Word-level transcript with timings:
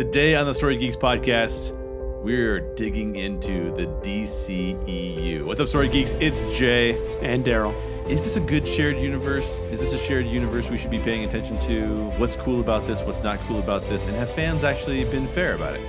Today 0.00 0.34
on 0.34 0.46
the 0.46 0.54
Story 0.54 0.78
Geeks 0.78 0.96
podcast, 0.96 1.76
we're 2.22 2.60
digging 2.74 3.16
into 3.16 3.70
the 3.74 3.84
DCEU. 4.00 5.44
What's 5.44 5.60
up, 5.60 5.68
Story 5.68 5.90
Geeks? 5.90 6.12
It's 6.20 6.40
Jay. 6.56 6.92
And 7.20 7.44
Daryl. 7.44 7.74
Is 8.10 8.24
this 8.24 8.36
a 8.36 8.40
good 8.40 8.66
shared 8.66 8.96
universe? 8.96 9.66
Is 9.66 9.78
this 9.78 9.92
a 9.92 9.98
shared 9.98 10.26
universe 10.26 10.70
we 10.70 10.78
should 10.78 10.90
be 10.90 11.00
paying 11.00 11.24
attention 11.24 11.58
to? 11.58 12.08
What's 12.16 12.34
cool 12.34 12.60
about 12.60 12.86
this? 12.86 13.02
What's 13.02 13.22
not 13.22 13.40
cool 13.40 13.58
about 13.58 13.86
this? 13.90 14.06
And 14.06 14.16
have 14.16 14.30
fans 14.34 14.64
actually 14.64 15.04
been 15.04 15.28
fair 15.28 15.54
about 15.54 15.74
it? 15.74 15.82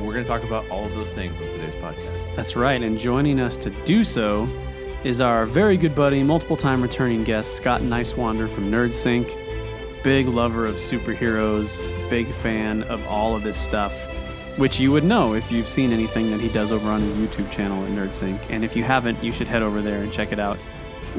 We're 0.00 0.12
going 0.12 0.24
to 0.24 0.28
talk 0.28 0.42
about 0.42 0.68
all 0.68 0.86
of 0.86 0.92
those 0.96 1.12
things 1.12 1.40
on 1.40 1.48
today's 1.48 1.76
podcast. 1.76 2.34
That's 2.34 2.56
right. 2.56 2.82
And 2.82 2.98
joining 2.98 3.38
us 3.38 3.56
to 3.58 3.70
do 3.84 4.02
so 4.02 4.48
is 5.04 5.20
our 5.20 5.46
very 5.46 5.76
good 5.76 5.94
buddy, 5.94 6.24
multiple 6.24 6.56
time 6.56 6.82
returning 6.82 7.22
guest, 7.22 7.54
Scott 7.54 7.82
Niswander 7.82 8.52
from 8.52 8.68
NerdSync. 8.72 9.32
Big 10.02 10.26
lover 10.26 10.66
of 10.66 10.74
superheroes, 10.74 11.80
big 12.08 12.32
fan 12.32 12.82
of 12.84 13.06
all 13.06 13.34
of 13.34 13.42
this 13.42 13.58
stuff, 13.58 13.92
which 14.56 14.78
you 14.78 14.92
would 14.92 15.04
know 15.04 15.34
if 15.34 15.50
you've 15.50 15.68
seen 15.68 15.92
anything 15.92 16.30
that 16.30 16.40
he 16.40 16.48
does 16.48 16.72
over 16.72 16.88
on 16.88 17.00
his 17.00 17.14
YouTube 17.14 17.50
channel 17.50 17.84
at 17.84 17.90
NerdSync. 17.90 18.40
And 18.50 18.64
if 18.64 18.76
you 18.76 18.84
haven't, 18.84 19.22
you 19.22 19.32
should 19.32 19.48
head 19.48 19.62
over 19.62 19.82
there 19.82 20.02
and 20.02 20.12
check 20.12 20.32
it 20.32 20.38
out 20.38 20.58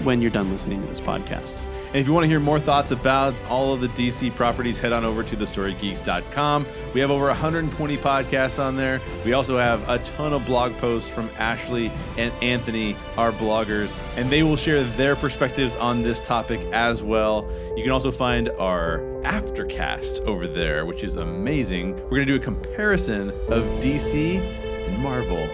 when 0.04 0.22
you're 0.22 0.32
done 0.32 0.52
listening 0.52 0.82
to 0.82 0.88
this 0.88 1.00
podcast. 1.00 1.62
And 1.88 2.02
if 2.02 2.08
you 2.08 2.14
want 2.14 2.26
to 2.26 2.28
hear 2.28 2.42
more 2.42 2.60
thoughts 2.60 2.92
about 2.92 3.34
all 3.48 3.74
of 3.74 3.80
the 3.80 3.88
DC 3.88 4.36
properties, 4.36 4.80
head 4.80 4.92
on 4.92 5.06
over 5.06 5.24
to 5.24 5.38
thestorygeeks.com. 5.38 6.66
We 6.94 7.00
have 7.00 7.10
over 7.10 7.28
120 7.28 7.98
podcasts 7.98 8.62
on 8.62 8.76
there. 8.76 9.02
We 9.24 9.32
also 9.34 9.58
have 9.58 9.88
a 9.88 10.00
ton 10.00 10.34
of 10.34 10.46
blog 10.46 10.76
posts 10.78 11.10
from 11.10 11.30
Ashley 11.38 11.92
and 12.18 12.34
Anthony, 12.44 12.98
our 13.16 13.32
bloggers, 13.32 13.98
and 14.18 14.30
they 14.30 14.44
will 14.44 14.58
share 14.58 14.84
their 14.84 15.16
perspectives 15.16 15.76
on 15.78 16.04
this 16.04 16.26
topic 16.26 16.60
as 16.74 17.02
well. 17.02 17.50
You 17.78 17.84
can 17.84 17.92
also 17.92 18.12
find 18.12 18.50
our 18.60 19.00
aftercast 19.24 20.22
over 20.26 20.48
there, 20.48 20.86
which 20.86 21.04
is 21.04 21.16
amazing. 21.16 21.96
We're 21.96 22.10
going 22.10 22.28
to 22.28 22.34
do 22.34 22.36
a 22.36 22.40
comparison 22.40 23.30
of 23.50 23.64
DC 23.80 24.40
and 24.88 24.98
Marvel 25.00 25.48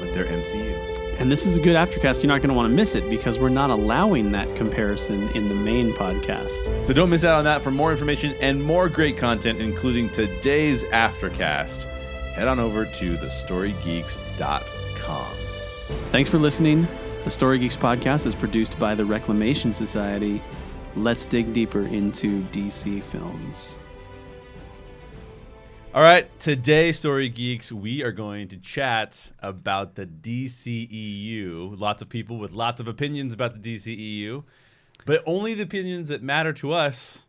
with 0.00 0.14
their 0.14 0.26
MCU. 0.26 0.99
And 1.20 1.30
this 1.30 1.44
is 1.44 1.58
a 1.58 1.60
good 1.60 1.76
aftercast. 1.76 2.22
You're 2.22 2.28
not 2.28 2.38
going 2.38 2.48
to 2.48 2.54
want 2.54 2.70
to 2.70 2.74
miss 2.74 2.94
it 2.94 3.10
because 3.10 3.38
we're 3.38 3.50
not 3.50 3.68
allowing 3.68 4.32
that 4.32 4.56
comparison 4.56 5.28
in 5.36 5.50
the 5.50 5.54
main 5.54 5.92
podcast. 5.92 6.82
So 6.82 6.94
don't 6.94 7.10
miss 7.10 7.24
out 7.24 7.36
on 7.36 7.44
that. 7.44 7.62
For 7.62 7.70
more 7.70 7.92
information 7.92 8.34
and 8.40 8.64
more 8.64 8.88
great 8.88 9.18
content, 9.18 9.60
including 9.60 10.08
today's 10.08 10.82
aftercast, 10.84 11.84
head 12.32 12.48
on 12.48 12.58
over 12.58 12.86
to 12.86 13.16
thestorygeeks.com. 13.18 15.34
Thanks 16.10 16.30
for 16.30 16.38
listening. 16.38 16.88
The 17.24 17.30
Story 17.30 17.58
Geeks 17.58 17.76
podcast 17.76 18.24
is 18.24 18.34
produced 18.34 18.78
by 18.78 18.94
the 18.94 19.04
Reclamation 19.04 19.74
Society. 19.74 20.42
Let's 20.96 21.26
dig 21.26 21.52
deeper 21.52 21.82
into 21.82 22.40
DC 22.44 23.02
films. 23.02 23.76
All 25.92 26.02
right, 26.02 26.38
today, 26.38 26.92
Story 26.92 27.28
Geeks, 27.28 27.72
we 27.72 28.04
are 28.04 28.12
going 28.12 28.46
to 28.48 28.56
chat 28.58 29.32
about 29.40 29.96
the 29.96 30.06
DCEU. 30.06 31.80
Lots 31.80 32.00
of 32.00 32.08
people 32.08 32.38
with 32.38 32.52
lots 32.52 32.80
of 32.80 32.86
opinions 32.86 33.34
about 33.34 33.60
the 33.60 33.74
DCEU, 33.74 34.44
but 35.04 35.20
only 35.26 35.54
the 35.54 35.64
opinions 35.64 36.06
that 36.06 36.22
matter 36.22 36.52
to 36.52 36.70
us 36.70 37.26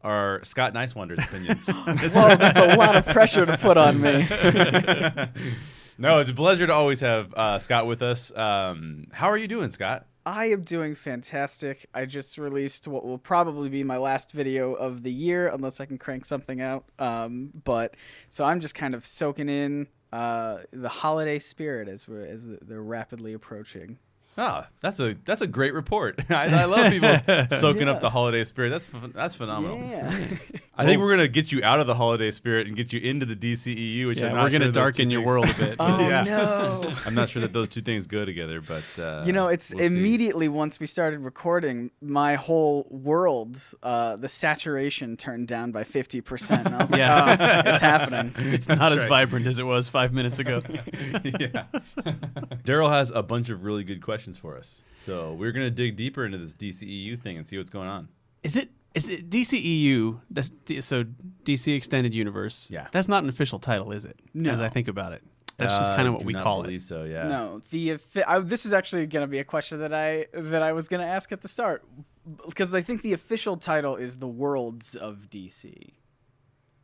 are 0.00 0.40
Scott 0.44 0.74
Niswander's 0.74 1.24
opinions. 1.24 1.66
Whoa, 1.68 2.36
that's 2.36 2.56
a 2.56 2.76
lot 2.76 2.94
of 2.94 3.04
pressure 3.06 3.44
to 3.44 3.58
put 3.58 3.76
on 3.76 4.00
me. 4.00 4.28
no, 5.98 6.20
it's 6.20 6.30
a 6.30 6.34
pleasure 6.34 6.68
to 6.68 6.72
always 6.72 7.00
have 7.00 7.34
uh, 7.34 7.58
Scott 7.58 7.88
with 7.88 8.00
us. 8.00 8.30
Um, 8.36 9.08
how 9.10 9.26
are 9.26 9.36
you 9.36 9.48
doing, 9.48 9.70
Scott? 9.70 10.06
I 10.26 10.46
am 10.46 10.62
doing 10.62 10.94
fantastic. 10.94 11.86
I 11.94 12.04
just 12.04 12.36
released 12.38 12.86
what 12.86 13.04
will 13.04 13.18
probably 13.18 13.68
be 13.68 13.82
my 13.84 13.96
last 13.96 14.32
video 14.32 14.74
of 14.74 15.02
the 15.02 15.10
year, 15.12 15.48
unless 15.48 15.80
I 15.80 15.86
can 15.86 15.98
crank 15.98 16.24
something 16.24 16.60
out. 16.60 16.84
Um, 16.98 17.50
but 17.64 17.96
so 18.28 18.44
I'm 18.44 18.60
just 18.60 18.74
kind 18.74 18.94
of 18.94 19.04
soaking 19.06 19.48
in 19.48 19.86
uh, 20.12 20.58
the 20.72 20.88
holiday 20.88 21.38
spirit 21.38 21.88
as 21.88 22.06
we're 22.06 22.26
as 22.26 22.46
they're 22.62 22.82
rapidly 22.82 23.32
approaching. 23.32 23.98
Ah, 24.38 24.68
that's 24.80 25.00
a 25.00 25.16
that's 25.24 25.40
a 25.42 25.46
great 25.46 25.74
report. 25.74 26.20
I, 26.30 26.62
I 26.62 26.64
love 26.64 26.92
people 26.92 27.16
soaking 27.58 27.86
Yeah. 27.88 27.94
up 27.94 28.00
the 28.00 28.10
holiday 28.10 28.44
spirit. 28.44 28.70
That's 28.70 28.86
that's 29.14 29.34
phenomenal. 29.34 29.78
Yeah. 29.78 30.16
I 30.76 30.86
think 30.86 31.00
we're 31.02 31.10
gonna 31.10 31.28
get 31.28 31.52
you 31.52 31.62
out 31.62 31.78
of 31.80 31.86
the 31.86 31.94
holiday 31.94 32.30
spirit 32.30 32.66
and 32.66 32.74
get 32.74 32.90
you 32.92 33.00
into 33.00 33.26
the 33.26 33.36
DCEU, 33.36 34.06
which 34.06 34.18
Yeah, 34.20 34.28
I'm 34.28 34.36
not 34.36 34.44
we're 34.44 34.50
going 34.58 34.60
to 34.62 34.66
sure 34.66 34.72
those 34.72 34.92
two 34.96 35.02
darken 35.04 35.10
your 35.10 35.20
things- 35.20 35.28
world 35.28 35.48
a 35.50 35.54
bit. 35.54 35.76
oh 35.80 36.08
Yeah. 36.08 36.22
no. 36.22 36.80
I'm 37.06 37.14
not 37.14 37.28
sure 37.28 37.42
that 37.42 37.52
those 37.52 37.68
two 37.68 37.82
things 37.82 38.06
go 38.06 38.24
together, 38.24 38.60
but 38.62 38.84
uh, 38.98 39.24
You 39.26 39.32
know, 39.34 39.48
it's 39.48 39.74
we'll 39.74 39.86
see. 39.90 39.94
immediately 39.94 40.48
once 40.48 40.80
we 40.80 40.86
started 40.86 41.20
recording, 41.20 41.90
my 42.00 42.36
whole 42.36 42.86
world, 42.88 43.60
uh, 43.82 44.16
the 44.16 44.28
saturation 44.28 45.18
turned 45.18 45.48
down 45.48 45.70
by 45.70 45.84
50%. 45.84 46.64
And 46.64 46.74
I 46.74 46.78
was 46.78 46.90
like, 46.90 46.98
Yeah. 46.98 47.62
oh, 47.66 47.70
it's 47.72 47.82
happening. 47.82 48.32
It's 48.38 48.68
not 48.68 48.92
as 48.92 49.00
right. 49.00 49.08
vibrant 49.08 49.46
as 49.48 49.58
it 49.58 49.64
was 49.66 49.88
five 49.90 50.14
minutes 50.14 50.38
ago. 50.38 50.62
yeah. 51.24 51.64
Daryl 52.64 52.90
has 52.90 53.10
a 53.10 53.22
bunch 53.22 53.50
of 53.50 53.64
really 53.64 53.84
good 53.84 54.00
questions 54.02 54.38
for 54.38 54.56
us, 54.56 54.84
so 54.98 55.34
we're 55.34 55.52
gonna 55.52 55.70
dig 55.70 55.96
deeper 55.96 56.24
into 56.24 56.38
this 56.38 56.54
DCEU 56.54 57.20
thing 57.20 57.36
and 57.36 57.46
see 57.46 57.58
what's 57.58 57.70
going 57.70 57.88
on. 57.88 58.08
Is 58.42 58.56
it 58.56 58.70
is 58.94 59.08
it 59.08 59.30
DCEU? 59.30 60.20
That's 60.30 60.50
D- 60.50 60.80
so 60.80 61.04
DC 61.44 61.74
Extended 61.76 62.14
Universe. 62.14 62.68
Yeah. 62.70 62.88
that's 62.92 63.08
not 63.08 63.22
an 63.22 63.28
official 63.28 63.58
title, 63.58 63.92
is 63.92 64.04
it? 64.04 64.18
No. 64.34 64.50
As 64.52 64.60
I 64.60 64.68
think 64.68 64.88
about 64.88 65.12
it, 65.12 65.22
that's 65.56 65.72
just 65.78 65.92
Uh, 65.92 65.96
kind 65.96 66.08
of 66.08 66.14
what 66.14 66.20
do 66.20 66.26
we 66.26 66.32
not 66.32 66.42
call 66.42 66.62
believe 66.62 66.80
it. 66.80 66.84
So 66.84 67.04
yeah. 67.04 67.28
No, 67.28 67.60
the 67.70 67.96
I, 68.26 68.38
this 68.40 68.64
is 68.66 68.72
actually 68.72 69.06
going 69.06 69.22
to 69.22 69.30
be 69.30 69.38
a 69.38 69.44
question 69.44 69.78
that 69.80 69.92
I 69.94 70.26
that 70.34 70.62
I 70.62 70.72
was 70.72 70.88
going 70.88 71.00
to 71.02 71.06
ask 71.06 71.30
at 71.32 71.40
the 71.42 71.48
start 71.48 71.84
because 72.46 72.72
I 72.74 72.80
think 72.80 73.02
the 73.02 73.12
official 73.12 73.56
title 73.56 73.96
is 73.96 74.16
the 74.16 74.28
Worlds 74.28 74.94
of 74.96 75.28
DC. 75.30 75.92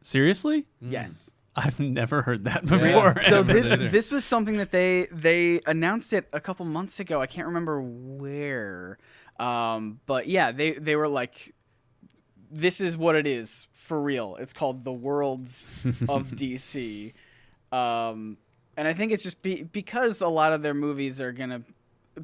Seriously, 0.02 0.66
Yes. 0.80 1.30
I've 1.58 1.80
never 1.80 2.20
heard 2.22 2.44
that 2.44 2.64
Yeah. 2.64 2.70
before. 2.70 3.16
So 3.28 3.42
this 3.42 3.90
this 3.90 4.10
was 4.10 4.24
something 4.24 4.58
that 4.58 4.70
they 4.70 5.08
they 5.10 5.60
announced 5.66 6.12
it 6.12 6.28
a 6.32 6.40
couple 6.40 6.66
months 6.66 7.00
ago. 7.00 7.20
I 7.22 7.26
can't 7.26 7.46
remember 7.46 7.80
where, 7.80 8.98
um, 9.40 10.00
but 10.06 10.28
yeah, 10.28 10.52
they 10.52 10.72
they 10.72 10.96
were 10.96 11.08
like, 11.08 11.54
"This 12.50 12.80
is 12.80 12.96
what 12.96 13.16
it 13.16 13.26
is 13.26 13.68
for 13.72 14.00
real." 14.00 14.36
It's 14.36 14.52
called 14.52 14.84
the 14.84 14.92
Worlds 14.92 15.72
of 16.08 16.30
DC, 16.36 17.12
um, 17.72 18.36
and 18.76 18.86
I 18.88 18.92
think 18.92 19.12
it's 19.12 19.22
just 19.22 19.42
be, 19.42 19.62
because 19.62 20.20
a 20.20 20.28
lot 20.28 20.52
of 20.52 20.62
their 20.62 20.74
movies 20.74 21.20
are 21.20 21.32
gonna 21.32 21.62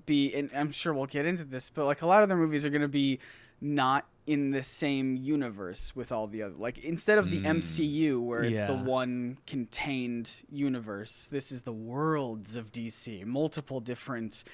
be, 0.07 0.33
and 0.35 0.51
I'm 0.55 0.73
sure 0.73 0.93
we'll 0.95 1.07
get 1.07 1.27
into 1.27 1.45
this, 1.45 1.71
but 1.71 1.85
like 1.87 2.03
a 2.03 2.07
lot 2.07 2.23
of 2.23 2.29
their 2.29 2.39
movies 2.39 2.65
are 2.65 2.71
gonna 2.71 2.89
be 2.89 3.19
not 3.61 4.07
in 4.27 4.53
the 4.53 4.63
same 4.63 5.17
universe 5.17 5.97
with 5.97 6.13
all 6.13 6.29
the 6.29 6.43
other 6.43 6.55
like 6.57 6.79
instead 6.85 7.19
of 7.19 7.31
the 7.31 7.41
Mm. 7.41 7.59
MCU 7.59 8.21
where 8.21 8.45
it's 8.45 8.61
the 8.63 8.75
one 8.75 9.37
contained 9.49 10.43
universe 10.51 11.29
this 11.33 11.51
is 11.51 11.63
the 11.63 11.73
worlds 11.73 12.55
of 12.55 12.71
DC 12.71 13.25
multiple 13.25 13.81
different 13.81 14.45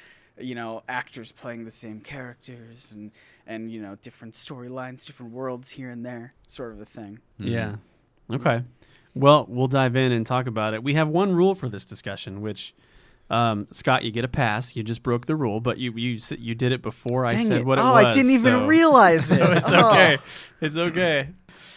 you 0.41 0.55
know 0.55 0.83
actors 0.89 1.33
playing 1.33 1.65
the 1.65 1.71
same 1.71 2.01
characters 2.01 2.93
and 2.93 3.11
and 3.47 3.71
you 3.73 3.81
know 3.83 3.97
different 4.03 4.35
storylines 4.35 5.07
different 5.07 5.33
worlds 5.33 5.71
here 5.71 5.91
and 5.91 6.05
there 6.05 6.33
sort 6.47 6.73
of 6.73 6.81
a 6.81 6.85
thing 6.87 7.19
Yeah. 7.39 7.77
Okay. 8.31 8.63
Well, 9.15 9.47
we'll 9.49 9.69
dive 9.69 9.97
in 9.97 10.13
and 10.13 10.25
talk 10.27 10.47
about 10.47 10.75
it. 10.75 10.85
We 10.85 10.95
have 10.95 11.09
one 11.09 11.33
rule 11.33 11.55
for 11.55 11.69
this 11.69 11.85
discussion, 11.85 12.41
which 12.41 12.75
um, 13.31 13.67
Scott, 13.73 14.05
you 14.05 14.11
get 14.13 14.25
a 14.25 14.29
pass. 14.29 14.77
You 14.77 14.83
just 14.83 15.03
broke 15.03 15.27
the 15.27 15.35
rule, 15.35 15.61
but 15.61 15.79
you 15.79 15.93
you 15.93 16.17
s- 16.17 16.33
you 16.39 16.55
did 16.55 16.73
it 16.73 16.83
before 16.83 17.27
I 17.27 17.31
Dang 17.31 17.47
said 17.47 17.61
it. 17.63 17.67
what 17.67 17.79
it 17.79 17.83
oh 17.83 17.93
was. 17.93 18.05
Oh, 18.05 18.09
I 18.09 18.13
didn't 18.15 18.31
even 18.33 18.53
so- 18.53 18.67
realize 18.67 19.33
it 19.33 19.39
So 19.39 19.51
it's 19.53 19.71
Oh. 19.73 19.91
okay. 19.91 20.19
It's 20.61 20.77
okay. 20.77 21.29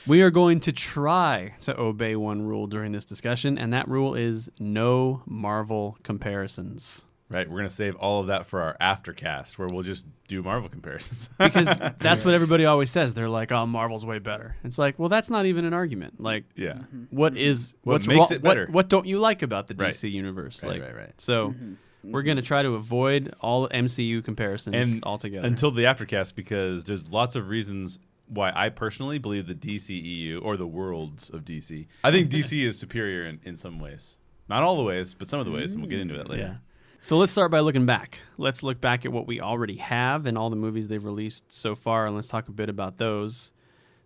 We 0.08 0.22
are 0.22 0.30
going 0.30 0.60
to 0.62 0.72
try 0.72 1.54
to 1.62 1.80
obey 1.80 2.16
one 2.16 2.42
rule 2.42 2.68
during 2.68 2.92
this 2.92 3.06
discussion, 3.06 3.58
and 3.58 3.72
that 3.74 3.88
rule 3.88 4.14
is 4.16 4.50
no 4.60 5.22
Marvel 5.26 5.98
comparisons. 6.04 7.04
Right. 7.32 7.50
We're 7.50 7.58
gonna 7.58 7.70
save 7.70 7.96
all 7.96 8.20
of 8.22 8.28
that 8.28 8.46
for 8.46 8.62
our 8.62 8.76
aftercast, 8.82 9.58
where 9.58 9.68
we'll 9.68 9.84
just 9.84 10.06
do 10.28 10.44
Marvel 10.44 10.70
comparisons. 10.70 11.30
Because 11.40 11.80
that's 11.98 12.26
what 12.26 12.34
everybody 12.34 12.66
always 12.66 12.92
says. 12.92 13.14
They're 13.14 13.30
like, 13.30 13.52
"Oh, 13.52 13.66
Marvel's 13.66 14.06
way 14.06 14.20
better." 14.20 14.56
It's 14.64 14.78
like, 14.78 15.00
well, 15.00 15.10
that's 15.10 15.30
not 15.30 15.46
even 15.46 15.64
an 15.66 15.74
argument. 15.74 16.20
Like, 16.22 16.44
yeah. 16.56 16.74
Mm-hmm. 16.74 16.98
Mm-hmm. 16.98 17.16
what 17.16 17.38
is 17.38 17.74
What 17.84 17.94
what's 17.94 18.08
makes 18.08 18.18
wrong- 18.20 18.28
it 18.34 18.44
what- 18.44 18.50
better? 18.50 18.68
What, 18.70 18.90
don't 18.90 19.06
you 19.06 19.20
like 19.20 19.42
about 19.42 19.68
the 19.68 19.76
Right. 19.76 19.94
DC 19.94 20.12
universe? 20.12 20.62
Right, 20.62 20.74
like, 20.74 20.82
right, 20.82 20.96
right. 20.96 21.14
So 21.22 21.50
mm-hmm. 21.50 22.12
we're 22.12 22.24
gonna 22.24 22.42
try 22.42 22.64
to 22.64 22.76
avoid 22.76 23.34
all 23.40 23.68
MCU 23.70 24.24
comparisons 24.24 24.76
and 24.76 25.04
altogether. 25.04 25.48
until 25.48 25.72
the 25.72 25.84
aftercast 25.84 26.36
because 26.36 26.84
there's 26.84 27.10
lots 27.10 27.36
of 27.36 27.48
reasons 27.48 27.98
why 28.28 28.52
I 28.56 28.70
personally 28.70 29.20
believe 29.20 29.48
the 29.48 29.56
DCEU 29.56 30.42
or 30.44 30.56
the 30.58 30.68
worlds 30.68 31.30
of 31.30 31.42
DC. 31.46 31.88
I 32.04 32.12
think 32.12 32.30
DC 32.30 32.62
is 32.66 32.80
superior 32.80 33.26
in, 33.26 33.40
in 33.44 33.56
some 33.58 33.80
ways. 33.80 34.18
Not 34.48 34.64
all 34.64 34.78
the 34.78 34.84
ways, 34.84 35.14
but 35.14 35.28
some 35.28 35.40
of 35.40 35.46
the 35.46 35.52
ways, 35.52 35.74
and 35.74 35.82
we'll 35.82 35.90
get 35.90 36.00
into 36.00 36.16
that 36.18 36.30
later. 36.30 36.44
Yeah. 36.44 36.56
So 37.04 37.18
let's 37.18 37.32
start 37.32 37.50
by 37.50 37.62
looking 37.62 37.88
back. 37.88 38.20
Let's 38.38 38.62
look 38.62 38.80
back 38.80 39.06
at 39.06 39.12
what 39.12 39.26
we 39.26 39.42
already 39.42 39.78
have 39.78 40.28
and 40.28 40.38
all 40.38 40.52
the 40.52 40.56
movies 40.56 40.88
they've 40.88 41.04
released 41.04 41.52
so 41.52 41.74
far, 41.74 42.06
and 42.06 42.16
let's 42.16 42.28
talk 42.28 42.48
a 42.48 42.52
bit 42.52 42.70
about 42.70 43.00
those. 43.00 43.54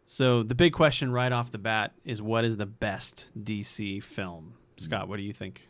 So 0.06 0.44
the 0.44 0.56
big 0.56 0.72
question 0.72 1.12
right 1.12 1.32
off 1.34 1.52
the 1.52 1.58
bat 1.58 1.92
is 2.06 2.22
what 2.22 2.46
is 2.46 2.56
the 2.56 2.66
best 2.66 3.28
DC 3.38 4.02
film? 4.02 4.54
Scott, 4.78 5.10
what 5.10 5.18
do 5.18 5.24
you 5.24 5.34
think? 5.34 5.68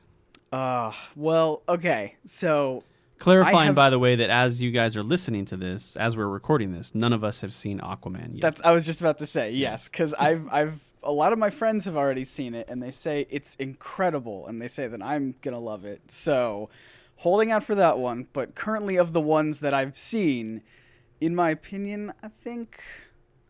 Uh, 0.52 0.92
well, 1.16 1.64
okay. 1.68 2.16
So 2.26 2.84
Clarifying, 3.18 3.68
have- 3.68 3.76
by 3.76 3.90
the 3.90 3.98
way, 3.98 4.16
that 4.18 4.30
as 4.30 4.62
you 4.62 4.70
guys 4.70 4.96
are 4.96 5.04
listening 5.04 5.46
to 5.46 5.58
this, 5.58 5.96
as 5.96 6.16
we're 6.16 6.28
recording 6.28 6.74
this, 6.74 6.94
none 6.94 7.12
of 7.12 7.24
us 7.24 7.42
have 7.42 7.56
seen 7.56 7.80
Aquaman 7.80 8.34
yet. 8.34 8.42
That's 8.42 8.62
I 8.62 8.72
was 8.72 8.86
just 8.86 9.00
about 9.00 9.18
to 9.18 9.26
say 9.26 9.52
yes, 9.52 9.90
because 9.90 10.14
I've 10.14 10.48
I've 10.52 10.84
a 11.02 11.12
lot 11.12 11.34
of 11.34 11.40
my 11.40 11.50
friends 11.50 11.86
have 11.86 11.96
already 11.96 12.26
seen 12.26 12.54
it 12.54 12.68
and 12.70 12.84
they 12.84 12.92
say 12.92 13.26
it's 13.32 13.56
incredible 13.56 14.46
and 14.48 14.62
they 14.62 14.68
say 14.68 14.88
that 14.88 15.02
I'm 15.02 15.34
gonna 15.42 15.60
love 15.60 15.86
it. 15.86 16.12
So, 16.12 16.70
holding 17.18 17.52
out 17.52 17.64
for 17.64 17.76
that 17.76 17.98
one. 18.00 18.28
But 18.34 18.56
currently, 18.56 18.96
of 18.98 19.14
the 19.14 19.22
ones 19.22 19.60
that 19.62 19.74
I've 19.74 19.98
seen, 19.98 20.62
in 21.22 21.36
my 21.36 21.50
opinion, 21.50 22.14
I 22.22 22.28
think 22.28 22.82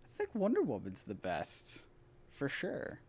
I 0.05 0.07
think 0.17 0.29
Wonder 0.33 0.61
Woman's 0.61 1.03
the 1.03 1.13
best, 1.15 1.83
for 2.29 2.47
sure. 2.47 2.99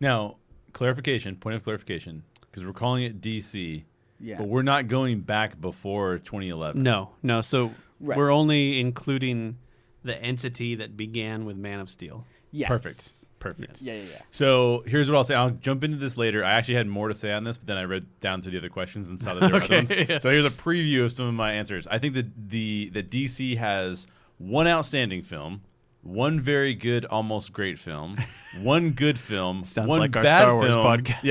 Now, 0.00 0.36
clarification, 0.72 1.36
point 1.36 1.56
of 1.56 1.64
clarification, 1.64 2.22
because 2.42 2.64
we're 2.66 2.72
calling 2.72 3.04
it 3.04 3.20
DC, 3.20 3.84
Yeah. 4.20 4.36
but 4.38 4.48
we're 4.48 4.62
not 4.62 4.88
going 4.88 5.20
back 5.20 5.60
before 5.60 6.18
2011. 6.18 6.82
no, 6.82 7.12
no. 7.22 7.40
So 7.40 7.72
Right. 8.00 8.18
we're 8.18 8.30
only 8.30 8.78
including 8.80 9.56
the 10.02 10.20
entity 10.22 10.74
that 10.74 10.96
began 10.98 11.44
with 11.46 11.56
Man 11.56 11.80
of 11.80 11.88
Steel. 11.88 12.26
Yes. 12.54 12.68
Perfect. 12.68 13.10
Perfect. 13.40 13.82
Yeah, 13.82 13.94
yeah, 13.94 14.02
yeah. 14.10 14.20
So 14.30 14.82
here's 14.86 15.10
what 15.10 15.18
I'll 15.18 15.24
say. 15.24 15.34
I'll 15.34 15.50
jump 15.50 15.84
into 15.84 15.98
this 15.98 16.16
later. 16.16 16.42
I 16.42 16.52
actually 16.52 16.76
had 16.76 16.86
more 16.86 17.08
to 17.08 17.14
say 17.14 17.30
on 17.30 17.44
this, 17.44 17.58
but 17.58 17.66
then 17.66 17.76
I 17.76 17.82
read 17.84 18.06
down 18.20 18.40
to 18.40 18.48
the 18.50 18.56
other 18.56 18.70
questions 18.70 19.10
and 19.10 19.20
saw 19.20 19.34
that 19.34 19.40
there 19.40 19.50
were 19.50 19.56
Okay, 19.62 19.78
other 19.80 19.94
ones. 19.96 20.08
yeah. 20.08 20.18
So 20.18 20.30
here's 20.30 20.46
a 20.46 20.50
preview 20.50 21.04
of 21.04 21.12
some 21.12 21.26
of 21.26 21.34
my 21.34 21.52
answers. 21.52 21.86
I 21.88 21.98
think 21.98 22.14
that 22.14 22.48
the 22.48 22.88
that 22.94 23.10
DC 23.10 23.58
has 23.58 24.06
one 24.38 24.66
outstanding 24.66 25.22
film, 25.22 25.60
one 26.02 26.40
very 26.40 26.74
good, 26.74 27.04
almost 27.04 27.52
great 27.52 27.78
film, 27.78 28.16
one 28.62 28.92
good 28.92 29.18
film, 29.18 29.62
Sounds 29.64 29.88
one 29.88 29.98
like 30.00 30.16
our 30.16 30.22
bad 30.22 30.40
Star 30.42 30.54
Wars 30.54 30.72
film, 30.72 30.86
podcast. 30.86 31.22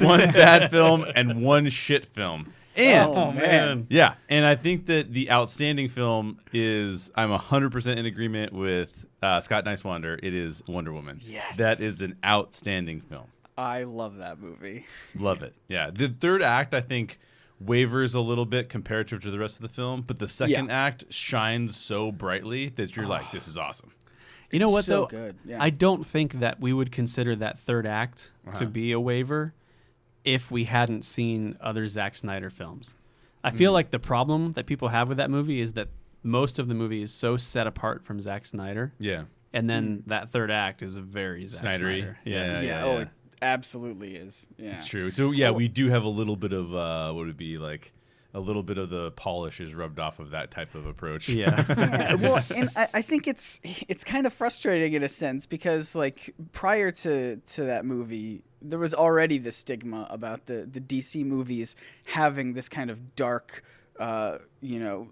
Yeah, 0.00 0.06
one 0.06 0.20
bad 0.32 0.70
film 0.70 1.04
and 1.14 1.42
one 1.42 1.68
shit 1.68 2.06
film. 2.06 2.50
And 2.76 3.14
Oh, 3.16 3.32
man. 3.32 3.86
yeah, 3.90 4.14
and 4.28 4.44
I 4.46 4.54
think 4.54 4.86
that 4.86 5.12
the 5.12 5.30
outstanding 5.30 5.88
film 5.88 6.38
is 6.52 7.10
I'm 7.14 7.30
100% 7.30 7.96
in 7.96 8.06
agreement 8.06 8.52
with 8.52 9.04
uh, 9.22 9.40
Scott 9.40 9.64
Niswander. 9.64 10.18
It 10.22 10.34
is 10.34 10.62
Wonder 10.66 10.92
Woman. 10.92 11.20
Yes. 11.24 11.58
That 11.58 11.80
is 11.80 12.00
an 12.00 12.16
outstanding 12.24 13.00
film. 13.02 13.26
I 13.58 13.82
love 13.84 14.16
that 14.16 14.40
movie. 14.40 14.86
Love 15.14 15.42
it. 15.42 15.54
Yeah. 15.68 15.90
The 15.92 16.08
third 16.08 16.42
act 16.42 16.72
I 16.72 16.80
think 16.80 17.18
wavers 17.60 18.14
a 18.14 18.20
little 18.20 18.46
bit 18.46 18.68
comparative 18.68 19.20
to 19.22 19.30
the 19.30 19.38
rest 19.38 19.56
of 19.56 19.62
the 19.62 19.68
film, 19.68 20.02
but 20.02 20.18
the 20.18 20.26
second 20.26 20.66
Yeah. 20.68 20.84
act 20.86 21.04
shines 21.10 21.76
so 21.76 22.10
brightly 22.10 22.70
that 22.70 22.96
you're 22.96 23.06
like 23.06 23.30
this 23.32 23.46
is 23.46 23.56
awesome. 23.58 23.92
You 24.50 24.58
know 24.58 24.66
It's 24.68 24.72
what 24.72 24.84
so 24.86 25.00
though? 25.02 25.06
good, 25.06 25.36
yeah. 25.44 25.58
I 25.62 25.70
don't 25.70 26.04
think 26.06 26.40
that 26.40 26.60
we 26.60 26.72
would 26.72 26.90
consider 26.90 27.36
that 27.36 27.60
third 27.60 27.86
act 27.86 28.32
Uh-huh. 28.46 28.58
to 28.58 28.66
be 28.66 28.92
a 28.92 28.98
waiver 29.00 29.54
if 30.24 30.50
we 30.50 30.64
hadn't 30.64 31.04
seen 31.04 31.56
other 31.60 31.86
Zack 31.86 32.14
Snyder 32.16 32.50
films. 32.50 32.94
I 33.44 33.50
feel 33.50 33.72
Hmm. 33.72 33.74
like 33.74 33.90
the 33.90 33.98
problem 33.98 34.52
that 34.52 34.66
people 34.66 34.88
have 34.88 35.08
with 35.08 35.16
that 35.18 35.30
movie 35.30 35.60
is 35.60 35.72
that 35.72 35.88
most 36.22 36.58
of 36.60 36.68
the 36.68 36.74
movie 36.74 37.02
is 37.02 37.12
so 37.12 37.36
set 37.36 37.66
apart 37.66 38.04
from 38.04 38.20
Zack 38.20 38.46
Snyder, 38.46 38.92
Yeah. 39.00 39.24
and 39.52 39.68
then 39.68 40.04
that 40.06 40.30
third 40.30 40.50
act 40.50 40.82
is 40.82 40.94
a 40.96 41.00
very 41.00 41.46
Zack 41.46 41.62
Snydery. 41.76 41.98
Snyder. 42.02 42.18
Yeah, 42.24 42.60
yeah, 42.60 42.84
oh, 42.84 42.98
it 43.00 43.08
absolutely 43.42 44.14
is. 44.14 44.46
Yeah. 44.56 44.74
It's 44.74 44.86
true. 44.86 45.10
So 45.10 45.32
yeah, 45.32 45.48
Oh. 45.48 45.54
we 45.54 45.66
do 45.68 45.88
have 45.88 46.04
a 46.04 46.08
little 46.08 46.36
bit 46.36 46.52
of 46.52 46.72
uh 46.74 47.06
what 47.12 47.22
would 47.22 47.30
it 47.30 47.36
be 47.36 47.58
like 47.58 47.92
a 48.34 48.40
little 48.40 48.62
bit 48.62 48.78
of 48.78 48.88
the 48.90 49.10
polish 49.12 49.60
is 49.60 49.74
rubbed 49.74 49.98
off 49.98 50.18
of 50.18 50.30
that 50.30 50.50
type 50.50 50.74
of 50.74 50.86
approach. 50.86 51.28
yeah. 51.28 51.64
yeah, 51.76 52.14
well, 52.14 52.42
and 52.56 52.70
I, 52.76 52.88
I 52.94 53.02
think 53.02 53.28
it's 53.28 53.60
it's 53.64 54.04
kind 54.04 54.26
of 54.26 54.32
frustrating 54.32 54.94
in 54.94 55.02
a 55.02 55.08
sense 55.08 55.46
because 55.46 55.94
like 55.94 56.34
prior 56.52 56.90
to 56.90 57.36
to 57.36 57.64
that 57.64 57.84
movie, 57.84 58.42
there 58.60 58.78
was 58.78 58.94
already 58.94 59.38
the 59.38 59.52
stigma 59.52 60.06
about 60.10 60.46
the 60.46 60.66
the 60.70 60.80
DC 60.80 61.24
movies 61.24 61.76
having 62.06 62.54
this 62.54 62.68
kind 62.68 62.90
of 62.90 63.14
dark, 63.16 63.64
uh, 63.98 64.38
you 64.60 64.80
know, 64.80 65.08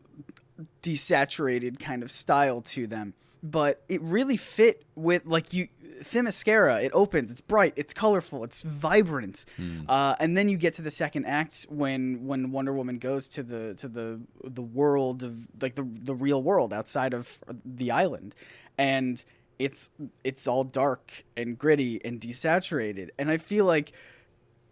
desaturated 0.83 1.79
kind 1.79 2.03
of 2.03 2.11
style 2.11 2.63
to 2.63 2.87
them. 2.87 3.15
But 3.43 3.83
it 3.89 4.03
really 4.03 4.37
fit 4.37 4.85
with 4.95 5.25
like 5.25 5.53
you 5.53 5.69
Themyscira. 6.03 6.83
It 6.83 6.93
opens. 6.95 7.31
It's 7.31 7.41
bright. 7.41 7.75
It's 7.77 7.93
colorful. 7.93 8.45
It's 8.45 8.63
vibrant. 8.63 9.45
Uh, 9.89 10.15
and 10.19 10.37
then 10.37 10.49
you 10.49 10.57
get 10.57 10.75
to 10.75 10.83
the 10.83 10.91
second 10.91 11.27
act 11.27 11.67
when 11.69 12.27
when 12.27 12.53
Wonder 12.53 12.73
Woman 12.73 12.99
goes 12.99 13.29
to 13.29 13.43
the 13.43 13.75
to 13.75 13.89
the 13.89 14.21
the 14.45 14.63
world 14.63 15.23
of 15.23 15.35
like 15.61 15.75
the 15.75 15.87
the 16.03 16.15
real 16.15 16.43
world 16.43 16.73
outside 16.73 17.15
of 17.15 17.41
the 17.65 17.91
island, 17.91 18.35
and 18.79 19.25
it's 19.59 19.91
it's 20.25 20.49
all 20.49 20.65
dark 20.65 21.25
and 21.37 21.59
gritty 21.59 22.01
and 22.05 22.21
desaturated. 22.21 23.11
And 23.19 23.31
I 23.31 23.37
feel 23.37 23.67
like 23.67 23.93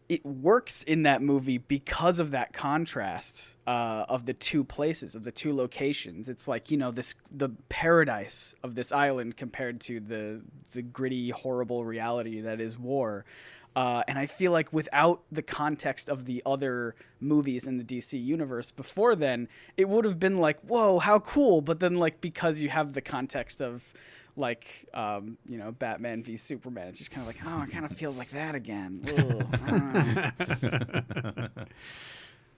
it 0.09 0.25
works 0.25 0.83
in 0.85 1.03
that 1.03 1.21
movie 1.21 1.59
because 1.59 2.19
of 2.19 2.31
that 2.31 2.53
contrast 2.53 3.57
uh, 3.67 4.07
of 4.09 4.25
the 4.25 4.33
two 4.33 4.65
places 4.65 5.15
of 5.15 5.23
the 5.25 5.33
two 5.33 5.55
locations 5.55 6.29
it's 6.29 6.49
like 6.49 6.71
you 6.71 6.77
know 6.77 6.91
this 6.91 7.15
the 7.31 7.51
paradise 7.69 8.55
of 8.63 8.75
this 8.75 8.91
island 8.93 9.37
compared 9.37 9.81
to 9.81 10.01
the 10.01 10.41
the 10.73 10.83
gritty 10.83 11.31
horrible 11.31 11.85
reality 11.85 12.41
that 12.41 12.61
is 12.61 12.79
war 12.79 13.25
uh, 13.77 14.03
and 14.09 14.19
I 14.19 14.27
feel 14.27 14.51
like 14.51 14.73
without 14.73 15.23
the 15.31 15.43
context 15.43 16.09
of 16.09 16.25
the 16.25 16.43
other 16.45 16.97
movies 17.21 17.69
in 17.69 17.77
the 17.77 17.85
DC 17.85 18.21
universe 18.21 18.73
before 18.73 19.15
then, 19.15 19.47
it 19.77 19.89
would 19.89 20.05
have 20.05 20.19
been 20.19 20.39
like, 20.39 20.59
whoa, 20.63 20.99
how 20.99 21.21
cool. 21.21 21.61
But 21.61 21.79
then, 21.79 21.95
like, 21.95 22.21
because 22.21 22.59
you 22.59 22.71
have 22.71 22.95
the 22.95 23.01
context 23.01 23.63
of, 23.63 23.93
like, 24.39 24.87
um, 24.95 25.39
you 25.47 25.59
know, 25.59 25.73
Batman 25.73 26.23
v 26.23 26.37
Superman, 26.37 26.89
it's 26.89 26.99
just 26.99 27.11
kind 27.11 27.23
of 27.23 27.27
like, 27.27 27.39
oh, 27.47 27.63
it 27.63 27.71
kind 27.71 27.85
of 27.85 27.93
feels 27.93 28.17
like 28.17 28.31
that 28.31 28.55
again. 28.55 29.03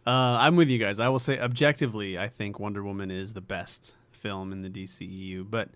uh, 0.07 0.11
I'm 0.11 0.57
with 0.57 0.69
you 0.69 0.79
guys. 0.79 1.01
I 1.01 1.09
will 1.09 1.19
say 1.19 1.39
objectively, 1.39 2.19
I 2.19 2.29
think 2.29 2.61
Wonder 2.61 2.83
Woman 2.83 3.11
is 3.11 3.33
the 3.33 3.41
best 3.41 3.95
film 4.13 4.53
in 4.53 4.63
the 4.63 4.71
DCEU, 4.71 5.49
but 5.49 5.71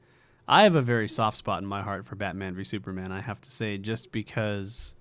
I 0.47 0.65
have 0.65 0.75
a 0.75 0.83
very 0.83 1.09
soft 1.09 1.39
spot 1.39 1.63
in 1.63 1.69
my 1.69 1.83
heart 1.83 2.07
for 2.07 2.17
Batman 2.17 2.55
v 2.55 2.65
Superman. 2.65 3.11
I 3.11 3.21
have 3.21 3.41
to 3.41 3.51
say, 3.51 3.79
just 3.79 4.13
because 4.13 4.95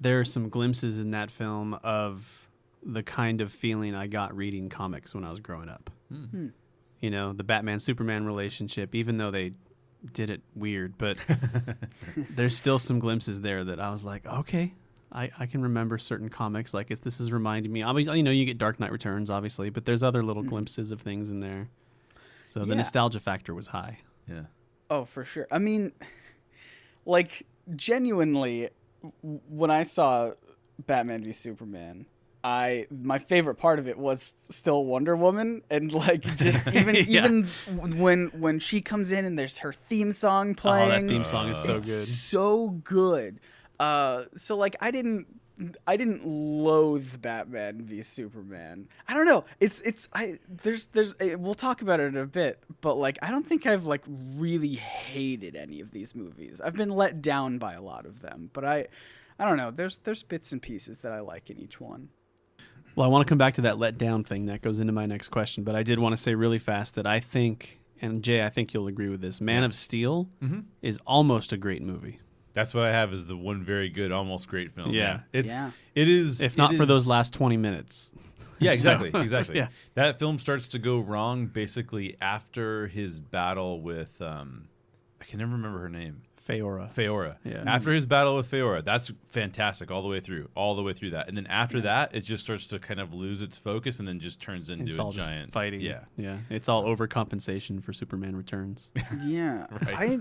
there 0.00 0.20
are 0.20 0.24
some 0.24 0.48
glimpses 0.48 0.98
in 0.98 1.12
that 1.12 1.30
film 1.30 1.74
of 1.82 2.48
the 2.82 3.02
kind 3.02 3.40
of 3.40 3.52
feeling 3.52 3.94
I 3.94 4.06
got 4.06 4.36
reading 4.36 4.68
comics 4.68 5.14
when 5.14 5.24
I 5.24 5.30
was 5.30 5.40
growing 5.40 5.68
up. 5.68 5.90
Hmm. 6.10 6.48
You 7.00 7.10
know, 7.10 7.32
the 7.32 7.44
Batman 7.44 7.78
Superman 7.78 8.26
relationship, 8.26 8.94
even 8.94 9.18
though 9.18 9.30
they 9.30 9.52
did 10.12 10.30
it 10.30 10.42
weird, 10.54 10.98
but 10.98 11.18
there's 12.16 12.56
still 12.56 12.78
some 12.78 12.98
glimpses 12.98 13.40
there 13.40 13.64
that 13.64 13.80
I 13.80 13.90
was 13.90 14.04
like, 14.04 14.26
okay, 14.26 14.72
I, 15.12 15.30
I 15.38 15.46
can 15.46 15.62
remember 15.62 15.98
certain 15.98 16.28
comics 16.28 16.74
like 16.74 16.90
if 16.90 17.00
this 17.00 17.20
is 17.20 17.32
reminding 17.32 17.72
me. 17.72 17.82
Obviously, 17.82 18.18
you 18.18 18.22
know, 18.22 18.30
you 18.30 18.44
get 18.44 18.58
Dark 18.58 18.80
Knight 18.80 18.92
Returns, 18.92 19.30
obviously, 19.30 19.70
but 19.70 19.84
there's 19.84 20.02
other 20.02 20.22
little 20.22 20.42
mm-hmm. 20.42 20.50
glimpses 20.50 20.90
of 20.90 21.00
things 21.00 21.30
in 21.30 21.40
there. 21.40 21.68
So 22.44 22.60
the 22.60 22.68
Yeah. 22.68 22.74
nostalgia 22.76 23.20
factor 23.20 23.54
was 23.54 23.68
high. 23.68 23.98
Yeah. 24.28 24.44
Oh, 24.90 25.04
for 25.04 25.24
sure. 25.24 25.46
I 25.50 25.58
mean, 25.58 25.92
like 27.04 27.46
genuinely, 27.74 28.70
when 29.22 29.70
I 29.70 29.82
saw 29.82 30.32
Batman 30.86 31.24
v 31.24 31.32
Superman, 31.32 32.06
I 32.48 32.86
my 32.92 33.18
favorite 33.18 33.56
part 33.56 33.80
of 33.80 33.88
it 33.88 33.98
was 33.98 34.34
still 34.50 34.84
Wonder 34.84 35.16
Woman, 35.16 35.62
and 35.68 35.92
like 35.92 36.22
just 36.36 36.68
even 36.72 36.94
Yeah. 36.94 37.24
even 37.26 37.44
when 37.98 38.28
when 38.38 38.60
she 38.60 38.80
comes 38.80 39.10
in 39.10 39.24
and 39.24 39.36
there's 39.36 39.58
her 39.58 39.72
theme 39.72 40.12
song 40.12 40.54
playing. 40.54 40.92
Oh, 40.92 41.00
that 41.00 41.08
theme 41.08 41.24
song 41.24 41.48
is 41.48 41.58
so 41.58 41.74
good. 41.74 41.84
so 42.06 42.68
good. 42.84 43.40
Uh, 43.80 44.24
so 44.36 44.56
like 44.56 44.76
I 44.80 44.92
didn't. 44.92 45.26
I 45.86 45.96
didn't 45.96 46.20
loathe 46.26 47.22
Batman 47.22 47.80
v 47.80 48.02
Superman. 48.02 48.88
I 49.08 49.14
don't 49.14 49.24
know. 49.24 49.42
It's 49.58 49.80
it's 49.80 50.06
I 50.12 50.38
there's 50.62 50.86
there's 50.88 51.14
eh, 51.18 51.34
we'll 51.34 51.54
talk 51.54 51.80
about 51.80 51.98
it 51.98 52.04
in 52.08 52.16
a 52.18 52.26
bit, 52.26 52.62
but 52.82 52.96
like 52.98 53.18
I 53.22 53.30
don't 53.30 53.46
think 53.46 53.66
I've 53.66 53.86
like 53.86 54.04
really 54.36 54.74
hated 54.74 55.56
any 55.56 55.80
of 55.80 55.90
these 55.92 56.14
movies. 56.14 56.60
I've 56.60 56.74
been 56.74 56.90
let 56.90 57.22
down 57.22 57.56
by 57.56 57.72
a 57.72 57.80
lot 57.80 58.04
of 58.04 58.20
them, 58.20 58.50
but 58.52 58.66
I 58.66 58.86
I 59.38 59.46
don't 59.48 59.56
know. 59.56 59.70
There's 59.70 59.96
there's 60.04 60.22
bits 60.22 60.52
and 60.52 60.60
pieces 60.60 60.98
that 60.98 61.12
I 61.12 61.20
like 61.20 61.48
in 61.48 61.58
each 61.58 61.80
one. 61.80 62.10
Well, 62.96 63.04
I 63.06 63.08
want 63.08 63.26
to 63.26 63.28
come 63.30 63.38
back 63.38 63.54
to 63.54 63.60
that 63.62 63.78
let 63.78 63.98
down 63.98 64.24
thing 64.24 64.46
that 64.46 64.62
goes 64.62 64.80
into 64.80 64.92
my 64.92 65.06
next 65.06 65.28
question, 65.28 65.62
but 65.64 65.76
I 65.76 65.82
did 65.84 65.98
want 65.98 66.14
to 66.14 66.16
say 66.16 66.34
really 66.34 66.58
fast 66.58 66.94
that 66.96 67.06
I 67.06 67.20
think, 67.20 67.78
and 68.00 68.22
Jay, 68.24 68.42
I 68.42 68.48
think 68.48 68.72
you'll 68.74 68.86
agree 68.88 69.08
with 69.10 69.20
this. 69.20 69.40
Man 69.40 69.62
of 69.64 69.74
Steel 69.74 70.28
Mm-hmm. 70.42 70.60
is 70.82 70.98
almost 71.06 71.52
a 71.52 71.56
great 71.56 71.82
movie, 71.82 72.18
That's 72.54 72.72
what 72.72 72.84
I 72.84 72.90
have 72.92 73.12
is 73.12 73.26
the 73.26 73.36
one 73.36 73.62
very 73.64 73.90
good, 73.90 74.12
almost 74.12 74.48
great 74.48 74.72
film. 74.74 74.92
Yeah. 74.92 75.20
It's 75.32 75.54
Yeah. 75.54 75.70
it 75.94 76.08
is 76.08 76.40
if 76.40 76.56
not 76.56 76.72
it 76.72 76.78
for 76.78 76.86
those 76.86 77.06
last 77.06 77.32
20 77.34 77.56
minutes. 77.56 78.10
Yeah, 78.58 78.70
So- 78.70 78.74
exactly, 78.74 79.20
exactly. 79.20 79.56
Yeah. 79.56 79.68
That 79.96 80.18
film 80.18 80.38
starts 80.38 80.68
to 80.68 80.78
go 80.78 80.98
wrong 80.98 81.48
basically 81.48 82.16
after 82.22 82.86
his 82.86 83.20
battle 83.20 83.82
with 83.82 84.22
um 84.22 84.68
I 85.20 85.24
can 85.24 85.40
never 85.40 85.52
remember 85.52 85.80
her 85.80 85.90
name. 85.90 86.22
Faora. 86.46 86.92
Faora. 86.94 87.36
Yeah. 87.44 87.64
After 87.66 87.92
his 87.92 88.06
battle 88.06 88.36
with 88.36 88.50
Faora, 88.50 88.84
that's 88.84 89.10
fantastic 89.30 89.90
all 89.90 90.02
the 90.02 90.08
way 90.08 90.20
through, 90.20 90.48
all 90.54 90.76
the 90.76 90.82
way 90.82 90.92
through 90.92 91.10
that. 91.10 91.28
And 91.28 91.36
then 91.36 91.46
after 91.46 91.80
that, 91.82 92.14
it 92.14 92.20
just 92.20 92.44
starts 92.44 92.66
to 92.68 92.78
kind 92.78 93.00
of 93.00 93.12
lose 93.12 93.42
its 93.42 93.58
focus 93.58 93.98
and 93.98 94.06
then 94.06 94.20
just 94.20 94.40
turns 94.40 94.70
into 94.70 94.84
It's 94.84 94.94
a 94.98 95.02
just 95.10 95.16
giant 95.16 95.52
fighting. 95.52 95.80
Yeah. 95.80 96.00
yeah. 96.16 96.38
It's 96.50 96.68
all 96.68 96.84
overcompensation 96.84 97.82
for 97.82 97.92
Superman 97.92 98.36
Returns. 98.36 98.90
Yeah, 99.24 99.66
Right. 99.86 100.18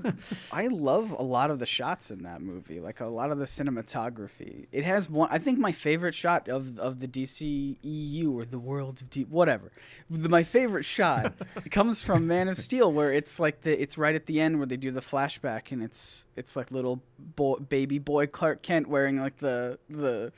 I 0.52 0.64
I 0.64 0.68
love 0.68 1.12
a 1.12 1.22
lot 1.22 1.52
of 1.52 1.60
the 1.60 1.66
shots 1.66 2.12
in 2.12 2.24
that 2.24 2.42
movie, 2.42 2.80
like 2.80 3.02
a 3.02 3.06
lot 3.06 3.30
of 3.32 3.38
the 3.38 3.46
cinematography. 3.46 4.68
It 4.72 4.84
has 4.84 5.10
one. 5.10 5.28
I 5.32 5.38
think 5.38 5.60
my 5.60 5.72
favorite 5.72 6.14
shot 6.16 6.48
of 6.48 6.78
of 6.80 7.00
the 7.00 7.08
DCEU 7.08 8.34
or 8.34 8.46
the 8.46 8.60
world 8.60 9.02
of 9.02 9.10
D, 9.10 9.24
whatever. 9.24 9.72
The, 10.10 10.30
my 10.30 10.44
favorite 10.44 10.84
shot 10.86 11.34
comes 11.72 12.02
from 12.02 12.28
Man 12.28 12.48
of 12.48 12.60
Steel, 12.60 12.92
where 12.92 13.12
it's 13.12 13.40
like 13.40 13.62
the 13.62 13.80
it's 13.82 13.98
right 13.98 14.16
at 14.16 14.26
the 14.28 14.40
end 14.40 14.58
where 14.58 14.68
they 14.68 14.78
do 14.78 14.92
the 14.92 15.02
flashback, 15.02 15.72
and 15.72 15.84
it's 15.84 16.15
it's 16.36 16.56
like 16.56 16.72
little 16.72 17.02
boy, 17.20 17.56
baby 17.56 18.00
boy 18.00 18.28
Clark 18.28 18.62
Kent 18.62 18.88
wearing 18.88 19.20
like 19.20 19.38
the 19.38 19.78
the 19.90 20.32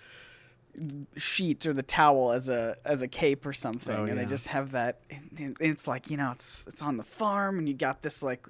sheet 1.15 1.65
or 1.65 1.73
the 1.73 1.81
towel 1.83 2.31
as 2.31 2.49
a 2.49 2.77
as 2.85 3.01
a 3.01 3.07
cape 3.07 3.45
or 3.47 3.53
something 3.53 3.95
Oh, 3.95 4.03
and 4.05 4.17
they 4.17 4.25
just 4.25 4.47
have 4.47 4.71
that 4.71 4.99
and 5.09 5.57
it's 5.59 5.87
like 5.87 6.09
you 6.11 6.17
know 6.17 6.31
it's 6.33 6.65
it's 6.67 6.83
on 6.83 6.97
the 6.97 7.03
farm 7.03 7.57
and 7.57 7.67
you 7.67 7.73
got 7.73 8.03
this 8.03 8.21
like 8.21 8.45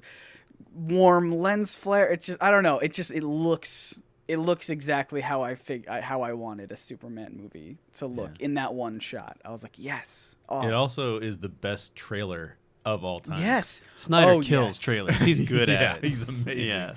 warm 0.74 1.32
lens 1.32 1.76
flare 1.76 2.10
it's 2.10 2.26
just 2.26 2.42
i 2.44 2.52
don't 2.52 2.64
know 2.64 2.80
it 2.80 2.92
just 2.94 3.12
it 3.12 3.24
looks 3.24 4.00
it 4.28 4.38
looks 4.38 4.70
exactly 4.70 5.22
how 5.22 5.42
i 5.42 5.56
fig 5.56 5.88
how 5.88 6.22
i 6.22 6.34
wanted 6.34 6.72
a 6.74 6.76
superman 6.76 7.34
movie 7.42 7.78
to 7.94 8.06
look 8.08 8.42
in 8.42 8.56
that 8.56 8.74
one 8.74 9.00
shot 9.00 9.38
i 9.46 9.50
was 9.50 9.64
like 9.64 9.74
yes 9.78 10.36
oh 10.50 10.68
It 10.68 10.74
also 10.74 11.20
is 11.20 11.38
the 11.38 11.50
best 11.50 11.96
trailer 11.96 12.58
of 12.84 13.06
all 13.06 13.20
time. 13.22 13.40
yes 13.42 13.82
Snyder 13.96 14.32
Oh, 14.32 14.42
kills 14.42 14.68
yes. 14.70 14.80
trailers. 14.80 15.22
He's 15.22 15.42
good 15.42 15.68
Yeah, 15.70 15.94
at 15.94 15.98
it. 15.98 16.04
he's 16.06 16.24
amazing. 16.28 16.66
Yeah. 16.68 16.94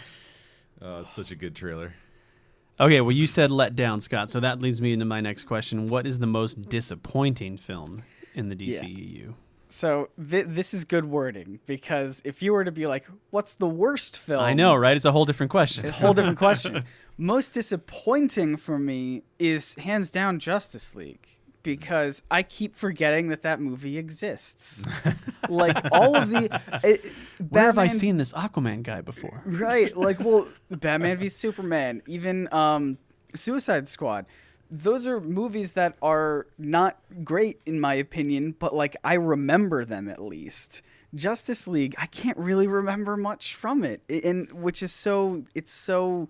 Oh, 0.82 1.00
it's 1.00 1.10
such 1.10 1.30
a 1.30 1.36
good 1.36 1.54
trailer. 1.54 1.94
Okay, 2.78 3.00
well, 3.02 3.12
you 3.12 3.26
said 3.26 3.50
let 3.50 3.76
down, 3.76 4.00
Scott. 4.00 4.30
So 4.30 4.40
that 4.40 4.60
leads 4.60 4.80
me 4.80 4.94
into 4.94 5.04
my 5.04 5.20
next 5.20 5.44
question. 5.44 5.88
What 5.88 6.06
is 6.06 6.18
the 6.18 6.26
most 6.26 6.62
disappointing 6.62 7.58
film 7.58 8.04
in 8.34 8.48
the 8.48 8.56
Yeah. 8.64 9.32
So 9.68 10.08
th- 10.30 10.46
this 10.48 10.74
is 10.74 10.84
good 10.84 11.04
wording 11.04 11.60
because 11.66 12.22
if 12.24 12.42
you 12.42 12.52
were 12.52 12.64
to 12.64 12.72
be 12.72 12.86
like 12.86 13.06
what's 13.30 13.52
the 13.52 13.68
worst 13.68 14.18
film 14.18 14.42
I 14.42 14.52
know, 14.52 14.74
right? 14.74 14.96
It's 14.96 15.04
a 15.04 15.12
whole 15.12 15.24
different 15.24 15.50
question. 15.50 15.84
It's 15.84 15.96
a 15.96 16.00
whole 16.00 16.14
different 16.14 16.38
question. 16.48 16.84
Most 17.16 17.50
disappointing 17.54 18.56
for 18.56 18.78
me 18.78 19.22
is 19.38 19.74
hands 19.74 20.10
down 20.10 20.38
Justice 20.40 20.96
League 20.96 21.28
because 21.62 22.22
I 22.30 22.42
keep 22.42 22.76
forgetting 22.76 23.28
that 23.28 23.42
that 23.42 23.60
movie 23.60 23.98
exists. 23.98 24.84
like 25.48 25.76
all 25.92 26.16
of 26.16 26.30
the 26.30 26.60
it, 26.82 27.12
Where 27.48 27.64
have 27.64 27.78
I 27.78 27.86
seen 27.88 28.16
this 28.16 28.32
Aquaman 28.32 28.82
guy 28.82 29.00
before? 29.00 29.42
Right, 29.44 29.96
like 29.96 30.20
well, 30.20 30.48
Batman 30.70 31.18
v 31.18 31.28
Superman, 31.28 32.02
even 32.06 32.52
um, 32.52 32.98
Suicide 33.34 33.88
Squad. 33.88 34.26
Those 34.70 35.06
are 35.06 35.20
movies 35.20 35.72
that 35.72 35.96
are 36.00 36.46
not 36.56 36.98
great 37.24 37.60
in 37.66 37.80
my 37.80 37.94
opinion, 37.94 38.54
but 38.58 38.74
like 38.74 38.96
I 39.02 39.14
remember 39.14 39.84
them 39.84 40.08
at 40.08 40.22
least. 40.22 40.82
Justice 41.12 41.66
League, 41.66 41.96
I 41.98 42.06
can't 42.06 42.38
really 42.38 42.68
remember 42.68 43.16
much 43.16 43.56
from 43.56 43.82
it, 43.82 44.00
and 44.08 44.50
which 44.52 44.82
is 44.82 44.92
so 44.92 45.42
it's 45.54 45.72
so 45.72 46.28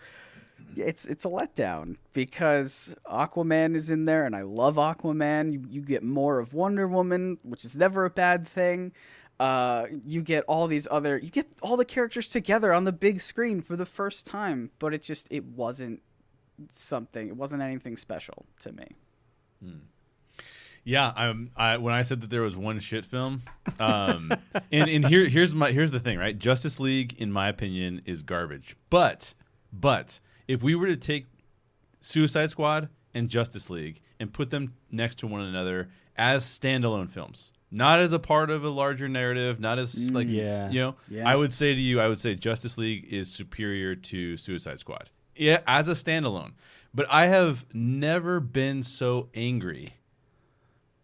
it's 0.77 1.05
it's 1.05 1.25
a 1.25 1.29
letdown 1.29 1.97
because 2.13 2.95
Aquaman 3.07 3.75
is 3.75 3.91
in 3.91 4.05
there 4.05 4.25
and 4.25 4.35
I 4.35 4.43
love 4.43 4.77
Aquaman. 4.77 5.53
You, 5.53 5.65
you 5.69 5.81
get 5.83 6.03
more 6.03 6.39
of 6.39 6.55
Wonder 6.55 6.89
Woman, 6.89 7.39
which 7.43 7.65
is 7.65 7.77
never 7.77 8.05
a 8.05 8.11
bad 8.11 8.47
thing. 8.47 8.93
Uh, 9.39 9.87
you 10.05 10.21
get 10.21 10.45
all 10.45 10.67
these 10.67 10.87
other 10.91 11.19
you 11.19 11.31
get 11.31 11.47
all 11.63 11.77
the 11.77 11.85
characters 11.85 12.29
together 12.29 12.73
on 12.73 12.85
the 12.85 12.93
big 12.93 13.21
screen 13.21 13.61
for 13.63 13.77
the 13.77 13.87
first 13.87 14.27
time, 14.27 14.71
but 14.79 14.93
it 14.93 15.03
just 15.03 15.33
it 15.33 15.45
wasn't 15.45 16.03
something. 16.71 17.29
It 17.29 17.37
wasn't 17.37 17.63
anything 17.63 17.97
special 17.97 18.47
to 18.61 18.73
me. 18.73 18.87
Yeah, 20.85 21.13
I'm. 21.15 21.51
I 21.57 21.77
when 21.77 21.95
I 21.95 22.03
said 22.03 22.21
that 22.23 22.31
there 22.31 22.43
was 22.43 22.57
one 22.57 22.81
shit 22.81 23.05
film, 23.05 23.43
um, 23.79 24.33
and 24.73 24.89
and 24.89 25.07
here 25.07 25.29
here's 25.29 25.55
my 25.55 25.73
here's 25.73 25.91
the 25.91 26.01
thing, 26.01 26.19
right? 26.19 26.39
Justice 26.39 26.81
League, 26.81 27.15
in 27.19 27.31
my 27.31 27.49
opinion, 27.49 28.03
is 28.07 28.23
garbage. 28.23 28.77
But 28.89 29.35
but 29.73 30.21
if 30.51 30.65
we 30.65 30.75
were 30.75 30.89
to 30.89 30.97
take 30.97 31.27
Suicide 32.01 32.51
Squad 32.51 32.89
and 33.15 33.29
Justice 33.29 33.71
League 33.71 34.01
and 34.19 34.33
put 34.33 34.51
them 34.51 34.75
next 34.91 35.19
to 35.19 35.29
one 35.29 35.43
another 35.43 35.91
as 36.17 36.45
standalone 36.45 37.09
films, 37.09 37.53
not 37.71 38.01
as 38.01 38.13
a 38.13 38.19
part 38.19 38.51
of 38.51 38.65
a 38.65 38.69
larger 38.69 39.07
narrative, 39.07 39.61
not 39.61 39.79
as 39.79 39.95
mm, 39.95 40.13
like 40.13 40.27
yeah. 40.27 40.69
you 40.69 40.81
know, 40.81 40.97
Yeah. 41.09 41.29
I 41.29 41.37
would 41.37 41.53
say 41.53 41.73
to 41.73 41.81
you, 41.81 42.01
I 42.01 42.09
would 42.09 42.19
say 42.19 42.35
Justice 42.35 42.77
League 42.77 43.07
is 43.13 43.31
superior 43.31 43.95
to 43.95 44.37
Suicide 44.37 44.81
Squad. 44.81 45.09
Yeah, 45.37 45.61
as 45.69 45.87
a 45.87 45.93
standalone. 45.93 46.55
But 46.93 47.07
I 47.09 47.27
have 47.27 47.65
never 47.73 48.41
been 48.41 48.83
so 48.83 49.29
angry 49.35 49.93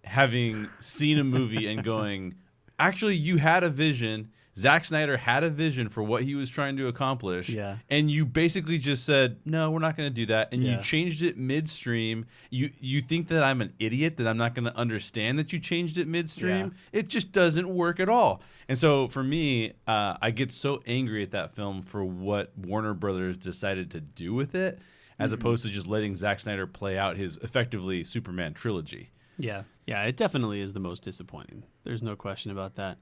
having 0.02 0.68
seen 0.80 1.20
a 1.20 1.24
movie 1.24 1.68
and 1.68 1.84
going, 1.94 2.34
actually, 2.80 3.14
you 3.14 3.36
had 3.36 3.62
a 3.62 3.70
vision. 3.70 4.32
Zack 4.58 4.84
Snyder 4.86 5.16
had 5.18 5.44
a 5.44 5.50
vision 5.50 5.88
for 5.90 6.02
what 6.02 6.22
he 6.22 6.34
was 6.34 6.48
trying 6.48 6.76
to 6.78 6.88
accomplish. 6.88 7.50
Yeah. 7.50 7.76
And 7.90 8.10
you 8.10 8.24
basically 8.24 8.78
just 8.78 9.04
said, 9.04 9.36
no, 9.44 9.70
we're 9.70 9.80
not 9.80 9.96
going 9.96 10.08
to 10.08 10.14
do 10.14 10.24
that. 10.26 10.52
And 10.52 10.62
Yeah. 10.64 10.78
you 10.78 10.82
changed 10.82 11.22
it 11.22 11.36
midstream. 11.36 12.24
You 12.50 12.70
you 12.80 13.02
think 13.02 13.28
that 13.28 13.42
I'm 13.42 13.60
an 13.60 13.72
idiot, 13.78 14.16
that 14.16 14.26
I'm 14.26 14.38
not 14.38 14.54
going 14.54 14.64
to 14.64 14.74
understand 14.76 15.38
that 15.38 15.52
you 15.52 15.58
changed 15.58 15.98
it 15.98 16.08
midstream? 16.08 16.74
It 16.92 17.08
just 17.08 17.32
doesn't 17.32 17.68
work 17.68 18.00
at 18.00 18.08
all. 18.08 18.40
And 18.68 18.78
so 18.78 19.08
for 19.08 19.22
me, 19.22 19.72
uh, 19.86 20.16
I 20.22 20.30
get 20.30 20.50
so 20.50 20.82
angry 20.86 21.22
at 21.22 21.32
that 21.32 21.54
film 21.54 21.82
for 21.82 22.04
what 22.04 22.56
Warner 22.56 22.94
Brothers 22.94 23.36
decided 23.36 23.90
to 23.92 24.00
do 24.00 24.32
with 24.34 24.54
it, 24.54 24.78
as 25.18 25.32
opposed 25.32 25.64
to 25.64 25.70
just 25.70 25.86
letting 25.86 26.14
Zack 26.14 26.40
Snyder 26.40 26.66
play 26.66 26.96
out 26.98 27.16
his 27.16 27.36
effectively 27.38 28.02
Superman 28.04 28.54
trilogy. 28.54 29.10
Yeah, 29.38 29.64
yeah, 29.86 30.02
it 30.04 30.16
definitely 30.16 30.60
is 30.62 30.72
the 30.72 30.80
most 30.80 31.02
disappointing. 31.02 31.62
There's 31.84 32.02
no 32.02 32.16
question 32.16 32.50
about 32.50 32.76
that. 32.76 32.96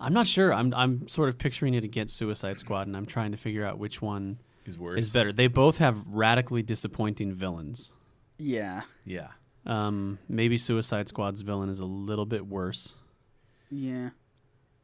I'm 0.00 0.12
not 0.14 0.26
sure. 0.26 0.52
I'm 0.52 0.72
I'm 0.74 1.06
sort 1.08 1.28
of 1.28 1.38
picturing 1.38 1.74
it 1.74 1.84
against 1.84 2.16
Suicide 2.16 2.58
Squad, 2.58 2.86
and 2.86 2.96
I'm 2.96 3.06
trying 3.06 3.32
to 3.32 3.36
figure 3.36 3.64
out 3.66 3.78
which 3.78 4.00
one 4.00 4.38
Is 4.66 4.78
worse. 4.78 5.00
is 5.02 5.12
better. 5.12 5.32
They 5.32 5.46
both 5.46 5.76
have 5.78 6.06
radically 6.08 6.62
disappointing 6.62 7.34
villains. 7.34 7.92
Yeah. 8.38 8.82
Yeah. 9.04 9.28
Um, 9.66 10.18
maybe 10.28 10.56
Suicide 10.56 11.08
Squad's 11.08 11.42
villain 11.42 11.68
is 11.68 11.80
a 11.80 11.84
little 11.84 12.24
bit 12.26 12.46
worse. 12.46 12.94
Yeah. 13.70 14.10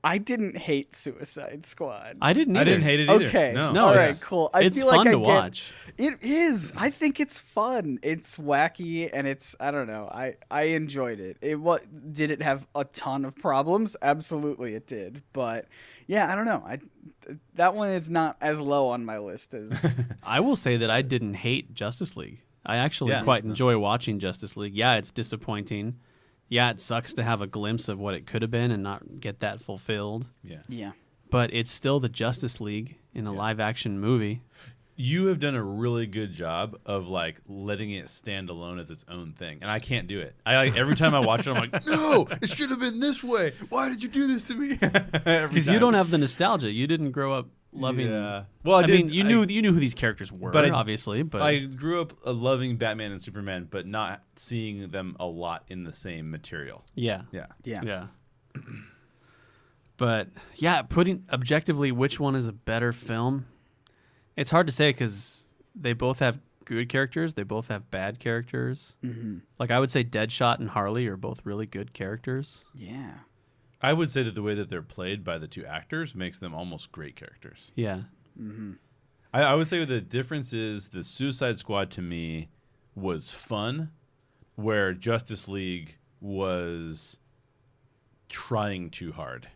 I 0.07 0.19
didn't 0.19 0.57
hate 0.57 0.95
Suicide 0.95 1.65
Squad. 1.65 2.17
I 2.23 2.33
didn't. 2.33 2.57
I 2.57 2.65
didn't 2.65 2.83
hate 2.83 3.01
it 3.01 3.11
either. 3.11 3.27
Okay. 3.27 3.53
No. 3.53 3.73
No, 3.73 3.87
All 3.87 3.91
it's- 3.93 4.13
right, 4.13 4.23
cool. 4.23 4.51
I 4.55 4.63
it's 4.63 4.79
feel 4.79 4.89
fun 4.89 4.99
like 4.99 5.09
I 5.09 5.11
to 5.13 5.19
get- 5.19 5.27
watch. 5.27 5.73
It 5.99 6.23
is. 6.23 6.73
I 6.77 6.91
think 6.91 7.19
it's 7.21 7.39
fun. 7.39 7.99
It's 8.03 8.37
wacky 8.39 9.11
and 9.13 9.27
it's 9.27 9.57
I 9.59 9.71
don't 9.71 9.87
know. 9.89 10.09
I 10.13 10.37
I 10.51 10.63
enjoyed 10.81 11.19
it. 11.21 11.39
It 11.41 11.57
what 11.61 11.83
did 12.13 12.31
it 12.31 12.41
have 12.43 12.67
a 12.75 12.85
ton 12.85 13.25
of 13.25 13.35
problems? 13.37 13.97
Absolutely 14.01 14.75
it 14.75 14.87
did. 14.87 15.23
But 15.33 15.67
yeah, 16.07 16.33
I 16.33 16.37
don't 16.37 16.45
know. 16.47 16.63
I 16.67 16.79
that 17.55 17.75
one 17.75 17.91
is 17.91 18.09
not 18.09 18.37
as 18.41 18.61
low 18.61 18.89
on 18.91 19.05
my 19.05 19.19
list 19.19 19.55
as 19.55 20.01
I 20.23 20.39
will 20.41 20.57
say 20.57 20.77
that 20.77 20.91
I 20.91 21.03
didn't 21.03 21.35
hate 21.35 21.75
Justice 21.75 22.17
League. 22.17 22.43
I 22.65 22.77
actually 22.77 23.11
Yeah. 23.13 23.23
quite 23.23 23.45
enjoy 23.45 23.79
watching 23.79 24.19
Justice 24.19 24.57
League. 24.57 24.75
Yeah, 24.75 24.95
it's 24.95 25.11
disappointing. 25.11 25.99
Yeah, 26.49 26.71
it 26.71 26.81
sucks 26.81 27.15
to 27.15 27.25
have 27.25 27.41
a 27.41 27.47
glimpse 27.47 27.89
of 27.89 27.99
what 27.99 28.15
it 28.15 28.27
could 28.27 28.43
have 28.43 28.51
been 28.51 28.71
and 28.71 28.83
not 28.83 29.21
get 29.21 29.41
that 29.41 29.61
fulfilled. 29.61 30.27
Yeah. 30.43 30.59
Yeah. 30.69 30.93
But 31.31 31.53
it's 31.53 31.71
still 31.71 31.99
the 31.99 32.09
Justice 32.09 32.61
League 32.61 32.97
in 33.15 33.27
a 33.27 33.33
live 33.33 33.59
action 33.59 33.99
movie. 33.99 34.43
You 34.99 35.27
have 35.27 35.41
done 35.41 35.55
a 35.55 35.63
really 35.63 36.07
good 36.07 36.33
job 36.33 36.79
of 36.87 37.09
like 37.09 37.37
letting 37.47 37.91
it 37.91 38.09
stand 38.09 38.49
alone 38.49 38.79
as 38.79 38.91
its 38.91 39.05
own 39.09 39.33
thing, 39.33 39.59
and 39.61 39.71
I 39.71 39.79
can't 39.79 40.07
do 40.07 40.21
it. 40.21 40.35
I 40.47 40.57
like 40.57 40.77
every 40.77 40.95
time 40.95 41.15
I 41.15 41.19
watch 41.19 41.47
it, 41.47 41.51
I'm 41.51 41.71
like, 41.71 41.85
no, 41.87 42.27
it 42.41 42.49
should 42.49 42.71
have 42.71 42.79
been 42.79 43.01
this 43.01 43.23
way. 43.23 43.53
Why 43.69 43.91
did 43.91 44.03
you 44.03 44.09
do 44.09 44.27
this 44.27 44.45
to 44.45 44.55
me? 44.55 44.79
Because 45.49 45.69
you 45.69 45.79
don't 45.79 45.95
have 45.95 46.11
the 46.11 46.17
nostalgia. 46.19 46.71
You 46.71 46.87
didn't 46.87 47.11
grow 47.11 47.35
up 47.35 47.49
loving. 47.77 48.09
Yeah. 48.11 48.45
Well, 48.65 48.77
I 48.79 48.83
I, 48.83 48.87
mean, 48.87 49.09
you 49.09 49.25
I- 49.25 49.27
knew 49.27 49.45
you 49.49 49.63
knew 49.63 49.73
who 49.73 49.81
these 49.81 49.95
characters 49.95 50.33
were, 50.33 50.51
But 50.51 50.65
I- 50.67 50.71
obviously. 50.71 51.23
But 51.23 51.43
I 51.43 51.61
grew 51.61 52.01
up 52.01 52.13
uh, 52.27 52.33
loving 52.33 52.77
Batman 52.77 53.13
and 53.13 53.23
Superman, 53.23 53.69
but 53.71 53.87
not 53.87 54.23
seeing 54.37 54.89
them 54.91 55.17
a 55.21 55.27
lot 55.27 55.65
in 55.69 55.85
the 55.85 55.93
same 55.93 56.31
material. 56.31 56.85
yeah, 56.95 57.23
Yeah. 57.33 57.47
Yeah. 57.65 57.83
yeah. 57.85 58.07
but 59.97 60.29
yeah, 60.57 60.83
putting 60.83 61.25
objectively, 61.33 61.93
which 61.93 62.21
one 62.21 62.35
is 62.35 62.47
a 62.47 62.53
better 62.53 62.93
film? 62.93 63.47
It's 64.37 64.51
hard 64.51 64.67
to 64.67 64.73
say 64.73 64.91
because 64.91 65.47
they 65.75 65.93
both 65.95 66.19
have 66.19 66.39
good 66.67 66.89
characters. 66.89 67.35
They 67.35 67.43
both 67.45 67.69
have 67.69 67.91
bad 67.91 68.19
characters. 68.19 68.97
Mm-hmm. 69.05 69.39
Like 69.59 69.71
I 69.71 69.81
would 69.81 69.91
say, 69.91 70.05
Deadshot 70.05 70.59
and 70.59 70.69
Harley 70.69 71.07
are 71.07 71.17
both 71.17 71.41
really 71.45 71.67
good 71.67 71.93
characters. 71.95 72.65
Yeah. 72.75 73.13
I 73.83 73.93
would 73.93 74.11
say 74.11 74.23
that 74.23 74.35
the 74.35 74.43
way 74.43 74.55
that 74.55 74.69
they're 74.69 74.83
played 74.83 75.23
by 75.23 75.39
the 75.39 75.47
two 75.47 75.65
actors 75.67 76.15
makes 76.15 76.39
them 76.39 76.55
almost 76.55 76.93
great 76.93 77.17
characters. 77.17 77.73
Yeah, 77.77 78.03
Mm-hmm. 78.41 78.73
I, 79.33 79.43
I 79.43 79.55
would 79.55 79.67
say 79.69 79.85
the 79.85 80.01
difference 80.01 80.53
is 80.53 80.89
the 80.89 81.03
Suicide 81.05 81.59
Squad 81.59 81.91
to 81.93 82.03
me 82.03 82.49
was 82.95 83.31
fun, 83.33 83.91
where 84.57 84.93
Justice 84.95 85.49
League 85.49 85.97
was 86.21 87.19
trying 88.29 88.91
too 88.91 89.13
hard. 89.13 89.49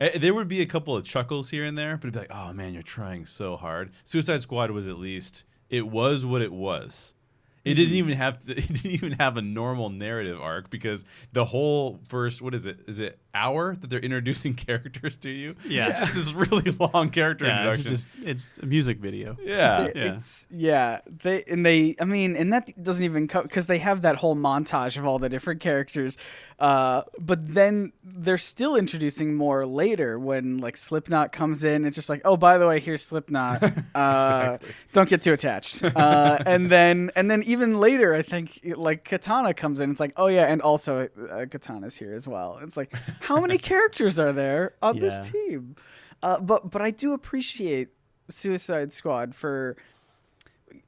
Eh, 0.00 0.18
There 0.18 0.34
would 0.34 0.48
be 0.48 0.60
a 0.60 0.66
couple 0.66 0.96
of 0.96 1.04
chuckles 1.04 1.50
here 1.50 1.64
and 1.64 1.76
there, 1.76 1.96
but 1.96 2.08
it'd 2.08 2.12
be 2.14 2.18
like, 2.20 2.30
"Oh 2.34 2.52
man, 2.52 2.74
you're 2.74 2.82
trying 2.82 3.26
so 3.26 3.56
hard." 3.56 3.90
Suicide 4.04 4.42
Squad 4.42 4.70
was 4.70 4.88
at 4.88 4.98
least 4.98 5.44
it 5.68 5.86
was 5.86 6.24
what 6.26 6.42
it 6.42 6.52
was. 6.52 7.14
It 7.62 7.74
didn't 7.74 7.94
even 7.94 8.16
have 8.16 8.40
to, 8.42 8.52
it 8.58 8.66
didn't 8.68 8.86
even 8.92 9.12
have 9.12 9.36
a 9.36 9.42
normal 9.42 9.90
narrative 9.90 10.40
arc 10.40 10.70
because 10.70 11.04
the 11.32 11.44
whole 11.44 12.00
first 12.08 12.40
what 12.42 12.54
is 12.54 12.66
it 12.66 12.80
is 12.88 13.00
it 13.00 13.18
hour 13.34 13.74
that 13.76 13.88
they're 13.90 14.00
introducing 14.00 14.54
characters 14.66 15.16
to 15.18 15.30
you? 15.30 15.54
Yeah. 15.66 15.88
it's 15.88 15.98
just 15.98 16.14
this 16.14 16.32
really 16.32 16.70
long 16.94 17.10
character 17.10 17.46
Yeah, 17.46 17.70
it's 17.72 17.84
just 17.84 18.08
it's 18.24 18.52
a 18.62 18.66
music 18.66 18.98
video. 18.98 19.36
yeah, 19.42 19.84
It- 19.84 19.96
yeah. 19.96 20.14
It's 20.14 20.46
yeah. 20.50 21.00
They 21.06 21.44
and 21.44 21.64
they. 21.64 21.96
I 22.00 22.04
mean, 22.04 22.36
and 22.36 22.52
that 22.52 22.82
doesn't 22.82 23.04
even 23.04 23.28
come 23.28 23.42
because 23.44 23.66
they 23.66 23.78
have 23.78 24.02
that 24.02 24.16
whole 24.16 24.36
montage 24.36 24.96
of 24.96 25.04
all 25.06 25.18
the 25.18 25.28
different 25.28 25.60
characters. 25.60 26.16
Uh, 26.58 27.02
but 27.18 27.54
then 27.54 27.90
they're 28.04 28.36
still 28.36 28.76
introducing 28.76 29.34
more 29.34 29.64
later 29.64 30.18
when 30.18 30.58
like 30.58 30.76
Slipknot 30.76 31.32
comes 31.32 31.64
in. 31.64 31.86
It's 31.86 31.96
just 31.96 32.10
like, 32.10 32.20
oh, 32.26 32.36
by 32.36 32.58
the 32.58 32.66
way, 32.66 32.80
here's 32.80 33.02
Slipknot. 33.02 33.62
Uh, 33.94 34.58
Don't 34.92 35.08
get 35.08 35.22
too 35.22 35.32
attached. 35.32 35.82
Uh, 35.84 36.38
and 36.46 36.70
then 36.70 37.10
and 37.16 37.30
then 37.30 37.42
even 37.44 37.78
later, 37.78 38.14
I 38.14 38.22
think 38.22 38.60
like 38.76 39.04
Katana 39.04 39.52
comes 39.54 39.80
in. 39.80 39.90
It's 39.90 40.00
like, 40.00 40.12
oh 40.16 40.26
yeah, 40.28 40.44
and 40.46 40.62
also 40.62 41.08
uh, 41.30 41.46
Katana's 41.50 41.96
here 41.96 42.14
as 42.14 42.28
well. 42.28 42.60
It's 42.62 42.76
like, 42.76 42.94
how 43.20 43.40
many 43.40 43.58
characters 43.70 44.18
are 44.18 44.32
there 44.32 44.74
on 44.82 44.96
Yeah. 44.96 45.00
this 45.02 45.28
team? 45.30 45.76
Uh, 46.22 46.40
but 46.40 46.70
but 46.70 46.82
I 46.82 46.90
do 46.90 47.12
appreciate 47.12 47.88
Suicide 48.28 48.92
Squad 48.92 49.34
for 49.34 49.76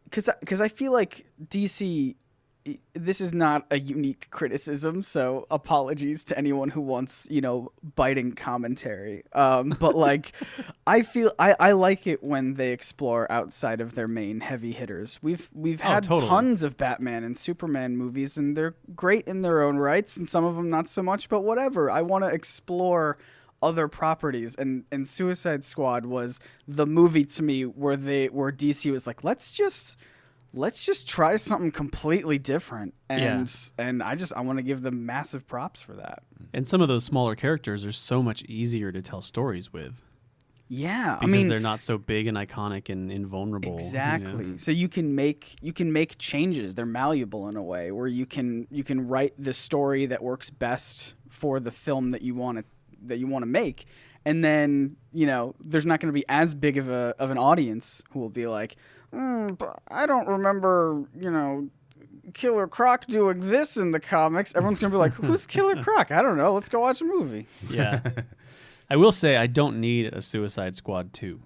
because 0.04 0.28
because 0.40 0.60
I 0.60 0.68
feel 0.68 0.92
like 0.92 1.26
DC. 1.44 2.14
This 2.94 3.20
is 3.20 3.32
not 3.32 3.66
a 3.72 3.78
unique 3.78 4.28
criticism, 4.30 5.02
so 5.02 5.46
apologies 5.50 6.22
to 6.24 6.38
anyone 6.38 6.68
who 6.70 6.80
wants, 6.80 7.26
you 7.30 7.40
know, 7.40 7.72
biting 7.96 8.32
commentary. 8.32 9.24
Um, 9.32 9.70
but 9.80 9.96
like, 10.08 10.32
I 10.86 11.02
feel 11.02 11.32
I, 11.38 11.54
I 11.58 11.72
like 11.72 12.06
it 12.06 12.22
when 12.22 12.54
they 12.54 12.70
explore 12.72 13.30
outside 13.32 13.80
of 13.80 13.94
their 13.96 14.06
main 14.06 14.40
heavy 14.40 14.70
hitters. 14.72 15.18
We've 15.22 15.50
we've 15.52 15.80
Oh, 15.80 15.88
had 15.88 16.04
totally. 16.04 16.28
tons 16.28 16.62
of 16.62 16.76
Batman 16.76 17.24
and 17.24 17.36
Superman 17.36 17.96
movies, 17.96 18.36
and 18.36 18.56
they're 18.56 18.76
great 18.94 19.26
in 19.26 19.42
their 19.42 19.62
own 19.62 19.78
rights, 19.78 20.16
and 20.16 20.28
some 20.28 20.44
of 20.44 20.54
them 20.54 20.70
not 20.70 20.88
so 20.88 21.02
much. 21.02 21.28
But 21.28 21.40
whatever, 21.40 21.90
I 21.90 22.02
want 22.02 22.22
to 22.24 22.30
explore 22.30 23.18
other 23.60 23.86
properties 23.86 24.56
and 24.56 24.84
and 24.90 25.06
Suicide 25.08 25.64
Squad 25.64 26.04
was 26.04 26.40
the 26.66 26.84
movie 26.84 27.24
to 27.24 27.42
me 27.44 27.62
where 27.64 27.96
they 27.96 28.26
where 28.26 28.50
DC 28.50 28.90
was 28.90 29.06
like 29.06 29.22
let's 29.22 29.52
just 29.52 29.96
let's 30.52 30.84
just 30.84 31.08
try 31.08 31.36
something 31.36 31.70
completely 31.70 32.38
different 32.38 32.94
and 33.08 33.50
and 33.78 34.02
I 34.02 34.14
just 34.14 34.32
I 34.34 34.40
want 34.40 34.58
to 34.58 34.62
give 34.62 34.82
them 34.82 35.06
massive 35.06 35.46
props 35.46 35.80
for 35.80 35.94
that. 35.94 36.22
And 36.52 36.66
some 36.68 36.80
of 36.80 36.88
those 36.88 37.04
smaller 37.04 37.34
characters 37.34 37.84
are 37.86 37.92
so 37.92 38.22
much 38.22 38.42
easier 38.42 38.92
to 38.92 39.00
tell 39.00 39.22
stories 39.22 39.72
with 39.72 40.02
Yeah, 40.68 41.16
I 41.16 41.20
because 41.20 41.32
mean 41.32 41.48
they're 41.48 41.60
not 41.60 41.80
so 41.80 41.96
big 41.98 42.26
and 42.26 42.36
iconic 42.36 42.88
and 42.90 43.10
invulnerable. 43.10 43.68
you 43.68 43.76
know? 43.76 43.84
Exactly. 43.84 44.58
So 44.58 44.72
you 44.72 44.88
can 44.88 45.14
make 45.14 45.56
you 45.60 45.72
can 45.72 45.92
make 45.92 46.18
changes. 46.18 46.74
They're 46.74 46.86
malleable 46.86 47.48
in 47.48 47.56
a 47.56 47.62
way 47.62 47.90
where 47.92 48.06
you 48.06 48.26
can 48.26 48.66
you 48.70 48.84
can 48.84 49.08
write 49.08 49.34
the 49.38 49.52
story 49.54 50.06
that 50.06 50.22
works 50.22 50.50
best 50.50 51.14
for 51.28 51.60
the 51.60 51.70
film 51.70 52.10
that 52.10 52.22
you 52.22 52.34
want 52.34 52.58
to 52.58 52.64
that 53.06 53.18
you 53.18 53.26
want 53.26 53.42
to 53.42 53.48
make. 53.48 53.86
And 54.24 54.44
then, 54.44 54.96
you 55.12 55.26
know, 55.26 55.56
there's 55.60 55.84
not 55.84 55.98
going 55.98 56.10
to 56.10 56.12
be 56.12 56.24
as 56.28 56.54
big 56.54 56.78
of 56.78 56.88
a 56.88 57.14
of 57.18 57.30
an 57.30 57.38
audience 57.38 58.02
who 58.10 58.20
will 58.20 58.30
be 58.30 58.46
like, 58.46 58.76
mm, 59.12 59.58
but 59.58 59.80
I 59.90 60.06
don't 60.06 60.26
remember, 60.26 61.04
you 61.18 61.30
know, 61.30 61.68
Killer 62.34 62.66
Croc 62.66 63.06
doing 63.06 63.40
this 63.40 63.76
in 63.76 63.90
the 63.90 64.00
comics. 64.00 64.54
Everyone's 64.54 64.80
going 64.80 64.90
to 64.90 64.94
be 64.94 64.98
like, 64.98 65.14
"Who's 65.14 65.46
Killer 65.46 65.82
Croc? 65.82 66.10
I 66.10 66.22
don't 66.22 66.36
know. 66.36 66.52
Let's 66.54 66.68
go 66.68 66.80
watch 66.80 67.00
a 67.00 67.04
movie." 67.04 67.46
Yeah. 67.68 68.00
I 68.90 68.96
will 68.96 69.12
say 69.12 69.36
I 69.36 69.46
don't 69.46 69.80
need 69.80 70.12
a 70.12 70.20
Suicide 70.20 70.76
Squad 70.76 71.12
2. 71.14 71.40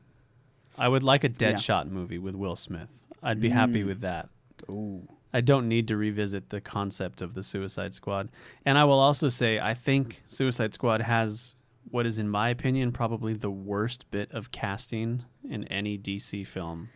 I 0.78 0.88
would 0.88 1.02
like 1.02 1.22
a 1.22 1.28
Deadshot 1.28 1.88
movie 1.88 2.18
with 2.18 2.34
Will 2.34 2.56
Smith. 2.56 2.88
I'd 3.22 3.40
be 3.40 3.50
happy 3.50 3.84
with 3.84 4.00
that. 4.00 4.28
Ooh. 4.68 5.06
I 5.32 5.42
don't 5.42 5.68
need 5.68 5.88
to 5.88 5.96
revisit 5.96 6.50
the 6.50 6.60
concept 6.60 7.20
of 7.20 7.34
the 7.34 7.42
Suicide 7.42 7.94
Squad. 7.94 8.30
And 8.64 8.78
I 8.78 8.84
will 8.84 8.98
also 8.98 9.28
say 9.28 9.60
I 9.60 9.74
think 9.74 10.22
Suicide 10.26 10.74
Squad 10.74 11.02
has 11.02 11.54
what 11.90 12.06
is 12.06 12.18
in 12.18 12.28
my 12.28 12.48
opinion 12.48 12.90
probably 12.90 13.34
the 13.34 13.50
worst 13.50 14.10
bit 14.10 14.32
of 14.32 14.50
casting 14.50 15.24
in 15.48 15.64
any 15.64 15.98
DC 15.98 16.46
film, 16.46 16.88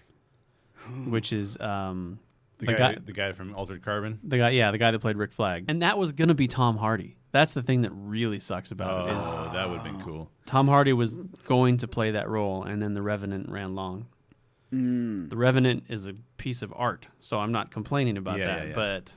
which 1.06 1.32
is 1.32 1.58
um 1.60 2.18
the, 2.58 2.66
the 2.66 2.72
guy, 2.74 2.92
guy- 2.94 2.98
the 3.04 3.12
guy 3.12 3.32
from 3.32 3.54
Altered 3.54 3.82
Carbon. 3.82 4.18
the 4.22 4.38
guy 4.38 4.50
yeah, 4.50 4.70
the 4.70 4.78
guy 4.78 4.90
that 4.90 4.98
played 4.98 5.16
Rick 5.16 5.32
Flag. 5.32 5.64
And 5.68 5.82
that 5.82 5.96
was 5.98 6.12
going 6.12 6.28
to 6.28 6.34
be 6.34 6.46
Tom 6.48 6.76
Hardy. 6.76 7.16
That's 7.32 7.54
the 7.54 7.62
thing 7.62 7.82
that 7.82 7.90
really 7.92 8.40
sucks 8.40 8.70
about 8.72 9.08
it 9.08 9.16
is 9.16 9.22
Oh, 9.24 9.50
that 9.54 9.68
would 9.70 9.80
have 9.80 9.84
been 9.84 10.00
cool. 10.02 10.30
Tom 10.46 10.66
Hardy 10.68 10.92
was 10.92 11.16
going 11.46 11.76
to 11.78 11.88
play 11.88 12.10
that 12.10 12.28
role, 12.28 12.64
and 12.64 12.82
then 12.82 12.92
The 12.94 13.02
Revenant 13.02 13.48
ran 13.50 13.74
long. 13.76 14.06
Mm. 14.72 15.30
The 15.30 15.36
Revenant 15.36 15.84
is 15.88 16.06
a 16.08 16.14
piece 16.38 16.60
of 16.62 16.72
art, 16.76 17.06
so 17.20 17.38
I'm 17.38 17.52
not 17.52 17.70
complaining 17.70 18.16
about 18.16 18.38
Yeah, 18.38 18.46
that, 18.46 18.58
yeah, 18.62 18.68
yeah. 18.70 18.74
but 18.74 19.12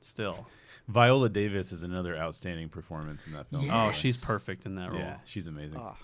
still. 0.00 0.46
Viola 0.88 1.28
Davis 1.28 1.70
is 1.70 1.84
another 1.84 2.16
outstanding 2.16 2.68
performance 2.68 3.26
in 3.28 3.32
that 3.34 3.46
film. 3.48 3.64
Yeah. 3.64 3.86
Oh, 3.86 3.92
she's 3.92 4.16
perfect 4.16 4.66
in 4.66 4.74
that 4.74 4.90
role. 4.90 4.98
Yeah, 5.00 5.18
she's 5.24 5.46
amazing. 5.46 5.78
Ah. 5.80 5.96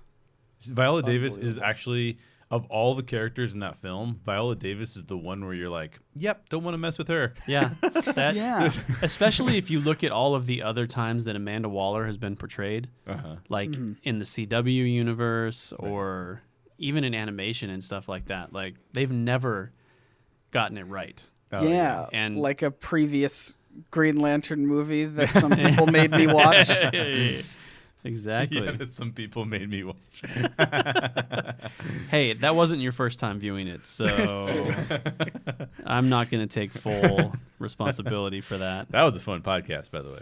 Viola 0.63 1.03
Davis 1.03 1.37
is 1.39 1.59
actually 1.59 2.19
of 2.51 2.65
all 2.71 2.95
the 2.95 3.03
characters 3.03 3.53
in 3.55 3.61
that 3.61 3.77
film, 3.77 4.21
Viola 4.25 4.57
Davis 4.57 4.97
is 4.97 5.03
the 5.05 5.17
one 5.19 5.45
where 5.45 5.53
you're 5.55 5.69
like, 5.69 5.99
"Yep, 6.17 6.49
don't 6.49 6.65
want 6.65 6.75
to 6.75 6.79
mess 6.79 6.97
with 6.99 7.09
her." 7.09 7.35
Yeah. 7.47 7.71
That, 8.15 8.35
Yeah. 8.35 8.71
Especially 9.03 9.59
if 9.59 9.71
you 9.71 9.81
look 9.81 10.03
at 10.03 10.11
all 10.13 10.35
of 10.35 10.47
the 10.47 10.63
other 10.63 10.87
times 10.87 11.25
that 11.25 11.37
Amanda 11.37 11.69
Waller 11.69 12.07
has 12.07 12.17
been 12.17 12.37
portrayed, 12.37 12.89
Uh-huh. 13.07 13.37
like 13.51 13.71
Mm-hmm. 13.71 13.93
in 14.03 14.19
the 14.19 14.25
CW 14.25 14.91
universe 14.93 15.73
or 15.79 16.41
even 16.79 17.05
in 17.05 17.15
animation 17.15 17.69
and 17.71 17.85
stuff 17.85 18.09
like 18.09 18.27
that. 18.27 18.53
Like, 18.53 18.77
they've 18.95 19.11
never 19.11 19.73
gotten 20.51 20.79
it 20.79 20.85
right. 20.85 21.23
Oh, 21.53 21.67
yeah, 21.67 22.07
And- 22.13 22.39
like 22.39 22.63
a 22.63 22.71
previous 22.71 23.55
Green 23.91 24.17
Lantern 24.17 24.67
movie 24.67 25.05
that 25.05 25.29
some 25.31 25.51
people 25.57 25.87
made 25.87 26.11
me 26.13 26.27
watch. 26.27 26.69
Exactly. 28.09 28.65
Yeah, 28.65 28.73
that 28.73 28.93
some 28.93 29.13
people 29.13 29.45
made 29.45 29.69
me 29.71 29.85
watch. 29.85 30.23
Hey, 32.11 32.33
that 32.33 32.55
wasn't 32.57 32.81
your 32.81 32.93
first 32.93 33.19
time 33.19 33.39
viewing 33.39 33.69
it, 33.69 33.87
so 33.87 34.07
I'm 35.87 36.09
not 36.09 36.31
going 36.31 36.47
to 36.47 36.53
take 36.53 36.73
full 36.73 37.33
responsibility 37.59 38.41
for 38.41 38.59
that. 38.59 38.91
That 38.91 39.03
was 39.05 39.17
a 39.17 39.21
fun 39.21 39.43
podcast, 39.43 39.91
by 39.91 40.01
the 40.03 40.11
way. 40.11 40.21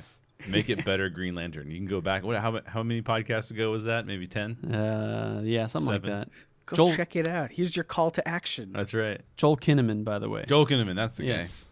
Make 0.48 0.68
it 0.68 0.84
better, 0.84 1.08
Green 1.08 1.34
Lantern. 1.34 1.70
You 1.70 1.76
can 1.78 1.86
go 1.86 2.00
back. 2.00 2.24
What? 2.24 2.36
How, 2.36 2.60
how 2.66 2.82
many 2.82 3.02
podcasts 3.02 3.50
ago 3.50 3.70
was 3.70 3.84
that? 3.84 4.06
Maybe 4.06 4.26
ten. 4.26 4.56
Uh, 4.72 5.40
yeah, 5.44 5.66
something 5.66 5.92
Seven. 5.92 6.10
like 6.10 6.26
that. 6.26 6.32
Go 6.66 6.76
Joel- 6.76 6.94
check 6.96 7.14
it 7.16 7.26
out. 7.26 7.52
Here's 7.52 7.74
your 7.76 7.84
call 7.84 8.10
to 8.12 8.28
action. 8.28 8.72
That's 8.72 8.92
right. 8.92 9.20
Joel 9.36 9.56
Kinnaman, 9.56 10.04
by 10.04 10.18
the 10.18 10.28
way. 10.28 10.44
Joel 10.46 10.66
Kinnaman. 10.66 10.96
That's 10.96 11.16
the 11.16 11.24
yes. 11.24 11.66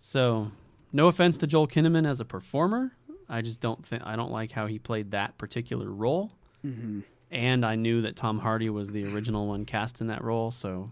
So, 0.00 0.50
no 0.92 1.06
offense 1.08 1.38
to 1.38 1.46
Joel 1.46 1.68
Kinnaman 1.68 2.08
as 2.08 2.20
a 2.20 2.24
performer, 2.24 2.96
I 3.30 3.40
just 3.42 3.60
don't 3.60 3.84
think 3.86 4.02
I 4.04 4.16
don't 4.16 4.32
like 4.32 4.50
how 4.52 4.66
he 4.66 4.78
played 4.78 5.12
that 5.12 5.38
particular 5.38 5.90
role. 5.90 6.32
Mm-hmm. 6.66 7.00
And 7.30 7.64
I 7.64 7.76
knew 7.76 8.02
that 8.02 8.16
Tom 8.16 8.40
Hardy 8.40 8.68
was 8.70 8.90
the 8.90 9.04
original 9.14 9.46
one 9.46 9.64
cast 9.64 10.00
in 10.00 10.08
that 10.08 10.22
role, 10.22 10.50
so 10.50 10.90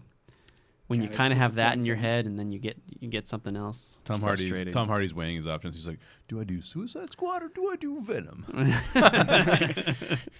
when 0.87 1.01
you 1.01 1.07
Kinda 1.07 1.17
kind 1.17 1.33
of 1.33 1.39
have 1.39 1.55
that 1.55 1.77
in 1.77 1.85
your 1.85 1.97
head 1.97 2.25
and 2.25 2.39
then 2.39 2.51
you 2.51 2.57
get 2.57 2.75
you 2.99 3.09
get 3.09 3.27
something 3.27 3.55
else, 3.55 3.97
it's 3.99 4.07
Tom 4.09 4.21
Hardy's 4.21 4.47
frustrating. 4.47 4.73
Tom 4.73 4.87
Hardy's 4.87 5.13
weighing 5.13 5.35
his 5.35 5.45
options. 5.45 5.75
He's 5.75 5.87
like, 5.87 5.99
"Do 6.27 6.41
I 6.41 6.45
do 6.45 6.61
Suicide 6.61 7.11
Squad 7.11 7.43
or 7.43 7.49
do 7.49 7.69
I 7.69 7.75
do 7.75 8.01
Venom?" 8.01 8.45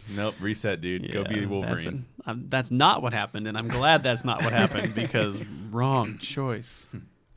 nope, 0.10 0.36
reset, 0.40 0.82
dude. 0.82 1.12
Go 1.12 1.24
be 1.24 1.46
Wolverine. 1.46 2.06
That's, 2.18 2.28
a- 2.28 2.32
um, 2.32 2.46
that's 2.48 2.72
not 2.72 3.04
what 3.04 3.14
happened, 3.14 3.46
and 3.48 3.58
I'm 3.58 3.68
glad 3.68 4.02
that's 4.02 4.26
not 4.26 4.44
what 4.44 4.52
happened 4.54 4.96
because 4.96 5.38
wrong 5.70 6.18
choice. 6.18 6.88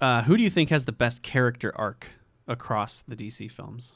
Uh, 0.01 0.23
who 0.23 0.37
do 0.37 0.43
you 0.43 0.51
think 0.51 0.71
has 0.71 0.85
the 0.87 0.93
best 0.93 1.23
character 1.23 1.73
arc 1.77 2.13
across 2.49 3.03
the 3.03 3.15
DC 3.15 3.51
films? 3.53 3.93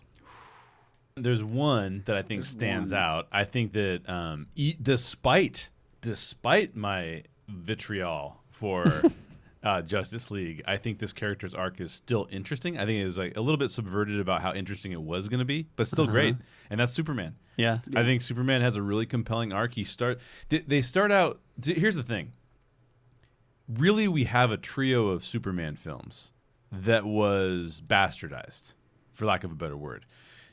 There's 1.17 1.43
one 1.43 2.03
that 2.07 2.17
I 2.17 2.23
think 2.23 2.41
There's 2.43 2.51
stands 2.51 2.93
one. 2.93 3.01
out. 3.01 3.29
I 3.33 3.45
think 3.45 3.73
that 3.73 4.03
um, 4.09 4.49
e- 4.55 4.77
despite 4.81 5.71
despite 6.03 6.77
my 6.77 7.23
vitriol 7.49 8.43
for 8.51 9.03
uh, 9.65 9.81
Justice 9.83 10.31
League, 10.31 10.63
I 10.67 10.77
think 10.77 10.99
this 10.99 11.15
character's 11.15 11.55
arc 11.55 11.81
is 11.81 11.91
still 11.93 12.29
interesting. 12.31 12.77
I 12.79 12.85
think 12.85 13.01
it 13.03 13.07
was 13.07 13.17
like 13.17 13.37
a 13.37 13.41
little 13.41 13.57
bit 13.57 13.71
subverted 13.71 14.21
about 14.21 14.43
how 14.43 14.53
interesting 14.53 14.93
it 14.93 15.01
was 15.01 15.29
going 15.31 15.39
to 15.39 15.47
be, 15.47 15.67
but 15.77 15.87
still 15.87 16.05
Uh-huh. 16.05 16.13
great. 16.13 16.37
And 16.69 16.79
that's 16.79 16.93
Superman. 16.93 17.35
Yeah, 17.57 17.79
I 17.97 18.03
think 18.05 18.21
Superman 18.21 18.61
has 18.61 18.77
a 18.77 18.83
really 18.83 19.07
compelling 19.07 19.51
arc. 19.55 19.73
He 19.73 19.85
start 19.85 20.21
they, 20.51 20.59
they 20.59 20.83
start 20.83 21.11
out. 21.11 21.41
Here's 21.65 21.97
the 21.97 22.03
thing. 22.03 22.33
Really, 23.69 24.07
we 24.07 24.25
have 24.25 24.51
a 24.51 24.59
trio 24.59 25.09
of 25.09 25.25
Superman 25.25 25.77
films 25.77 26.33
that 26.71 27.07
was 27.07 27.81
bastardized, 27.85 28.75
for 29.15 29.25
lack 29.25 29.43
of 29.45 29.51
a 29.51 29.55
better 29.55 29.77
word. 29.77 30.05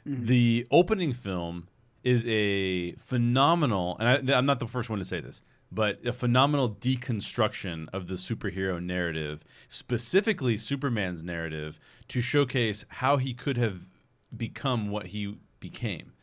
The 0.06 0.68
opening 0.72 1.14
film 1.14 1.68
is 2.04 2.26
a 2.28 2.94
phenomenal, 2.94 3.98
and 4.00 4.32
I, 4.32 4.38
I'm 4.38 4.46
not 4.46 4.60
the 4.60 4.68
first 4.68 4.90
one 4.90 5.00
to 5.00 5.06
say 5.06 5.22
this, 5.22 5.44
but 5.72 6.06
a 6.06 6.14
phenomenal 6.14 6.70
deconstruction 6.70 7.88
of 7.94 8.08
the 8.08 8.16
superhero 8.16 8.84
narrative, 8.84 9.44
specifically 9.70 10.58
Superman's 10.58 11.24
narrative, 11.24 11.80
to 12.10 12.22
showcase 12.22 12.86
how 12.90 13.18
he 13.18 13.34
could 13.34 13.58
have 13.58 13.88
become 14.36 14.90
what 14.90 15.08
he 15.08 15.38
became. 15.60 16.14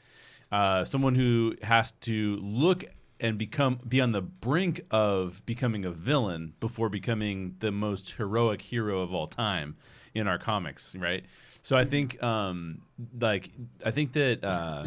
uh, 0.52 0.84
someone 0.84 1.14
who 1.14 1.54
has 1.62 1.92
to 1.92 2.36
look 2.42 2.84
and 3.20 3.38
become 3.38 3.80
be 3.86 4.00
on 4.00 4.12
the 4.12 4.22
brink 4.22 4.80
of 4.90 5.44
becoming 5.46 5.84
a 5.84 5.90
villain 5.90 6.54
before 6.60 6.88
becoming 6.88 7.54
the 7.60 7.70
most 7.70 8.12
heroic 8.12 8.62
hero 8.62 9.00
of 9.00 9.12
all 9.14 9.26
time 9.26 9.76
in 10.14 10.26
our 10.26 10.38
comics, 10.38 10.94
right? 10.96 11.24
So 11.62 11.76
I 11.76 11.84
think 11.84 12.22
um, 12.22 12.82
like 13.18 13.50
I 13.84 13.90
think 13.90 14.12
that 14.12 14.44
uh, 14.44 14.86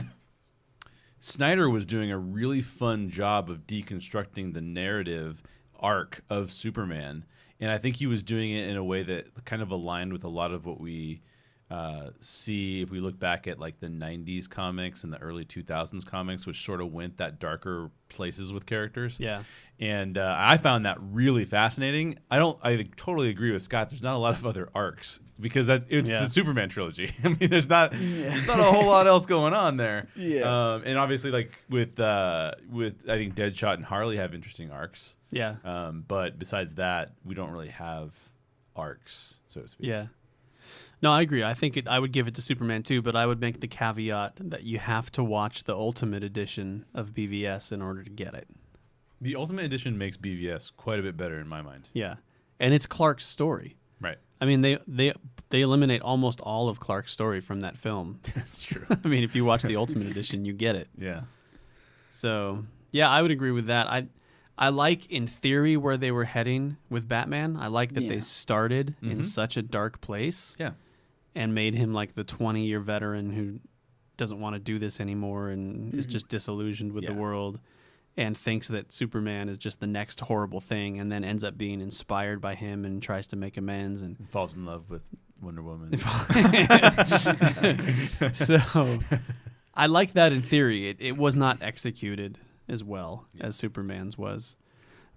Snyder 1.20 1.70
was 1.70 1.86
doing 1.86 2.12
a 2.12 2.18
really 2.18 2.62
fun 2.62 3.10
job 3.10 3.50
of 3.50 3.68
deconstructing 3.68 4.54
the 4.54 4.62
narrative 4.62 5.42
arc 5.80 6.24
of 6.30 6.52
Superman, 6.52 7.26
and 7.60 7.72
I 7.72 7.78
think 7.78 7.98
he 7.98 8.08
was 8.08 8.24
doing 8.24 8.52
it 8.52 8.70
in 8.70 8.78
a 8.78 8.84
way 8.84 9.04
that 9.04 9.46
kind 9.46 9.62
of 9.62 9.72
aligned 9.72 10.14
with 10.14 10.24
a 10.24 10.30
lot 10.30 10.52
of 10.52 10.66
what 10.66 10.80
we 10.80 11.22
uh, 11.74 12.10
see 12.20 12.82
if 12.82 12.92
we 12.92 13.00
look 13.00 13.18
back 13.18 13.48
at 13.48 13.58
like 13.58 13.80
the 13.80 13.88
90s 13.88 14.48
comics 14.50 15.04
and 15.04 15.12
the 15.12 15.18
early 15.18 15.44
2000s 15.46 16.06
comics 16.06 16.46
which 16.46 16.64
sort 16.64 16.82
of 16.82 16.92
went 16.94 17.18
that 17.18 17.40
darker 17.40 17.90
places 18.10 18.54
with 18.54 18.66
characters 18.66 19.20
Yeah. 19.20 19.42
and 19.80 20.18
uh, 20.18 20.36
i 20.38 20.58
found 20.58 20.86
that 20.86 20.98
really 21.00 21.46
fascinating 21.46 22.20
i 22.30 22.38
don't 22.38 22.60
i 22.64 22.88
totally 22.96 23.30
agree 23.30 23.52
with 23.52 23.64
scott 23.64 23.90
there's 23.90 24.04
not 24.04 24.16
a 24.16 24.20
lot 24.20 24.36
of 24.36 24.46
other 24.46 24.70
arcs 24.76 25.20
because 25.40 25.66
that 25.68 25.86
it's 25.90 26.12
Yeah. 26.12 26.24
the 26.26 26.30
superman 26.30 26.70
trilogy 26.70 27.12
i 27.24 27.30
mean 27.30 27.50
there's 27.50 27.70
not 27.70 27.92
there's 27.94 28.46
not 28.46 28.60
a 28.60 28.64
whole 28.64 28.86
lot 28.86 29.08
else 29.08 29.26
going 29.26 29.54
on 29.56 29.78
there 29.78 30.10
Yeah. 30.16 30.74
um, 30.76 30.84
and 30.86 30.98
obviously 30.98 31.32
like 31.32 31.52
with 31.70 32.00
uh 32.00 32.52
with 32.70 33.10
i 33.10 33.18
think 33.18 33.34
deadshot 33.36 33.76
and 33.76 33.86
harley 33.86 34.18
have 34.18 34.34
interesting 34.36 34.70
arcs 34.70 35.18
Yeah. 35.32 35.56
um, 35.66 36.04
but 36.08 36.38
besides 36.38 36.76
that 36.76 37.14
we 37.26 37.34
don't 37.36 37.50
really 37.52 37.70
have 37.70 38.14
arcs 38.76 39.40
so 39.48 39.62
to 39.62 39.68
speak 39.68 39.88
Yeah. 39.88 40.06
No, 41.04 41.12
I 41.12 41.22
agree. 41.22 41.44
I 41.44 41.54
think 41.54 41.76
it, 41.78 41.88
I 41.88 42.00
would 42.00 42.14
give 42.14 42.28
it 42.30 42.36
to 42.36 42.42
Superman 42.42 42.82
too, 42.82 43.02
but 43.02 43.14
I 43.16 43.26
would 43.26 43.40
make 43.42 43.60
the 43.60 43.68
caveat 43.68 44.34
that 44.38 44.64
you 44.64 44.80
have 44.80 45.12
to 45.12 45.24
watch 45.24 45.66
the 45.66 45.76
Ultimate 45.76 46.24
Edition 46.24 46.86
of 46.96 47.14
BVS 47.14 47.72
in 47.74 47.82
order 47.82 48.04
to 48.04 48.10
get 48.10 48.34
it. 48.34 48.48
the 49.22 49.36
ultimate 49.36 49.64
edition 49.66 49.98
makes 49.98 50.18
bvs 50.18 50.72
quite 50.76 51.00
a 51.00 51.02
bit 51.02 51.16
better 51.16 51.40
in 51.40 51.48
my 51.48 51.62
mind 51.62 51.88
Yeah, 51.94 52.16
and 52.60 52.74
it's 52.74 52.86
Clark's 52.88 53.26
story. 53.26 53.76
right 54.02 54.18
I 54.42 54.46
mean, 54.46 54.62
they 54.62 54.80
they 54.88 55.14
they 55.50 55.62
eliminate 55.62 56.02
almost 56.02 56.42
all 56.42 56.68
of 56.70 56.80
Clark's 56.80 57.12
story 57.14 57.40
from 57.42 57.60
that 57.62 57.78
film. 57.78 58.20
that's 58.36 58.62
true 58.64 58.86
I 59.04 59.08
mean, 59.08 59.24
if 59.24 59.36
you 59.36 59.46
watch 59.46 59.62
the 59.64 59.76
Ultimate 59.78 60.08
Edition, 60.08 60.46
you 60.46 60.54
get 60.54 60.76
it. 60.76 60.88
yeah 60.98 61.22
So 62.12 62.66
yeah, 62.92 63.10
I 63.10 63.22
would 63.22 63.32
agree 63.32 63.52
with 63.52 63.68
that. 63.68 63.88
I 63.88 64.08
I 64.58 64.70
like 64.70 65.10
in 65.10 65.26
theory 65.28 65.76
where 65.78 65.98
they 65.98 66.12
were 66.12 66.26
heading 66.26 66.78
with 66.90 67.08
Batman. 67.08 67.58
I 67.58 67.68
like 67.68 67.94
that 67.94 68.04
Yeah. 68.04 68.10
they 68.10 68.20
started 68.22 68.96
in 69.02 69.20
Mhm. 69.20 69.26
such 69.26 69.58
a 69.58 69.62
dark 69.62 70.00
place 70.02 70.56
yeah 70.60 70.72
and 71.36 71.54
made 71.56 71.74
him 71.76 71.94
like 71.94 72.14
the 72.16 72.24
20 72.24 72.66
year 72.66 72.80
veteran 72.80 73.32
who 73.32 73.60
doesn't 74.18 74.40
want 74.40 74.54
to 74.56 74.60
do 74.60 74.78
this 74.80 75.00
anymore 75.00 75.50
and 75.50 75.94
is 75.94 76.06
Mhm. 76.06 76.10
just 76.12 76.28
disillusioned 76.28 76.92
with 76.94 77.06
the 77.08 77.14
world 77.14 77.60
and 78.16 78.38
thinks 78.38 78.68
that 78.68 78.94
Superman 78.94 79.50
is 79.50 79.58
just 79.58 79.80
the 79.80 79.88
next 79.88 80.20
horrible 80.22 80.60
thing 80.60 81.00
and 81.00 81.12
then 81.12 81.24
ends 81.24 81.44
up 81.44 81.58
being 81.58 81.82
inspired 81.82 82.40
by 82.40 82.54
him 82.54 82.86
and 82.86 83.02
tries 83.02 83.26
to 83.28 83.36
make 83.36 83.58
amends 83.58 84.04
and 84.04 84.30
falls 84.30 84.56
in 84.56 84.66
love 84.66 84.88
with 84.92 85.02
Wonder 85.42 85.64
Woman. 85.64 85.98
so 88.34 89.00
I 89.74 89.88
like 89.88 90.14
that 90.14 90.32
in 90.32 90.42
theory. 90.42 90.90
It, 90.90 90.98
it 91.00 91.18
was 91.18 91.36
not 91.36 91.58
executed 91.62 92.40
as 92.68 92.84
well 92.84 93.28
Yeah. 93.34 93.48
as 93.48 93.56
Superman's 93.56 94.18
was. 94.18 94.56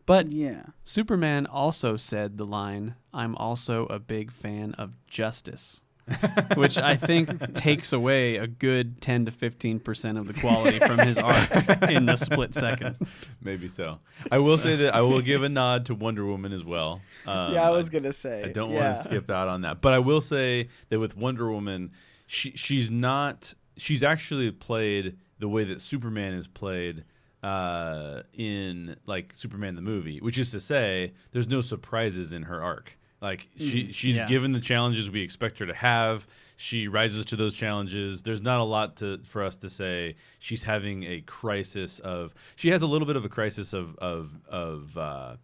But 0.07 0.33
Yeah. 0.33 0.67
Superman 0.85 1.47
also 1.47 1.97
said 1.97 2.39
the 2.39 2.47
line, 2.47 2.95
I'm 3.13 3.35
also 3.37 3.87
a 3.87 3.99
big 3.99 4.31
fan 4.31 4.75
of 4.75 4.93
justice. 5.07 5.83
which 6.55 6.79
I 6.79 6.97
think 6.97 7.55
takes 7.55 7.93
away 7.93 8.37
a 8.37 8.47
good 8.47 9.01
10 9.01 9.27
to 9.27 9.33
15% 9.33 10.19
of 10.19 10.27
the 10.27 10.35
quality 10.35 10.79
from 10.79 10.99
his 11.01 11.19
arc 11.19 11.51
in 11.89 12.07
the 12.07 12.17
split 12.17 12.55
second. 12.55 12.97
Maybe 13.43 13.67
so. 13.67 13.99
I 14.31 14.39
will 14.39 14.59
say 14.59 14.77
that 14.77 14.95
I 14.95 15.01
will 15.01 15.21
give 15.21 15.43
a 15.43 15.49
nod 15.49 15.87
to 15.87 15.95
Wonder 15.95 16.25
Woman 16.25 16.53
as 16.53 16.63
well. 16.65 17.01
Um, 17.27 17.55
yeah, 17.55 17.67
I 17.67 17.71
was 17.71 17.89
gonna 17.89 18.13
say. 18.13 18.45
I 18.45 18.49
don't 18.49 18.71
yeah. 18.71 18.91
want 18.91 18.97
to 18.99 19.05
skip 19.05 19.31
out 19.31 19.49
on 19.49 19.63
that, 19.63 19.81
but 19.81 19.95
I 19.95 19.99
will 19.99 20.21
say 20.21 20.69
that 20.91 21.01
with 21.01 21.17
Wonder 21.17 21.51
Woman, 21.51 21.91
she 22.27 22.53
she's 22.53 22.91
not. 22.91 23.55
She's 23.77 24.03
actually 24.03 24.51
played 24.53 25.17
the 25.39 25.49
way 25.49 25.65
that 25.65 25.81
Superman 25.81 26.35
is 26.35 26.47
played 26.47 27.05
uh, 27.43 28.23
in 28.33 28.97
like 29.07 29.35
Superman 29.35 29.75
the 29.75 29.83
movie, 29.83 30.19
which 30.19 30.39
is 30.39 30.51
to 30.53 30.61
say, 30.61 31.13
there's 31.33 31.49
no 31.49 31.61
surprises 31.61 32.33
in 32.33 32.45
her 32.45 32.63
arc. 32.63 32.99
Like 33.27 33.49
she 33.59 33.93
she's 33.93 34.17
Yeah. 34.17 34.27
given 34.27 34.53
the 34.53 34.61
challenges 34.61 35.11
we 35.11 35.21
expect 35.23 35.59
her 35.59 35.67
to 35.67 35.75
have. 35.75 36.27
She 36.57 36.87
rises 36.89 37.25
to 37.27 37.37
those 37.37 37.55
challenges. 37.55 38.23
There's 38.23 38.41
not 38.41 38.61
a 38.61 38.65
lot 38.77 38.97
to 38.99 39.19
for 39.25 39.43
us 39.43 39.57
to 39.57 39.69
say. 39.69 40.15
She's 40.39 40.63
having 40.63 41.03
a 41.05 41.21
crisis 41.23 41.99
of. 41.99 42.33
She 42.55 42.69
has 42.71 42.83
a 42.83 42.87
little 42.87 43.07
bit 43.07 43.17
of 43.17 43.25
a 43.25 43.29
crisis 43.29 43.73
of 43.73 43.97
of 43.97 44.31
of. 44.49 44.97
Uh, 44.97 45.37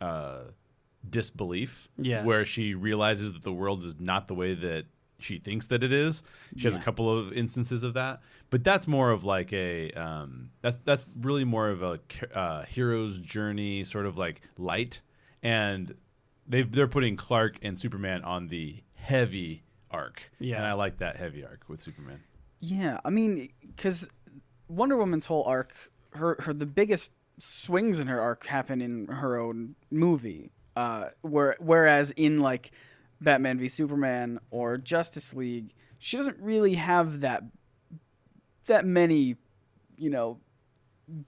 uh, 0.00 0.44
disbelief 1.08 1.88
Yeah. 1.96 2.24
where 2.24 2.44
she 2.44 2.74
realizes 2.74 3.32
that 3.32 3.42
the 3.42 3.52
world 3.52 3.84
is 3.84 3.98
not 3.98 4.28
the 4.28 4.34
way 4.34 4.52
that 4.54 4.84
she 5.18 5.38
thinks 5.38 5.66
that 5.68 5.82
it 5.82 5.92
is. 5.92 6.22
She 6.56 6.64
has 6.64 6.74
a 6.74 6.78
couple 6.78 7.06
of 7.18 7.32
instances 7.32 7.82
of 7.84 7.94
that, 7.94 8.20
but 8.50 8.64
that's 8.64 8.86
more 8.86 9.10
of 9.10 9.24
like 9.24 9.52
a 9.52 9.90
um, 9.92 10.50
that's 10.62 10.78
that's 10.84 11.04
really 11.20 11.44
more 11.44 11.68
of 11.68 11.82
a 11.82 12.00
uh, 12.34 12.64
hero's 12.64 13.18
journey, 13.18 13.84
sort 13.84 14.06
of 14.06 14.16
like 14.18 14.42
light, 14.58 15.00
and 15.42 15.94
they 16.50 16.62
they're 16.62 16.88
putting 16.88 17.16
Clark 17.16 17.58
and 17.62 17.78
Superman 17.78 18.24
on 18.24 18.48
the 18.48 18.82
heavy 18.94 19.62
arc. 19.90 20.30
Yeah. 20.38 20.56
and 20.56 20.66
I 20.66 20.72
like 20.74 20.98
that 20.98 21.16
heavy 21.16 21.44
arc 21.44 21.68
with 21.68 21.80
Superman. 21.80 22.20
Yeah, 22.58 23.00
I 23.04 23.10
mean, 23.10 23.50
because 23.64 24.10
Wonder 24.68 24.96
Woman's 24.96 25.26
whole 25.26 25.44
arc, 25.44 25.72
her 26.10 26.36
her 26.40 26.52
the 26.52 26.66
biggest 26.66 27.12
swings 27.38 28.00
in 28.00 28.08
her 28.08 28.20
arc 28.20 28.46
happen 28.46 28.82
in 28.82 29.06
her 29.06 29.38
own 29.38 29.76
movie. 29.90 30.50
Uh, 30.76 31.10
where 31.22 31.56
whereas 31.60 32.10
in 32.12 32.40
like 32.40 32.72
Batman 33.20 33.58
v 33.58 33.68
Superman 33.68 34.40
or 34.50 34.76
Justice 34.76 35.32
League, 35.32 35.72
she 35.98 36.16
doesn't 36.16 36.38
really 36.40 36.74
have 36.74 37.20
that 37.20 37.44
that 38.66 38.84
many, 38.84 39.36
you 39.96 40.10
know, 40.10 40.38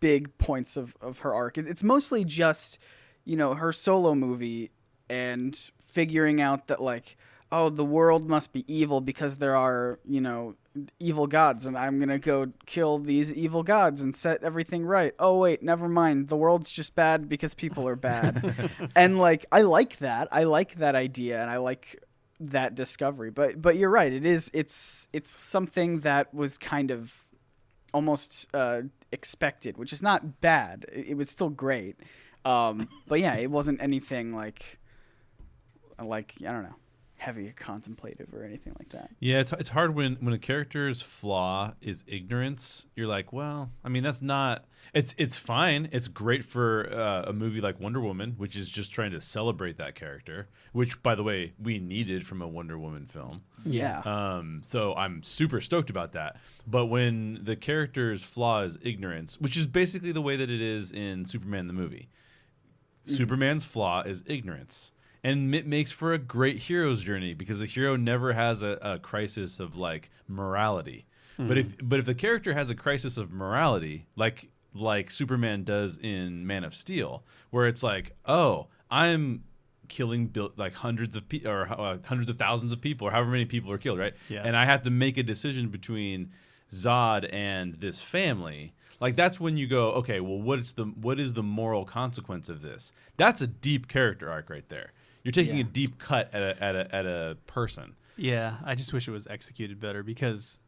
big 0.00 0.36
points 0.38 0.76
of 0.76 0.96
of 1.00 1.20
her 1.20 1.32
arc. 1.32 1.58
It's 1.58 1.84
mostly 1.84 2.24
just, 2.24 2.78
you 3.24 3.36
know, 3.36 3.54
her 3.54 3.72
solo 3.72 4.14
movie 4.14 4.70
and 5.12 5.70
figuring 5.78 6.40
out 6.40 6.68
that 6.68 6.80
like 6.80 7.16
oh 7.50 7.68
the 7.68 7.84
world 7.84 8.28
must 8.28 8.52
be 8.52 8.64
evil 8.72 9.00
because 9.00 9.36
there 9.36 9.54
are 9.54 9.98
you 10.08 10.20
know 10.20 10.54
evil 10.98 11.26
gods 11.26 11.66
and 11.66 11.76
i'm 11.76 11.98
gonna 12.00 12.18
go 12.18 12.46
kill 12.64 12.96
these 12.98 13.30
evil 13.34 13.62
gods 13.62 14.00
and 14.00 14.16
set 14.16 14.42
everything 14.42 14.86
right. 14.86 15.12
Oh 15.18 15.36
wait 15.36 15.62
never 15.62 15.88
mind. 15.88 16.28
The 16.28 16.36
world's 16.36 16.70
just 16.70 16.94
bad 16.94 17.28
because 17.28 17.52
people 17.54 17.86
are 17.86 17.96
bad. 17.96 18.34
And 18.96 19.18
like 19.18 19.44
i 19.52 19.60
like 19.62 19.98
that. 19.98 20.28
I 20.32 20.44
like 20.44 20.74
that 20.76 20.94
idea 20.94 21.42
and 21.42 21.50
i 21.50 21.58
like 21.58 22.02
that 22.40 22.74
discovery. 22.74 23.30
But 23.30 23.60
but 23.60 23.76
you're 23.76 23.90
right. 23.90 24.12
It 24.12 24.24
is 24.24 24.50
it's 24.54 25.08
it's 25.12 25.30
something 25.30 26.00
that 26.00 26.32
was 26.32 26.56
kind 26.56 26.90
of 26.90 27.26
almost 27.92 28.48
uh 28.54 28.82
expected 29.10 29.76
which 29.76 29.92
is 29.92 30.02
not 30.02 30.40
bad. 30.40 30.86
It, 30.90 31.10
it 31.10 31.16
was 31.20 31.28
still 31.28 31.50
great. 31.50 31.96
Um 32.46 32.88
but 33.08 33.20
yeah 33.20 33.36
it 33.36 33.50
wasn't 33.50 33.82
anything 33.82 34.34
like 34.34 34.78
like 36.00 36.34
I 36.40 36.52
don't 36.52 36.62
know, 36.62 36.76
heavy 37.22 37.52
contemplative 37.54 38.34
or 38.34 38.42
anything 38.42 38.74
like 38.80 38.88
that. 38.88 39.10
Yeah, 39.20 39.38
it's 39.38 39.52
it's 39.52 39.68
hard 39.68 39.94
when 39.94 40.16
when 40.16 40.34
a 40.34 40.38
character's 40.38 41.02
flaw 41.02 41.72
is 41.80 42.04
ignorance. 42.08 42.86
You're 42.96 43.06
like, 43.06 43.32
well, 43.32 43.70
I 43.84 43.88
mean, 43.88 44.02
that's 44.02 44.20
not. 44.20 44.64
It's 44.92 45.14
it's 45.16 45.36
fine. 45.38 45.88
It's 45.92 46.08
great 46.08 46.44
for 46.44 46.92
uh, 46.92 47.30
a 47.30 47.32
movie 47.32 47.60
like 47.60 47.78
Wonder 47.78 48.00
Woman, 48.00 48.34
which 48.38 48.56
is 48.56 48.68
just 48.68 48.90
trying 48.90 49.12
to 49.12 49.20
celebrate 49.20 49.76
that 49.78 49.94
character. 49.94 50.48
Which, 50.72 51.00
by 51.02 51.14
the 51.14 51.22
way, 51.22 51.52
we 51.62 51.78
needed 51.78 52.26
from 52.26 52.42
a 52.42 52.48
Wonder 52.48 52.76
Woman 52.76 53.06
film. 53.06 53.42
Yeah. 53.64 54.00
Um, 54.00 54.62
so 54.64 54.94
I'm 54.94 55.22
super 55.22 55.60
stoked 55.60 55.90
about 55.90 56.12
that. 56.12 56.36
But 56.66 56.86
when 56.86 57.38
the 57.42 57.54
character's 57.54 58.24
flaw 58.24 58.62
is 58.62 58.78
ignorance, 58.82 59.40
which 59.40 59.56
is 59.56 59.68
basically 59.68 60.10
the 60.10 60.22
way 60.22 60.36
that 60.36 60.50
it 60.50 60.60
is 60.60 60.90
in 60.90 61.24
Superman 61.24 61.68
the 61.68 61.72
movie, 61.72 62.08
Superman's 63.02 63.64
flaw 63.64 64.02
is 64.02 64.24
ignorance. 64.26 64.90
And 65.24 65.54
it 65.54 65.66
makes 65.66 65.92
for 65.92 66.12
a 66.12 66.18
great 66.18 66.58
hero's 66.58 67.04
journey 67.04 67.34
because 67.34 67.58
the 67.58 67.66
hero 67.66 67.96
never 67.96 68.32
has 68.32 68.62
a, 68.62 68.78
a 68.82 68.98
crisis 68.98 69.60
of 69.60 69.76
like 69.76 70.10
morality. 70.26 71.06
But 71.38 71.58
if 71.58 71.74
but 71.82 71.98
if 71.98 72.06
the 72.06 72.14
character 72.14 72.54
has 72.54 72.70
a 72.70 72.74
crisis 72.74 73.16
of 73.18 73.32
morality, 73.32 74.06
like 74.16 74.50
like 74.74 75.10
Superman 75.10 75.64
does 75.64 75.98
in 75.98 76.46
Man 76.46 76.64
of 76.64 76.74
Steel, 76.74 77.24
where 77.50 77.66
it's 77.66 77.82
like, 77.82 78.12
oh, 78.26 78.68
I'm 78.90 79.44
killing 79.88 80.26
bil- 80.26 80.52
like 80.56 80.74
hundreds 80.74 81.16
of 81.16 81.28
people 81.28 81.50
or 81.50 81.66
uh, 81.68 81.98
hundreds 82.06 82.30
of 82.30 82.36
thousands 82.36 82.72
of 82.72 82.80
people 82.80 83.08
or 83.08 83.10
however 83.10 83.30
many 83.30 83.44
people 83.44 83.70
are 83.70 83.78
killed, 83.78 83.98
right? 83.98 84.14
Yeah. 84.28 84.42
And 84.44 84.56
I 84.56 84.64
have 84.64 84.82
to 84.82 84.90
make 84.90 85.18
a 85.18 85.22
decision 85.22 85.68
between 85.68 86.30
Zod 86.70 87.28
and 87.32 87.74
this 87.74 88.00
family. 88.00 88.72
Like 89.00 89.16
that's 89.16 89.40
when 89.40 89.56
you 89.56 89.66
go, 89.66 89.90
okay, 89.92 90.20
well, 90.20 90.40
what's 90.40 90.72
the 90.72 90.84
what 90.84 91.18
is 91.18 91.34
the 91.34 91.42
moral 91.42 91.84
consequence 91.84 92.48
of 92.48 92.62
this? 92.62 92.92
That's 93.16 93.40
a 93.40 93.46
deep 93.46 93.88
character 93.88 94.30
arc 94.30 94.48
right 94.48 94.68
there. 94.68 94.92
You're 95.24 95.32
taking 95.32 95.56
Yeah. 95.56 95.60
a 95.62 95.64
deep 95.64 95.98
cut 95.98 96.32
at 96.34 96.42
a, 96.42 96.62
at 96.62 96.74
a 96.76 96.94
at 96.94 97.06
a 97.06 97.36
person. 97.46 97.94
Yeah, 98.16 98.56
I 98.64 98.74
just 98.74 98.92
wish 98.92 99.08
it 99.08 99.12
was 99.12 99.26
executed 99.26 99.80
better 99.80 100.02
because 100.02 100.58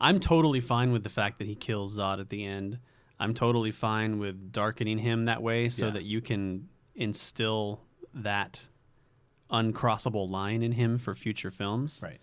I'm 0.00 0.20
totally 0.20 0.60
fine 0.60 0.92
with 0.92 1.02
the 1.02 1.10
fact 1.10 1.38
that 1.38 1.46
he 1.46 1.54
kills 1.54 1.98
Zod 1.98 2.20
at 2.20 2.28
the 2.28 2.44
end. 2.44 2.78
I'm 3.18 3.34
totally 3.34 3.70
fine 3.70 4.18
with 4.18 4.52
darkening 4.52 4.98
him 4.98 5.24
that 5.24 5.42
way 5.42 5.68
so 5.68 5.86
Yeah. 5.86 5.92
that 5.92 6.02
you 6.04 6.20
can 6.20 6.68
instill 6.94 7.80
that 8.14 8.68
uncrossable 9.50 10.28
line 10.28 10.62
in 10.62 10.72
him 10.72 10.98
for 10.98 11.14
future 11.14 11.50
films. 11.50 12.00
Right. 12.02 12.18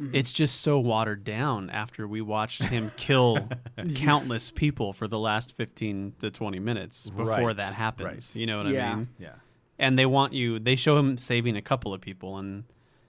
Mm-hmm. 0.00 0.14
It's 0.14 0.32
just 0.32 0.60
so 0.60 0.78
watered 0.78 1.24
down 1.24 1.68
after 1.70 2.06
we 2.06 2.20
watched 2.20 2.62
him 2.62 2.90
kill 2.96 3.48
countless 3.94 4.50
people 4.50 4.92
for 4.92 5.08
the 5.08 5.18
last 5.18 5.56
15 5.56 6.14
to 6.20 6.30
20 6.30 6.58
minutes 6.58 7.10
before 7.10 7.24
Right, 7.26 7.56
that 7.56 7.74
happens. 7.74 8.06
right. 8.06 8.36
You 8.40 8.46
know 8.46 8.58
what 8.62 8.68
Yeah. 8.72 8.92
I 8.92 8.94
mean? 8.96 9.08
Yeah. 9.18 9.32
And 9.80 9.98
they 9.98 10.06
want 10.06 10.32
you, 10.34 10.58
they 10.60 10.76
show 10.76 10.96
him 10.98 11.18
saving 11.18 11.56
a 11.56 11.62
couple 11.62 11.92
of 11.92 12.00
people, 12.00 12.36
and 12.36 12.64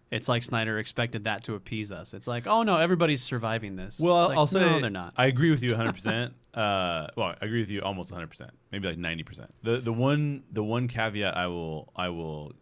it's 0.09 0.27
like 0.27 0.41
Snyder 0.43 0.79
expected 0.79 1.25
that 1.25 1.43
to 1.43 1.55
appease 1.55 1.91
us. 1.91 2.13
It's 2.13 2.27
like, 2.27 2.47
oh 2.47 2.63
no, 2.63 2.77
everybody's 2.77 3.21
surviving 3.21 3.75
this. 3.75 3.99
Well, 3.99 4.15
I'll, 4.15 4.27
like, 4.29 4.37
I'll 4.37 4.47
say 4.47 4.59
no, 4.61 4.79
they're 4.79 4.89
not. 4.89 5.13
I 5.17 5.25
agree 5.27 5.51
with 5.51 5.61
you 5.61 5.69
100. 5.71 5.93
percent 5.93 6.33
Uh, 6.53 7.07
well, 7.15 7.27
I 7.41 7.45
agree 7.45 7.61
with 7.61 7.69
you 7.69 7.81
almost 7.81 8.11
100. 8.11 8.27
percent 8.27 8.51
Maybe 8.73 8.87
like 8.87 8.97
90 8.97 9.23
percent. 9.23 9.51
The 9.63 9.77
the 9.77 9.93
one 9.93 10.43
the 10.51 10.63
one 10.63 10.87
caveat 10.87 11.35
I 11.37 11.47
will 11.47 11.91
I 11.95 12.09
will 12.09 12.53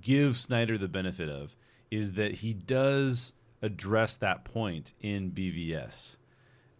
give 0.00 0.36
Snyder 0.36 0.76
the 0.78 0.88
benefit 0.88 1.28
of 1.28 1.56
is 1.90 2.12
that 2.12 2.34
he 2.34 2.52
does 2.54 3.32
address 3.62 4.16
that 4.18 4.44
point 4.44 4.92
in 5.00 5.30
BVS. 5.32 6.18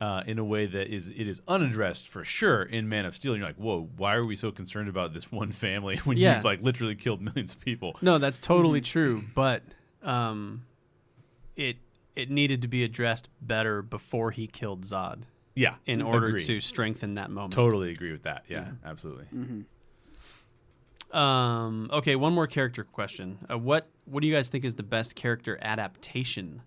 Uh, 0.00 0.22
in 0.26 0.38
a 0.38 0.44
way 0.44 0.64
that 0.64 0.86
is 0.88 1.10
it 1.10 1.28
is 1.28 1.42
unaddressed 1.46 2.08
for 2.08 2.24
sure 2.24 2.62
in 2.62 2.88
Man 2.88 3.04
of 3.04 3.14
Steel. 3.14 3.32
And 3.34 3.40
you're 3.40 3.48
like, 3.50 3.56
whoa, 3.58 3.90
why 3.98 4.14
are 4.14 4.24
we 4.24 4.34
so 4.34 4.50
concerned 4.50 4.88
about 4.88 5.12
this 5.12 5.30
one 5.40 5.52
family 5.52 5.98
when 5.98 6.16
Yeah. 6.16 6.36
you've 6.36 6.44
like 6.44 6.62
literally 6.62 6.94
killed 6.94 7.20
millions 7.20 7.52
of 7.52 7.60
people? 7.60 7.94
No, 8.00 8.16
that's 8.16 8.38
totally 8.38 8.80
Mm-hmm. 8.80 8.84
true, 8.92 9.24
but 9.34 9.62
um, 10.02 10.64
it 11.54 11.76
it 12.16 12.30
needed 12.30 12.62
to 12.62 12.68
be 12.68 12.82
addressed 12.82 13.28
better 13.42 13.82
before 13.82 14.30
he 14.30 14.46
killed 14.46 14.86
Zod 14.86 15.24
Yeah, 15.54 15.74
in 15.84 16.00
order 16.00 16.28
agree. 16.28 16.44
to 16.46 16.60
strengthen 16.62 17.14
that 17.16 17.30
moment. 17.30 17.52
totally 17.52 17.90
agree 17.92 18.12
with 18.12 18.22
that. 18.22 18.44
Yeah, 18.48 18.70
absolutely. 18.82 19.26
Um, 21.12 21.90
okay, 21.92 22.16
one 22.16 22.32
more 22.32 22.46
character 22.46 22.84
question. 22.84 23.38
Uh, 23.50 23.58
what 23.58 23.88
what 24.06 24.20
do 24.22 24.26
you 24.28 24.34
guys 24.34 24.48
think 24.48 24.64
is 24.64 24.76
the 24.76 24.82
best 24.82 25.14
character 25.14 25.58
adaptation? 25.60 26.62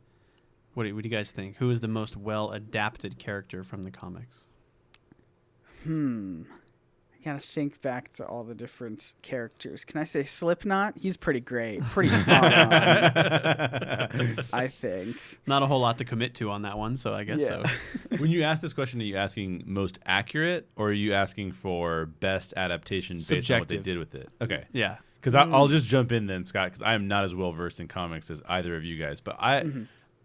What 0.74 0.84
do, 0.86 0.96
what 0.96 1.04
do 1.04 1.10
you 1.10 1.16
guys 1.16 1.32
think? 1.32 1.58
Who 1.58 1.70
is 1.70 1.82
the 1.82 1.88
most 1.88 2.18
well 2.18 2.52
adapted 2.52 3.20
character 3.20 3.64
from 3.64 3.84
the 3.84 3.92
comics? 3.92 4.46
Hmm. 5.84 6.44
I 7.14 7.24
gotta 7.26 7.40
think 7.40 7.82
back 7.82 8.12
to 8.14 8.26
all 8.26 8.44
the 8.44 8.54
different 8.56 9.14
characters. 9.22 9.86
Can 9.86 10.00
I 10.02 10.04
say 10.04 10.26
Slipknot? 10.26 10.96
He's 11.00 11.16
pretty 11.16 11.40
great, 11.40 11.82
pretty 11.84 12.10
spot 12.10 12.44
on. 12.54 12.70
I 14.54 14.68
think. 14.68 15.16
Not 15.48 15.64
a 15.64 15.68
whole 15.68 15.80
lot 15.80 15.98
to 16.00 16.06
commit 16.06 16.36
to 16.36 16.50
on 16.50 16.64
that 16.64 16.78
one, 16.78 16.98
so 16.98 17.14
I 17.14 17.24
guess 17.24 17.40
Yeah. 17.40 17.48
so. 17.48 17.64
when 18.18 18.30
you 18.30 18.44
ask 18.44 18.62
this 18.62 18.74
question, 18.74 19.00
are 19.00 19.06
you 19.06 19.16
asking 19.16 19.64
most 19.66 20.00
accurate 20.06 20.68
or 20.76 20.90
are 20.90 20.94
you 20.94 21.14
asking 21.14 21.54
for 21.54 22.08
best 22.08 22.54
adaptation 22.58 23.18
based 23.18 23.50
on 23.52 23.60
what 23.60 23.70
they 23.70 23.78
did 23.78 23.98
with 24.00 24.16
it? 24.16 24.30
Okay. 24.42 24.66
Yeah. 24.74 24.98
Because 25.16 25.36
I'll 25.36 25.70
just 25.70 25.86
jump 25.86 26.12
in 26.12 26.26
then, 26.26 26.44
Scott, 26.44 26.72
because 26.72 26.82
I 26.82 26.94
am 26.94 27.08
not 27.08 27.24
as 27.24 27.34
well 27.34 27.54
versed 27.54 27.80
in 27.80 27.88
comics 27.88 28.30
as 28.30 28.42
either 28.50 28.76
of 28.76 28.84
you 28.84 28.98
guys. 29.02 29.22
But 29.22 29.38
I, 29.40 29.64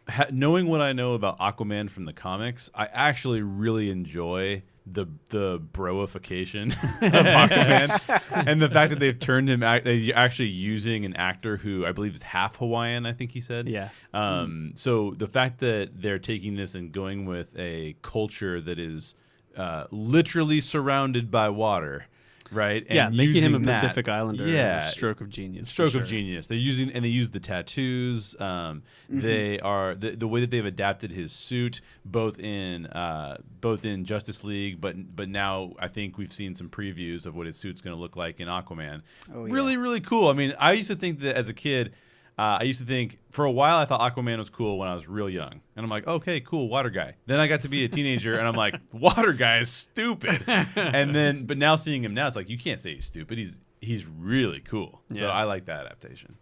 ha- 0.09 0.27
knowing 0.33 0.67
what 0.67 0.81
I 0.81 0.93
know 0.93 1.15
about 1.15 1.39
Aquaman 1.39 1.91
from 1.91 2.05
the 2.05 2.13
comics, 2.13 2.71
I 2.75 2.87
actually 2.87 3.43
really 3.43 3.91
enjoy 3.91 4.63
the 4.91 5.07
the 5.31 5.61
broification 5.61 6.69
of 7.03 7.13
Aquaman, 7.13 8.23
and 8.47 8.61
the 8.63 8.69
fact 8.69 8.91
that 8.91 8.99
they've 8.99 9.19
turned 9.19 9.49
him 9.49 9.63
act- 9.63 9.85
they're 9.85 10.17
actually 10.17 10.49
using 10.49 11.05
an 11.05 11.15
actor 11.17 11.57
who 11.57 11.85
I 11.85 11.93
believe 11.93 12.15
is 12.15 12.23
half 12.23 12.57
Hawaiian. 12.57 13.07
I 13.07 13.13
think 13.13 13.33
he 13.33 13.41
said. 13.41 13.69
Yeah. 13.69 13.91
Um, 14.15 14.73
so 14.75 15.15
the 15.17 15.27
fact 15.27 15.61
that 15.61 15.91
they're 16.01 16.19
taking 16.19 16.57
this 16.57 16.75
and 16.75 16.91
going 16.93 17.27
with 17.27 17.49
a 17.59 17.97
culture 18.03 18.61
that 18.61 18.79
is 18.79 19.15
uh, 19.57 19.85
literally 19.91 20.61
surrounded 20.61 21.31
by 21.31 21.49
water, 21.49 22.07
right? 22.53 22.85
And 22.89 22.97
yeah, 22.97 23.09
making 23.09 23.43
him 23.43 23.55
a 23.55 23.59
using 23.59 23.63
that- 23.63 23.83
Pacific 23.83 24.09
Islander 24.09 24.47
yeah, 24.47 24.79
is 24.83 24.89
a 24.89 24.91
stroke 24.91 25.21
of 25.21 25.29
genius. 25.29 25.69
for 25.71 25.89
stroke 25.89 25.95
of 26.03 26.09
genius. 26.09 26.47
They're 26.47 26.59
using 26.59 26.93
and 26.93 27.05
they 27.05 27.09
use 27.09 27.31
the 27.31 27.41
tattoos. 27.41 28.35
Um, 28.41 28.83
Mm-hmm. 29.11 29.21
They 29.21 29.59
are 29.61 29.95
the, 29.95 30.11
the 30.17 30.29
way 30.29 30.41
that 30.43 30.51
they've 30.51 30.65
adapted 30.65 31.13
his 31.13 31.33
suit, 31.33 31.81
both 32.05 32.39
in 32.39 32.87
uh, 32.87 33.39
both 33.61 33.87
in 33.87 34.05
Justice 34.05 34.45
League, 34.45 34.81
but 34.83 35.17
but 35.17 35.29
now 35.31 35.73
I 35.79 35.89
think 35.89 36.19
we've 36.19 36.33
seen 36.33 36.55
some 36.55 36.69
previews 36.69 37.25
of 37.25 37.35
what 37.35 37.47
his 37.47 37.57
suit's 37.57 37.81
going 37.81 37.97
to 37.97 38.01
look 38.01 38.17
like 38.17 38.39
in 38.39 38.49
Aquaman. 38.49 39.01
Oh, 39.35 39.47
yeah. 39.47 39.55
Really, 39.55 39.77
really 39.79 40.01
cool. 40.03 40.29
I 40.29 40.35
mean, 40.35 40.53
I 40.59 40.73
used 40.73 40.91
to 40.91 40.97
think 40.97 41.21
that 41.21 41.37
as 41.37 41.49
a 41.49 41.55
kid. 41.55 41.95
Uh, 42.39 42.59
I 42.61 42.63
used 42.63 42.79
to 42.79 42.87
think 42.87 43.19
for 43.33 43.45
a 43.45 43.51
while 43.51 43.79
I 43.79 43.85
thought 43.85 44.01
Aquaman 44.01 44.39
was 44.39 44.49
cool 44.49 44.79
when 44.79 44.89
I 44.89 44.95
was 44.95 45.09
real 45.09 45.29
young, 45.29 45.61
and 45.75 45.85
I'm 45.85 45.91
like, 45.91 46.07
okay, 46.07 46.41
cool, 46.41 46.69
water 46.69 46.89
guy. 46.89 47.17
Then 47.27 47.41
I 47.41 47.49
got 47.49 47.63
to 47.63 47.69
be 47.69 47.85
a 47.85 47.89
teenager, 47.89 48.39
and 48.39 48.47
I'm 48.47 48.55
like, 48.55 48.77
water 48.93 49.33
guy 49.33 49.59
is 49.59 49.71
stupid. 49.71 50.45
and 50.77 51.15
then, 51.15 51.47
but 51.47 51.59
now 51.59 51.75
seeing 51.75 52.05
him 52.05 52.15
now, 52.15 52.29
it's 52.29 52.37
like 52.37 52.49
you 52.49 52.57
can't 52.57 52.79
say 52.79 52.95
he's 52.95 53.07
stupid. 53.07 53.39
He's 53.39 53.59
he's 53.81 54.07
really 54.07 54.61
cool. 54.61 55.03
So 55.13 55.27
I 55.27 55.45
like 55.45 55.65
that 55.65 55.87
adaptation. 55.87 56.37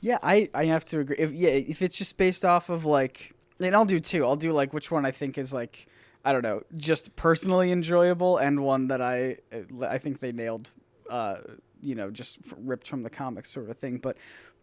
Yeah, 0.00 0.18
I, 0.22 0.48
I 0.54 0.66
have 0.66 0.84
to 0.86 1.00
agree. 1.00 1.16
If 1.18 1.32
yeah, 1.32 1.50
if 1.50 1.82
it's 1.82 1.98
just 1.98 2.16
based 2.16 2.44
off 2.44 2.70
of 2.70 2.86
like, 2.86 3.34
and 3.60 3.74
I'll 3.74 3.84
do 3.84 4.00
two. 4.00 4.24
I'll 4.24 4.36
do 4.36 4.52
like 4.52 4.72
which 4.72 4.90
one 4.90 5.04
I 5.04 5.10
think 5.10 5.36
is 5.36 5.52
like, 5.52 5.88
I 6.24 6.32
don't 6.32 6.42
know, 6.42 6.62
just 6.76 7.16
personally 7.16 7.70
enjoyable, 7.70 8.38
and 8.38 8.60
one 8.60 8.88
that 8.88 9.02
I 9.02 9.36
I 9.82 9.98
think 9.98 10.20
they 10.20 10.32
nailed. 10.32 10.70
Uh, 11.10 11.38
you 11.80 11.94
know, 11.94 12.10
just 12.10 12.38
ripped 12.56 12.88
from 12.88 13.02
the 13.02 13.10
comics 13.10 13.50
sort 13.50 13.70
of 13.70 13.78
thing. 13.78 13.98
But 13.98 14.16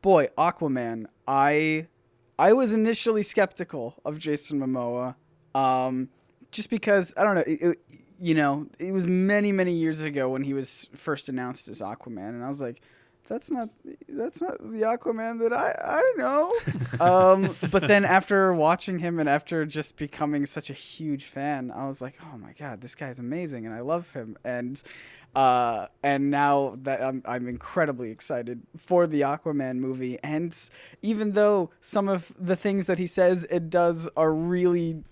boy, 0.06 0.30
Aquaman, 0.38 1.08
I 1.28 1.88
I 2.38 2.54
was 2.54 2.74
initially 2.74 3.24
skeptical 3.24 3.96
of 4.06 4.20
Jason 4.20 4.60
Momoa, 4.60 5.15
um, 5.56 6.10
just 6.52 6.70
because 6.70 7.13
I 7.18 7.24
don't 7.24 7.36
know. 7.36 7.41
It, 7.48 7.62
it- 7.62 7.82
you 8.18 8.34
know, 8.34 8.68
it 8.80 8.94
was 8.94 9.06
many 9.08 9.52
many 9.52 9.74
years 9.74 10.00
ago 10.00 10.30
when 10.30 10.44
he 10.44 10.54
was 10.54 10.88
first 10.96 11.28
announced 11.28 11.68
as 11.68 11.82
Aquaman, 11.82 12.30
and 12.30 12.46
I 12.46 12.48
was 12.48 12.62
like, 12.62 12.80
that's 13.28 13.52
not 13.52 13.68
that's 14.08 14.39
not 14.41 14.58
the 14.60 14.84
Aquaman 14.84 15.39
that 15.41 15.52
I 15.52 15.76
I 15.84 16.13
know. 16.15 16.54
um, 17.06 17.54
but 17.72 17.86
then 17.89 18.06
after 18.06 18.54
watching 18.54 19.00
him 19.00 19.20
and 19.20 19.28
after 19.28 19.65
just 19.65 19.98
becoming 19.98 20.46
such 20.46 20.70
a 20.70 20.74
huge 20.74 21.26
fan, 21.26 21.72
I 21.76 21.88
was 21.88 22.02
like, 22.02 22.15
oh 22.32 22.38
my 22.38 22.54
god, 22.54 22.80
this 22.80 22.96
guy's 22.96 23.20
amazing, 23.20 23.65
and 23.65 23.76
I 23.76 23.82
love 23.82 24.12
him. 24.13 24.38
And 24.46 24.82
uh, 25.36 25.88
and 26.02 26.32
now 26.32 26.78
that 26.84 27.02
I'm 27.02 27.21
I'm 27.26 27.48
incredibly 27.48 28.10
excited 28.10 28.62
for 28.78 29.06
the 29.06 29.21
Aquaman 29.21 29.78
movie. 29.78 30.17
And 30.24 30.56
even 31.02 31.34
though 31.34 31.71
some 31.82 32.08
of 32.08 32.34
the 32.39 32.56
things 32.56 32.86
that 32.86 32.98
he 32.98 33.08
says 33.08 33.45
it 33.50 33.69
does 33.69 34.08
are 34.15 34.34
really 34.34 35.04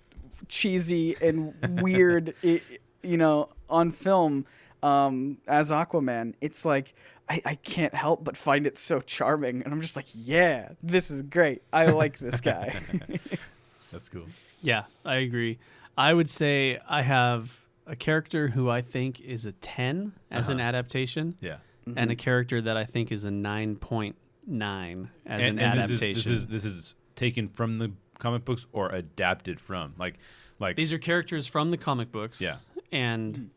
cheesy 0.48 1.16
and 1.22 1.54
weird, 1.82 2.34
i 2.44 2.62
you 3.06 3.18
know, 3.18 3.50
on 3.70 3.92
film 3.92 4.46
um, 4.82 5.38
as 5.46 5.72
Aquaman, 5.72 6.36
it's 6.40 6.64
like 6.64 6.94
I, 7.28 7.42
I 7.46 7.56
can't 7.56 7.94
help 7.94 8.24
but 8.24 8.38
find 8.38 8.66
it 8.66 8.78
so 8.78 9.02
charming, 9.02 9.62
and 9.64 9.74
I'm 9.74 9.82
just 9.82 9.98
like, 9.98 10.08
yeah, 10.14 10.70
this 10.82 11.12
is 11.12 11.22
great. 11.22 11.64
I 11.74 11.88
like 11.88 12.18
this 12.18 12.40
guy. 12.40 12.80
That's 13.92 14.08
cool. 14.08 14.28
Yeah, 14.62 14.84
I 15.04 15.16
agree. 15.16 15.60
I 15.98 16.14
would 16.14 16.30
say 16.30 16.80
I 16.88 17.02
have 17.02 17.60
a 17.88 17.96
character 17.96 18.48
who 18.50 18.70
I 18.70 18.82
think 18.82 19.20
is 19.22 19.46
a 19.46 19.52
10 19.52 20.14
as 20.32 20.50
an 20.50 20.60
Uh-huh. 20.60 20.68
adaptation, 20.70 21.36
Yeah. 21.42 21.58
and 21.96 22.10
a 22.12 22.16
character 22.16 22.62
that 22.62 22.78
I 22.78 22.86
think 22.86 23.12
is 23.12 23.26
a 23.26 23.32
9.9 23.32 25.10
as 25.26 25.46
and, 25.46 25.60
an 25.60 25.66
and 25.66 25.80
this 25.80 25.90
is- 25.90 25.92
adaptation. 26.02 26.32
This 26.32 26.42
is, 26.42 26.48
this 26.48 26.66
is 26.66 26.96
taken 27.16 27.48
from 27.48 27.78
the 27.80 27.92
comic 28.20 28.46
books 28.46 28.66
or 28.72 28.90
adapted 28.90 29.60
from 29.60 29.94
like 29.98 30.18
like 30.60 30.76
These 30.78 30.94
are 30.94 30.98
characters 30.98 31.46
from 31.46 31.72
the 31.72 31.78
comic 31.78 32.12
books. 32.12 32.40
Yeah. 32.40 32.56
And 32.92 33.50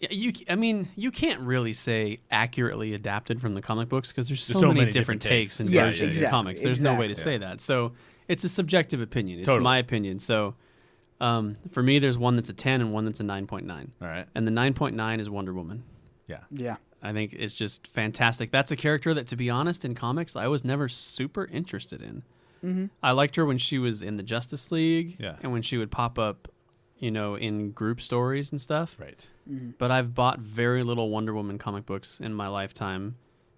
yeah, 0.00 0.08
you 0.10 0.32
I 0.48 0.56
mean, 0.56 0.88
you 0.96 1.10
can't 1.12 1.40
really 1.40 1.72
say 1.72 2.20
accurately 2.30 2.94
adapted 2.94 3.40
from 3.40 3.54
the 3.54 3.62
comic 3.62 3.88
books 3.88 4.10
because 4.10 4.26
there's 4.28 4.42
so, 4.42 4.54
There's 4.54 4.60
so 4.62 4.68
many, 4.68 4.80
many 4.80 4.90
different, 4.92 5.20
different 5.22 5.40
takes 5.42 5.50
takes. 5.52 5.60
and 5.60 5.70
Yeah, 5.70 5.84
versions 5.84 6.14
exactly, 6.16 6.26
of 6.26 6.30
comics. 6.30 6.62
There's 6.62 6.82
no 6.82 6.94
way 6.94 7.06
to 7.06 7.12
exactly. 7.12 7.34
say 7.34 7.38
that. 7.38 7.60
So 7.60 7.92
it's 8.26 8.42
a 8.44 8.48
subjective 8.48 9.00
opinion. 9.00 9.38
It's 9.40 9.46
Totally. 9.46 9.62
my 9.62 9.78
opinion. 9.78 10.18
So 10.18 10.56
um, 11.20 11.56
for 11.72 11.82
me, 11.82 11.98
there's 11.98 12.16
one 12.18 12.36
that's 12.36 12.50
a 12.50 12.54
10 12.54 12.80
and 12.80 12.92
one 12.92 13.04
that's 13.04 13.20
a 13.20 13.24
9.9. 13.24 13.70
all 14.00 14.08
right. 14.08 14.26
And 14.34 14.46
the 14.46 14.52
9.9 14.52 15.20
is 15.20 15.28
Wonder 15.30 15.52
Woman. 15.52 15.82
Yeah. 16.26 16.40
yeah. 16.50 16.76
I 17.02 17.12
think 17.12 17.32
it's 17.32 17.54
just 17.54 17.86
fantastic. 17.88 18.50
That's 18.50 18.70
a 18.70 18.76
character 18.76 19.14
that, 19.14 19.26
to 19.28 19.36
be 19.36 19.50
honest, 19.50 19.84
in 19.84 19.94
comics, 19.94 20.36
I 20.36 20.46
was 20.48 20.64
never 20.64 20.88
super 20.88 21.46
interested 21.46 22.02
in. 22.02 22.22
Mm-hmm. 22.64 22.86
I 23.02 23.12
liked 23.12 23.36
her 23.36 23.46
when 23.46 23.58
she 23.58 23.78
was 23.78 24.02
in 24.02 24.16
the 24.18 24.22
Justice 24.22 24.70
League, 24.70 25.16
Yeah. 25.18 25.36
and 25.42 25.50
when 25.52 25.62
she 25.62 25.78
would 25.78 25.90
pop 25.90 26.18
up, 26.18 26.48
you 26.98 27.10
know, 27.10 27.34
in 27.36 27.70
group 27.72 28.00
stories 28.02 28.50
and 28.52 28.60
stuff. 28.60 28.96
Right. 29.00 29.28
But 29.78 29.90
I've 29.90 30.14
bought 30.14 30.40
very 30.40 30.82
little 30.82 31.08
Wonder 31.08 31.32
Woman 31.34 31.56
comic 31.58 31.86
books 31.86 32.20
in 32.20 32.34
my 32.34 32.48
lifetime, 32.48 33.16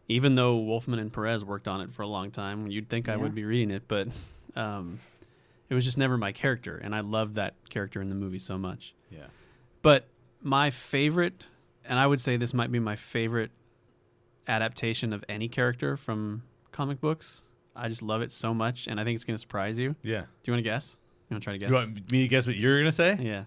even 0.08 0.36
though 0.36 0.56
Wolfman 0.56 1.00
and 1.00 1.12
Perez 1.12 1.44
worked 1.44 1.66
on 1.66 1.80
it 1.80 1.92
for 1.92 2.02
a 2.02 2.06
long 2.06 2.30
time. 2.30 2.68
You'd 2.68 2.88
think 2.88 3.08
I 3.08 3.16
would 3.16 3.34
be 3.34 3.44
reading 3.44 3.72
it, 3.72 3.82
but 3.88 4.06
um, 4.54 5.00
it 5.70 5.74
was 5.74 5.84
just 5.84 5.98
never 5.98 6.16
my 6.18 6.32
character, 6.32 6.76
and 6.76 6.94
I 6.94 7.00
loved 7.00 7.36
that 7.36 7.54
character 7.70 8.00
in 8.00 8.08
the 8.08 8.14
movie 8.14 8.38
so 8.38 8.58
much. 8.58 8.94
Yeah. 9.10 9.26
But 9.82 10.06
my 10.42 10.70
favorite, 10.70 11.44
and 11.84 11.98
I 11.98 12.06
would 12.06 12.20
say 12.20 12.36
this 12.36 12.52
might 12.54 12.70
be 12.70 12.78
my 12.78 12.96
favorite 12.96 13.50
adaptation 14.46 15.12
of 15.12 15.24
any 15.28 15.48
character 15.48 15.96
from 15.96 16.42
comic 16.72 17.00
books. 17.00 17.42
I 17.74 17.88
just 17.88 18.02
love 18.02 18.22
it 18.22 18.32
so 18.32 18.52
much, 18.52 18.86
and 18.86 19.00
I 19.00 19.04
think 19.04 19.14
it's 19.14 19.24
going 19.24 19.36
to 19.36 19.40
surprise 19.40 19.78
you. 19.78 19.96
Yeah. 20.02 20.20
Do 20.22 20.26
you 20.44 20.52
want 20.52 20.58
to 20.58 20.70
guess? 20.70 20.96
You 21.30 21.34
want 21.34 21.42
to 21.42 21.44
try 21.44 21.52
to 21.54 21.58
guess? 21.58 21.68
You 21.68 21.74
want 21.74 22.12
me 22.12 22.22
to 22.22 22.28
guess 22.28 22.46
what 22.46 22.56
you're 22.56 22.78
gonna 22.78 22.92
say? 22.92 23.16
yeah. 23.20 23.44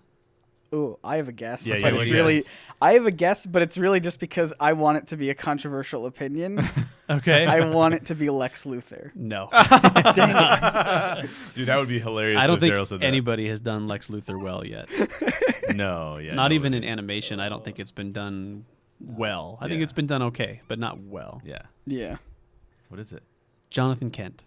Ooh, 0.74 0.98
I 1.04 1.18
have 1.18 1.28
a 1.28 1.32
guess. 1.32 1.66
Yeah, 1.66 1.80
but 1.82 1.94
yeah, 1.94 2.00
it's 2.00 2.10
really 2.10 2.36
guess? 2.38 2.48
I 2.82 2.94
have 2.94 3.06
a 3.06 3.12
guess, 3.12 3.46
but 3.46 3.62
it's 3.62 3.78
really 3.78 4.00
just 4.00 4.20
because 4.20 4.54
I 4.60 4.74
want 4.74 4.98
it 4.98 5.08
to 5.08 5.18
be 5.18 5.30
a 5.30 5.36
controversial 5.36 6.06
opinion. 6.06 6.60
Okay. 7.08 7.46
I 7.46 7.70
want 7.70 7.94
it 7.94 8.06
to 8.08 8.16
be 8.16 8.32
Lex 8.32 8.66
Luthor. 8.66 9.12
no. 9.16 9.48
Dude, 11.56 11.68
that 11.68 11.78
would 11.78 11.88
be 11.88 12.00
hilarious. 12.00 12.42
I 12.42 12.48
don't 12.48 12.56
if 12.56 12.62
think 12.62 12.74
Daryl 12.74 12.88
said 12.88 13.02
that. 13.02 13.06
anybody 13.06 13.48
has 13.48 13.60
done 13.60 13.88
Lex 13.88 14.08
Luthor 14.08 14.42
well 14.42 14.66
yet. 14.66 14.90
No, 15.74 16.18
yeah, 16.18 16.34
Not 16.34 16.50
no. 16.50 16.56
even 16.56 16.74
in 16.74 16.84
animation. 16.84 17.40
I 17.40 17.48
don't 17.50 17.64
think 17.64 17.80
it's 17.80 17.92
been 17.92 18.12
done 18.12 18.66
well. 19.00 19.60
I 19.62 19.68
think 19.68 19.84
it's 19.84 19.92
been 19.92 20.08
done 20.08 20.24
okay, 20.24 20.62
but 20.68 20.80
not 20.80 21.00
well. 21.00 21.42
Yeah. 21.46 21.62
Yeah. 21.86 22.18
What 22.90 23.00
is 23.00 23.14
it? 23.14 23.22
Jonathan 23.70 24.10
Kent. 24.10 24.42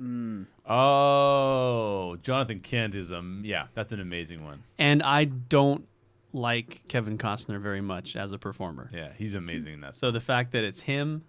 Oh, 0.00 2.16
Jonathan 2.22 2.60
Kent 2.60 2.94
is 2.94 3.12
um 3.12 3.42
yeah, 3.44 3.66
that's 3.74 3.92
an 3.92 4.00
amazing 4.00 4.44
one. 4.44 4.62
And 4.78 5.02
I 5.02 5.24
don't 5.24 5.86
like 6.32 6.82
Kevin 6.88 7.18
Costner 7.18 7.60
very 7.60 7.80
much 7.80 8.16
as 8.16 8.32
a 8.32 8.38
performer. 8.38 8.90
Yeah, 8.92 9.10
he's 9.16 9.34
amazing 9.34 9.74
in 9.74 9.80
that. 9.82 9.94
So 9.94 10.10
the 10.10 10.20
fact 10.20 10.52
that 10.52 10.64
it's 10.64 10.80
him 10.80 11.24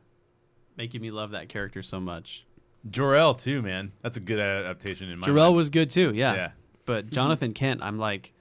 making 0.77 1.01
me 1.01 1.11
love 1.11 1.31
that 1.31 1.49
character 1.49 1.83
so 1.83 1.99
much. 1.99 2.45
Jor-El 2.89 3.35
too, 3.35 3.61
man. 3.61 3.91
That's 4.01 4.17
a 4.17 4.21
good 4.21 4.39
adaptation 4.39 5.09
in 5.09 5.19
my 5.19 5.25
Jor-El 5.25 5.45
mind. 5.45 5.57
was 5.57 5.69
good 5.69 5.89
too, 5.89 6.11
yeah. 6.13 6.33
Yeah. 6.33 6.51
But 6.85 7.09
Jonathan 7.09 7.53
Kent, 7.53 7.81
I'm 7.81 7.97
like, 7.97 8.33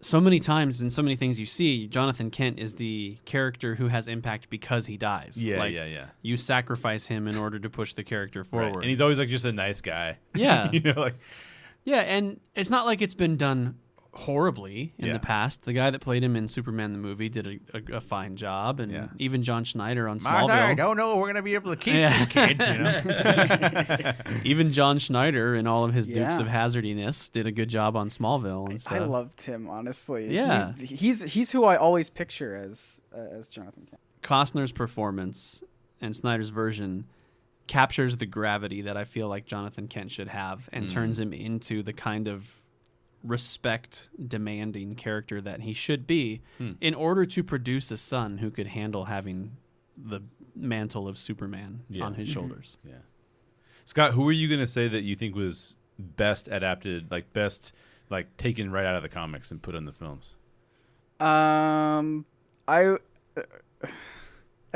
so 0.00 0.20
many 0.20 0.38
times 0.38 0.82
in 0.82 0.90
so 0.90 1.02
many 1.02 1.16
things 1.16 1.40
you 1.40 1.46
see, 1.46 1.86
Jonathan 1.86 2.30
Kent 2.30 2.58
is 2.58 2.74
the 2.74 3.16
character 3.24 3.74
who 3.74 3.88
has 3.88 4.08
impact 4.08 4.50
because 4.50 4.86
he 4.86 4.96
dies. 4.96 5.42
Yeah, 5.42 5.58
like, 5.58 5.72
yeah, 5.72 5.86
yeah. 5.86 6.06
You 6.22 6.36
sacrifice 6.36 7.06
him 7.06 7.26
in 7.26 7.36
order 7.36 7.58
to 7.58 7.70
push 7.70 7.94
the 7.94 8.04
character 8.04 8.40
Right. 8.40 8.46
forward. 8.48 8.82
And 8.82 8.90
he's 8.90 9.00
always 9.00 9.18
like 9.18 9.28
just 9.28 9.44
a 9.46 9.52
nice 9.52 9.80
guy. 9.80 10.18
Yeah. 10.34 10.70
you 10.72 10.80
know, 10.80 10.92
like 11.00 11.14
Yeah, 11.84 12.00
and 12.00 12.38
it's 12.54 12.70
not 12.70 12.84
like 12.86 13.00
it's 13.02 13.14
been 13.14 13.36
done 13.36 13.76
horribly 14.18 14.92
in 14.98 15.06
Yeah. 15.06 15.12
the 15.14 15.18
past. 15.18 15.62
The 15.64 15.72
guy 15.72 15.90
that 15.90 16.00
played 16.00 16.22
him 16.24 16.36
in 16.36 16.48
Superman 16.48 16.92
the 16.92 16.98
movie 16.98 17.28
did 17.28 17.46
a, 17.46 17.58
a, 17.92 17.96
a 17.96 18.00
fine 18.00 18.36
job, 18.36 18.80
and 18.80 18.90
Yeah. 18.92 19.08
even 19.18 19.42
John 19.42 19.64
Schneider 19.64 20.08
on 20.08 20.20
Smallville. 20.20 20.50
I 20.50 20.74
don't 20.74 20.96
know 20.96 21.16
we're 21.18 21.26
gonna 21.28 21.42
be 21.42 21.54
able 21.54 21.70
to 21.72 21.76
keep 21.76 21.94
Yeah. 21.94 22.16
this 22.18 22.26
kid. 22.26 22.60
You 22.60 22.78
know? 22.78 24.12
Even 24.44 24.72
John 24.72 24.98
Schneider 24.98 25.54
in 25.54 25.66
all 25.66 25.84
of 25.84 25.94
his 25.94 26.06
Dukes 26.06 26.16
Yeah. 26.18 26.40
of 26.40 26.48
Hazardiness 26.48 27.28
did 27.28 27.46
a 27.46 27.52
good 27.52 27.68
job 27.68 27.96
on 27.96 28.08
Smallville 28.08 28.68
and 28.70 28.80
stuff. 28.80 28.92
I 28.94 28.98
loved 29.00 29.40
him 29.42 29.68
honestly. 29.68 30.34
Yeah. 30.34 30.74
He- 30.74 30.86
he's 30.96 31.22
he's 31.22 31.52
who 31.52 31.64
I 31.64 31.76
always 31.76 32.10
picture 32.10 32.54
as 32.54 33.00
uh, 33.14 33.20
as 33.38 33.48
Jonathan 33.48 33.86
Kent. 33.88 34.00
Costner's 34.22 34.72
performance 34.72 35.62
and 36.00 36.14
Snyder's 36.14 36.48
version 36.50 37.06
captures 37.66 38.16
the 38.18 38.26
gravity 38.26 38.82
that 38.82 38.96
I 38.96 39.04
feel 39.04 39.28
like 39.28 39.44
Jonathan 39.46 39.88
Kent 39.88 40.10
should 40.12 40.28
have 40.28 40.68
and 40.72 40.88
turns 40.88 41.18
him 41.18 41.32
into 41.32 41.82
the 41.82 41.92
kind 41.92 42.28
of 42.28 42.48
respect 43.22 44.08
demanding 44.26 44.94
character 44.94 45.40
that 45.40 45.62
he 45.62 45.72
should 45.72 46.06
be 46.06 46.40
hmm. 46.58 46.72
in 46.80 46.94
order 46.94 47.26
to 47.26 47.42
produce 47.42 47.90
a 47.90 47.96
son 47.96 48.38
who 48.38 48.50
could 48.50 48.68
handle 48.68 49.06
having 49.06 49.56
the 49.96 50.20
mantle 50.54 51.08
of 51.08 51.18
Superman 51.18 51.80
Yeah. 51.88 52.04
on 52.04 52.14
his 52.14 52.28
mm-hmm. 52.28 52.34
shoulders. 52.40 52.78
yeah. 52.84 52.94
Scott, 53.84 54.12
who 54.12 54.28
are 54.28 54.32
you 54.32 54.48
gonna 54.48 54.66
say 54.66 54.88
that 54.88 55.04
you 55.04 55.14
think 55.14 55.36
was 55.36 55.76
best 55.98 56.48
adapted, 56.48 57.10
like 57.10 57.32
best, 57.32 57.72
like 58.10 58.36
taken 58.36 58.70
right 58.70 58.84
out 58.84 58.96
of 58.96 59.02
the 59.02 59.08
comics 59.08 59.50
and 59.50 59.62
put 59.62 59.74
in 59.74 59.84
the 59.84 59.92
films? 59.92 60.36
Um, 61.20 62.26
I. 62.66 62.96
Uh, 63.36 63.42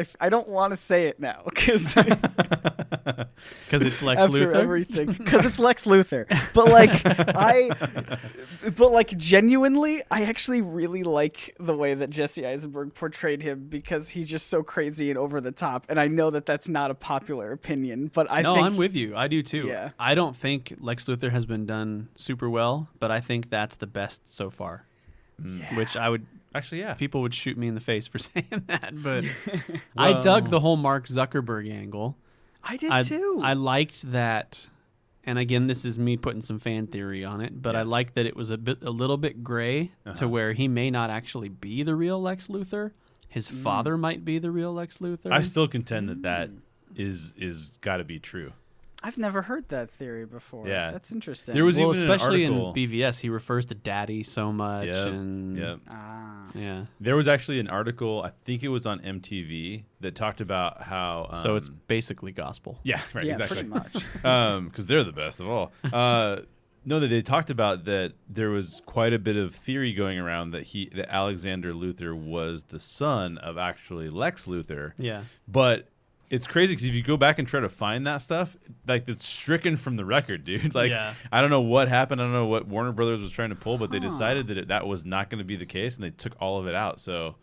I, 0.00 0.26
I 0.26 0.28
don't 0.28 0.48
want 0.48 0.72
to 0.72 0.76
say 0.76 1.06
it 1.06 1.20
now 1.20 1.42
because 1.48 1.94
Because 3.64 3.82
it's 3.82 4.02
Lex 4.02 4.22
after 4.22 4.38
Luthor. 4.38 4.54
everything 4.54 5.12
because 5.18 5.46
it's 5.46 5.58
Lex 5.58 5.84
Luthor. 5.84 6.26
But 6.52 6.68
like 6.68 6.90
I, 7.04 7.70
but 8.76 8.92
like 8.92 9.16
genuinely, 9.16 10.02
I 10.10 10.24
actually 10.24 10.60
really 10.60 11.02
like 11.02 11.54
the 11.58 11.76
way 11.76 11.94
that 11.94 12.10
Jesse 12.10 12.46
Eisenberg 12.46 12.94
portrayed 12.94 13.42
him 13.42 13.66
because 13.68 14.10
he's 14.10 14.28
just 14.28 14.48
so 14.48 14.62
crazy 14.62 15.10
and 15.10 15.18
over 15.18 15.40
the 15.40 15.52
top. 15.52 15.86
And 15.88 15.98
I 15.98 16.08
know 16.08 16.30
that 16.30 16.46
that's 16.46 16.68
not 16.68 16.90
a 16.90 16.94
popular 16.94 17.52
opinion, 17.52 18.10
but 18.12 18.30
I 18.30 18.42
no, 18.42 18.54
think 18.54 18.66
I'm 18.66 18.76
with 18.76 18.94
you. 18.94 19.14
I 19.16 19.28
do 19.28 19.42
too. 19.42 19.66
Yeah. 19.66 19.90
I 19.98 20.14
don't 20.14 20.36
think 20.36 20.74
Lex 20.80 21.06
Luthor 21.06 21.30
has 21.30 21.46
been 21.46 21.66
done 21.66 22.08
super 22.16 22.50
well, 22.50 22.88
but 22.98 23.10
I 23.10 23.20
think 23.20 23.50
that's 23.50 23.76
the 23.76 23.86
best 23.86 24.28
so 24.28 24.50
far. 24.50 24.86
Mm. 25.40 25.76
Which 25.76 25.96
I 25.96 26.08
would 26.08 26.26
Actually, 26.54 26.80
yeah. 26.80 26.94
people 26.94 27.22
would 27.22 27.34
shoot 27.34 27.56
me 27.56 27.68
in 27.68 27.74
the 27.74 27.80
face 27.80 28.06
for 28.06 28.18
saying 28.18 28.64
that, 28.66 28.92
but 29.02 29.24
I 29.96 30.20
dug 30.20 30.50
the 30.50 30.60
whole 30.60 30.76
Mark 30.76 31.06
Zuckerberg 31.06 31.70
angle. 31.70 32.16
I 32.62 32.76
did 32.76 32.90
I, 32.90 33.02
too. 33.02 33.40
I 33.42 33.52
liked 33.54 34.10
that, 34.12 34.66
and 35.24 35.38
again, 35.38 35.66
this 35.68 35.84
is 35.84 35.98
me 35.98 36.16
putting 36.16 36.40
some 36.42 36.58
fan 36.58 36.86
theory 36.88 37.24
on 37.24 37.40
it, 37.40 37.62
but 37.62 37.74
I 37.76 37.80
Yeah. 37.80 37.84
liked 37.86 38.14
that 38.16 38.26
it 38.26 38.36
was 38.36 38.50
a 38.50 38.58
bit, 38.58 38.82
a 38.82 38.90
little 38.90 39.16
bit 39.16 39.42
gray 39.44 39.92
Uh-huh. 40.04 40.14
to 40.16 40.28
where 40.28 40.52
he 40.52 40.66
may 40.68 40.90
not 40.90 41.08
actually 41.10 41.48
be 41.48 41.82
the 41.82 41.94
real 41.94 42.20
Lex 42.20 42.48
Luthor. 42.48 42.90
His 43.28 43.48
father 43.48 43.96
might 43.96 44.24
be 44.24 44.38
the 44.40 44.50
real 44.50 44.72
Lex 44.74 44.98
Luthor. 44.98 45.30
I 45.30 45.40
still 45.42 45.68
contend 45.68 46.08
that 46.08 46.22
that 46.22 46.50
is 46.96 47.32
is 47.36 47.78
got 47.80 47.98
to 47.98 48.04
be 48.04 48.18
true. 48.18 48.52
I've 49.02 49.16
never 49.18 49.42
heard 49.42 49.68
that 49.68 49.90
theory 49.90 50.26
before. 50.26 50.68
Yeah. 50.68 50.90
that's 50.90 51.10
interesting. 51.10 51.54
There 51.54 51.64
was 51.64 51.76
well, 51.76 51.90
even 51.90 52.02
an 52.02 52.10
especially 52.10 52.44
in 52.44 52.52
BVS, 52.52 53.20
he 53.20 53.30
refers 53.30 53.66
to 53.66 53.74
Daddy 53.74 54.22
so 54.22 54.52
much, 54.52 54.86
Yep, 54.86 55.06
and 55.06 55.56
Yep. 55.56 55.78
ah. 55.88 56.44
yeah. 56.54 56.84
There 57.00 57.16
was 57.16 57.26
actually 57.26 57.60
an 57.60 57.68
article, 57.68 58.22
I 58.22 58.32
think 58.44 58.62
it 58.62 58.68
was 58.68 58.86
on 58.86 59.00
MTV, 59.00 59.84
that 60.00 60.14
talked 60.14 60.40
about 60.40 60.82
how. 60.82 61.28
Um, 61.30 61.42
so 61.42 61.56
it's 61.56 61.68
basically 61.68 62.32
gospel. 62.32 62.78
yeah, 62.82 63.00
right, 63.14 63.24
yeah, 63.24 63.32
exactly. 63.32 63.56
pretty 63.56 63.68
much. 63.68 63.92
because 64.70 64.86
they're 64.86 65.04
the 65.04 65.12
best 65.12 65.40
of 65.40 65.48
all. 65.48 65.72
Uh, 65.92 66.40
no, 66.84 66.98
that 67.00 67.08
they 67.08 67.22
talked 67.22 67.50
about 67.50 67.84
that 67.84 68.14
there 68.28 68.50
was 68.50 68.80
quite 68.86 69.12
a 69.12 69.18
bit 69.18 69.36
of 69.36 69.54
theory 69.54 69.92
going 69.92 70.18
around 70.18 70.52
that 70.52 70.62
he 70.62 70.88
that 70.94 71.12
Alexander 71.12 71.72
Luthor 71.72 72.14
was 72.14 72.62
the 72.64 72.80
son 72.80 73.36
of 73.38 73.58
actually 73.58 74.08
Lex 74.08 74.46
Luthor. 74.46 74.92
Yeah. 74.98 75.24
But 75.46 75.88
it's 76.30 76.46
crazy 76.46 76.72
because 76.72 76.84
if 76.84 76.94
you 76.94 77.02
go 77.02 77.16
back 77.16 77.40
and 77.40 77.46
try 77.46 77.60
to 77.60 77.68
find 77.68 78.06
that 78.06 78.22
stuff, 78.22 78.56
like 78.86 79.08
it's 79.08 79.26
stricken 79.26 79.76
from 79.76 79.96
the 79.96 80.04
record, 80.04 80.44
dude. 80.44 80.74
Like 80.80 80.92
Yeah. 80.92 81.12
I 81.32 81.40
don't 81.40 81.50
know 81.50 81.60
what 81.60 81.88
happened. 81.88 82.20
I 82.20 82.24
don't 82.24 82.32
know 82.32 82.46
what 82.46 82.68
Warner 82.68 82.92
Brothers 82.92 83.20
was 83.20 83.32
trying 83.32 83.48
to 83.50 83.56
pull, 83.56 83.76
but 83.76 83.90
they 83.90 83.98
decided 83.98 84.46
that 84.46 84.56
it, 84.56 84.68
that 84.68 84.86
was 84.86 85.04
not 85.04 85.28
going 85.28 85.40
to 85.40 85.44
be 85.44 85.56
the 85.56 85.66
case, 85.66 85.96
and 85.96 86.04
they 86.04 86.10
took 86.10 86.34
all 86.40 86.60
of 86.60 86.68
it 86.68 86.74
out. 86.74 87.00
So 87.00 87.34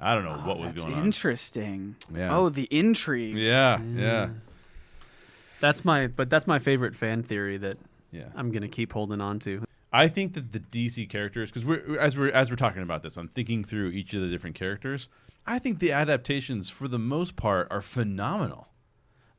I 0.00 0.14
don't 0.14 0.24
know 0.24 0.40
oh, 0.42 0.48
what 0.48 0.58
was 0.58 0.72
That's 0.72 0.84
going 0.84 0.96
on. 0.96 1.04
interesting. 1.04 1.96
Yeah. 2.14 2.34
Oh, 2.34 2.48
the 2.48 2.66
intrigue. 2.70 3.36
Yeah, 3.36 3.78
mm. 3.78 3.98
yeah, 3.98 4.28
That's 5.60 5.84
my, 5.84 6.06
but 6.06 6.30
that's 6.30 6.46
my 6.46 6.58
favorite 6.58 6.96
fan 6.96 7.22
theory 7.22 7.58
that 7.58 7.76
yeah. 8.10 8.28
I'm 8.34 8.50
gonna 8.50 8.68
keep 8.68 8.94
holding 8.94 9.20
on 9.20 9.38
to. 9.40 9.62
I 9.92 10.06
think 10.08 10.34
that 10.34 10.52
the 10.52 10.60
DC 10.60 11.08
characters, 11.08 11.50
because 11.50 11.64
we're 11.66 11.98
as 11.98 12.16
we're 12.16 12.30
as 12.30 12.48
we're 12.50 12.56
talking 12.56 12.82
about 12.82 13.02
this, 13.02 13.16
I'm 13.16 13.28
thinking 13.28 13.64
through 13.64 13.88
each 13.88 14.14
of 14.14 14.20
the 14.22 14.28
different 14.28 14.56
characters. 14.56 15.08
I 15.46 15.58
think 15.58 15.78
the 15.78 15.90
adaptations, 15.92 16.68
for 16.68 16.86
the 16.86 16.98
most 16.98 17.34
part, 17.36 17.66
are 17.70 17.80
phenomenal, 17.80 18.68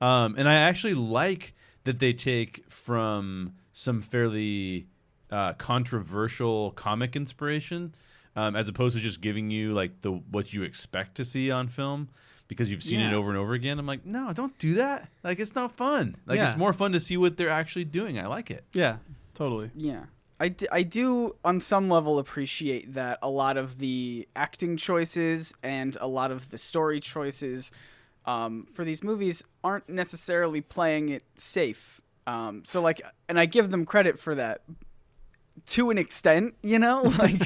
um, 0.01 0.35
and 0.37 0.49
I 0.49 0.55
actually 0.55 0.95
like 0.95 1.53
that 1.83 1.99
they 1.99 2.11
take 2.13 2.65
from 2.69 3.53
some 3.71 4.01
fairly 4.01 4.87
uh, 5.31 5.53
controversial 5.53 6.71
comic 6.71 7.15
inspiration, 7.15 7.93
um, 8.35 8.55
as 8.55 8.67
opposed 8.67 8.95
to 8.97 9.01
just 9.01 9.21
giving 9.21 9.49
you 9.51 9.73
like 9.73 10.01
the 10.01 10.11
what 10.11 10.53
you 10.53 10.63
expect 10.63 11.15
to 11.15 11.25
see 11.25 11.49
on 11.51 11.67
film. 11.67 12.09
Because 12.47 12.69
you've 12.69 12.83
seen 12.83 12.99
it 12.99 13.13
over 13.13 13.29
and 13.29 13.37
over 13.37 13.53
again, 13.53 13.79
I'm 13.79 13.85
like, 13.85 14.05
no, 14.05 14.33
don't 14.33 14.57
do 14.57 14.73
that. 14.73 15.07
Like, 15.23 15.39
it's 15.39 15.55
not 15.55 15.71
fun. 15.77 16.17
Like, 16.25 16.35
Yeah. 16.35 16.47
it's 16.47 16.57
more 16.57 16.73
fun 16.73 16.91
to 16.91 16.99
see 16.99 17.15
what 17.15 17.37
they're 17.37 17.47
actually 17.47 17.85
doing. 17.85 18.19
I 18.19 18.27
like 18.27 18.51
it. 18.51 18.65
Yeah, 18.73 18.97
totally. 19.33 19.71
Yeah. 19.73 20.01
I, 20.41 20.49
d- 20.49 20.67
I 20.71 20.82
do, 20.82 21.36
on 21.45 21.62
some 21.62 21.88
level, 21.88 22.17
appreciate 22.17 22.95
that 22.95 23.19
a 23.21 23.30
lot 23.30 23.58
of 23.58 23.77
the 23.77 24.27
acting 24.36 24.75
choices 24.75 25.54
and 25.62 25.95
a 26.01 26.08
lot 26.08 26.32
of 26.32 26.49
the 26.49 26.58
story 26.58 26.99
choices 26.99 27.71
um, 28.25 28.65
for 28.73 28.84
these 28.84 29.04
movies 29.04 29.43
aren't 29.63 29.88
necessarily 29.88 30.60
playing 30.60 31.10
it 31.10 31.21
safe. 31.36 32.01
Um, 32.25 32.63
so, 32.65 32.82
like, 32.82 33.04
and 33.30 33.39
I 33.39 33.45
give 33.45 33.69
them 33.69 33.86
credit 33.86 34.17
for 34.17 34.34
that 34.34 34.62
to 35.67 35.89
an 35.89 35.97
extent, 35.97 36.55
you 36.63 36.79
know? 36.79 37.03
Like, 37.19 37.41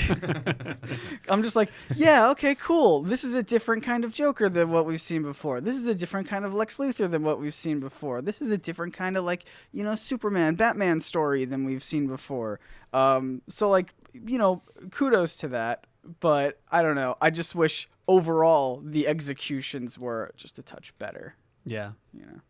I'm 1.29 1.43
just 1.43 1.55
like, 1.55 1.69
yeah, 1.95 2.29
okay, 2.31 2.55
cool. 2.55 3.01
This 3.01 3.23
is 3.23 3.33
a 3.33 3.43
different 3.43 3.83
kind 3.83 4.03
of 4.05 4.13
Joker 4.13 4.47
than 4.49 4.69
what 4.71 4.85
we've 4.85 5.01
seen 5.01 5.21
before. 5.23 5.59
This 5.61 5.75
is 5.75 5.87
a 5.87 5.95
different 5.95 6.27
kind 6.27 6.45
of 6.45 6.53
Lex 6.53 6.77
Luthor 6.77 7.09
than 7.09 7.23
what 7.23 7.39
we've 7.39 7.53
seen 7.53 7.79
before. 7.79 8.21
This 8.21 8.41
is 8.41 8.51
a 8.51 8.57
different 8.57 8.93
kind 8.93 9.17
of, 9.17 9.23
like, 9.23 9.45
you 9.73 9.83
know, 9.83 9.95
Superman, 9.95 10.55
Batman 10.55 10.99
story 10.99 11.45
than 11.45 11.65
we've 11.65 11.83
seen 11.83 12.07
before. 12.07 12.59
Um, 12.93 13.41
so, 13.49 13.69
like, 13.69 13.93
you 14.13 14.37
know, 14.37 14.61
kudos 14.91 15.35
to 15.37 15.47
that. 15.49 15.85
But 16.19 16.59
I 16.71 16.83
don't 16.83 16.95
know. 16.95 17.17
I 17.19 17.31
just 17.31 17.55
wish 17.55 17.89
overall 18.07 18.79
the 18.85 19.07
executions 19.07 19.97
were 19.97 20.31
just 20.37 20.59
a 20.59 20.63
touch 20.63 20.95
better, 20.99 21.33
Yeah. 21.65 21.93
you 22.13 22.21
know? 22.27 22.41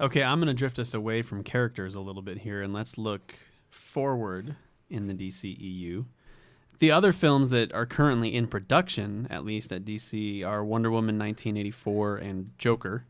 Okay, 0.00 0.22
I'm 0.22 0.38
gonna 0.38 0.54
drift 0.54 0.78
us 0.78 0.94
away 0.94 1.20
from 1.22 1.42
characters 1.42 1.96
a 1.96 2.00
little 2.00 2.22
bit 2.22 2.38
here, 2.38 2.62
and 2.62 2.72
let's 2.72 2.96
look 2.96 3.34
forward 3.70 4.56
in 4.88 5.06
the 5.06 5.14
DCEU. 5.14 6.06
The 6.78 6.90
other 6.90 7.12
films 7.12 7.50
that 7.50 7.72
are 7.74 7.86
currently 7.86 8.34
in 8.34 8.46
production, 8.46 9.26
at 9.30 9.44
least 9.44 9.70
at 9.70 9.84
DC, 9.84 10.44
are 10.46 10.64
Wonder 10.64 10.90
Woman 10.90 11.18
1984 11.18 12.16
and 12.16 12.50
Joker. 12.58 13.04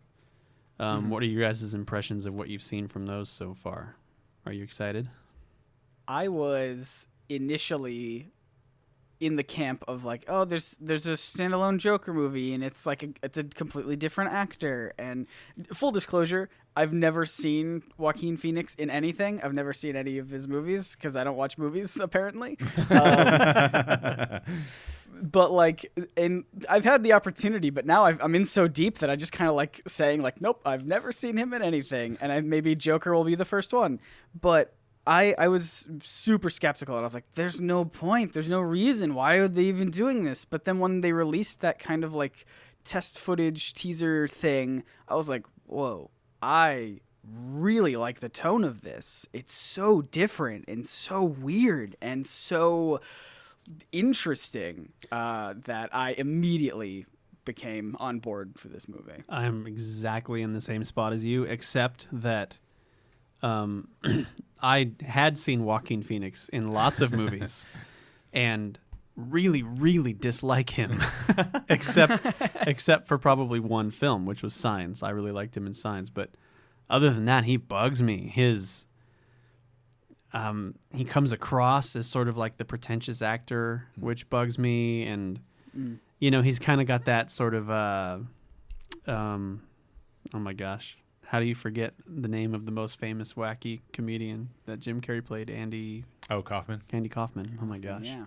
Um, 0.81 1.11
What 1.11 1.23
are 1.23 1.27
your 1.27 1.47
guys' 1.47 1.73
impressions 1.75 2.27
of 2.27 2.35
what 2.35 2.49
you've 2.49 2.63
seen 2.63 2.89
from 2.89 3.07
those 3.07 3.29
so 3.29 3.55
far? 3.55 3.97
Are 4.45 4.53
you 4.53 4.65
excited? 4.65 5.09
I 6.09 6.29
was 6.29 7.07
initially 7.29 8.33
in 9.21 9.37
the 9.37 9.45
camp 9.45 9.85
of 9.87 10.05
like, 10.05 10.25
oh, 10.27 10.45
there's 10.47 10.77
there's 10.81 11.07
a 11.07 11.13
standalone 11.13 11.77
Joker 11.79 12.15
movie, 12.15 12.55
and 12.55 12.65
it's 12.65 12.87
like 12.87 13.03
a, 13.03 13.09
it's 13.23 13.39
a 13.39 13.45
completely 13.45 13.95
different 13.95 14.33
actor. 14.33 14.95
And 14.99 15.27
full 15.75 15.93
disclosure, 15.93 16.49
I've 16.77 16.93
never 16.93 17.27
seen 17.27 17.83
Joaquin 17.99 18.37
Phoenix 18.37 18.75
in 18.75 18.91
anything. 18.91 19.41
I've 19.43 19.55
never 19.55 19.73
seen 19.73 19.97
any 19.97 20.19
of 20.19 20.31
his 20.31 20.47
movies 20.47 20.95
because 20.95 21.17
I 21.17 21.25
don't 21.25 21.37
watch 21.37 21.59
movies 21.59 21.97
apparently. 22.01 22.59
Um, 22.91 24.41
but 25.23 25.53
like, 25.53 25.91
and 26.17 26.45
I've 26.69 26.85
had 26.85 27.03
the 27.03 27.13
opportunity, 27.13 27.71
but 27.71 27.87
now 27.87 28.05
I've, 28.05 28.23
I'm 28.23 28.35
in 28.35 28.47
so 28.47 28.69
deep 28.69 28.99
that 28.99 29.11
I 29.11 29.17
just 29.17 29.33
kind 29.33 29.49
of 29.49 29.57
like 29.57 29.83
saying 29.87 30.23
like, 30.23 30.41
nope, 30.41 30.61
I've 30.65 30.87
never 30.87 31.13
seen 31.13 31.37
him 31.37 31.53
in 31.53 31.63
anything, 31.63 32.17
and 32.21 32.33
I, 32.33 32.41
maybe 32.41 32.75
Joker 32.75 33.15
will 33.15 33.25
be 33.25 33.35
the 33.35 33.45
first 33.45 33.73
one. 33.73 34.01
But 34.39 34.75
I 35.07 35.35
I 35.39 35.49
was 35.49 35.89
super 36.03 36.51
skeptical, 36.51 36.95
and 36.95 37.03
I 37.03 37.05
was 37.05 37.15
like, 37.15 37.31
there's 37.35 37.61
no 37.61 37.85
point, 37.85 38.33
there's 38.33 38.49
no 38.49 38.61
reason, 38.61 39.15
why 39.15 39.37
are 39.37 39.49
they 39.49 39.65
even 39.65 39.91
doing 39.91 40.25
this? 40.25 40.45
But 40.45 40.65
then 40.65 40.79
when 40.79 41.01
they 41.01 41.13
released 41.13 41.61
that 41.61 41.79
kind 41.79 42.05
of 42.05 42.15
like 42.15 42.47
test 42.85 43.19
footage 43.19 43.75
teaser 43.75 44.29
thing, 44.29 44.85
I 45.09 45.15
was 45.15 45.29
like, 45.29 45.45
whoa, 45.67 46.11
I 46.43 47.01
really 47.25 47.97
like 47.97 48.21
the 48.21 48.29
tone 48.29 48.65
of 48.65 48.83
this. 48.83 49.29
It's 49.33 49.53
so 49.53 50.03
different 50.03 50.65
and 50.69 50.87
so 50.87 51.23
weird 51.23 51.97
and 52.01 52.27
so 52.27 53.01
interesting 53.93 54.93
uh, 55.13 55.55
that 55.65 55.91
I 55.93 56.13
immediately 56.13 57.07
became 57.45 57.97
on 57.99 58.19
board 58.19 58.53
for 58.57 58.69
this 58.69 58.89
movie. 58.89 59.23
I'm 59.29 59.67
exactly 59.67 60.43
in 60.43 60.53
the 60.53 60.61
same 60.61 60.85
spot 60.85 61.13
as 61.13 61.25
you, 61.25 61.45
except 61.45 62.07
that 62.13 62.59
um, 63.43 63.89
I 64.63 64.93
had 65.05 65.39
seen 65.39 65.65
Joaquin 65.65 66.03
Phoenix 66.03 66.49
in 66.51 66.71
lots 66.71 67.01
of 67.01 67.13
movies 67.13 67.65
and 68.33 68.79
really, 69.29 69.63
really 69.63 70.13
dislike 70.13 70.71
him, 70.71 71.01
except 71.69 72.27
except 72.67 73.09
for 73.09 73.19
probably 73.19 73.61
one 73.61 73.91
film, 73.91 74.27
which 74.27 74.43
was 74.43 74.55
Signs. 74.55 75.03
I 75.03 75.11
really 75.11 75.33
liked 75.33 75.57
him 75.57 75.67
in 75.67 75.75
Signs, 75.75 76.11
but 76.11 76.31
other 76.89 77.11
than 77.11 77.25
that, 77.27 77.45
he 77.45 77.57
bugs 77.57 78.03
me. 78.03 78.31
His 78.35 78.87
um, 80.33 80.75
he 80.95 81.05
comes 81.05 81.33
across 81.33 81.97
as 81.97 82.07
sort 82.07 82.29
of 82.29 82.37
like 82.37 82.57
the 82.57 82.65
pretentious 82.65 83.21
actor, 83.23 83.87
which 83.99 84.29
bugs 84.31 84.59
me, 84.59 85.05
and 85.05 85.41
you 86.19 86.31
know 86.31 86.43
he's 86.43 86.59
kind 86.59 86.81
of 86.81 86.87
got 86.87 87.05
that 87.07 87.31
sort 87.31 87.55
of 87.55 87.71
uh, 87.71 88.19
um, 89.07 89.63
oh 90.35 90.39
my 90.39 90.53
gosh, 90.53 90.97
how 91.27 91.41
do 91.41 91.47
you 91.47 91.55
forget 91.55 91.95
the 92.07 92.29
name 92.29 92.55
of 92.55 92.65
the 92.65 92.73
most 92.73 92.99
famous 92.99 93.35
wacky 93.35 93.81
comedian 93.93 94.51
that 94.67 94.81
Jim 94.81 95.01
Carrey 95.01 95.25
played? 95.25 95.51
Andy 95.51 96.05
Oh, 96.29 96.43
Kaufman. 96.43 96.81
Andy 96.93 97.09
Kaufman. 97.09 97.59
Oh 97.61 97.65
my 97.67 97.79
gosh, 97.79 98.07
Yeah. 98.07 98.27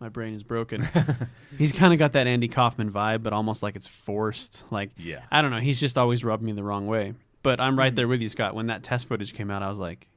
My 0.00 0.08
brain 0.08 0.34
is 0.34 0.42
broken. 0.42 0.88
he's 1.58 1.72
kind 1.72 1.92
of 1.92 1.98
got 1.98 2.14
that 2.14 2.26
Andy 2.26 2.48
Kaufman 2.48 2.90
vibe, 2.90 3.22
but 3.22 3.32
almost 3.32 3.62
like 3.62 3.76
it's 3.76 3.86
forced. 3.86 4.64
Like 4.70 4.90
Yeah. 4.96 5.20
I 5.30 5.42
don't 5.42 5.50
know. 5.50 5.60
He's 5.60 5.78
just 5.78 5.98
always 5.98 6.24
rubbed 6.24 6.42
me 6.42 6.52
the 6.52 6.64
wrong 6.64 6.86
way. 6.86 7.14
But 7.42 7.60
I'm 7.60 7.78
right 7.78 7.88
mm-hmm. 7.88 7.96
there 7.96 8.08
with 8.08 8.20
you, 8.20 8.28
Scott. 8.28 8.54
When 8.54 8.66
that 8.66 8.82
test 8.82 9.06
footage 9.06 9.32
came 9.34 9.50
out, 9.50 9.62
I 9.62 9.68
was 9.68 9.78
like, 9.78 10.08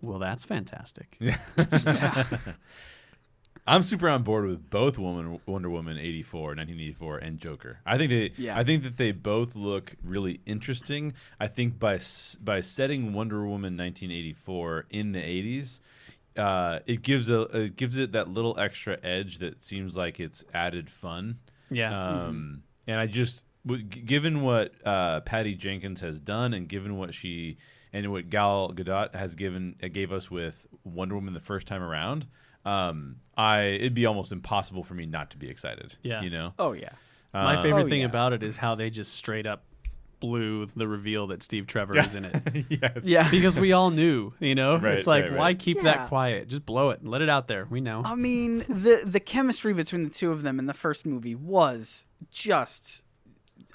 "Well, 0.00 0.20
that's 0.20 0.44
fantastic." 0.44 1.16
Yeah. 1.18 1.36
I'm 3.66 3.82
super 3.82 4.08
on 4.08 4.22
board 4.22 4.46
with 4.46 4.70
both 4.70 4.96
Woman, 4.96 5.40
Wonder 5.44 5.68
Woman 5.68 5.98
84, 5.98 6.40
1984, 6.40 7.18
and 7.18 7.38
Joker. 7.38 7.80
I 7.84 7.98
think 7.98 8.10
they, 8.10 8.32
Yeah. 8.36 8.58
I 8.58 8.64
think 8.64 8.82
that 8.84 8.96
they 8.96 9.12
both 9.12 9.54
look 9.54 9.94
really 10.02 10.40
interesting. 10.46 11.12
I 11.38 11.48
think 11.48 11.78
by 11.78 11.98
by 12.42 12.60
setting 12.60 13.12
Wonder 13.12 13.40
Woman 13.40 13.76
1984 13.76 14.86
in 14.90 15.12
the 15.12 15.20
80s, 15.20 15.80
uh, 16.38 16.80
it 16.86 17.02
gives 17.02 17.28
a 17.30 17.40
it 17.42 17.76
gives 17.76 17.96
it 17.96 18.12
that 18.12 18.28
little 18.28 18.58
extra 18.58 18.98
edge 19.02 19.38
that 19.38 19.62
seems 19.62 19.96
like 19.96 20.20
it's 20.20 20.44
added 20.54 20.88
fun. 20.88 21.38
Yeah. 21.70 21.90
Um, 22.26 22.62
And 22.86 22.98
I 22.98 23.06
just, 23.06 23.44
w- 23.66 23.84
g- 23.84 24.00
given 24.00 24.40
what 24.42 24.72
uh, 24.86 25.20
Patty 25.20 25.54
Jenkins 25.54 26.00
has 26.00 26.18
done, 26.18 26.54
and 26.54 26.66
given 26.68 26.96
what 26.96 27.12
she 27.12 27.58
and 27.92 28.10
what 28.10 28.30
Gal 28.30 28.70
Gadot 28.74 29.14
has 29.14 29.34
given 29.34 29.76
uh, 29.82 29.88
gave 29.88 30.12
us 30.12 30.30
with 30.30 30.66
Wonder 30.84 31.14
Woman 31.16 31.34
the 31.34 31.40
first 31.40 31.66
time 31.66 31.82
around, 31.82 32.26
um, 32.64 33.16
I 33.36 33.60
it'd 33.62 33.94
be 33.94 34.06
almost 34.06 34.32
impossible 34.32 34.82
for 34.84 34.94
me 34.94 35.04
not 35.06 35.30
to 35.32 35.36
be 35.36 35.48
excited. 35.50 35.96
Yeah. 36.02 36.22
you 36.22 36.30
know. 36.30 36.54
Oh 36.58 36.72
yeah. 36.72 36.90
My 37.34 37.56
Uh, 37.56 37.62
favorite 37.62 37.84
Oh, 37.86 37.88
thing 37.90 38.00
yeah. 38.00 38.06
about 38.06 38.32
it 38.32 38.42
is 38.42 38.56
how 38.56 38.74
they 38.74 38.88
just 38.88 39.12
straight 39.14 39.46
up 39.46 39.64
blew 40.20 40.66
the 40.76 40.86
reveal 40.88 41.26
that 41.28 41.42
Steve 41.42 41.66
Trevor 41.66 41.98
is 41.98 42.14
in 42.14 42.24
it. 42.24 42.66
yeah, 42.68 42.90
Yeah. 43.02 43.30
because 43.30 43.56
we 43.56 43.72
all 43.72 43.90
knew, 43.90 44.32
you 44.40 44.54
know? 44.54 44.76
Right, 44.76 44.94
it's 44.94 45.06
like, 45.06 45.22
right, 45.24 45.30
right. 45.32 45.38
why 45.38 45.54
keep 45.54 45.76
Yeah. 45.78 45.82
that 45.84 46.08
quiet? 46.08 46.48
Just 46.48 46.66
blow 46.66 46.90
it 46.90 47.00
and 47.00 47.10
let 47.10 47.22
it 47.22 47.28
out 47.28 47.48
there. 47.48 47.66
We 47.70 47.80
know. 47.80 48.02
I 48.04 48.14
mean, 48.14 48.58
the 48.68 49.02
the 49.06 49.20
chemistry 49.20 49.72
between 49.72 50.02
the 50.02 50.10
two 50.10 50.32
of 50.32 50.42
them 50.42 50.58
in 50.58 50.66
the 50.66 50.74
first 50.74 51.06
movie 51.06 51.34
was 51.34 52.04
just 52.30 53.02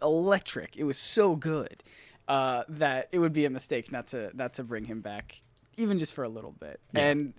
electric. 0.01 0.75
It 0.77 0.83
was 0.83 0.97
so 0.97 1.35
good 1.35 1.83
uh, 2.27 2.63
that 2.69 3.09
it 3.11 3.19
would 3.19 3.33
be 3.33 3.45
a 3.45 3.49
mistake 3.49 3.91
not 3.91 4.07
to 4.07 4.31
not 4.35 4.53
to 4.55 4.63
bring 4.63 4.85
him 4.85 5.01
back, 5.01 5.41
even 5.77 5.99
just 5.99 6.13
for 6.13 6.23
a 6.23 6.29
little 6.29 6.51
bit. 6.53 6.79
And 6.93 7.33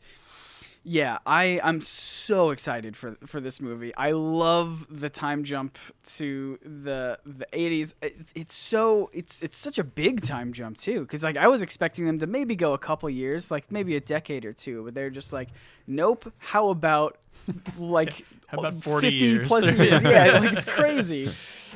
yeah, 0.86 1.18
I 1.26 1.60
I'm 1.64 1.80
so 1.80 2.50
excited 2.50 2.94
for 2.96 3.16
for 3.26 3.40
this 3.40 3.58
movie. 3.60 3.94
I 3.96 4.10
love 4.12 4.86
the 4.90 5.08
time 5.08 5.42
jump 5.42 5.78
to 6.18 6.58
the 6.62 7.18
the 7.24 7.46
80s. 7.52 7.94
It, 8.02 8.16
it's 8.34 8.54
so 8.54 9.08
it's 9.14 9.42
it's 9.42 9.56
such 9.56 9.78
a 9.78 9.84
big 9.84 10.20
time 10.20 10.52
jump 10.52 10.76
too 10.76 11.06
cuz 11.06 11.24
like 11.24 11.38
I 11.38 11.48
was 11.48 11.62
expecting 11.62 12.04
them 12.04 12.18
to 12.18 12.26
maybe 12.26 12.54
go 12.54 12.74
a 12.74 12.78
couple 12.78 13.08
years, 13.08 13.50
like 13.50 13.72
maybe 13.72 13.96
a 13.96 14.00
decade 14.00 14.44
or 14.44 14.52
two, 14.52 14.84
but 14.84 14.94
they're 14.94 15.10
just 15.10 15.32
like 15.32 15.48
nope, 15.86 16.30
how 16.38 16.68
about 16.68 17.16
like 17.78 18.24
How 18.48 18.58
about 18.58 18.74
40 18.82 19.10
50 19.10 19.18
years? 19.24 19.48
plus 19.48 19.64
years? 19.78 20.02
yeah, 20.02 20.38
like 20.38 20.52
it's 20.52 20.66
crazy. 20.66 21.32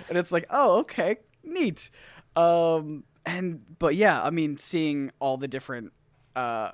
And 0.08 0.16
it's 0.18 0.30
like, 0.30 0.46
"Oh, 0.50 0.78
okay. 0.80 1.16
Neat." 1.42 1.90
Um 2.36 3.04
and 3.26 3.64
but 3.78 3.94
yeah, 3.96 4.22
I 4.22 4.30
mean 4.30 4.58
seeing 4.58 5.10
all 5.18 5.36
the 5.38 5.48
different 5.48 5.92
uh 6.36 6.72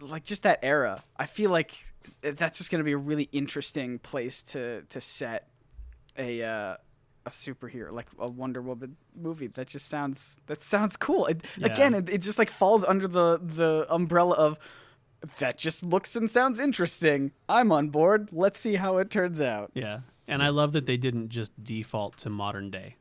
like 0.00 0.24
just 0.24 0.42
that 0.44 0.58
era. 0.62 1.02
I 1.16 1.26
feel 1.26 1.50
like 1.50 1.72
that's 2.22 2.58
just 2.58 2.70
going 2.70 2.80
to 2.80 2.84
be 2.84 2.92
a 2.92 2.96
really 2.98 3.28
interesting 3.32 3.98
place 3.98 4.42
to 4.42 4.82
to 4.90 5.00
set 5.00 5.48
a 6.18 6.42
uh, 6.42 6.76
a 7.26 7.30
superhero 7.30 7.92
like 7.92 8.06
a 8.18 8.30
Wonder 8.30 8.62
Woman 8.62 8.96
movie. 9.14 9.46
That 9.48 9.66
just 9.68 9.88
sounds 9.88 10.40
that 10.46 10.62
sounds 10.62 10.96
cool. 10.96 11.26
It, 11.26 11.44
Yeah. 11.56 11.66
Again, 11.66 11.94
it, 11.94 12.08
it 12.08 12.18
just 12.18 12.38
like 12.38 12.50
falls 12.50 12.84
under 12.84 13.06
the 13.06 13.38
the 13.42 13.86
umbrella 13.90 14.34
of 14.34 14.58
that 15.38 15.58
just 15.58 15.82
looks 15.82 16.16
and 16.16 16.30
sounds 16.30 16.58
interesting. 16.58 17.32
I'm 17.48 17.72
on 17.72 17.90
board. 17.90 18.30
Let's 18.32 18.58
see 18.58 18.76
how 18.76 18.96
it 18.98 19.10
turns 19.10 19.40
out. 19.42 19.70
yeah. 19.74 20.00
And 20.26 20.44
I 20.44 20.48
love 20.50 20.72
that 20.74 20.86
they 20.86 20.96
didn't 20.96 21.28
just 21.30 21.52
default 21.62 22.16
to 22.18 22.30
modern 22.30 22.70
day. 22.70 22.94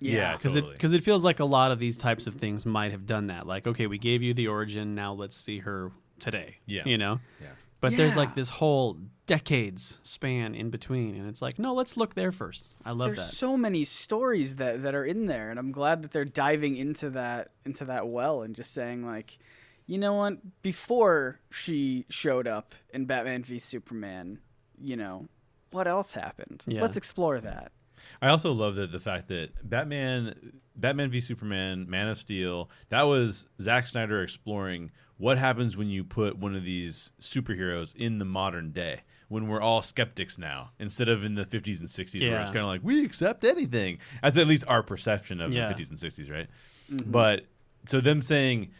Yeah, 0.00 0.36
Because 0.36 0.52
totally. 0.54 0.74
it, 0.74 0.78
cause 0.78 0.92
it 0.92 1.02
feels 1.02 1.24
like 1.24 1.40
a 1.40 1.44
lot 1.46 1.70
of 1.70 1.78
these 1.78 1.96
types 1.96 2.26
of 2.26 2.34
things 2.34 2.66
might 2.66 2.90
have 2.92 3.06
done 3.06 3.28
that. 3.28 3.46
Like, 3.46 3.66
okay, 3.66 3.86
we 3.86 3.96
gave 3.98 4.22
you 4.22 4.34
the 4.34 4.48
origin. 4.48 4.94
Now 4.94 5.14
let's 5.14 5.34
see 5.36 5.60
her 5.60 5.92
today. 6.22 6.56
Yeah. 6.66 6.82
You 6.86 6.98
know? 6.98 7.20
Yeah. 7.40 7.48
But 7.80 7.96
there's 7.96 8.16
like 8.16 8.36
this 8.36 8.48
whole 8.48 8.96
decades 9.26 9.98
span 10.04 10.54
in 10.54 10.70
between. 10.70 11.16
And 11.16 11.28
it's 11.28 11.42
like, 11.42 11.58
no, 11.58 11.74
let's 11.74 11.96
look 11.96 12.14
there 12.14 12.30
first. 12.30 12.70
I 12.84 12.92
love 12.92 13.08
There's 13.08 13.18
that. 13.18 13.34
so 13.34 13.56
many 13.56 13.84
stories 13.84 14.56
that, 14.56 14.82
that 14.84 14.94
are 14.94 15.04
in 15.04 15.26
there, 15.26 15.50
and 15.50 15.58
I'm 15.58 15.72
glad 15.72 16.02
that 16.02 16.12
they're 16.12 16.24
diving 16.24 16.76
into 16.76 17.10
that 17.10 17.48
into 17.64 17.84
that 17.86 18.06
well 18.06 18.42
and 18.42 18.54
just 18.54 18.72
saying 18.72 19.04
like, 19.04 19.38
you 19.86 19.98
know 19.98 20.14
what? 20.14 20.62
Before 20.62 21.40
she 21.50 22.06
showed 22.08 22.46
up 22.46 22.74
in 22.94 23.04
Batman 23.04 23.42
v 23.42 23.58
Superman, 23.58 24.38
you 24.80 24.96
know, 24.96 25.26
what 25.72 25.88
else 25.88 26.12
happened? 26.12 26.62
Yeah. 26.66 26.82
Let's 26.82 26.96
explore 26.96 27.40
that. 27.40 27.72
I 28.20 28.28
also 28.28 28.52
love 28.52 28.76
that 28.76 28.92
the 28.92 29.00
fact 29.00 29.28
that 29.28 29.68
Batman, 29.68 30.52
Batman 30.76 31.10
v 31.10 31.20
Superman, 31.20 31.88
Man 31.88 32.08
of 32.08 32.18
Steel, 32.18 32.70
that 32.90 33.02
was 33.02 33.46
Zack 33.60 33.86
Snyder 33.86 34.22
exploring 34.22 34.90
what 35.22 35.38
happens 35.38 35.76
when 35.76 35.88
you 35.88 36.02
put 36.02 36.36
one 36.36 36.56
of 36.56 36.64
these 36.64 37.12
superheroes 37.20 37.94
in 37.94 38.18
the 38.18 38.24
modern 38.24 38.72
day 38.72 39.00
when 39.28 39.46
we're 39.46 39.60
all 39.60 39.80
skeptics 39.80 40.36
now 40.36 40.70
instead 40.80 41.08
of 41.08 41.24
in 41.24 41.36
the 41.36 41.44
50s 41.44 41.78
and 41.78 41.88
60s 41.88 42.28
where 42.28 42.40
it's 42.40 42.50
kind 42.50 42.62
of 42.62 42.66
like 42.66 42.80
we 42.82 43.04
accept 43.04 43.44
anything. 43.44 43.98
That's 44.22 44.36
at 44.36 44.46
least 44.48 44.64
our 44.66 44.82
perception 44.82 45.40
of 45.40 45.52
Yeah. 45.52 45.68
the 45.68 45.74
50s 45.74 45.90
and 45.90 45.98
60s, 45.98 46.30
right? 46.30 46.48
Mm-hmm. 46.92 47.10
But 47.12 47.46
so 47.86 48.00
them 48.00 48.20
saying, 48.20 48.70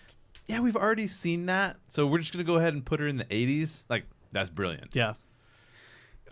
yeah, 0.47 0.59
we've 0.61 0.77
already 0.77 1.07
seen 1.07 1.47
that, 1.47 1.77
so 1.89 2.07
we're 2.09 2.19
just 2.19 2.33
gonna 2.33 2.43
go 2.45 2.57
ahead 2.57 2.75
and 2.75 2.85
put 2.85 2.99
her 3.01 3.07
in 3.07 3.17
the 3.19 3.25
80s. 3.27 3.85
Like 3.89 4.05
that's 4.33 4.51
brilliant. 4.51 4.95
yeah. 4.97 5.15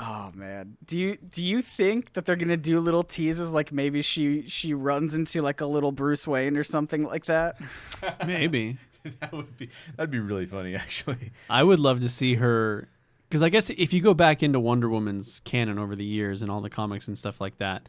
Oh 0.03 0.33
man, 0.35 0.77
do 0.85 0.99
you 0.99 1.17
do 1.19 1.45
you 1.45 1.61
think 1.63 2.15
that 2.15 2.25
they're 2.25 2.35
gonna 2.37 2.57
do 2.57 2.81
little 2.81 3.03
teases 3.05 3.51
like 3.53 3.71
maybe 3.71 4.01
she 4.03 4.49
she 4.49 4.73
runs 4.75 5.15
into 5.15 5.41
like 5.41 5.61
a 5.61 5.67
little 5.67 5.93
Bruce 5.93 6.27
Wayne 6.27 6.57
or 6.57 6.65
something 6.65 7.03
like 7.05 7.27
that? 7.27 7.61
Maybe. 8.27 8.79
that 9.21 9.33
would 9.33 9.57
be 9.57 9.71
that'd 9.97 10.11
be 10.11 10.19
really 10.19 10.47
funny 10.47 10.75
actually. 10.75 11.33
I 11.49 11.63
would 11.63 11.81
love 11.81 12.01
to 12.01 12.09
see 12.09 12.35
her 12.37 12.89
because 13.29 13.43
I 13.43 13.49
guess 13.49 13.71
if 13.71 13.93
you 13.93 14.01
go 14.01 14.13
back 14.13 14.43
into 14.43 14.59
Wonder 14.59 14.89
Woman's 14.89 15.41
canon 15.45 15.79
over 15.79 15.95
the 15.95 16.05
years 16.05 16.43
and 16.43 16.51
all 16.51 16.61
the 16.61 16.71
comics 16.71 17.07
and 17.07 17.17
stuff 17.17 17.41
like 17.41 17.59
that, 17.59 17.89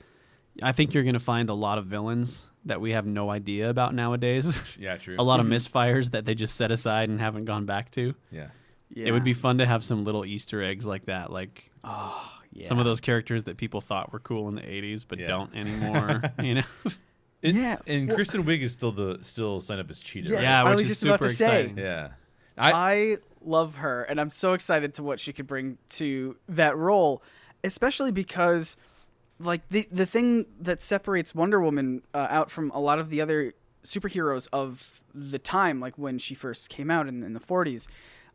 I 0.62 0.72
think 0.72 0.94
you're 0.94 1.04
going 1.04 1.14
to 1.14 1.20
find 1.20 1.50
a 1.50 1.54
lot 1.54 1.78
of 1.78 1.86
villains 1.86 2.48
that 2.66 2.80
we 2.80 2.92
have 2.92 3.06
no 3.08 3.30
idea 3.32 3.70
about 3.70 3.94
nowadays. 3.96 4.78
Yeah, 4.80 4.98
true. 4.98 5.16
a 5.20 5.24
lot 5.24 5.40
of 5.40 5.48
mm-hmm. 5.48 5.56
misfires 5.56 6.12
that 6.12 6.26
they 6.26 6.36
just 6.36 6.56
set 6.56 6.72
aside 6.72 7.10
and 7.10 7.20
haven't 7.20 7.46
gone 7.46 7.66
back 7.66 7.92
to. 7.92 8.14
Yeah. 8.32 8.48
Yeah. 8.90 9.08
It 9.08 9.12
would 9.12 9.24
be 9.24 9.34
fun 9.34 9.60
to 9.60 9.66
have 9.66 9.84
some 9.84 10.04
little 10.04 10.26
Easter 10.26 10.62
eggs 10.64 10.86
like 10.86 11.06
that, 11.06 11.32
like 11.32 11.72
Oh, 11.84 12.32
yeah. 12.52 12.68
some 12.68 12.78
of 12.78 12.86
those 12.86 13.00
characters 13.00 13.46
that 13.46 13.58
people 13.58 13.82
thought 13.82 14.12
were 14.12 14.20
cool 14.20 14.48
in 14.50 14.56
the 14.56 14.62
'80s 14.62 15.06
but 15.08 15.20
Yeah. 15.20 15.28
don't 15.28 15.56
anymore. 15.56 16.22
you 16.44 16.56
know? 16.56 16.64
It- 17.42 17.56
Yeah, 17.56 17.78
and 17.88 18.08
well- 18.08 18.16
Kristen 18.16 18.44
Wiig 18.44 18.62
is 18.62 18.72
still 18.74 18.92
the 18.92 19.20
still 19.22 19.60
signed 19.62 19.82
up 19.82 19.90
as 19.90 20.00
Cheetah. 20.00 20.30
Yes, 20.30 20.36
right? 20.36 20.44
Yeah, 20.44 20.64
I 20.64 20.70
which 20.70 20.74
was 20.76 20.82
is 20.84 20.88
just 20.90 21.04
about 21.04 21.20
super 21.20 21.30
to 21.30 21.36
say. 21.36 21.62
exciting. 21.64 21.78
yeah. 21.78 22.10
I, 22.58 22.72
I 22.72 23.18
love 23.44 23.78
her, 23.78 24.04
and 24.04 24.20
I'm 24.22 24.30
so 24.32 24.54
excited 24.54 24.94
to 24.96 25.04
what 25.04 25.20
she 25.20 25.34
could 25.34 25.48
bring 25.48 25.78
to 25.92 26.36
that 26.50 26.78
role, 26.78 27.24
especially 27.64 28.12
because, 28.12 28.78
like 29.40 29.68
the 29.70 29.88
the 29.92 30.06
thing 30.06 30.46
that 30.60 30.82
separates 30.84 31.34
Wonder 31.34 31.60
Woman 31.62 32.04
uh, 32.14 32.28
out 32.30 32.52
from 32.52 32.70
a 32.72 32.80
lot 32.80 33.00
of 33.00 33.10
the 33.10 33.22
other 33.22 33.54
superheroes 33.84 34.48
of 34.54 35.02
the 35.16 35.40
time, 35.40 35.80
like 35.80 35.98
when 35.98 36.20
she 36.20 36.36
first 36.36 36.70
came 36.70 36.92
out 36.92 37.08
in, 37.08 37.24
in 37.24 37.34
the 37.34 37.40
40s, 37.40 37.88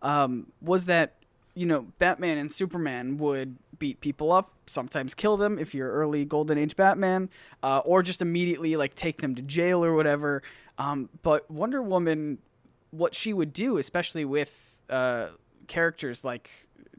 um, 0.03 0.49
was 0.61 0.87
that 0.87 1.15
you 1.57 1.67
know 1.67 1.87
Batman 1.99 2.39
and 2.39 2.53
Superman 2.53 3.17
would 3.17 3.57
beat 3.79 4.01
people 4.01 4.31
up, 4.31 4.53
sometimes 4.67 5.15
kill 5.15 5.37
them 5.37 5.59
if 5.59 5.75
you're 5.75 5.91
early 5.91 6.25
Golden 6.25 6.59
Age 6.59 6.77
Batman, 6.77 7.31
uh, 7.63 7.79
or 7.79 8.03
just 8.03 8.23
immediately 8.23 8.77
like 8.77 8.95
take 8.95 9.21
them 9.21 9.35
to 9.35 9.43
jail 9.43 9.85
or 9.85 9.95
whatever. 9.95 10.43
Um, 10.79 11.09
but 11.23 11.51
Wonder 11.51 11.83
Woman 11.83 12.39
what 12.91 13.15
she 13.15 13.33
would 13.33 13.53
do, 13.53 13.79
especially 13.79 14.25
with 14.25 14.79
uh, 14.91 15.29
characters 15.67 16.25
like 16.25 16.51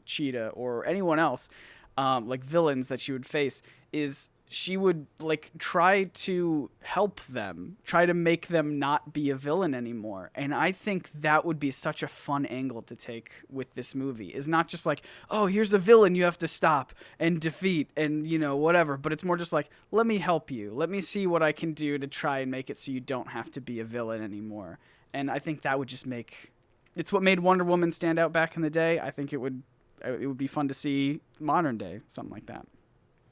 Cheetah 0.04 0.48
or 0.48 0.86
anyone 0.86 1.18
else, 1.18 1.48
um, 1.96 2.28
like 2.28 2.44
villains 2.44 2.88
that 2.88 3.00
she 3.00 3.12
would 3.12 3.26
face, 3.26 3.62
is 3.92 4.30
she 4.48 4.76
would 4.76 5.06
like 5.20 5.50
try 5.58 6.04
to 6.04 6.70
help 6.80 7.20
them, 7.26 7.76
try 7.84 8.06
to 8.06 8.14
make 8.14 8.46
them 8.48 8.78
not 8.78 9.12
be 9.12 9.28
a 9.30 9.34
villain 9.34 9.74
anymore. 9.74 10.30
And 10.34 10.54
I 10.54 10.72
think 10.72 11.10
that 11.12 11.44
would 11.44 11.60
be 11.60 11.70
such 11.70 12.02
a 12.02 12.08
fun 12.08 12.46
angle 12.46 12.82
to 12.82 12.96
take 12.96 13.30
with 13.50 13.74
this 13.74 13.94
movie. 13.94 14.28
Is 14.28 14.48
not 14.48 14.66
just 14.66 14.86
like, 14.86 15.02
oh, 15.30 15.46
here's 15.46 15.72
a 15.72 15.78
villain 15.78 16.14
you 16.14 16.24
have 16.24 16.38
to 16.38 16.48
stop 16.48 16.94
and 17.18 17.40
defeat 17.40 17.90
and 17.96 18.26
you 18.26 18.38
know 18.38 18.56
whatever, 18.56 18.96
but 18.96 19.12
it's 19.12 19.24
more 19.24 19.36
just 19.36 19.52
like, 19.52 19.68
let 19.90 20.06
me 20.06 20.18
help 20.18 20.50
you. 20.50 20.72
Let 20.72 20.88
me 20.88 21.02
see 21.02 21.26
what 21.26 21.42
I 21.42 21.52
can 21.52 21.74
do 21.74 21.98
to 21.98 22.06
try 22.06 22.38
and 22.38 22.50
make 22.50 22.70
it 22.70 22.78
so 22.78 22.90
you 22.90 23.00
don't 23.00 23.28
have 23.28 23.50
to 23.52 23.60
be 23.60 23.80
a 23.80 23.84
villain 23.84 24.22
anymore. 24.22 24.78
And 25.12 25.30
I 25.30 25.38
think 25.38 25.62
that 25.62 25.78
would 25.78 25.88
just 25.88 26.06
make 26.06 26.52
it's 26.96 27.12
what 27.12 27.22
made 27.22 27.40
Wonder 27.40 27.64
Woman 27.64 27.92
stand 27.92 28.18
out 28.18 28.32
back 28.32 28.56
in 28.56 28.62
the 28.62 28.70
day. 28.70 28.98
I 28.98 29.10
think 29.10 29.32
it 29.32 29.36
would 29.36 29.62
it 30.04 30.26
would 30.26 30.38
be 30.38 30.46
fun 30.46 30.68
to 30.68 30.74
see 30.74 31.20
modern 31.38 31.76
day 31.76 32.00
something 32.08 32.32
like 32.32 32.46
that. 32.46 32.66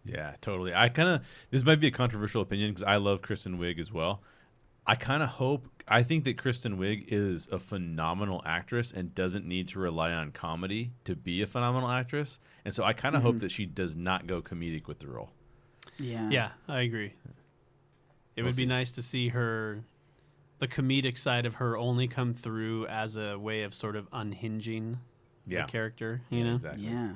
Yeah, 0.06 0.34
totally. 0.40 0.74
I 0.74 0.88
kind 0.88 1.08
of 1.08 1.26
this 1.50 1.64
might 1.64 1.80
be 1.80 1.86
a 1.88 1.92
controversial 1.92 2.42
opinion 2.42 2.70
because 2.70 2.82
I 2.82 2.96
love 2.96 3.22
Kristen 3.22 3.58
Wiig 3.58 3.78
as 3.78 3.92
well. 3.92 4.22
I 4.86 4.94
kind 4.94 5.22
of 5.22 5.28
hope 5.30 5.66
I 5.88 6.02
think 6.02 6.24
that 6.24 6.36
Kristen 6.36 6.78
Wiig 6.78 7.06
is 7.08 7.48
a 7.50 7.58
phenomenal 7.58 8.42
actress 8.44 8.92
and 8.92 9.14
doesn't 9.14 9.46
need 9.46 9.68
to 9.68 9.78
rely 9.78 10.12
on 10.12 10.32
comedy 10.32 10.92
to 11.04 11.14
be 11.14 11.42
a 11.42 11.46
phenomenal 11.46 11.88
actress. 11.88 12.40
And 12.64 12.74
so 12.74 12.82
I 12.82 12.92
kind 12.92 13.14
of 13.14 13.22
hope 13.22 13.36
mm-hmm. 13.36 13.40
that 13.40 13.52
she 13.52 13.66
does 13.66 13.94
not 13.94 14.26
go 14.26 14.42
comedic 14.42 14.88
with 14.88 14.98
the 14.98 15.06
role. 15.08 15.30
Yeah. 15.98 16.28
Yeah, 16.30 16.50
I 16.68 16.80
agree. 16.80 17.14
It 18.34 18.42
We'll 18.42 18.46
would 18.46 18.56
be 18.56 18.66
nice 18.66 18.90
to 18.92 19.02
see 19.02 19.28
her, 19.28 19.84
the 20.58 20.68
comedic 20.68 21.18
side 21.18 21.46
of 21.46 21.54
her, 21.54 21.76
only 21.76 22.08
come 22.08 22.34
through 22.34 22.86
as 22.86 23.16
a 23.16 23.38
way 23.38 23.62
of 23.62 23.74
sort 23.74 23.96
of 23.96 24.08
unhinging 24.12 24.98
Yeah. 25.46 25.66
the 25.66 25.72
character. 25.72 26.22
You 26.30 26.44
know, 26.44 26.54
exactly. 26.54 26.84
Yeah. 26.84 27.12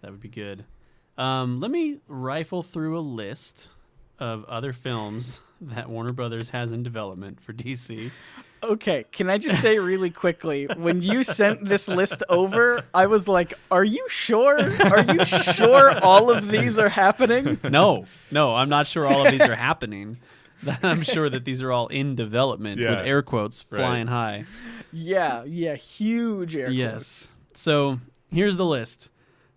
that 0.00 0.12
would 0.12 0.20
be 0.20 0.28
good. 0.28 0.64
Um, 1.18 1.60
let 1.60 1.70
me 1.70 1.98
rifle 2.08 2.62
through 2.62 2.98
a 2.98 3.00
list 3.02 3.68
of 4.18 4.44
other 4.46 4.72
films 4.72 5.40
that 5.60 5.90
Warner 5.90 6.12
Brothers 6.12 6.50
has 6.50 6.72
in 6.72 6.82
development 6.82 7.40
for 7.40 7.52
DC. 7.52 8.10
Okay, 8.62 9.04
can 9.12 9.30
I 9.30 9.38
just 9.38 9.60
say 9.62 9.78
really 9.78 10.10
quickly 10.10 10.66
when 10.76 11.00
you 11.00 11.22
sent 11.22 11.64
this 11.68 11.86
list 11.86 12.24
over, 12.28 12.82
I 12.92 13.06
was 13.06 13.28
like, 13.28 13.54
"Are 13.70 13.84
you 13.84 14.04
sure? 14.08 14.58
Are 14.58 15.02
you 15.14 15.24
sure 15.24 15.96
all 16.02 16.28
of 16.30 16.48
these 16.48 16.76
are 16.76 16.88
happening?" 16.88 17.60
No, 17.62 18.06
no, 18.32 18.56
I'm 18.56 18.68
not 18.68 18.88
sure 18.88 19.06
all 19.06 19.24
of 19.24 19.30
these 19.30 19.42
are 19.42 19.54
happening. 19.54 20.18
I'm 20.82 21.02
sure 21.02 21.30
that 21.30 21.44
these 21.44 21.62
are 21.62 21.70
all 21.70 21.86
in 21.86 22.16
development 22.16 22.80
Yeah. 22.80 22.90
with 22.96 23.06
air 23.06 23.22
quotes 23.22 23.64
Right. 23.70 23.78
flying 23.78 24.06
high. 24.08 24.44
Yeah, 24.92 25.44
yeah, 25.46 25.76
huge 25.76 26.56
air 26.56 26.66
quotes. 26.66 26.76
Yes. 26.76 27.30
So 27.54 28.00
here's 28.32 28.56
the 28.56 28.66
list: 28.66 29.10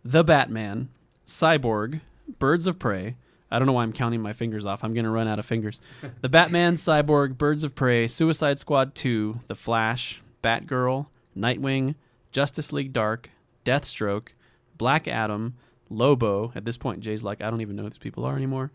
The 0.06 0.24
Batman, 0.24 0.90
Cyborg, 1.32 2.02
Birds 2.40 2.68
of 2.68 2.78
Prey. 2.78 3.16
I 3.50 3.58
don't 3.58 3.66
know 3.66 3.74
why 3.74 3.84
I'm 3.84 3.94
counting 3.94 4.22
my 4.22 4.34
fingers 4.34 4.66
off. 4.66 4.84
I'm 4.84 4.94
gonna 4.94 5.10
run 5.10 5.28
out 5.28 5.40
of 5.40 5.46
fingers. 5.46 5.82
The 6.22 6.30
Batman, 6.30 6.76
Cyborg, 6.76 7.38
Birds 7.38 7.64
of 7.64 7.74
Prey, 7.74 8.08
Suicide 8.08 8.60
Squad 8.60 8.96
2, 8.96 9.40
The 9.48 9.56
Flash, 9.56 10.22
Batgirl, 10.44 11.08
Nightwing, 11.38 11.96
Justice 12.32 12.72
League 12.74 12.94
Dark, 12.94 13.30
Deathstroke, 13.66 14.30
Black 14.78 15.08
Adam, 15.08 15.56
Lobo. 15.90 16.52
At 16.56 16.66
this 16.66 16.78
point, 16.78 17.00
Jay's 17.00 17.24
like, 17.24 17.42
I 17.42 17.50
don't 17.50 17.62
even 17.62 17.76
know 17.76 17.84
who 17.84 17.90
these 17.90 17.98
people 17.98 18.26
are 18.26 18.36
anymore. 18.36 18.72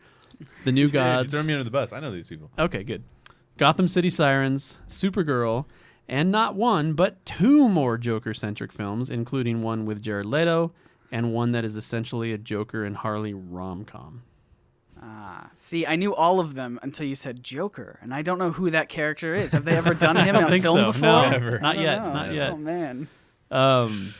The 0.64 0.72
New 0.72 0.86
Dude, 0.86 0.94
you 0.94 1.00
Gods. 1.00 1.30
throw 1.32 1.42
me 1.42 1.52
under 1.54 1.64
the 1.64 1.70
bus. 1.70 1.92
I 1.92 2.00
know 2.00 2.11
these 2.11 2.26
people. 2.26 2.50
Okay, 2.59 2.82
good. 2.84 3.02
Gotham 3.59 3.88
City 3.88 4.11
Sirens, 4.11 4.78
Supergirl, 4.88 5.64
and 6.09 6.30
not 6.30 6.54
one, 6.54 6.92
but 6.94 7.24
two 7.24 7.68
more 7.68 7.96
Joker 7.98 8.34
centric 8.34 8.72
films, 8.72 9.09
including 9.11 9.62
one 9.62 9.86
with 9.86 10.02
Jared 10.02 10.26
Leto 10.26 10.72
and 11.12 11.32
one 11.32 11.52
that 11.52 11.64
is 11.64 11.76
essentially 11.76 12.32
a 12.32 12.38
Joker 12.38 12.84
and 12.84 12.96
Harley 12.96 13.34
rom 13.34 13.84
com. 13.84 14.22
Ah, 15.02 15.50
see, 15.54 15.86
I 15.86 15.96
knew 15.96 16.14
all 16.14 16.40
of 16.40 16.54
them 16.54 16.80
until 16.82 17.07
you 17.07 17.14
said 17.14 17.42
Joker, 17.42 17.98
and 18.02 18.14
I 18.14 18.22
don't 18.22 18.38
know 18.38 18.50
who 18.50 18.70
that 18.70 18.88
character 18.88 19.34
is. 19.34 19.52
Have 19.52 19.64
they 19.64 19.76
ever 19.76 19.94
done 19.94 20.16
him 20.16 20.34
on 20.36 20.48
think 20.48 20.64
film 20.64 20.76
so. 20.78 20.86
before? 20.86 21.00
No, 21.02 21.30
Never. 21.30 21.59
not 21.59 21.78
yet. 21.78 22.02
know. 22.02 22.12
Not 22.12 22.34
yet. 22.34 22.50
Oh 22.52 22.57
man. 22.57 23.09
Um, 23.50 24.14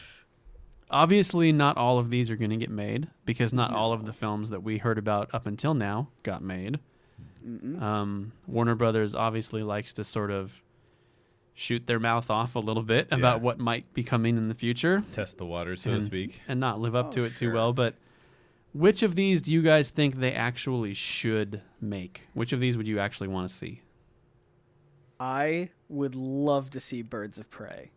obviously, 0.91 1.51
not 1.53 1.77
all 1.77 1.99
of 1.99 2.11
these 2.11 2.31
are 2.31 2.37
going 2.37 2.51
to 2.51 2.57
get 2.57 2.71
made 2.71 3.09
because 3.25 3.53
not 3.53 3.73
all 3.75 3.93
of 3.93 4.05
the 4.05 4.13
films 4.13 4.51
that 4.51 4.63
we 4.63 4.79
heard 4.79 4.99
about 4.99 5.31
up 5.35 5.47
until 5.47 5.75
now 5.75 6.09
got 6.23 6.43
made. 6.43 6.79
Um, 7.81 8.33
Warner 8.47 8.75
Brothers 8.75 9.15
obviously 9.15 9.63
likes 9.63 9.93
to 9.95 10.05
sort 10.05 10.31
of 10.31 10.53
shoot 11.59 11.87
their 11.87 11.99
mouth 11.99 12.31
off 12.31 12.55
a 12.55 12.59
little 12.61 12.83
bit 12.83 13.09
about 13.11 13.39
Yeah. 13.39 13.43
what 13.43 13.59
might 13.59 13.93
be 13.95 14.05
coming 14.05 14.37
in 14.37 14.49
the 14.49 14.55
future. 14.55 15.03
Test 15.13 15.39
the 15.39 15.47
water, 15.47 15.75
so 15.75 15.95
to 15.95 16.03
speak. 16.03 16.43
and 16.47 16.61
not 16.61 16.79
live 16.81 16.95
up 16.95 17.07
Oh, 17.07 17.11
to 17.13 17.25
it 17.25 17.35
too 17.35 17.51
well. 17.53 17.73
But 17.73 17.95
which 18.75 19.03
of 19.03 19.15
these 19.15 19.41
do 19.41 19.51
you 19.53 19.63
guys 19.63 19.89
think 19.89 20.17
they 20.21 20.33
actually 20.35 20.93
should 20.93 21.63
make? 21.81 22.23
Which 22.35 22.53
of 22.53 22.61
these 22.61 22.77
would 22.77 22.87
you 22.87 22.99
actually 23.01 23.29
want 23.29 23.49
to 23.49 23.55
see? 23.55 23.81
I 25.19 25.71
would 25.89 26.15
love 26.15 26.71
to 26.71 26.81
see 26.81 27.01
Birds 27.03 27.39
of 27.39 27.49
Prey. 27.51 27.91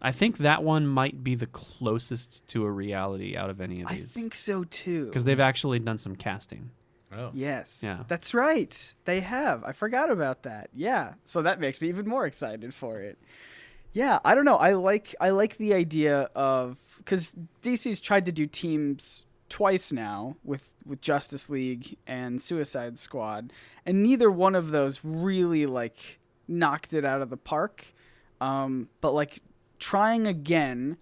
I 0.00 0.12
think 0.12 0.38
that 0.38 0.62
one 0.62 0.86
might 0.86 1.24
be 1.24 1.34
the 1.34 1.46
closest 1.46 2.46
to 2.48 2.64
a 2.64 2.70
reality 2.70 3.36
out 3.36 3.50
of 3.50 3.60
any 3.60 3.80
of 3.82 3.88
these. 3.88 4.04
I 4.04 4.06
think 4.20 4.34
so 4.34 4.62
too. 4.64 5.06
because 5.06 5.24
they've 5.24 5.40
actually 5.40 5.78
done 5.78 5.98
some 5.98 6.14
casting. 6.14 6.70
Oh. 7.16 7.30
Yes. 7.34 7.80
Yeah. 7.82 8.04
That's 8.08 8.34
right. 8.34 8.94
They 9.04 9.20
have. 9.20 9.64
I 9.64 9.72
forgot 9.72 10.10
about 10.10 10.42
that. 10.42 10.70
Yeah. 10.74 11.14
So 11.24 11.42
that 11.42 11.60
makes 11.60 11.80
me 11.80 11.88
even 11.88 12.08
more 12.08 12.26
excited 12.26 12.74
for 12.74 13.00
it. 13.00 13.18
Yeah, 13.92 14.18
I 14.24 14.34
don't 14.34 14.44
know. 14.44 14.56
I 14.56 14.72
like 14.72 15.14
I 15.20 15.30
like 15.30 15.56
the 15.56 15.72
idea 15.72 16.28
of 16.34 16.78
cuz 17.04 17.32
DC's 17.62 18.00
tried 18.00 18.26
to 18.26 18.32
do 18.32 18.46
teams 18.46 19.24
twice 19.48 19.92
now 19.92 20.36
with 20.42 20.74
with 20.84 21.00
Justice 21.00 21.48
League 21.48 21.96
and 22.06 22.42
Suicide 22.42 22.98
Squad, 22.98 23.52
and 23.86 24.02
neither 24.02 24.30
one 24.30 24.56
of 24.56 24.70
those 24.70 25.04
really 25.04 25.64
like 25.66 26.18
knocked 26.48 26.92
it 26.92 27.04
out 27.04 27.22
of 27.22 27.30
the 27.30 27.36
park. 27.36 27.94
Um, 28.40 28.88
but 29.00 29.14
like 29.14 29.40
trying 29.78 30.26
again 30.26 30.96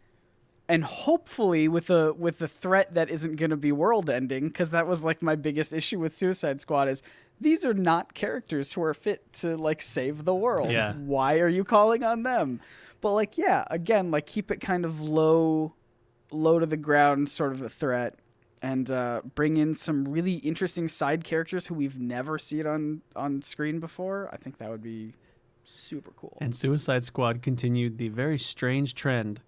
and 0.72 0.84
hopefully 0.84 1.68
with 1.68 1.90
a 1.90 2.14
with 2.14 2.40
a 2.40 2.48
threat 2.48 2.94
that 2.94 3.10
isn't 3.10 3.36
going 3.36 3.50
to 3.50 3.58
be 3.58 3.72
world 3.72 4.08
ending 4.08 4.48
because 4.48 4.70
that 4.70 4.86
was 4.86 5.04
like 5.04 5.20
my 5.20 5.36
biggest 5.36 5.74
issue 5.74 5.98
with 5.98 6.14
Suicide 6.14 6.62
Squad 6.62 6.88
is 6.88 7.02
these 7.38 7.62
are 7.62 7.74
not 7.74 8.14
characters 8.14 8.72
who 8.72 8.82
are 8.82 8.94
fit 8.94 9.30
to 9.34 9.54
like 9.54 9.82
save 9.82 10.24
the 10.24 10.34
world. 10.34 10.70
Yeah. 10.70 10.94
Why 10.94 11.40
are 11.40 11.48
you 11.48 11.62
calling 11.62 12.02
on 12.02 12.22
them? 12.22 12.60
But 13.02 13.12
like 13.12 13.36
yeah, 13.36 13.64
again, 13.70 14.10
like 14.10 14.26
keep 14.26 14.50
it 14.50 14.60
kind 14.62 14.86
of 14.86 14.98
low 14.98 15.74
low 16.30 16.58
to 16.58 16.64
the 16.64 16.78
ground 16.78 17.28
sort 17.28 17.52
of 17.52 17.60
a 17.60 17.68
threat 17.68 18.14
and 18.62 18.90
uh, 18.90 19.20
bring 19.34 19.58
in 19.58 19.74
some 19.74 20.06
really 20.06 20.36
interesting 20.36 20.88
side 20.88 21.22
characters 21.22 21.66
who 21.66 21.74
we've 21.74 21.98
never 21.98 22.38
seen 22.38 22.66
on 22.66 23.02
on 23.14 23.42
screen 23.42 23.78
before. 23.78 24.30
I 24.32 24.38
think 24.38 24.56
that 24.56 24.70
would 24.70 24.82
be 24.82 25.12
super 25.64 26.12
cool. 26.16 26.38
And 26.40 26.56
Suicide 26.56 27.04
Squad 27.04 27.42
continued 27.42 27.98
the 27.98 28.08
very 28.08 28.38
strange 28.38 28.94
trend 28.94 29.42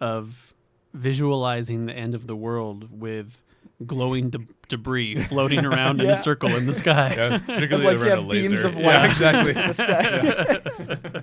of 0.00 0.54
visualizing 0.92 1.86
the 1.86 1.92
end 1.94 2.14
of 2.14 2.26
the 2.26 2.36
world 2.36 2.98
with 3.00 3.42
glowing 3.86 4.30
de- 4.30 4.38
debris 4.68 5.16
floating 5.24 5.64
around 5.64 6.00
in 6.00 6.08
a 6.08 6.16
circle 6.16 6.54
in 6.54 6.66
the 6.66 6.74
sky. 6.74 7.14
Yeah, 7.16 7.38
particularly 7.38 7.96
like, 7.96 8.06
around 8.06 8.18
yeah, 8.18 8.24
a 8.24 8.28
laser. 8.28 8.48
beams 8.50 8.64
of 8.64 8.74
Yeah, 8.78 8.86
light 8.86 9.04
exactly. 9.10 9.52
the 9.52 9.74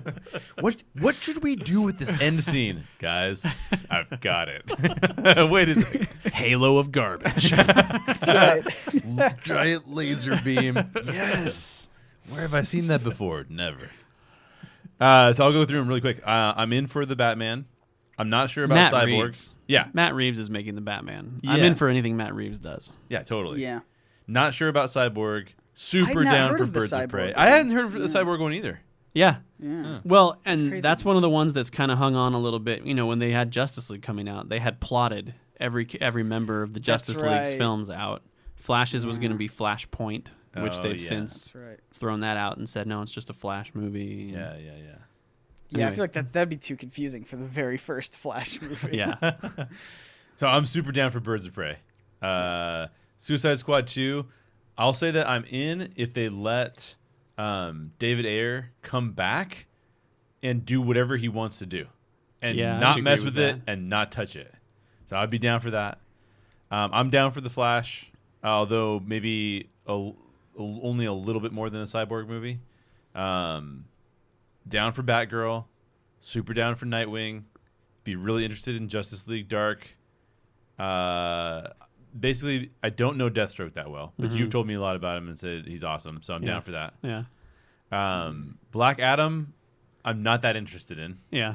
sky. 0.04 0.12
what 0.60 0.82
what 0.98 1.14
should 1.16 1.42
we 1.42 1.56
do 1.56 1.80
with 1.80 1.98
this 1.98 2.10
end 2.20 2.42
scene, 2.44 2.84
guys? 2.98 3.46
I've 3.90 4.20
got 4.20 4.48
it. 4.48 4.70
Wait 5.50 5.68
a 5.70 5.74
second. 5.76 6.08
Halo 6.32 6.78
of 6.78 6.92
garbage. 6.92 7.50
That's 7.52 8.28
right. 8.28 9.38
Giant 9.42 9.88
laser 9.88 10.38
beam. 10.44 10.76
Yes. 11.04 11.88
Where 12.28 12.42
have 12.42 12.54
I 12.54 12.62
seen 12.62 12.88
that 12.88 13.02
before? 13.02 13.46
Never. 13.48 13.90
Uh, 15.00 15.32
so 15.32 15.44
I'll 15.44 15.52
go 15.52 15.64
through 15.64 15.78
them 15.78 15.88
really 15.88 16.02
quick. 16.02 16.20
Uh, 16.26 16.52
I'm 16.56 16.72
in 16.74 16.86
for 16.86 17.06
the 17.06 17.16
Batman. 17.16 17.64
I'm 18.20 18.30
not 18.30 18.50
sure 18.50 18.64
about 18.64 18.74
Matt 18.74 18.92
Cyborg. 18.92 19.24
Reeves. 19.24 19.56
Yeah, 19.66 19.88
Matt 19.92 20.14
Reeves 20.14 20.38
is 20.38 20.50
making 20.50 20.74
the 20.74 20.80
Batman. 20.80 21.40
I'm 21.46 21.58
Yeah. 21.58 21.64
in 21.64 21.74
for 21.74 21.88
anything 21.88 22.16
Matt 22.16 22.34
Reeves 22.34 22.58
does. 22.58 22.92
yeah, 23.08 23.22
totally. 23.22 23.62
Yeah. 23.62 23.80
Not 24.26 24.54
sure 24.54 24.68
about 24.68 24.88
Cyborg. 24.88 25.48
Super 25.74 26.24
not 26.24 26.32
down 26.32 26.50
heard 26.50 26.58
for 26.58 26.64
of 26.64 26.72
the 26.72 26.80
Birds 26.80 26.92
of 26.92 27.00
Cyborg 27.00 27.08
Prey. 27.08 27.26
one. 27.28 27.34
I 27.36 27.46
hadn't 27.46 27.72
heard 27.72 27.86
of 27.86 27.92
the 27.92 28.00
Cyborg 28.00 28.38
one 28.40 28.52
either. 28.52 28.80
Yeah. 29.14 29.36
Yeah. 29.58 30.00
Well, 30.04 30.38
and 30.44 30.60
crazy. 30.60 30.80
that's 30.80 31.04
one 31.04 31.16
of 31.16 31.22
the 31.22 31.28
ones 31.30 31.52
that's 31.52 31.70
kind 31.70 31.90
of 31.90 31.98
hung 31.98 32.14
on 32.14 32.34
a 32.34 32.38
little 32.38 32.58
bit. 32.60 32.84
You 32.84 32.94
know, 32.94 33.06
when 33.06 33.18
they 33.18 33.32
had 33.32 33.50
Justice 33.50 33.90
League 33.90 34.02
coming 34.02 34.28
out, 34.28 34.48
they 34.48 34.58
had 34.58 34.80
plotted 34.80 35.34
every 35.58 35.88
every 36.00 36.22
member 36.22 36.62
of 36.62 36.74
the 36.74 36.80
Justice 36.80 37.16
League's 37.16 37.50
right. 37.50 37.58
films 37.58 37.90
out. 37.90 38.22
Flash's 38.56 39.06
was 39.06 39.18
going 39.18 39.30
to 39.30 39.36
mm. 39.36 39.38
be 39.38 39.48
Flashpoint, 39.48 40.26
which 40.56 40.76
Oh, 40.78 40.82
they've 40.82 41.00
yeah. 41.00 41.08
since 41.08 41.44
That's 41.44 41.54
right. 41.54 41.78
thrown 41.92 42.20
that 42.20 42.36
out 42.36 42.58
and 42.58 42.68
said 42.68 42.86
no, 42.86 43.02
it's 43.02 43.12
just 43.12 43.30
a 43.30 43.34
Flash 43.34 43.74
movie. 43.74 44.30
Yeah, 44.32 44.56
Yeah, 44.56 44.76
yeah, 44.76 44.98
yeah. 45.70 45.78
Yeah, 45.80 45.88
I 45.88 45.90
feel 45.92 46.04
like 46.04 46.12
that 46.14 46.32
that'd 46.32 46.48
be 46.48 46.56
too 46.56 46.76
confusing 46.76 47.24
for 47.24 47.36
the 47.36 47.44
very 47.46 47.76
first 47.76 48.16
Flash 48.18 48.60
movie. 48.62 48.96
yeah. 48.96 49.14
So 50.36 50.46
I'm 50.48 50.64
super 50.64 50.90
down 50.90 51.10
for 51.10 51.20
Birds 51.20 51.44
of 51.44 51.52
Prey. 51.52 51.76
Uh, 52.22 52.86
Suicide 53.18 53.58
Squad 53.58 53.86
2, 53.86 54.24
I'll 54.78 54.94
say 54.94 55.10
that 55.10 55.28
I'm 55.28 55.44
in 55.44 55.92
if 55.96 56.14
they 56.14 56.30
let 56.30 56.96
um, 57.36 57.92
David 57.98 58.24
Ayer 58.24 58.70
come 58.80 59.12
back 59.12 59.66
and 60.42 60.64
do 60.64 60.80
whatever 60.80 61.18
he 61.18 61.28
wants 61.28 61.58
to 61.58 61.66
do 61.66 61.84
and 62.40 62.56
Yeah, 62.56 62.78
not 62.78 63.02
mess 63.02 63.22
with 63.22 63.34
with, 63.36 63.44
it 63.44 63.60
and 63.66 63.90
not 63.90 64.12
touch 64.12 64.34
it. 64.34 64.50
So 65.04 65.16
I'd 65.18 65.28
be 65.28 65.38
down 65.38 65.60
for 65.60 65.72
that. 65.72 65.98
Um, 66.70 66.90
I'm 66.94 67.10
down 67.10 67.32
for 67.32 67.42
The 67.42 67.50
Flash, 67.50 68.10
although 68.42 68.98
maybe 69.04 69.68
a, 69.86 69.92
a- 69.92 70.12
only 70.56 71.04
a 71.04 71.12
little 71.12 71.42
bit 71.42 71.52
more 71.52 71.68
than 71.68 71.82
a 71.82 71.84
Cyborg 71.84 72.28
movie. 72.28 72.60
Um, 73.14 73.84
down 74.68 74.92
for 74.92 75.02
Batgirl, 75.02 75.64
super 76.20 76.54
down 76.54 76.74
for 76.76 76.86
Nightwing. 76.86 77.44
Be 78.04 78.16
really 78.16 78.44
interested 78.44 78.76
in 78.76 78.88
Justice 78.88 79.26
League 79.28 79.48
Dark. 79.48 79.86
Uh, 80.78 81.68
basically, 82.18 82.70
I 82.82 82.90
don't 82.90 83.16
know 83.16 83.28
Deathstroke 83.28 83.74
that 83.74 83.90
well, 83.90 84.12
but 84.18 84.30
you've 84.30 84.50
told 84.50 84.66
me 84.66 84.74
a 84.74 84.80
lot 84.80 84.96
about 84.96 85.18
him 85.18 85.28
and 85.28 85.38
said 85.38 85.66
he's 85.66 85.84
awesome, 85.84 86.22
so 86.22 86.34
I'm 86.34 86.40
Mm-hmm. 86.40 86.46
Yeah. 86.48 86.52
down 86.54 86.62
for 86.62 86.70
that. 86.72 86.94
Yeah. 87.02 87.24
Um, 88.26 88.58
Black 88.70 89.00
Adam, 89.00 89.52
I'm 90.04 90.22
not 90.22 90.42
that 90.42 90.56
interested 90.56 90.98
in. 90.98 91.18
Yeah. 91.30 91.54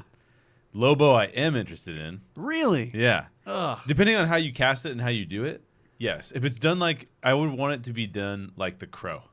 Lobo, 0.74 1.14
I 1.14 1.26
am 1.26 1.56
interested 1.56 1.96
in. 1.98 2.22
Really? 2.36 2.92
Yeah, 2.94 3.28
Ugh. 3.48 3.80
depending 3.88 4.18
on 4.18 4.28
how 4.28 4.36
you 4.36 4.52
cast 4.52 4.86
it 4.86 4.92
and 4.92 5.00
how 5.02 5.08
you 5.08 5.26
do 5.26 5.46
it. 5.46 5.64
Yes, 5.98 6.34
if 6.36 6.44
it's 6.44 6.60
done 6.60 6.78
like 6.80 7.08
I 7.24 7.34
would 7.34 7.50
want 7.52 7.74
it 7.76 7.84
to 7.86 7.94
be 7.94 8.06
done 8.08 8.52
like 8.58 8.78
The 8.80 8.88
Crow, 8.88 9.24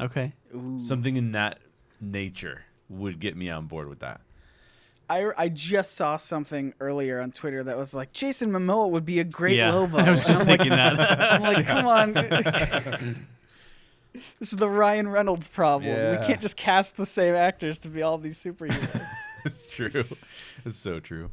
Okay. 0.00 0.32
Ooh. 0.54 0.78
something 0.78 1.16
in 1.16 1.32
that 1.32 1.58
nature 2.00 2.64
would 2.88 3.20
get 3.20 3.36
me 3.36 3.50
on 3.50 3.66
board 3.66 3.88
with 3.88 4.00
that. 4.00 4.20
I, 5.08 5.30
I 5.36 5.48
just 5.48 5.94
saw 5.96 6.16
something 6.16 6.72
earlier 6.78 7.20
on 7.20 7.32
Twitter 7.32 7.64
that 7.64 7.76
was 7.76 7.94
like 7.94 8.12
Jason 8.12 8.52
Momoa 8.52 8.88
would 8.90 9.04
be 9.04 9.18
a 9.18 9.24
great 9.24 9.56
yeah. 9.56 9.72
Lobo. 9.72 9.98
I 9.98 10.10
was 10.10 10.24
just 10.24 10.42
I'm 10.42 10.48
like, 10.48 10.60
thinking 10.60 10.76
that. 10.76 11.00
I'm 11.32 11.42
like, 11.42 11.66
come 11.66 11.86
on. 11.86 12.12
this 14.38 14.52
is 14.52 14.58
the 14.58 14.68
Ryan 14.68 15.08
Reynolds 15.08 15.48
problem. 15.48 15.90
Yeah. 15.90 16.20
We 16.20 16.26
can't 16.26 16.40
just 16.40 16.56
cast 16.56 16.96
the 16.96 17.06
same 17.06 17.34
actors 17.34 17.80
to 17.80 17.88
be 17.88 18.02
all 18.02 18.18
these 18.18 18.38
superheroes. 18.38 19.04
it's 19.44 19.66
true. 19.66 20.04
It's 20.64 20.78
so 20.78 21.00
true. 21.00 21.30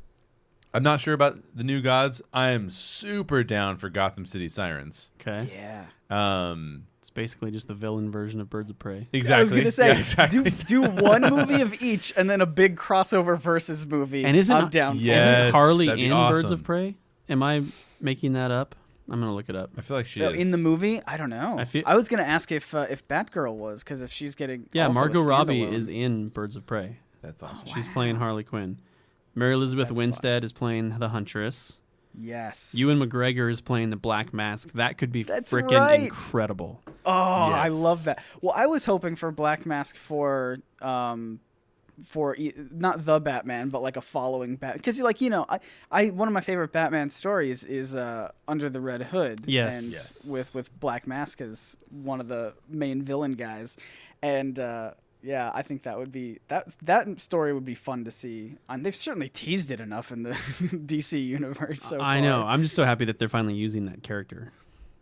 I'm 0.73 0.83
not 0.83 0.99
sure 0.99 1.13
about 1.13 1.37
the 1.55 1.63
new 1.63 1.81
gods. 1.81 2.21
I 2.33 2.49
am 2.49 2.71
super 2.71 3.43
down 3.43 3.77
for 3.77 3.89
Gotham 3.89 4.25
City 4.25 4.49
Sirens. 4.49 5.11
okay. 5.21 5.51
yeah. 5.53 5.85
Um, 6.09 6.87
It's 6.96 6.96
basically 7.17 7.49
just 7.49 7.67
the 7.67 7.73
villain 7.73 8.11
version 8.11 8.39
of 8.39 8.47
Birds 8.49 8.69
of 8.69 8.77
Prey. 8.77 9.07
exactly. 9.11 9.33
I 9.35 9.39
was 9.39 9.49
gonna 9.49 9.71
say, 9.71 9.87
Yeah, 9.87 9.97
exactly. 9.99 10.43
do 10.43 10.49
do 10.51 10.81
one 11.03 11.23
movie 11.23 11.61
of 11.61 11.81
each, 11.81 12.13
and 12.15 12.29
then 12.29 12.39
a 12.41 12.45
big 12.45 12.77
crossover 12.77 13.37
versus 13.37 13.85
movie. 13.87 14.23
And 14.23 14.37
isn't 14.37 14.55
I'm 14.55 14.69
down? 14.69 14.93
for 14.95 15.01
Yeah. 15.01 15.17
that. 15.17 15.21
Isn't 15.29 15.43
Yes, 15.45 15.53
Harley 15.53 15.85
that'd 15.87 15.99
in 16.03 16.11
Birds 16.11 16.51
of 16.51 16.63
Prey? 16.63 16.95
Am 17.27 17.41
I 17.41 17.63
making 17.99 18.33
that 18.33 18.51
up? 18.51 18.75
I'm 19.09 19.19
gonna 19.19 19.33
look 19.33 19.49
it 19.49 19.55
up. 19.55 19.71
I 19.77 19.81
feel 19.81 19.97
like 19.97 20.05
she 20.05 20.19
No, 20.19 20.29
is 20.29 20.35
in 20.35 20.51
the 20.51 20.57
movie, 20.57 21.01
I 21.07 21.17
don't 21.17 21.29
know. 21.31 21.59
I 21.59 21.83
I, 21.85 21.95
was 21.95 22.07
gonna 22.07 22.23
ask 22.23 22.51
if 22.51 22.75
uh, 22.75 22.85
if 22.89 23.07
Batgirl 23.07 23.55
was 23.55 23.83
because 23.83 24.01
if 24.03 24.11
she's 24.11 24.35
getting 24.35 24.67
Yeah, 24.73 24.87
Margot 24.89 25.23
Robbie 25.23 25.63
is 25.63 25.87
in 25.87 26.29
Birds 26.29 26.55
of 26.55 26.65
Prey. 26.67 26.97
That's 27.23 27.41
awesome. 27.41 27.65
She's 27.67 27.87
playing 27.87 28.17
Harley 28.17 28.43
Quinn. 28.43 28.77
Mary 29.33 29.53
Elizabeth 29.53 29.87
That's 29.87 29.97
Winstead 29.97 30.43
is 30.43 30.53
playing 30.53 30.99
the 30.99 31.09
Huntress. 31.09 31.79
Yes. 32.19 32.71
Ewan 32.73 32.99
McGregor 32.99 33.51
is 33.51 33.61
playing 33.61 33.89
the 33.91 33.95
Black 33.95 34.33
Mask. 34.33 34.71
That 34.73 34.97
could 34.97 35.11
be 35.11 35.23
That's 35.23 35.51
freaking 35.51 35.79
right. 35.79 35.99
incredible. 36.01 36.81
Oh, 37.05 37.11
I 37.11 37.67
love 37.69 38.03
that. 38.05 38.23
Well, 38.41 38.53
I 38.55 38.65
was 38.65 38.85
hoping 38.85 39.15
for 39.15 39.31
Black 39.31 39.65
Mask 39.65 39.95
for 39.95 40.59
um 40.81 41.39
for 42.05 42.35
not 42.71 43.05
the 43.05 43.19
Batman, 43.19 43.69
but 43.69 43.81
like 43.81 43.97
a 43.97 44.01
following 44.01 44.55
Bat 44.55 44.75
because 44.75 44.99
like 45.01 45.19
you 45.21 45.29
know 45.29 45.45
I, 45.49 45.59
I 45.89 46.05
one 46.07 46.27
of 46.27 46.33
my 46.33 46.41
favorite 46.41 46.71
Batman 46.71 47.09
stories 47.09 47.63
is 47.63 47.95
uh 47.95 48.31
Under 48.47 48.69
the 48.69 48.81
Red 48.81 49.01
Hood. 49.03 49.41
Yes. 49.45 49.81
and 49.83 49.91
Yes. 49.93 50.29
with 50.31 50.53
with 50.53 50.79
Black 50.79 51.07
Mask 51.07 51.41
as 51.41 51.75
one 51.89 52.19
of 52.19 52.27
the 52.27 52.53
main 52.69 53.01
villain 53.01 53.33
guys, 53.33 53.77
and. 54.21 54.59
uh 54.59 54.91
yeah, 55.23 55.51
I 55.53 55.61
think 55.61 55.83
that 55.83 55.97
would 55.97 56.11
be 56.11 56.39
that. 56.47 56.75
That 56.83 57.19
story 57.19 57.53
would 57.53 57.65
be 57.65 57.75
fun 57.75 58.05
to 58.05 58.11
see. 58.11 58.55
And 58.69 58.85
they've 58.85 58.95
certainly 58.95 59.29
teased 59.29 59.71
it 59.71 59.79
enough 59.79 60.11
in 60.11 60.23
the 60.23 60.31
DC 60.61 61.23
universe. 61.25 61.81
So 61.81 61.99
I 61.99 62.19
know. 62.21 62.43
I'm 62.43 62.63
just 62.63 62.75
so 62.75 62.83
happy 62.85 63.05
that 63.05 63.19
they're 63.19 63.27
finally 63.29 63.55
using 63.55 63.85
that 63.85 64.03
character. 64.03 64.51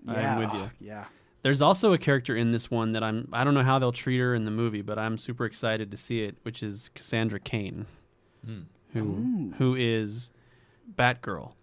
I'm 0.08 0.40
with 0.40 0.54
you. 0.54 0.70
Yeah. 0.88 1.06
There's 1.42 1.62
also 1.62 1.94
a 1.94 1.98
character 1.98 2.36
in 2.36 2.52
this 2.52 2.72
one 2.72 2.94
that 2.94 3.04
I'm 3.04 3.28
I 3.34 3.44
don't 3.44 3.54
know 3.54 3.64
how 3.64 3.78
they'll 3.78 3.92
treat 3.92 4.18
her 4.20 4.34
in 4.34 4.46
the 4.46 4.52
movie, 4.52 4.82
but 4.82 4.98
I'm 4.98 5.18
super 5.18 5.46
excited 5.46 5.92
to 5.92 5.98
see 5.98 6.24
it, 6.24 6.38
which 6.44 6.64
is 6.64 6.90
Cassandra 6.96 7.40
Cain, 7.40 7.86
Hmm. 8.46 8.62
who 8.94 9.52
who 9.58 9.76
is 9.76 10.32
Batgirl. 10.96 11.54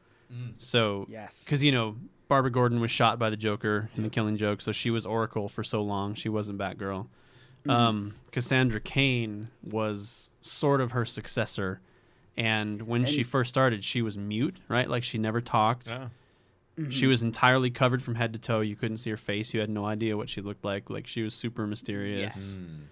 So 0.58 1.06
Yes. 1.10 1.44
because 1.44 1.62
you 1.62 1.72
know 1.72 1.96
Barbara 2.28 2.50
Gordon 2.50 2.80
was 2.80 2.90
shot 2.90 3.18
by 3.18 3.28
the 3.28 3.36
Joker 3.36 3.90
in 3.96 4.02
the 4.02 4.08
Killing 4.08 4.36
Joke, 4.36 4.60
so 4.62 4.72
she 4.72 4.90
was 4.90 5.04
Oracle 5.04 5.48
for 5.48 5.62
so 5.62 5.82
long. 5.82 6.14
She 6.14 6.28
wasn't 6.28 6.58
Batgirl. 6.58 7.08
Mm-hmm. 7.62 7.70
Um, 7.70 8.14
Cassandra 8.32 8.80
Cain 8.80 9.48
was 9.62 10.30
sort 10.40 10.80
of 10.80 10.92
her 10.92 11.04
successor, 11.04 11.80
and 12.36 12.82
when 12.82 13.04
she 13.04 13.22
first 13.22 13.50
started, 13.50 13.84
she 13.84 14.02
was 14.02 14.16
mute, 14.16 14.56
right? 14.68 14.88
Like 14.88 15.04
she 15.04 15.18
never 15.18 15.40
talked. 15.40 15.88
Yeah. 15.88 16.08
She 16.76 16.82
mm-hmm. 16.82 17.08
was 17.08 17.22
entirely 17.22 17.70
covered 17.70 18.02
from 18.02 18.14
head 18.14 18.32
to 18.32 18.38
toe. 18.38 18.60
You 18.60 18.76
couldn't 18.76 18.96
see 18.96 19.10
her 19.10 19.18
face. 19.18 19.52
You 19.52 19.60
had 19.60 19.68
no 19.68 19.84
idea 19.84 20.16
what 20.16 20.30
she 20.30 20.40
looked 20.40 20.64
like. 20.64 20.88
Like 20.88 21.06
she 21.06 21.22
was 21.22 21.34
super 21.34 21.66
mysterious. 21.66 22.34
Yes. 22.36 22.80
Mm. 22.80 22.84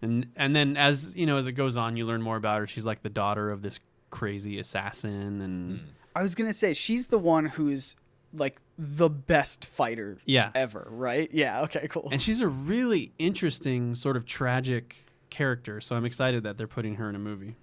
And 0.00 0.26
and 0.36 0.56
then 0.56 0.76
as 0.76 1.14
you 1.16 1.24
know, 1.24 1.38
as 1.38 1.46
it 1.46 1.52
goes 1.52 1.76
on, 1.76 1.96
you 1.96 2.04
learn 2.04 2.20
more 2.20 2.36
about 2.36 2.60
her. 2.60 2.66
She's 2.66 2.84
like 2.84 3.02
the 3.02 3.08
daughter 3.08 3.50
of 3.50 3.62
this 3.62 3.78
crazy 4.10 4.58
assassin, 4.58 5.40
and 5.40 5.78
mm. 5.78 5.82
I 6.16 6.22
was 6.22 6.34
gonna 6.34 6.52
say 6.52 6.74
she's 6.74 7.08
the 7.08 7.18
one 7.18 7.46
who's 7.46 7.94
like 8.32 8.60
the 8.78 9.08
best 9.08 9.64
fighter 9.64 10.18
yeah, 10.24 10.50
ever, 10.54 10.86
right? 10.90 11.28
Yeah. 11.32 11.62
Okay. 11.62 11.88
Cool. 11.88 12.08
and 12.12 12.20
she's 12.20 12.40
a 12.40 12.48
really 12.48 13.12
interesting 13.18 13.94
sort 13.94 14.16
of 14.16 14.26
tragic 14.26 15.04
character. 15.30 15.80
So 15.80 15.96
I'm 15.96 16.04
excited 16.04 16.42
that 16.44 16.58
they're 16.58 16.66
putting 16.66 16.96
her 16.96 17.08
in 17.08 17.14
a 17.14 17.18
movie. 17.18 17.56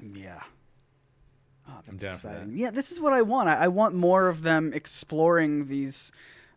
yeah. 0.00 0.40
Oh, 1.68 1.72
that's 1.84 1.88
down 1.88 1.98
that. 1.98 2.14
exciting. 2.14 2.50
Yeah, 2.52 2.70
this 2.70 2.92
is 2.92 3.00
what 3.00 3.12
I 3.12 3.22
want. 3.22 3.48
I, 3.48 3.64
I 3.64 3.68
want 3.68 3.94
more 3.94 4.28
of 4.28 4.42
them 4.42 4.72
exploring 4.72 5.66
these 5.66 6.12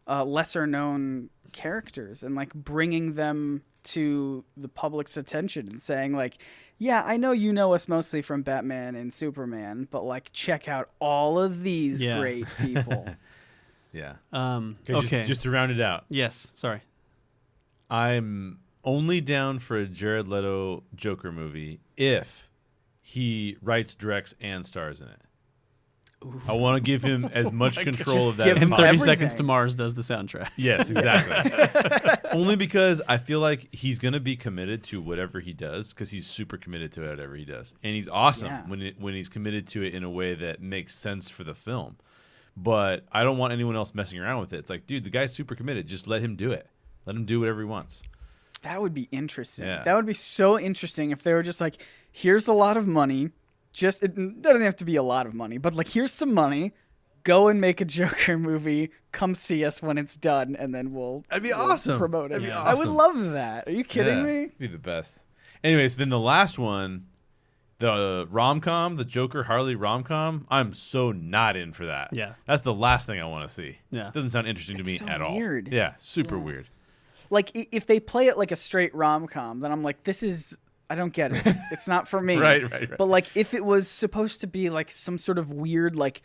uh, 0.07 0.23
lesser 0.23 0.65
known 0.65 1.29
characters 1.51 2.23
and 2.23 2.35
like 2.35 2.53
bringing 2.53 3.15
them 3.15 3.61
to 3.83 4.45
the 4.55 4.69
public's 4.69 5.17
attention 5.17 5.67
and 5.69 5.81
saying 5.81 6.13
like, 6.13 6.37
yeah, 6.83 7.03
I 7.05 7.17
know 7.17 7.31
you 7.31 7.53
know 7.53 7.73
us 7.75 7.87
mostly 7.87 8.23
from 8.23 8.41
Batman 8.41 8.95
and 8.95 9.13
Superman, 9.13 9.87
but 9.91 10.03
like 10.03 10.31
check 10.33 10.67
out 10.67 10.89
all 10.99 11.39
of 11.39 11.61
these 11.61 12.01
Yeah. 12.01 12.19
great 12.19 12.47
people. 12.59 13.07
Yeah. 13.93 14.13
Um, 14.31 14.77
Okay. 14.89 14.93
okay. 14.95 15.17
Just, 15.19 15.27
just 15.27 15.41
to 15.43 15.49
round 15.51 15.69
it 15.69 15.81
out, 15.81 16.05
yes. 16.07 16.53
Sorry. 16.55 16.79
I'm 17.89 18.59
only 18.85 19.19
down 19.21 19.59
for 19.59 19.77
a 19.77 19.85
Jared 19.85 20.29
Leto 20.29 20.83
Joker 20.95 21.31
movie 21.31 21.81
if 21.97 22.49
he 23.01 23.57
writes, 23.61 23.93
directs, 23.95 24.33
and 24.39 24.65
stars 24.65 25.01
in 25.01 25.07
it. 25.09 25.21
I 26.47 26.53
want 26.53 26.77
to 26.77 26.81
give 26.81 27.01
him 27.03 27.25
as 27.25 27.51
much 27.51 27.77
control 27.79 28.15
Just 28.17 28.29
of 28.29 28.37
that 28.37 28.43
give 28.45 28.57
as 28.57 28.61
And 28.61 28.71
him 28.71 28.77
Thirty 28.77 28.87
everything. 28.89 29.05
Seconds 29.05 29.33
to 29.35 29.43
Mars 29.43 29.73
does 29.75 29.93
the 29.95 30.01
soundtrack. 30.03 30.49
Yes, 30.55 30.89
exactly. 30.91 32.31
Only 32.31 32.55
because 32.55 33.01
I 33.07 33.17
feel 33.17 33.39
like 33.39 33.73
he's 33.73 33.97
gonna 33.99 34.19
be 34.19 34.35
committed 34.35 34.83
to 34.85 35.01
whatever 35.01 35.39
he 35.39 35.53
does 35.53 35.93
because 35.93 36.11
he's 36.11 36.27
super 36.27 36.57
committed 36.57 36.91
to 36.93 37.01
whatever 37.01 37.35
he 37.35 37.45
does, 37.45 37.73
and 37.83 37.95
he's 37.95 38.07
awesome 38.07 38.47
Yeah. 38.49 38.67
when 38.67 38.81
it, 38.81 38.99
when 38.99 39.13
he's 39.15 39.29
committed 39.29 39.67
to 39.69 39.83
it 39.83 39.95
in 39.95 40.03
a 40.03 40.09
way 40.09 40.35
that 40.35 40.61
makes 40.61 40.93
sense 40.95 41.29
for 41.29 41.43
the 41.43 41.55
film. 41.55 41.97
But 42.55 43.05
I 43.11 43.23
don't 43.23 43.37
want 43.37 43.53
anyone 43.53 43.75
else 43.75 43.95
messing 43.95 44.19
around 44.19 44.41
with 44.41 44.53
it. 44.53 44.57
It's 44.57 44.69
like, 44.69 44.85
dude, 44.85 45.03
the 45.05 45.09
guy's 45.09 45.33
super 45.33 45.55
committed. 45.55 45.87
Just 45.87 46.07
let 46.07 46.21
him 46.21 46.35
do 46.35 46.51
it. 46.51 46.67
Let 47.05 47.15
him 47.15 47.25
do 47.25 47.39
whatever 47.39 47.59
he 47.61 47.65
wants. 47.65 48.03
That 48.61 48.79
would 48.81 48.93
be 48.93 49.07
interesting. 49.11 49.65
Yeah. 49.65 49.83
That 49.83 49.95
would 49.95 50.05
be 50.05 50.13
so 50.13 50.59
interesting 50.59 51.11
if 51.11 51.23
they 51.23 51.33
were 51.33 51.41
just 51.43 51.59
like, 51.61 51.77
here's 52.11 52.47
a 52.47 52.53
lot 52.53 52.77
of 52.77 52.85
money. 52.87 53.29
Just 53.73 54.03
it 54.03 54.41
doesn't 54.41 54.61
have 54.61 54.75
to 54.77 54.85
be 54.85 54.95
a 54.97 55.03
lot 55.03 55.25
of 55.27 55.33
money, 55.33 55.57
but 55.57 55.73
like 55.73 55.87
here's 55.89 56.11
some 56.13 56.33
money. 56.33 56.73
Go 57.23 57.47
and 57.49 57.61
make 57.61 57.79
a 57.81 57.85
Joker 57.99 58.37
movie. 58.37 58.91
Come 59.11 59.35
see 59.35 59.63
us 59.63 59.81
when 59.81 59.97
it's 59.97 60.17
done, 60.17 60.55
and 60.55 60.73
then 60.73 60.91
we'll 60.93 61.23
That'd 61.29 61.43
be 61.43 61.49
we'll 61.49 61.71
awesome. 61.71 61.97
Promote 61.99 62.31
it. 62.31 62.41
That'd 62.41 62.49
I 62.51 62.73
would 62.73 62.87
love 62.87 63.31
that. 63.31 63.67
Are 63.67 63.71
you 63.71 63.83
kidding 63.83 64.17
Yeah, 64.17 64.23
me? 64.23 64.49
Be 64.57 64.67
the 64.67 64.77
best. 64.79 65.25
Anyways, 65.63 65.97
then 65.97 66.09
the 66.09 66.19
last 66.19 66.57
one, 66.57 67.05
the 67.77 68.27
rom 68.31 68.59
com, 68.59 68.95
the 68.95 69.05
Joker 69.05 69.43
Harley 69.43 69.75
rom 69.75 70.03
com. 70.03 70.45
I'm 70.49 70.73
so 70.73 71.11
not 71.11 71.55
in 71.55 71.71
for 71.73 71.85
that. 71.85 72.09
Yeah. 72.11 72.33
that's 72.47 72.63
the 72.63 72.73
last 72.73 73.05
thing 73.05 73.21
I 73.21 73.25
want 73.25 73.47
to 73.47 73.53
see. 73.53 73.77
Yeah. 73.91 74.09
doesn't 74.11 74.31
sound 74.31 74.47
interesting 74.47 74.77
to 74.77 74.83
me 74.83 74.97
so 74.97 75.05
at 75.07 75.21
all. 75.21 75.35
weird. 75.37 75.69
Yeah, 75.71 75.93
super 75.97 76.37
weird. 76.39 76.67
Like 77.29 77.51
if 77.53 77.85
they 77.85 77.99
play 77.99 78.27
it 78.27 78.37
like 78.37 78.51
a 78.51 78.55
straight 78.55 78.93
rom 78.95 79.27
com, 79.27 79.59
then 79.61 79.71
I'm 79.71 79.83
like, 79.83 80.03
this 80.03 80.23
is 80.23 80.57
I 80.91 80.95
don't 80.95 81.13
get 81.13 81.31
it. 81.31 81.55
It's 81.71 81.87
not 81.87 82.05
for 82.07 82.21
me. 82.21 82.35
Right, 82.35 82.63
right, 82.63 82.89
right. 82.89 82.97
But 82.97 83.05
like 83.05 83.25
if 83.35 83.53
it 83.53 83.63
was 83.63 83.87
supposed 83.87 84.41
to 84.41 84.47
be 84.47 84.69
like 84.69 84.91
some 84.91 85.17
sort 85.17 85.37
of 85.37 85.49
weird 85.51 85.95
like 85.95 86.21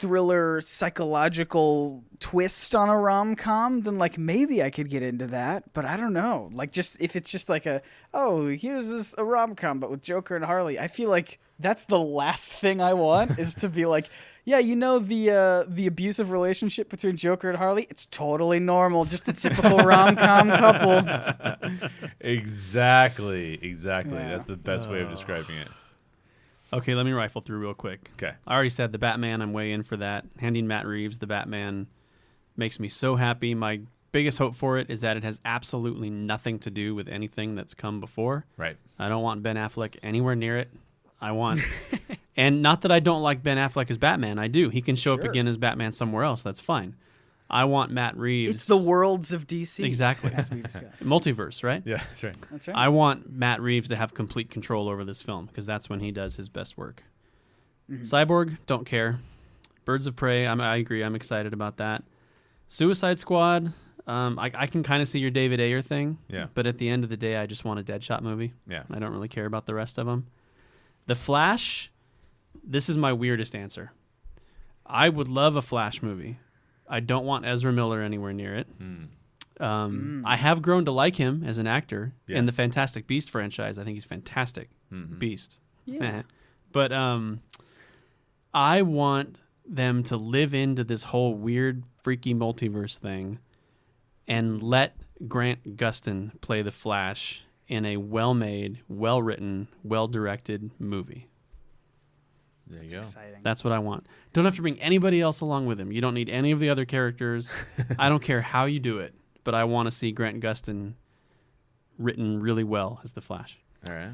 thriller 0.00 0.60
psychological 0.60 2.04
twist 2.20 2.74
on 2.74 2.88
a 2.88 2.96
rom 2.98 3.34
com, 3.36 3.82
then 3.82 3.98
like 3.98 4.18
maybe 4.18 4.62
I 4.62 4.70
could 4.70 4.90
get 4.90 5.02
into 5.02 5.26
that. 5.28 5.72
But 5.72 5.84
I 5.84 5.96
don't 5.96 6.12
know. 6.12 6.50
Like 6.52 6.72
just 6.72 6.96
if 7.00 7.16
it's 7.16 7.30
just 7.30 7.48
like 7.48 7.66
a 7.66 7.82
oh 8.14 8.46
here's 8.48 8.88
this 8.88 9.14
a 9.18 9.24
rom 9.24 9.54
com 9.54 9.80
but 9.80 9.90
with 9.90 10.02
Joker 10.02 10.36
and 10.36 10.44
Harley, 10.44 10.78
I 10.78 10.88
feel 10.88 11.10
like 11.10 11.38
that's 11.58 11.84
the 11.86 11.98
last 11.98 12.54
thing 12.58 12.80
I 12.80 12.94
want 12.94 13.38
is 13.38 13.54
to 13.56 13.68
be 13.68 13.84
like. 13.84 14.08
Yeah, 14.44 14.60
you 14.60 14.76
know 14.76 14.98
the 14.98 15.30
uh, 15.30 15.64
the 15.68 15.86
abusive 15.86 16.30
relationship 16.30 16.88
between 16.88 17.18
Joker 17.18 17.50
and 17.50 17.58
Harley. 17.58 17.86
It's 17.90 18.06
totally 18.06 18.58
normal, 18.58 19.04
just 19.04 19.28
a 19.28 19.34
typical 19.34 19.76
rom 19.84 20.16
com 20.16 20.48
couple. 20.48 21.68
Exactly, 22.20 23.58
exactly. 23.62 24.16
Yeah. 24.16 24.30
That's 24.30 24.46
the 24.46 24.56
best 24.56 24.88
way 24.88 25.02
of 25.02 25.10
describing 25.10 25.56
it. 25.56 25.68
Okay, 26.72 26.94
let 26.94 27.06
me 27.06 27.12
rifle 27.12 27.40
through 27.40 27.58
real 27.58 27.74
quick. 27.74 28.10
Okay. 28.14 28.34
I 28.46 28.54
already 28.54 28.70
said 28.70 28.92
the 28.92 28.98
Batman. 28.98 29.40
I'm 29.40 29.52
way 29.52 29.72
in 29.72 29.82
for 29.82 29.96
that. 29.96 30.24
Handing 30.38 30.66
Matt 30.66 30.86
Reeves 30.86 31.18
the 31.18 31.26
Batman 31.26 31.86
makes 32.56 32.78
me 32.78 32.88
so 32.88 33.16
happy. 33.16 33.54
My 33.54 33.80
biggest 34.12 34.38
hope 34.38 34.54
for 34.54 34.78
it 34.78 34.90
is 34.90 35.00
that 35.00 35.16
it 35.16 35.24
has 35.24 35.40
absolutely 35.44 36.10
nothing 36.10 36.58
to 36.60 36.70
do 36.70 36.94
with 36.94 37.08
anything 37.08 37.54
that's 37.54 37.74
come 37.74 38.00
before. 38.00 38.44
Right. 38.56 38.76
I 38.98 39.08
don't 39.08 39.22
want 39.22 39.42
Ben 39.42 39.56
Affleck 39.56 39.96
anywhere 40.02 40.34
near 40.34 40.58
it. 40.58 40.70
I 41.20 41.32
want, 41.32 41.60
and 42.36 42.62
not 42.62 42.82
that 42.82 42.92
I 42.92 43.00
don't 43.00 43.22
like 43.22 43.42
Ben 43.42 43.56
Affleck 43.56 43.90
as 43.90 43.98
Batman. 43.98 44.38
I 44.38 44.46
do. 44.46 44.68
He 44.68 44.80
can 44.80 44.94
show 44.94 45.14
up 45.14 45.24
again 45.24 45.48
as 45.48 45.56
Batman 45.56 45.90
somewhere 45.90 46.22
else. 46.22 46.44
That's 46.44 46.60
fine. 46.60 46.94
I 47.50 47.64
want 47.64 47.90
Matt 47.90 48.16
Reeves. 48.16 48.52
It's 48.52 48.66
the 48.66 48.76
worlds 48.76 49.32
of 49.32 49.46
DC. 49.46 49.84
Exactly. 49.84 50.32
As 50.34 50.50
we 50.50 50.60
discussed. 50.60 50.98
multiverse, 51.02 51.64
right? 51.64 51.82
Yeah, 51.84 51.96
that's 51.96 52.24
right. 52.24 52.36
That's 52.50 52.68
right. 52.68 52.76
I 52.76 52.88
want 52.88 53.30
Matt 53.30 53.62
Reeves 53.62 53.88
to 53.88 53.96
have 53.96 54.12
complete 54.14 54.50
control 54.50 54.88
over 54.88 55.04
this 55.04 55.22
film 55.22 55.46
because 55.46 55.64
that's 55.64 55.88
when 55.88 56.00
he 56.00 56.10
does 56.10 56.36
his 56.36 56.48
best 56.48 56.76
work. 56.76 57.02
Mm-hmm. 57.90 58.02
Cyborg, 58.02 58.58
don't 58.66 58.84
care. 58.84 59.18
Birds 59.86 60.06
of 60.06 60.14
Prey, 60.14 60.46
I'm, 60.46 60.60
I 60.60 60.76
agree. 60.76 61.02
I'm 61.02 61.14
excited 61.14 61.54
about 61.54 61.78
that. 61.78 62.02
Suicide 62.68 63.18
Squad, 63.18 63.72
um, 64.06 64.38
I, 64.38 64.50
I 64.54 64.66
can 64.66 64.82
kind 64.82 65.00
of 65.00 65.08
see 65.08 65.18
your 65.18 65.30
David 65.30 65.60
Ayer 65.60 65.80
thing. 65.80 66.18
Yeah. 66.28 66.48
But 66.52 66.66
at 66.66 66.76
the 66.76 66.90
end 66.90 67.04
of 67.04 67.10
the 67.10 67.16
day, 67.16 67.36
I 67.36 67.46
just 67.46 67.64
want 67.64 67.80
a 67.80 67.82
Deadshot 67.82 68.20
movie. 68.20 68.52
Yeah. 68.68 68.82
I 68.90 68.98
don't 68.98 69.12
really 69.12 69.28
care 69.28 69.46
about 69.46 69.64
the 69.64 69.74
rest 69.74 69.96
of 69.96 70.04
them. 70.04 70.26
The 71.06 71.14
Flash, 71.14 71.90
this 72.62 72.90
is 72.90 72.98
my 72.98 73.14
weirdest 73.14 73.54
answer. 73.54 73.92
I 74.84 75.08
would 75.08 75.28
love 75.28 75.56
a 75.56 75.62
Flash 75.62 76.02
movie. 76.02 76.38
I 76.88 77.00
don't 77.00 77.24
want 77.24 77.44
Ezra 77.46 77.72
Miller 77.72 78.00
anywhere 78.02 78.32
near 78.32 78.54
it. 78.56 78.66
Um, 79.60 80.22
I 80.26 80.36
have 80.36 80.62
grown 80.62 80.84
to 80.84 80.92
like 80.92 81.16
him 81.16 81.42
as 81.44 81.58
an 81.58 81.66
actor 81.66 82.12
Yeah. 82.26 82.38
in 82.38 82.46
the 82.46 82.52
Fantastic 82.52 83.06
Beast 83.06 83.30
franchise. 83.30 83.78
I 83.78 83.84
think 83.84 83.94
he's 83.96 84.04
fantastic. 84.04 84.70
Beast. 85.18 85.60
Eh. 85.92 86.22
But 86.72 86.92
um, 86.92 87.40
I 88.54 88.82
want 88.82 89.38
them 89.66 90.02
to 90.04 90.16
live 90.16 90.54
into 90.54 90.84
this 90.84 91.04
whole 91.04 91.34
weird, 91.34 91.82
freaky 92.02 92.34
multiverse 92.34 92.96
thing 92.98 93.38
and 94.26 94.62
let 94.62 94.96
Grant 95.26 95.76
Gustin 95.76 96.40
play 96.40 96.62
the 96.62 96.70
Flash 96.70 97.42
in 97.66 97.84
a 97.84 97.96
well 97.98 98.32
made, 98.34 98.80
well 98.88 99.20
written, 99.20 99.68
well 99.82 100.06
directed 100.08 100.70
movie. 100.78 101.27
There 102.70 102.82
you 102.82 102.90
go. 102.90 102.98
Exciting. 102.98 103.40
That's 103.42 103.64
what 103.64 103.72
I 103.72 103.78
want. 103.78 104.06
Don't 104.32 104.44
have 104.44 104.56
to 104.56 104.62
bring 104.62 104.80
anybody 104.80 105.20
else 105.20 105.40
along 105.40 105.66
with 105.66 105.80
him. 105.80 105.90
You 105.92 106.00
don't 106.00 106.14
need 106.14 106.28
any 106.28 106.50
of 106.50 106.60
the 106.60 106.68
other 106.70 106.84
characters. 106.84 107.52
I 107.98 108.08
don't 108.08 108.22
care 108.22 108.40
how 108.42 108.66
you 108.66 108.78
do 108.80 108.98
it, 108.98 109.14
but 109.44 109.54
I 109.54 109.64
want 109.64 109.86
to 109.86 109.90
see 109.90 110.12
Grant 110.12 110.40
Gustin 110.40 110.94
written 111.98 112.40
really 112.40 112.64
well 112.64 113.00
as 113.04 113.12
the 113.12 113.20
Flash. 113.20 113.58
All 113.88 113.94
right. 113.94 114.10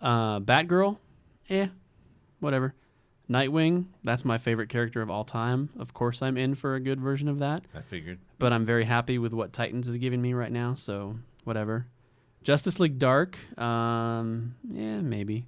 Uh, 0.00 0.40
Batgirl, 0.40 0.96
eh, 1.50 1.66
whatever. 2.40 2.74
Nightwing, 3.28 3.84
that's 4.02 4.24
my 4.24 4.38
favorite 4.38 4.68
character 4.70 5.02
of 5.02 5.10
all 5.10 5.22
time. 5.24 5.68
Of 5.78 5.94
course, 5.94 6.20
I'm 6.20 6.36
in 6.36 6.56
for 6.56 6.74
a 6.74 6.80
good 6.80 7.00
version 7.00 7.28
of 7.28 7.38
that, 7.38 7.62
I 7.74 7.80
figured. 7.80 8.18
but 8.40 8.52
I'm 8.52 8.64
very 8.64 8.84
happy 8.84 9.18
with 9.18 9.32
what 9.32 9.52
Titans 9.52 9.86
is 9.86 9.96
giving 9.98 10.20
me 10.20 10.32
right 10.32 10.50
now, 10.50 10.74
so 10.74 11.14
whatever. 11.44 11.86
Justice 12.42 12.80
League 12.80 12.98
Dark, 12.98 13.38
um, 13.56 14.56
yeah, 14.68 15.00
maybe. 15.00 15.46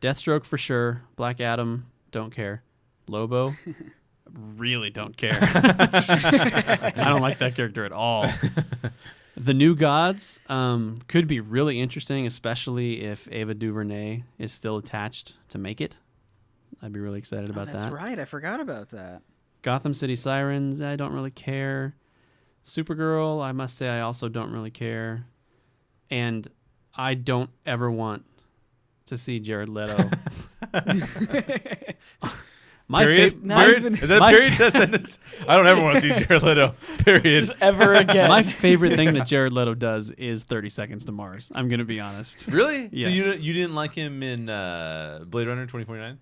Deathstroke 0.00 0.44
for 0.44 0.58
sure. 0.58 1.02
Black 1.16 1.40
Adam, 1.40 1.86
don't 2.10 2.34
care. 2.34 2.62
Lobo, 3.08 3.54
really 4.56 4.90
don't 4.90 5.16
care. 5.16 5.38
I 5.40 6.92
don't 6.96 7.20
like 7.20 7.38
that 7.38 7.54
character 7.56 7.84
at 7.84 7.92
all. 7.92 8.26
The 9.36 9.54
New 9.54 9.74
Gods 9.74 10.38
um, 10.48 11.00
could 11.08 11.26
be 11.26 11.40
really 11.40 11.80
interesting, 11.80 12.26
especially 12.26 13.02
if 13.04 13.26
Ava 13.32 13.54
DuVernay 13.54 14.24
is 14.38 14.52
still 14.52 14.76
attached 14.76 15.36
to 15.48 15.56
make 15.56 15.80
it. 15.80 15.96
I'd 16.82 16.92
be 16.92 17.00
really 17.00 17.20
excited 17.20 17.48
Oh, 17.48 17.52
about 17.52 17.68
that's 17.68 17.84
that. 17.84 17.90
That's 17.90 18.02
right. 18.02 18.18
I 18.18 18.26
forgot 18.26 18.60
about 18.60 18.90
that. 18.90 19.22
Gotham 19.62 19.94
City 19.94 20.14
Sirens, 20.14 20.82
I 20.82 20.96
don't 20.96 21.14
really 21.14 21.30
care. 21.30 21.94
Supergirl, 22.66 23.42
I 23.42 23.52
must 23.52 23.78
say, 23.78 23.88
I 23.88 24.00
also 24.00 24.28
don't 24.28 24.52
really 24.52 24.70
care. 24.70 25.24
And 26.10 26.46
I 26.94 27.14
don't 27.14 27.50
ever 27.64 27.90
want 27.90 28.24
to 29.10 29.16
see 29.18 29.38
Jared 29.38 29.68
Leto. 29.68 29.96
my 32.88 33.04
period. 33.04 33.34
fav- 33.34 33.42
Not 33.44 33.58
period. 33.66 33.78
even- 33.82 33.94
Is 33.96 34.08
that 34.08 34.18
my- 34.20 34.32
period? 34.32 34.54
That 34.54 34.72
sentence. 34.72 35.18
I 35.46 35.56
don't 35.56 35.66
ever 35.66 35.80
want 35.82 35.96
to 35.96 36.00
see 36.00 36.08
Jared 36.24 36.42
Leto. 36.42 36.74
Period. 36.98 37.50
Ever 37.60 37.94
again. 37.94 38.28
my 38.28 38.42
favorite 38.42 38.96
thing 38.96 39.14
that 39.14 39.26
Jared 39.26 39.52
Leto 39.52 39.74
does 39.74 40.10
is 40.12 40.44
30 40.44 40.70
Seconds 40.70 41.04
to 41.06 41.12
Mars. 41.12 41.52
I'm 41.54 41.68
going 41.68 41.78
to 41.78 41.84
be 41.84 42.00
honest. 42.00 42.48
really? 42.48 42.88
So 42.88 43.08
you 43.08 43.32
you 43.34 43.52
didn't 43.52 43.74
like 43.74 43.92
him 43.94 44.22
in 44.22 44.48
uh, 44.48 45.20
Blade 45.26 45.46
Runner 45.48 45.62
2049? 45.66 46.18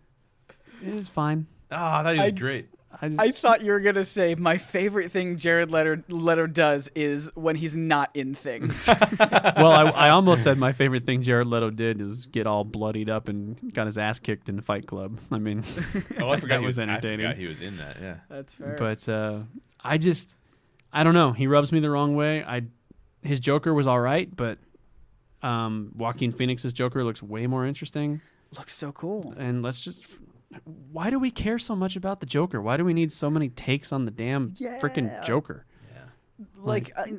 It 0.86 0.94
was 0.94 1.08
fine. 1.08 1.46
Oh, 1.70 1.76
I 1.76 2.02
thought 2.02 2.12
he 2.14 2.20
was 2.20 2.26
I- 2.28 2.30
great. 2.32 2.68
I, 3.02 3.14
I 3.18 3.30
thought 3.32 3.60
you 3.62 3.72
were 3.72 3.80
gonna 3.80 4.04
say 4.04 4.34
my 4.34 4.56
favorite 4.56 5.10
thing 5.12 5.36
Jared 5.36 5.70
Leto, 5.70 6.02
Leto 6.08 6.46
does 6.46 6.88
is 6.94 7.30
when 7.34 7.54
he's 7.54 7.76
not 7.76 8.10
in 8.14 8.34
things. 8.34 8.88
well, 9.20 9.70
I, 9.72 9.90
I 10.06 10.08
almost 10.08 10.42
said 10.42 10.56
my 10.56 10.72
favorite 10.72 11.04
thing 11.04 11.20
Jared 11.22 11.46
Leto 11.48 11.68
did 11.70 12.00
is 12.00 12.24
get 12.26 12.46
all 12.46 12.64
bloodied 12.64 13.10
up 13.10 13.28
and 13.28 13.72
got 13.74 13.86
his 13.86 13.98
ass 13.98 14.18
kicked 14.18 14.48
in 14.48 14.60
Fight 14.62 14.86
Club. 14.86 15.18
I 15.30 15.38
mean, 15.38 15.62
Oh, 16.18 16.30
I 16.30 16.36
forgot 16.40 16.54
That 16.56 16.60
he 16.60 16.66
was 16.66 16.76
was, 16.76 16.78
entertaining. 16.80 17.26
I 17.26 17.30
forgot 17.32 17.40
he 17.40 17.46
was 17.48 17.60
in 17.60 17.76
that. 17.76 17.96
Yeah. 18.00 18.16
That's 18.30 18.54
fair. 18.54 18.76
but 18.78 19.06
uh, 19.08 19.40
I 19.84 19.98
just, 19.98 20.34
I 20.90 21.04
don't 21.04 21.14
know. 21.14 21.32
He 21.32 21.46
rubs 21.46 21.70
me 21.72 21.80
the 21.80 21.90
wrong 21.90 22.16
way. 22.16 22.42
I, 22.42 22.62
his 23.22 23.38
Joker 23.38 23.74
was 23.74 23.86
all 23.86 24.00
right, 24.00 24.34
but 24.34 24.58
um, 25.42 25.92
Joaquin 25.94 26.32
Phoenix's 26.32 26.72
Joker 26.72 27.04
looks 27.04 27.22
way 27.22 27.46
more 27.46 27.66
interesting. 27.66 28.22
looks 28.56 28.74
so 28.74 28.92
cool. 28.92 29.34
And 29.36 29.62
let's 29.62 29.80
just, 29.80 30.00
why 30.64 31.10
do 31.10 31.18
we 31.18 31.30
care 31.30 31.58
so 31.58 31.76
much 31.76 31.96
about 31.96 32.20
the 32.20 32.26
Joker? 32.26 32.60
Why 32.60 32.76
do 32.76 32.84
we 32.84 32.94
need 32.94 33.12
so 33.12 33.28
many 33.30 33.48
takes 33.48 33.92
on 33.92 34.04
the 34.04 34.10
damn 34.10 34.52
freaking 34.52 35.08
Yeah. 35.08 35.22
Joker? 35.24 35.64
Like, 36.56 36.92
I, 36.96 37.14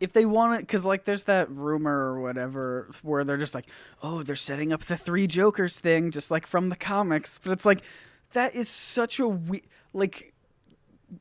if 0.00 0.12
they 0.12 0.26
want 0.26 0.58
it, 0.58 0.60
because 0.62 0.84
like 0.84 1.04
there's 1.04 1.24
that 1.24 1.48
rumor 1.48 1.92
or 1.96 2.20
whatever 2.20 2.90
where 3.02 3.22
they're 3.22 3.38
just 3.38 3.54
like, 3.54 3.68
oh, 4.02 4.24
they're 4.24 4.34
setting 4.34 4.72
up 4.72 4.82
the 4.82 4.96
three 4.96 5.28
Jokers 5.28 5.78
thing, 5.78 6.10
just 6.10 6.30
like 6.30 6.44
from 6.46 6.70
the 6.70 6.76
comics. 6.76 7.38
But 7.38 7.52
it's 7.52 7.64
like 7.64 7.82
that 8.32 8.54
is 8.54 8.68
such 8.68 9.20
a 9.20 9.28
we 9.28 9.62
like. 9.92 10.33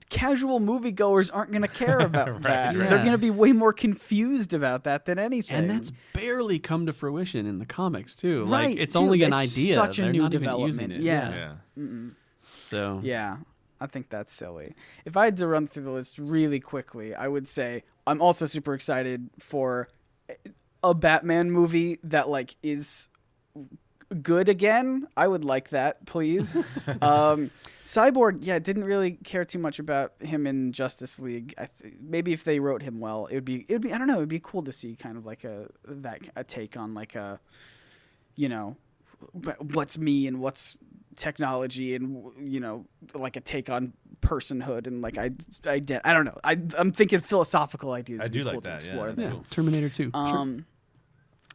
Casual 0.10 0.60
moviegoers 0.60 1.30
aren't 1.34 1.52
going 1.52 1.62
to 1.64 1.68
care 1.68 2.00
about 2.12 2.34
Right, 2.34 2.44
that. 2.44 2.76
right. 2.78 2.90
They're 2.90 3.00
going 3.00 3.12
to 3.12 3.18
be 3.18 3.30
way 3.32 3.52
more 3.52 3.74
confused 3.74 4.54
about 4.54 4.84
that 4.86 5.06
than 5.06 5.20
anything. 5.20 5.56
And 5.58 5.70
that's 5.70 5.92
barely 6.14 6.60
come 6.60 6.86
to 6.86 6.94
fruition 6.94 7.46
in 7.46 7.60
the 7.60 7.66
comics 7.66 8.16
too. 8.16 8.42
Right, 8.46 8.70
like 8.70 8.78
it's 8.80 8.94
too. 8.94 9.00
only 9.00 9.24
an 9.24 9.34
It's 9.34 9.54
idea. 9.54 9.76
such 9.76 10.00
a 10.00 10.04
They're 10.04 10.12
new 10.12 10.22
not 10.24 10.34
even 10.36 10.42
using 10.60 10.88
development. 10.90 10.94
it. 10.94 11.00
Yeah. 11.02 11.56
Yeah. 11.78 12.10
So 12.44 13.00
Yeah, 13.04 13.38
I 13.82 13.88
think 13.88 14.10
that's 14.10 14.34
silly. 14.34 14.76
If 15.06 15.18
I 15.18 15.26
had 15.26 15.38
to 15.38 15.48
run 15.48 15.68
through 15.68 15.84
the 15.84 15.92
list 15.92 16.18
really 16.18 16.60
quickly, 16.60 17.14
I 17.16 17.28
would 17.28 17.48
say 17.48 17.84
I'm 18.08 18.22
also 18.22 18.46
super 18.46 18.74
excited 18.74 19.30
for 19.40 19.88
a 20.84 20.94
Batman 20.94 21.52
movie 21.52 22.00
that 22.04 22.30
like 22.30 22.56
is 22.64 23.10
good 24.14 24.50
again. 24.50 25.08
I 25.18 25.28
would 25.28 25.44
like 25.44 25.70
that, 25.70 26.06
please. 26.06 26.58
um, 27.02 27.52
Cyborg, 27.84 28.40
yeah, 28.42 28.60
didn't 28.60 28.86
really 28.86 29.12
care 29.12 29.46
too 29.46 29.60
much 29.60 29.80
about 29.80 30.14
him 30.20 30.48
in 30.48 30.72
Justice 30.72 31.20
League. 31.20 31.54
I 31.58 31.68
th- 31.82 31.96
maybe 32.00 32.34
if 32.34 32.44
they 32.44 32.60
wrote 32.60 32.82
him 32.82 33.00
well, 33.00 33.26
it 33.28 33.36
would 33.36 33.46
be 33.46 33.66
it 33.68 33.74
would 33.74 33.82
be 33.82 33.94
I 33.94 33.98
don't 33.98 34.08
know, 34.08 34.16
it 34.16 34.20
would 34.20 34.30
be 34.30 34.40
cool 34.40 34.64
to 34.64 34.72
see 34.72 34.96
kind 34.96 35.18
of 35.18 35.26
like 35.26 35.44
a 35.44 35.68
that 35.86 36.22
a 36.36 36.44
take 36.44 36.78
on 36.78 36.94
like 36.94 37.16
a 37.16 37.40
you 38.36 38.50
know 38.50 38.78
what's 39.60 39.98
me 39.98 40.28
and 40.28 40.40
what's 40.40 40.78
technology 41.16 41.96
and 41.96 42.32
you 42.42 42.60
know 42.60 42.86
like 43.14 43.36
a 43.36 43.42
take 43.42 43.70
on 43.70 43.94
personhood 44.22 44.88
and 44.88 45.02
like 45.02 45.18
I 45.18 45.30
I, 45.66 45.82
I 46.04 46.14
don't 46.14 46.26
know 46.26 46.40
I 46.44 46.58
I'm 46.78 46.92
thinking 46.92 47.20
philosophical 47.20 47.92
ideas. 47.92 48.22
I 48.22 48.24
would 48.26 48.32
be 48.32 48.40
do 48.40 48.46
like 48.46 48.54
cool 48.54 48.62
to 48.62 48.68
that, 48.70 48.86
yeah, 48.86 48.92
explore 48.92 49.08
that's 49.08 49.22
yeah, 49.22 49.32
cool. 49.32 49.46
Terminator 49.50 49.90
Two. 49.90 50.12
sure. 50.14 50.66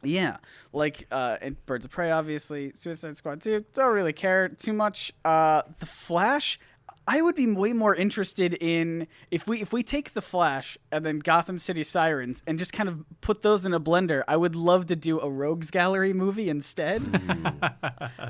Yeah, 0.03 0.37
like 0.73 1.07
uh, 1.11 1.37
and 1.41 1.65
Birds 1.67 1.85
of 1.85 1.91
Prey, 1.91 2.11
obviously, 2.11 2.73
Suicide 2.75 3.17
Squad 3.17 3.41
2. 3.41 3.65
Don't 3.73 3.93
really 3.93 4.13
care 4.13 4.49
too 4.49 4.73
much. 4.73 5.13
Uh, 5.25 5.63
the 5.81 5.87
Flash, 5.87 6.59
I 7.07 7.23
would 7.23 7.35
be 7.35 7.47
way 7.47 7.73
more 7.73 7.95
interested 7.95 8.53
in 8.55 9.07
if 9.31 9.49
we 9.49 9.63
if 9.63 9.73
we 9.73 9.83
take 9.83 10.13
the 10.13 10.21
Flash 10.21 10.77
and 10.93 11.07
then 11.07 11.21
Gotham 11.21 11.59
City 11.59 11.83
Sirens 11.83 12.43
and 12.47 12.59
just 12.59 12.73
kind 12.75 12.89
of 12.89 13.03
put 13.23 13.41
those 13.41 13.65
in 13.65 13.73
a 13.73 13.81
blender. 13.81 14.23
I 14.29 14.37
would 14.37 14.55
love 14.55 14.87
to 14.87 14.97
do 14.97 15.19
a 15.19 15.29
Rogues 15.29 15.71
Gallery 15.71 16.13
movie 16.13 16.51
instead, 16.51 17.03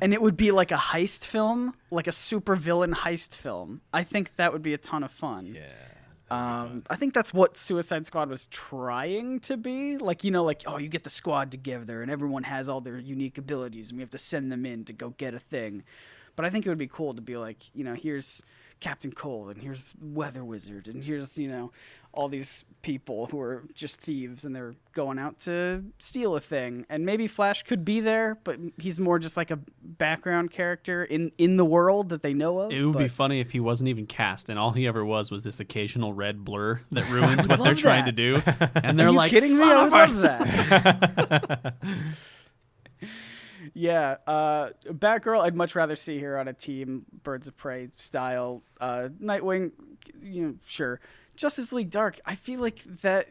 and 0.01 0.14
it 0.14 0.23
would 0.23 0.37
be 0.37 0.53
like 0.53 0.71
a 0.71 0.77
heist 0.77 1.25
film, 1.27 1.75
like 1.91 2.07
a 2.07 2.12
super 2.12 2.55
villain 2.55 2.95
heist 2.95 3.35
film. 3.35 3.81
I 3.93 4.05
think 4.05 4.37
that 4.37 4.53
would 4.53 4.62
be 4.62 4.75
a 4.75 4.79
ton 4.79 5.03
of 5.03 5.11
fun. 5.11 5.55
Yeah. 5.57 5.73
Um, 6.31 6.83
I 6.91 6.97
think 6.97 7.14
that's 7.14 7.33
what 7.33 7.57
Suicide 7.57 8.07
Squad 8.07 8.29
was 8.29 8.47
trying 8.49 9.41
to 9.41 9.57
be. 9.57 9.97
Like, 9.97 10.24
you 10.24 10.31
know, 10.31 10.45
like, 10.45 10.62
oh, 10.66 10.76
you 10.76 10.89
get 10.89 11.05
the 11.05 11.11
squad 11.11 11.51
together 11.51 12.03
and 12.03 12.11
everyone 12.11 12.43
has 12.43 12.68
all 12.68 12.81
their 12.81 12.99
unique 12.99 13.39
abilities 13.39 13.91
and 13.91 13.99
we 13.99 14.03
have 14.03 14.11
to 14.11 14.18
send 14.18 14.53
them 14.53 14.66
in 14.66 14.85
to 14.85 14.93
go 14.93 15.11
get 15.16 15.35
a 15.35 15.39
thing. 15.39 15.85
But 16.37 16.45
I 16.45 16.51
think 16.51 16.66
it 16.66 16.68
would 16.68 16.79
be 16.79 16.87
cool 16.87 17.14
to 17.14 17.22
be 17.22 17.37
like, 17.37 17.59
you 17.74 17.83
know, 17.83 17.95
here's 17.95 18.43
Captain 18.81 19.11
Cold 19.12 19.51
and 19.51 19.61
here's 19.62 19.83
Weather 20.01 20.45
Wizard 20.45 20.87
and 20.89 21.03
here's, 21.03 21.37
you 21.39 21.49
know, 21.49 21.70
all 22.12 22.29
these 22.29 22.64
people 22.83 23.26
who 23.26 23.41
are 23.41 23.64
just 23.74 24.01
thieves 24.01 24.45
and 24.45 24.55
they're 24.55 24.74
going 24.93 25.18
out 25.18 25.39
to 25.41 25.85
steal 25.99 26.35
a 26.37 26.41
thing. 26.41 26.87
And 26.89 27.05
maybe 27.05 27.26
Flash 27.26 27.62
could 27.64 27.85
be 27.85 28.01
there, 28.01 28.39
but 28.45 28.59
he's 28.79 28.99
more 28.99 29.18
just 29.18 29.37
like 29.37 29.51
a 29.51 29.59
background 29.83 30.51
character 30.51 31.05
in, 31.05 31.33
in 31.39 31.57
the 31.57 31.64
world 31.64 32.09
that 32.11 32.22
they 32.22 32.35
know 32.35 32.61
of. 32.61 32.72
It 32.72 32.83
would 32.85 32.99
be 32.99 33.09
funny 33.09 33.41
if 33.41 33.51
he 33.53 33.61
wasn't 33.61 33.89
even 33.89 34.07
cast 34.07 34.49
and 34.49 34.59
all 34.59 34.70
he 34.72 34.87
ever 34.87 35.05
was 35.05 35.31
was 35.31 35.43
this 35.43 35.61
occasional 35.61 36.12
red 36.12 36.45
blur 36.45 36.81
that 36.93 37.09
ruins 37.11 37.47
what 37.49 37.59
they're 37.59 37.72
love 37.72 37.79
trying 37.79 38.05
to 38.07 38.12
do. 38.12 38.41
And 38.74 38.99
they're 38.99 39.09
Are 39.09 39.11
you 39.11 39.16
like, 39.16 39.31
kidding 39.31 39.59
me? 39.59 39.64
I 39.64 39.85
of 39.85 39.93
would 39.93 39.93
a-" 39.93 40.07
love 40.07 40.22
that. 40.22 41.74
yeah, 43.75 44.16
uh, 44.27 44.71
Batgirl. 44.87 45.41
I'd 45.43 45.55
much 45.55 45.75
rather 45.75 45.97
see 45.97 46.19
her 46.21 46.39
on 46.39 46.49
a 46.49 46.53
team 46.53 47.07
Birds 47.23 47.47
of 47.49 47.57
Prey 47.57 47.89
style. 47.97 48.62
Uh, 48.81 49.09
Nightwing, 49.23 49.73
you 50.23 50.43
know, 50.47 50.55
sure. 50.66 51.01
Justice 51.37 51.73
League 51.73 51.91
Dark. 51.91 52.21
I 52.27 52.35
feel 52.35 52.61
like 52.61 52.83
that 53.03 53.29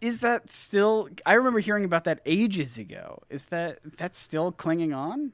is 0.00 0.20
that 0.20 0.50
still. 0.50 1.08
I 1.26 1.34
remember 1.34 1.60
hearing 1.60 1.84
about 1.84 2.04
that 2.04 2.20
ages 2.26 2.78
ago. 2.78 3.22
Is 3.30 3.44
that 3.46 3.78
that's 3.96 4.18
still 4.18 4.52
clinging 4.52 4.92
on? 4.92 5.32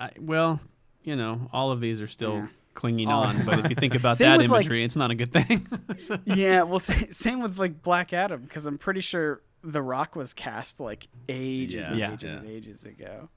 I, 0.00 0.10
well, 0.18 0.60
you 1.02 1.16
know, 1.16 1.48
all 1.52 1.70
of 1.72 1.80
these 1.80 2.00
are 2.00 2.06
still 2.08 2.34
Yeah. 2.34 2.46
clinging 2.74 3.08
All- 3.08 3.24
on, 3.24 3.44
but 3.44 3.58
if 3.60 3.70
you 3.70 3.74
think 3.76 3.94
about 3.96 4.18
that 4.18 4.38
with, 4.38 4.48
like- 4.48 4.62
imagery, 4.66 4.84
it's 4.84 4.94
not 4.96 5.10
a 5.10 5.14
good 5.16 5.32
thing. 5.32 5.66
So- 5.96 6.18
yeah. 6.24 6.62
Well, 6.62 6.78
sa- 6.78 6.94
same 7.10 7.40
with 7.40 7.58
like 7.58 7.82
Black 7.82 8.12
Adam 8.12 8.42
because 8.42 8.66
I'm 8.66 8.78
pretty 8.78 9.00
sure 9.00 9.40
The 9.64 9.82
Rock 9.82 10.14
was 10.14 10.32
cast 10.34 10.78
like 10.78 11.08
ages 11.28 11.74
Yeah. 11.74 11.88
and 11.90 11.98
Yeah. 11.98 12.12
ages 12.12 12.30
Yeah. 12.32 12.38
and 12.38 12.48
ages 12.48 12.84
ago. 12.86 13.28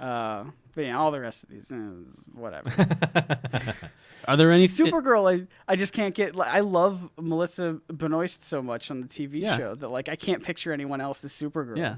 Uh, 0.00 0.44
but 0.74 0.84
yeah, 0.86 0.98
all 0.98 1.10
the 1.12 1.20
rest 1.20 1.44
of 1.44 1.48
these, 1.50 1.70
eh, 1.70 1.76
whatever. 2.34 2.68
are 4.28 4.36
there 4.36 4.50
any 4.50 4.66
Supergirl, 4.68 5.32
I, 5.32 5.46
I 5.68 5.76
just 5.76 5.92
can't 5.92 6.14
get. 6.14 6.34
Like, 6.34 6.48
I 6.52 6.60
love 6.60 7.08
Melissa 7.20 7.78
Benoist 7.88 8.42
so 8.42 8.60
much 8.62 8.90
on 8.90 9.00
the 9.00 9.06
TV 9.06 9.40
Yeah. 9.42 9.56
show 9.56 9.74
that 9.76 9.88
like 9.88 10.08
I 10.08 10.16
can't 10.16 10.42
picture 10.42 10.72
anyone 10.72 11.00
else 11.00 11.24
as 11.24 11.32
Supergirl. 11.32 11.76
Yeah. 11.76 11.96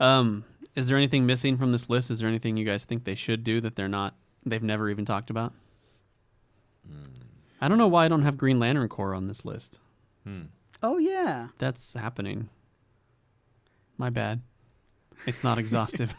Um, 0.00 0.44
is 0.74 0.88
there 0.88 0.96
anything 0.96 1.24
missing 1.26 1.56
from 1.56 1.72
this 1.72 1.88
list? 1.88 2.10
Is 2.10 2.18
there 2.20 2.28
anything 2.28 2.56
you 2.56 2.64
guys 2.64 2.84
think 2.84 3.04
they 3.04 3.14
should 3.14 3.42
do 3.44 3.60
that 3.62 3.74
they're 3.76 3.88
not? 3.88 4.14
They've 4.44 4.62
never 4.62 4.90
even 4.90 5.04
talked 5.04 5.30
about. 5.30 5.52
I 7.60 7.68
don't 7.68 7.78
know 7.78 7.88
why 7.88 8.04
I 8.04 8.08
don't 8.08 8.22
have 8.22 8.36
Green 8.36 8.58
Lantern 8.60 8.88
Corps 8.88 9.14
on 9.14 9.26
this 9.28 9.44
list. 9.44 9.80
Oh 10.82 10.98
yeah. 10.98 11.48
That's 11.58 11.94
happening. 11.94 12.48
My 13.98 14.10
bad. 14.10 14.42
It's 15.26 15.42
not 15.42 15.58
exhaustive. 15.58 16.14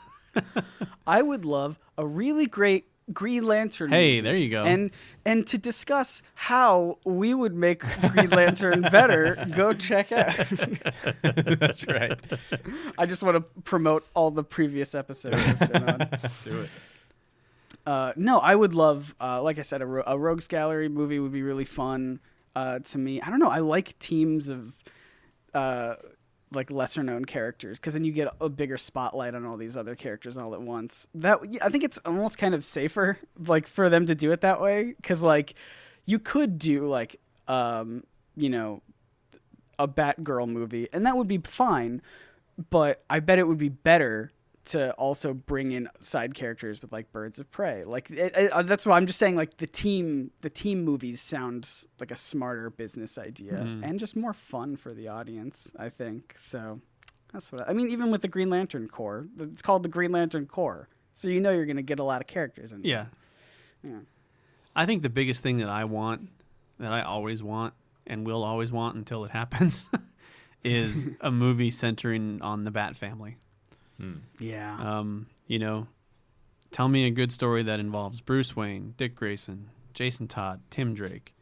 I 1.07 1.21
would 1.21 1.45
love 1.45 1.79
a 1.97 2.05
really 2.05 2.45
great 2.45 2.87
Green 3.13 3.43
Lantern. 3.45 3.89
hey, 3.91 4.17
movie. 4.17 4.21
there 4.21 4.35
you 4.35 4.49
go. 4.49 4.65
And 4.65 4.91
and 5.25 5.47
to 5.47 5.57
discuss 5.57 6.21
how 6.35 6.97
we 7.05 7.33
would 7.33 7.55
make 7.55 7.79
Green 8.11 8.29
Lantern 8.29 8.81
better, 8.81 9.37
go 9.55 9.73
check 9.73 10.11
out. 10.11 10.35
That's 11.21 11.87
right. 11.87 12.19
I 12.97 13.05
just 13.05 13.23
want 13.23 13.35
to 13.37 13.61
promote 13.61 14.05
all 14.13 14.29
the 14.31 14.43
previous 14.43 14.93
episodes. 14.93 15.37
I've 15.37 15.71
been 15.71 15.83
on. 15.89 15.99
Do 16.43 16.59
it. 16.61 16.69
Uh, 17.85 18.11
no, 18.17 18.39
I 18.39 18.53
would 18.53 18.73
love, 18.73 19.15
uh, 19.21 19.41
like 19.41 19.57
I 19.59 19.61
said, 19.61 19.81
a, 19.81 19.85
ro- 19.85 20.03
a 20.05 20.19
Rogues 20.19 20.49
Gallery 20.49 20.89
movie 20.89 21.19
would 21.19 21.31
be 21.31 21.41
really 21.41 21.63
fun 21.63 22.19
uh, 22.53 22.79
to 22.79 22.97
me. 22.97 23.21
I 23.21 23.29
don't 23.29 23.39
know. 23.39 23.49
I 23.49 23.59
like 23.59 23.97
teams 23.99 24.49
of 24.49 24.83
uh, 25.53 25.95
like 26.51 26.71
lesser 26.71 27.03
known 27.03 27.25
characters 27.25 27.77
because 27.77 27.93
then 27.93 28.03
you 28.03 28.11
get 28.11 28.29
a 28.39 28.49
bigger 28.49 28.77
spotlight 28.77 29.35
on 29.35 29.45
all 29.45 29.57
these 29.57 29.75
other 29.75 29.95
characters 29.95 30.37
all 30.37 30.53
at 30.53 30.61
once. 30.61 31.07
That 31.13 31.39
I 31.61 31.69
think 31.69 31.83
it's 31.83 31.97
almost 31.99 32.37
kind 32.37 32.55
of 32.55 32.63
safer, 32.63 33.17
like 33.37 33.67
for 33.67 33.89
them 33.89 34.05
to 34.05 34.15
do 34.15 34.31
it 34.31 34.41
that 34.41 34.61
way 34.61 34.93
because 34.95 35.21
like 35.21 35.55
you 36.05 36.19
could 36.19 36.57
do 36.57 36.85
like 36.85 37.19
um, 37.47 38.03
you 38.35 38.49
know 38.49 38.81
a 39.79 39.87
Batgirl 39.87 40.47
movie 40.47 40.87
and 40.93 41.05
that 41.05 41.17
would 41.17 41.27
be 41.27 41.39
fine, 41.39 42.01
but 42.69 43.03
I 43.09 43.19
bet 43.19 43.39
it 43.39 43.47
would 43.47 43.59
be 43.59 43.69
better 43.69 44.31
to 44.67 44.91
also 44.93 45.33
bring 45.33 45.71
in 45.71 45.87
side 45.99 46.33
characters 46.35 46.81
with 46.81 46.91
like 46.91 47.11
Birds 47.11 47.39
of 47.39 47.49
Prey. 47.51 47.83
Like 47.83 48.09
it, 48.11 48.35
it, 48.35 48.51
uh, 48.51 48.61
that's 48.63 48.85
why 48.85 48.97
I'm 48.97 49.05
just 49.05 49.19
saying 49.19 49.35
like 49.35 49.57
the 49.57 49.67
team 49.67 50.31
the 50.41 50.49
team 50.49 50.83
movies 50.85 51.19
sound 51.21 51.69
like 51.99 52.11
a 52.11 52.15
smarter 52.15 52.69
business 52.69 53.17
idea 53.17 53.53
Mhm. 53.53 53.83
and 53.83 53.99
just 53.99 54.15
more 54.15 54.33
fun 54.33 54.75
for 54.77 54.93
the 54.93 55.07
audience. 55.07 55.71
I 55.77 55.89
think 55.89 56.35
so. 56.37 56.79
That's 57.33 57.51
what 57.51 57.67
I, 57.67 57.71
I 57.71 57.73
mean. 57.73 57.89
Even 57.89 58.11
with 58.11 58.21
the 58.21 58.27
Green 58.27 58.49
Lantern 58.49 58.87
Corps, 58.87 59.27
it's 59.39 59.61
called 59.61 59.83
the 59.83 59.89
Green 59.89 60.11
Lantern 60.11 60.45
Corps, 60.45 60.87
so 61.13 61.27
you 61.27 61.39
know 61.41 61.51
you're 61.51 61.65
gonna 61.65 61.81
get 61.81 61.99
a 61.99 62.03
lot 62.03 62.21
of 62.21 62.27
characters 62.27 62.71
in. 62.71 62.81
there. 62.83 62.89
yeah. 62.91 63.05
Yeah. 63.91 63.99
I 64.75 64.85
think 64.85 65.01
the 65.03 65.09
biggest 65.09 65.43
thing 65.43 65.57
that 65.57 65.69
I 65.69 65.85
want, 65.85 66.29
that 66.79 66.91
I 66.91 67.01
always 67.01 67.41
want, 67.43 67.73
and 68.05 68.25
will 68.25 68.43
always 68.43 68.71
want 68.71 68.95
until 68.95 69.25
it 69.25 69.31
happens, 69.31 69.87
is 70.63 71.09
a 71.21 71.31
movie 71.31 71.71
centering 71.71 72.41
on 72.41 72.63
the 72.63 72.71
Bat 72.71 72.95
family. 72.95 73.37
Yeah. 74.39 74.77
Um, 74.79 75.27
you 75.47 75.59
know, 75.59 75.87
tell 76.71 76.87
me 76.87 77.05
a 77.05 77.11
good 77.11 77.31
story 77.31 77.63
that 77.63 77.79
involves 77.79 78.21
Bruce 78.21 78.55
Wayne, 78.55 78.93
Dick 78.97 79.15
Grayson, 79.15 79.69
Jason 79.93 80.27
Todd, 80.27 80.61
Tim 80.69 80.93
Drake. 80.93 81.33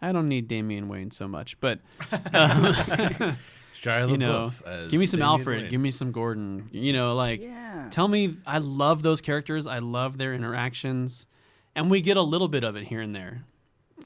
I 0.00 0.10
don't 0.10 0.28
need 0.28 0.48
Damian 0.48 0.88
Wayne 0.88 1.12
so 1.12 1.28
much, 1.28 1.58
but 1.60 1.78
um, 2.12 2.74
Shia 3.72 4.10
you 4.10 4.18
know, 4.18 4.50
LaBeouf 4.50 4.66
as 4.66 4.90
give 4.90 5.00
me 5.00 5.06
some 5.06 5.20
Damian 5.20 5.38
Alfred, 5.38 5.62
Wayne. 5.62 5.70
give 5.70 5.80
me 5.80 5.90
some 5.92 6.12
Gordon. 6.12 6.68
You 6.72 6.92
know, 6.92 7.14
like 7.14 7.40
yeah. 7.40 7.88
tell 7.90 8.08
me. 8.08 8.36
I 8.46 8.58
love 8.58 9.02
those 9.02 9.20
characters. 9.20 9.66
I 9.66 9.78
love 9.78 10.18
their 10.18 10.34
interactions, 10.34 11.26
and 11.76 11.90
we 11.90 12.00
get 12.00 12.16
a 12.16 12.22
little 12.22 12.48
bit 12.48 12.64
of 12.64 12.74
it 12.76 12.84
here 12.84 13.00
and 13.00 13.14
there. 13.14 13.44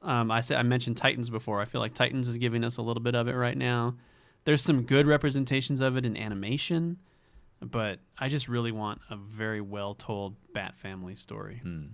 Um, 0.02 0.30
I 0.30 0.40
said 0.40 0.58
I 0.58 0.62
mentioned 0.62 0.98
Titans 0.98 1.30
before. 1.30 1.60
I 1.60 1.64
feel 1.64 1.80
like 1.80 1.94
Titans 1.94 2.28
is 2.28 2.36
giving 2.36 2.62
us 2.62 2.76
a 2.76 2.82
little 2.82 3.02
bit 3.02 3.14
of 3.14 3.26
it 3.26 3.34
right 3.34 3.56
now. 3.56 3.96
There's 4.44 4.62
some 4.62 4.82
good 4.82 5.06
representations 5.06 5.80
of 5.80 5.96
it 5.96 6.04
in 6.04 6.16
animation, 6.16 6.98
but 7.60 7.98
I 8.18 8.28
just 8.28 8.48
really 8.48 8.72
want 8.72 9.00
a 9.10 9.16
very 9.16 9.60
well 9.60 9.94
told 9.94 10.36
Bat 10.52 10.76
family 10.76 11.14
story. 11.16 11.58
Hmm. 11.62 11.84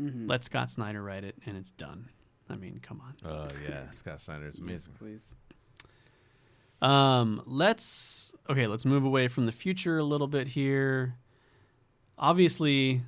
Mhm. 0.00 0.28
Let 0.28 0.44
Scott 0.44 0.70
Snyder 0.70 1.02
write 1.02 1.24
it, 1.24 1.36
and 1.44 1.56
it's 1.56 1.72
done. 1.72 2.08
I 2.48 2.56
mean, 2.56 2.80
come 2.82 3.00
on. 3.00 3.30
Oh 3.30 3.48
yeah, 3.68 3.90
Scott 3.90 4.20
Snyder 4.20 4.46
is 4.46 4.58
amazing. 4.58 4.94
Please. 4.98 5.34
Um, 6.80 7.42
let's 7.46 8.32
okay. 8.48 8.66
Let's 8.66 8.84
move 8.84 9.04
away 9.04 9.28
from 9.28 9.46
the 9.46 9.52
future 9.52 9.98
a 9.98 10.04
little 10.04 10.28
bit 10.28 10.48
here. 10.48 11.16
Obviously, 12.16 13.02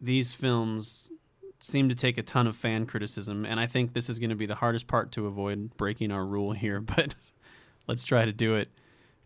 these 0.00 0.32
films 0.32 1.10
seem 1.60 1.90
to 1.90 1.94
take 1.94 2.16
a 2.16 2.22
ton 2.22 2.46
of 2.46 2.56
fan 2.56 2.86
criticism, 2.86 3.44
and 3.44 3.60
I 3.60 3.66
think 3.66 3.92
this 3.92 4.08
is 4.08 4.18
going 4.18 4.30
to 4.30 4.36
be 4.36 4.46
the 4.46 4.54
hardest 4.54 4.86
part 4.86 5.12
to 5.12 5.26
avoid 5.26 5.76
breaking 5.76 6.10
our 6.10 6.24
rule 6.24 6.52
here. 6.52 6.80
But 6.96 7.14
let's 7.86 8.04
try 8.04 8.24
to 8.24 8.32
do 8.32 8.54
it. 8.54 8.68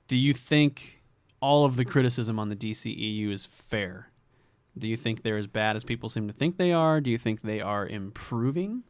Do 0.08 0.16
you 0.16 0.32
think 0.34 1.00
all 1.44 1.66
of 1.66 1.76
the 1.76 1.84
criticism 1.84 2.38
on 2.38 2.48
the 2.48 2.56
DCEU 2.56 3.30
is 3.30 3.44
fair? 3.44 4.08
Do 4.78 4.88
you 4.88 4.96
think 4.96 5.22
they're 5.22 5.36
as 5.36 5.46
bad 5.46 5.76
as 5.76 5.84
people 5.84 6.08
seem 6.08 6.26
to 6.26 6.32
think 6.32 6.56
they 6.56 6.72
are? 6.72 7.02
Do 7.02 7.10
you 7.10 7.18
think 7.18 7.42
they 7.42 7.60
are 7.60 7.86
improving? 7.86 8.82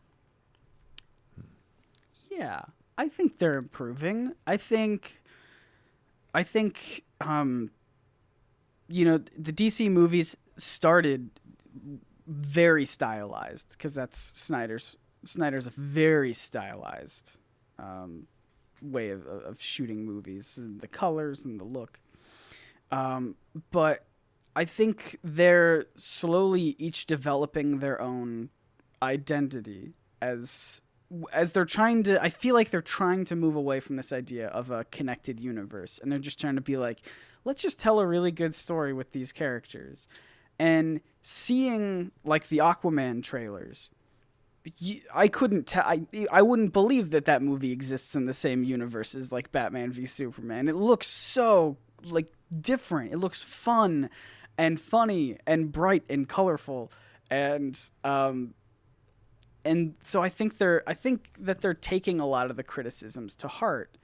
Yeah, 2.30 2.62
I 2.96 3.08
think 3.08 3.38
they're 3.38 3.56
improving. 3.56 4.34
I 4.46 4.56
think, 4.56 5.20
I 6.32 6.44
think, 6.44 7.02
um, 7.20 7.72
you 8.86 9.04
know, 9.04 9.18
the 9.36 9.52
DC 9.52 9.90
movies 9.90 10.36
started 10.56 11.30
very 12.28 12.86
stylized 12.86 13.70
because 13.70 13.94
that's 13.94 14.30
Snyder's. 14.38 14.94
Snyder's 15.24 15.66
a 15.66 15.72
very 15.76 16.34
stylized 16.34 17.38
um, 17.80 18.28
way 18.80 19.10
of, 19.10 19.26
of 19.26 19.60
shooting 19.60 20.06
movies, 20.06 20.56
and 20.56 20.80
the 20.80 20.86
colors 20.86 21.44
and 21.44 21.58
the 21.58 21.64
look. 21.64 21.98
Um, 22.90 23.36
but 23.70 24.04
I 24.56 24.64
think 24.64 25.18
they're 25.22 25.86
slowly 25.96 26.76
each 26.78 27.06
developing 27.06 27.78
their 27.78 28.00
own 28.00 28.50
identity 29.02 29.94
as 30.22 30.80
as 31.32 31.52
they're 31.52 31.64
trying 31.64 32.02
to 32.04 32.22
I 32.22 32.30
feel 32.30 32.54
like 32.54 32.70
they're 32.70 32.82
trying 32.82 33.24
to 33.26 33.36
move 33.36 33.56
away 33.56 33.78
from 33.80 33.96
this 33.96 34.12
idea 34.12 34.48
of 34.48 34.70
a 34.70 34.84
connected 34.84 35.38
universe 35.38 35.98
and 36.02 36.10
they're 36.10 36.18
just 36.18 36.40
trying 36.40 36.54
to 36.54 36.60
be 36.60 36.76
like 36.76 37.00
let's 37.44 37.62
just 37.62 37.78
tell 37.78 38.00
a 38.00 38.06
really 38.06 38.30
good 38.30 38.54
story 38.54 38.92
with 38.92 39.12
these 39.12 39.32
characters. 39.32 40.08
And 40.58 41.00
seeing 41.20 42.12
like 42.24 42.48
the 42.48 42.58
Aquaman 42.58 43.22
trailers 43.22 43.90
I 45.14 45.28
couldn't 45.28 45.66
tell. 45.66 45.84
I 45.84 46.06
I 46.32 46.40
wouldn't 46.40 46.72
believe 46.72 47.10
that 47.10 47.26
that 47.26 47.42
movie 47.42 47.70
exists 47.70 48.14
in 48.14 48.24
the 48.24 48.32
same 48.32 48.64
universe 48.64 49.14
as 49.14 49.30
like 49.30 49.52
Batman 49.52 49.92
v 49.92 50.06
Superman. 50.06 50.68
It 50.68 50.74
looks 50.74 51.06
so 51.06 51.76
like 52.04 52.28
different. 52.60 53.12
It 53.12 53.18
looks 53.18 53.42
fun 53.42 54.10
and 54.56 54.80
funny 54.80 55.38
and 55.46 55.72
bright 55.72 56.04
and 56.08 56.28
colorful. 56.28 56.92
And 57.30 57.78
um 58.02 58.54
and 59.64 59.94
so 60.02 60.22
I 60.22 60.28
think 60.28 60.58
they're 60.58 60.82
I 60.86 60.94
think 60.94 61.30
that 61.38 61.60
they're 61.60 61.74
taking 61.74 62.20
a 62.20 62.26
lot 62.26 62.50
of 62.50 62.56
the 62.56 62.62
criticisms 62.62 63.34
to 63.36 63.48
heart 63.48 63.96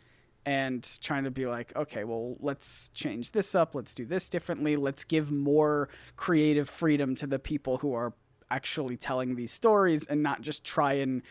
and 0.47 0.89
trying 1.03 1.25
to 1.25 1.31
be 1.31 1.47
like, 1.47 1.77
okay, 1.77 2.03
well, 2.05 2.37
let's 2.41 2.89
change 2.95 3.33
this 3.33 3.55
up, 3.55 3.75
let's 3.75 3.95
do 3.95 4.07
this 4.07 4.29
differently, 4.29 4.75
let's 4.75 5.05
give 5.05 5.31
more 5.31 5.91
creative 6.17 6.69
freedom 6.69 7.15
to 7.17 7.27
the 7.27 7.39
people 7.39 7.79
who 7.79 7.93
are 7.93 8.15
actually 8.51 8.97
telling 8.97 9.37
these 9.37 9.53
stories 9.53 10.07
and 10.07 10.23
not 10.23 10.41
just 10.41 10.65
try 10.65 10.95
and 10.95 11.23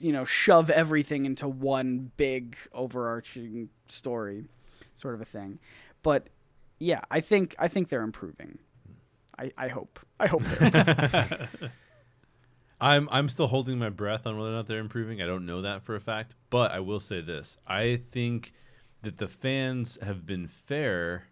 you 0.00 0.12
know 0.12 0.24
shove 0.24 0.70
everything 0.70 1.24
into 1.26 1.46
one 1.46 2.10
big 2.16 2.56
overarching 2.72 3.68
story 3.86 4.44
sort 4.94 5.14
of 5.14 5.20
a 5.20 5.24
thing 5.24 5.58
but 6.02 6.28
yeah 6.78 7.00
i 7.10 7.20
think 7.20 7.54
i 7.58 7.68
think 7.68 7.88
they're 7.88 8.02
improving. 8.02 8.58
I 9.38 9.52
i 9.56 9.68
hope. 9.68 10.00
I 10.18 10.26
hope 10.26 10.42
they're 10.42 11.48
I'm 12.80 13.08
I'm 13.10 13.28
still 13.28 13.48
holding 13.48 13.78
my 13.78 13.88
breath 13.88 14.26
on 14.26 14.38
whether 14.38 14.50
or 14.50 14.54
not 14.54 14.66
they're 14.66 14.78
improving. 14.78 15.20
I 15.20 15.26
don't 15.26 15.46
know 15.46 15.62
that 15.62 15.82
for 15.82 15.96
a 15.96 16.00
fact, 16.00 16.34
but 16.50 16.70
I 16.70 16.80
will 16.80 17.00
say 17.00 17.20
this: 17.20 17.56
I 17.66 18.00
think 18.10 18.52
that 19.02 19.18
the 19.18 19.28
fans 19.28 19.98
have 20.02 20.26
been 20.26 20.46
fair 20.46 21.28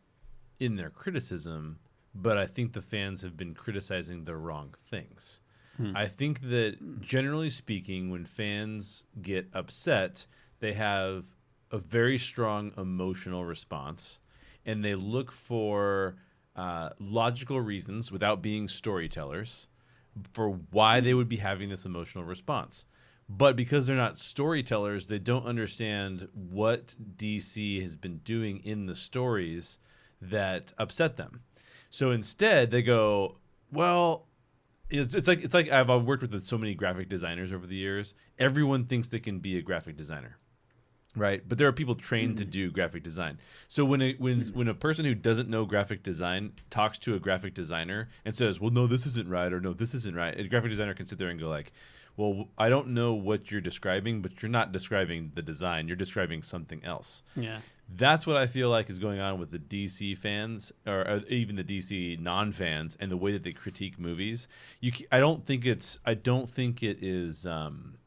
in 0.58 0.76
their 0.76 0.90
criticism, 0.90 1.78
but 2.14 2.36
I 2.36 2.46
think 2.46 2.72
the 2.72 2.82
fans 2.82 3.22
have 3.22 3.36
been 3.36 3.54
criticizing 3.54 4.24
the 4.24 4.36
wrong 4.36 4.74
things. 4.84 5.40
Hmm. 5.76 5.92
I 5.94 6.06
think 6.06 6.40
that 6.42 7.00
generally 7.00 7.50
speaking, 7.50 8.10
when 8.10 8.24
fans 8.24 9.04
get 9.20 9.48
upset, 9.52 10.26
they 10.60 10.72
have 10.72 11.26
a 11.70 11.78
very 11.78 12.18
strong 12.18 12.72
emotional 12.76 13.44
response, 13.44 14.20
and 14.66 14.84
they 14.84 14.94
look 14.94 15.32
for 15.32 16.16
uh, 16.56 16.90
logical 16.98 17.60
reasons 17.60 18.12
without 18.12 18.42
being 18.42 18.68
storytellers 18.68 19.68
for 20.32 20.50
why 20.70 21.00
they 21.00 21.14
would 21.14 21.28
be 21.28 21.36
having 21.36 21.68
this 21.68 21.86
emotional 21.86 22.24
response. 22.24 22.86
But 23.28 23.56
because 23.56 23.86
they're 23.86 23.96
not 23.96 24.18
storytellers, 24.18 25.06
they 25.06 25.18
don't 25.18 25.46
understand 25.46 26.28
what 26.32 26.94
DC 27.16 27.80
has 27.80 27.96
been 27.96 28.18
doing 28.18 28.60
in 28.64 28.86
the 28.86 28.94
stories 28.94 29.78
that 30.20 30.72
upset 30.78 31.16
them. 31.16 31.42
So 31.90 32.10
instead, 32.12 32.70
they 32.70 32.82
go, 32.82 33.38
"Well, 33.72 34.26
it's, 34.90 35.14
it's 35.14 35.26
like 35.26 35.42
it's 35.42 35.54
like 35.54 35.70
I've, 35.70 35.90
I've 35.90 36.04
worked 36.04 36.22
with 36.22 36.42
so 36.44 36.56
many 36.56 36.74
graphic 36.74 37.08
designers 37.08 37.52
over 37.52 37.66
the 37.66 37.74
years. 37.74 38.14
Everyone 38.38 38.84
thinks 38.84 39.08
they 39.08 39.18
can 39.20 39.40
be 39.40 39.58
a 39.58 39.62
graphic 39.62 39.96
designer." 39.96 40.38
Right? 41.16 41.42
But 41.46 41.58
there 41.58 41.66
are 41.66 41.72
people 41.72 41.94
trained 41.94 42.38
to 42.38 42.44
hmm. 42.44 42.50
do 42.50 42.70
graphic 42.70 43.02
design. 43.02 43.38
So 43.68 43.84
when 43.84 44.02
a, 44.02 44.14
when 44.14 44.42
hmm. 44.42 44.58
when 44.58 44.68
a 44.68 44.74
person 44.74 45.04
who 45.04 45.14
doesn't 45.14 45.48
know 45.48 45.64
graphic 45.64 46.02
design 46.02 46.52
talks 46.70 46.98
to 47.00 47.14
a 47.14 47.18
graphic 47.18 47.54
designer 47.54 48.08
and 48.24 48.36
says, 48.36 48.60
"Well, 48.60 48.70
no, 48.70 48.86
this 48.86 49.06
isn't 49.06 49.28
right," 49.28 49.52
or 49.52 49.60
"No, 49.60 49.72
this 49.72 49.94
isn't 49.94 50.14
right," 50.14 50.38
a 50.38 50.44
graphic 50.44 50.70
designer 50.70 50.94
can 50.94 51.06
sit 51.06 51.18
there 51.18 51.30
and 51.30 51.40
go 51.40 51.48
like, 51.48 51.72
"Well, 52.16 52.48
I 52.58 52.68
don't 52.68 52.88
know 52.88 53.14
what 53.14 53.50
you're 53.50 53.60
describing, 53.60 54.22
but 54.22 54.42
you're 54.42 54.50
not 54.50 54.72
describing 54.72 55.32
the 55.34 55.42
design. 55.42 55.88
You're 55.88 55.96
describing 55.96 56.42
something 56.42 56.84
else." 56.84 57.22
Yeah. 57.34 57.58
That's 57.88 58.26
what 58.26 58.36
I 58.36 58.48
feel 58.48 58.68
like 58.68 58.90
is 58.90 58.98
going 58.98 59.20
on 59.20 59.38
with 59.38 59.52
the 59.52 59.60
DC 59.60 60.18
fans, 60.18 60.72
or, 60.86 61.06
or 61.08 61.22
even 61.28 61.54
the 61.54 61.62
DC 61.62 62.18
non-fans, 62.18 62.96
and 62.98 63.12
the 63.12 63.16
way 63.16 63.30
that 63.30 63.44
they 63.44 63.52
critique 63.52 63.96
movies. 63.96 64.48
You, 64.80 64.90
I 65.12 65.20
don't 65.20 65.46
think 65.46 65.64
it's, 65.64 66.00
I 66.04 66.14
don't 66.14 66.50
think 66.50 66.82
it 66.82 67.00
is. 67.00 67.46
Um, 67.46 67.98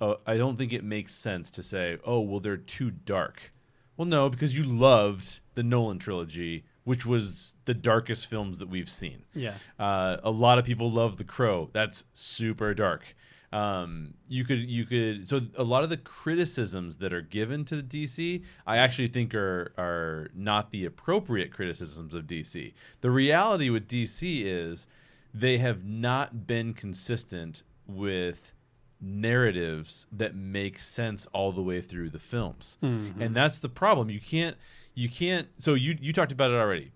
uh, 0.00 0.14
I 0.26 0.36
don't 0.36 0.56
think 0.56 0.72
it 0.72 0.84
makes 0.84 1.14
sense 1.14 1.50
to 1.52 1.62
say, 1.62 1.98
"Oh, 2.04 2.20
well, 2.20 2.40
they're 2.40 2.56
too 2.56 2.90
dark." 2.90 3.52
Well, 3.96 4.06
no, 4.06 4.30
because 4.30 4.56
you 4.56 4.64
loved 4.64 5.40
the 5.54 5.62
Nolan 5.62 5.98
trilogy, 5.98 6.64
which 6.84 7.04
was 7.04 7.56
the 7.66 7.74
darkest 7.74 8.28
films 8.28 8.58
that 8.58 8.68
we've 8.68 8.88
seen. 8.88 9.24
Yeah. 9.34 9.54
Uh, 9.78 10.16
a 10.22 10.30
lot 10.30 10.58
of 10.58 10.64
people 10.64 10.90
love 10.90 11.18
The 11.18 11.24
Crow. 11.24 11.68
That's 11.72 12.04
super 12.14 12.72
dark. 12.72 13.14
Um, 13.52 14.14
you 14.28 14.44
could 14.44 14.60
you 14.60 14.84
could 14.84 15.28
so 15.28 15.40
a 15.56 15.64
lot 15.64 15.82
of 15.82 15.90
the 15.90 15.96
criticisms 15.96 16.98
that 16.98 17.12
are 17.12 17.20
given 17.20 17.64
to 17.66 17.76
the 17.76 17.82
DC, 17.82 18.44
I 18.66 18.76
actually 18.76 19.08
think 19.08 19.34
are 19.34 19.72
are 19.76 20.30
not 20.34 20.70
the 20.70 20.84
appropriate 20.84 21.52
criticisms 21.52 22.14
of 22.14 22.26
DC. 22.26 22.72
The 23.00 23.10
reality 23.10 23.68
with 23.68 23.88
DC 23.88 24.44
is 24.44 24.86
they 25.34 25.58
have 25.58 25.84
not 25.84 26.46
been 26.46 26.74
consistent 26.74 27.64
with 27.88 28.52
narratives 29.00 30.06
that 30.12 30.34
make 30.34 30.78
sense 30.78 31.26
all 31.32 31.52
the 31.52 31.62
way 31.62 31.80
through 31.80 32.10
the 32.10 32.18
films. 32.18 32.78
Mm-hmm. 32.82 33.20
And 33.20 33.34
that's 33.34 33.58
the 33.58 33.68
problem. 33.68 34.10
You 34.10 34.20
can't 34.20 34.56
you 34.94 35.08
can't 35.08 35.48
so 35.58 35.74
you 35.74 35.96
you 36.00 36.12
talked 36.12 36.32
about 36.32 36.50
it 36.50 36.54
already. 36.54 36.92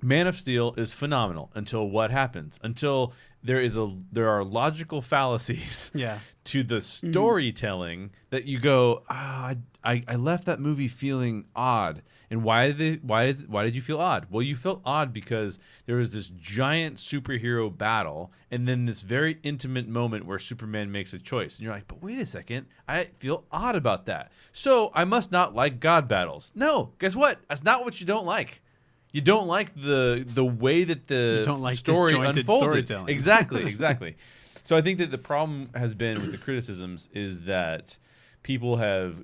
Man 0.00 0.26
of 0.26 0.36
Steel 0.36 0.74
is 0.76 0.92
phenomenal 0.92 1.50
until 1.54 1.88
what 1.88 2.10
happens? 2.10 2.58
Until 2.62 3.12
there 3.42 3.60
is 3.60 3.76
a 3.76 3.94
there 4.12 4.28
are 4.28 4.44
logical 4.44 5.02
fallacies 5.02 5.90
Yeah. 5.94 6.18
to 6.44 6.62
the 6.62 6.80
storytelling 6.80 8.10
that 8.30 8.44
you 8.44 8.58
go, 8.58 9.02
ah, 9.08 9.48
I, 9.48 9.56
I, 9.84 10.02
I 10.08 10.14
left 10.16 10.44
that 10.46 10.60
movie 10.60 10.88
feeling 10.88 11.44
odd. 11.54 12.02
And 12.30 12.42
why 12.42 12.72
they, 12.72 12.94
why 13.02 13.24
is 13.24 13.46
why 13.46 13.62
did 13.64 13.74
you 13.74 13.82
feel 13.82 14.00
odd? 14.00 14.26
Well, 14.30 14.40
you 14.42 14.56
felt 14.56 14.80
odd 14.86 15.12
because 15.12 15.58
there 15.84 15.96
was 15.96 16.12
this 16.12 16.30
giant 16.30 16.96
superhero 16.96 17.76
battle, 17.76 18.32
and 18.50 18.66
then 18.66 18.86
this 18.86 19.02
very 19.02 19.38
intimate 19.42 19.86
moment 19.86 20.24
where 20.24 20.38
Superman 20.38 20.90
makes 20.90 21.12
a 21.12 21.18
choice, 21.18 21.58
and 21.58 21.64
you're 21.64 21.74
like, 21.74 21.86
but 21.88 22.02
wait 22.02 22.18
a 22.18 22.24
second, 22.24 22.68
I 22.88 23.08
feel 23.18 23.44
odd 23.52 23.76
about 23.76 24.06
that. 24.06 24.32
So 24.52 24.90
I 24.94 25.04
must 25.04 25.30
not 25.30 25.54
like 25.54 25.78
God 25.78 26.08
battles. 26.08 26.52
No, 26.54 26.92
guess 26.98 27.14
what? 27.14 27.38
That's 27.50 27.64
not 27.64 27.84
what 27.84 28.00
you 28.00 28.06
don't 28.06 28.24
like. 28.24 28.61
You 29.12 29.20
don't 29.20 29.46
like 29.46 29.74
the 29.74 30.24
the 30.26 30.44
way 30.44 30.84
that 30.84 31.06
the 31.06 31.36
You 31.40 31.44
don't 31.44 31.60
like 31.60 31.76
story 31.76 32.14
unfolded. 32.14 32.44
storytelling. 32.44 33.08
Exactly, 33.08 33.64
exactly. 33.66 34.16
so 34.64 34.76
I 34.76 34.80
think 34.80 34.98
that 34.98 35.10
the 35.10 35.18
problem 35.18 35.68
has 35.74 35.94
been 35.94 36.20
with 36.20 36.32
the 36.32 36.38
criticisms 36.38 37.08
is 37.12 37.42
that 37.42 37.98
people 38.42 38.76
have 38.76 39.22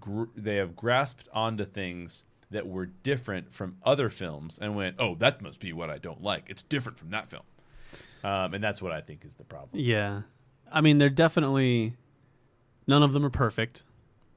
gr- 0.00 0.24
they 0.36 0.56
have 0.56 0.74
grasped 0.74 1.28
onto 1.32 1.64
things 1.64 2.24
that 2.50 2.66
were 2.66 2.86
different 2.86 3.52
from 3.52 3.76
other 3.84 4.08
films 4.08 4.58
and 4.60 4.74
went, 4.76 4.96
"Oh, 4.98 5.14
that 5.16 5.42
must 5.42 5.60
be 5.60 5.72
what 5.72 5.90
I 5.90 5.98
don't 5.98 6.22
like. 6.22 6.48
It's 6.48 6.62
different 6.62 6.96
from 6.96 7.10
that 7.10 7.28
film," 7.30 7.42
um, 8.24 8.54
and 8.54 8.64
that's 8.64 8.80
what 8.80 8.92
I 8.92 9.00
think 9.02 9.24
is 9.24 9.34
the 9.34 9.44
problem. 9.44 9.70
Yeah. 9.74 10.22
I 10.72 10.80
mean, 10.80 10.98
they're 10.98 11.10
definitely 11.10 11.94
none 12.86 13.02
of 13.02 13.12
them 13.12 13.24
are 13.24 13.30
perfect. 13.30 13.84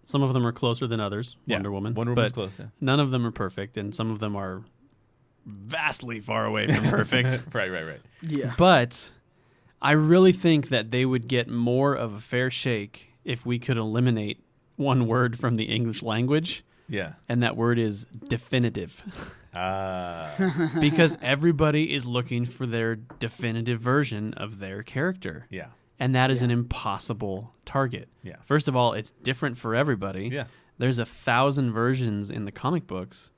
Some 0.06 0.24
of 0.24 0.34
them 0.34 0.46
are 0.46 0.52
closer 0.52 0.88
than 0.88 1.00
others. 1.00 1.38
Yeah, 1.46 1.56
Wonder 1.58 1.72
Woman. 1.72 1.94
Wonder 1.94 2.14
Woman's 2.14 2.32
close. 2.32 2.60
Yeah. 2.60 2.66
None 2.82 3.00
of 3.00 3.12
them 3.12 3.26
are 3.26 3.32
perfect, 3.32 3.78
and 3.78 3.94
some 3.96 4.12
of 4.12 4.20
them 4.20 4.36
are 4.36 4.64
vastly 5.50 6.20
far 6.22 6.46
away 6.46 6.68
from 6.68 6.84
perfect. 6.86 7.28
right, 7.54 7.72
right, 7.72 7.84
right. 7.86 8.00
yeah 8.22 8.54
but 8.58 9.12
I 9.82 9.92
really 9.92 10.34
think 10.34 10.70
that 10.70 10.92
they 10.92 11.06
would 11.06 11.28
get 11.28 11.48
more 11.48 11.94
of 11.96 12.14
a 12.14 12.20
fair 12.20 12.50
shake 12.50 13.14
if 13.24 13.46
we 13.46 13.60
could 13.60 13.78
eliminate 13.78 14.44
one 14.76 15.08
word 15.08 15.40
from 15.40 15.56
the 15.56 15.66
English 15.66 16.04
language, 16.04 16.64
Yeah. 16.88 17.14
and 17.30 17.44
that 17.44 17.56
word 17.56 17.80
is 17.80 18.06
definitive. 18.28 19.04
Uh, 19.54 20.30
because 20.80 21.18
everybody 21.22 21.94
is 21.94 22.06
looking 22.06 22.46
for 22.46 22.66
their 22.66 22.96
definitive 22.96 23.80
version 23.80 24.34
of 24.36 24.60
their 24.60 24.84
character. 24.84 25.48
yeah. 25.50 25.68
And 26.02 26.16
that 26.16 26.32
is 26.32 26.42
an 26.42 26.50
impossible 26.50 27.54
target. 27.66 28.08
Yeah. 28.24 28.38
First 28.46 28.70
of 28.70 28.76
all, 28.76 28.94
it's 28.94 29.12
different 29.22 29.58
for 29.58 29.76
everybody. 29.76 30.30
Yeah. 30.30 30.46
There's 30.78 30.98
a 30.98 31.06
thousand 31.06 31.74
versions 31.74 32.30
in 32.32 32.46
the 32.46 32.54
comic 32.54 32.88
books. 32.88 33.32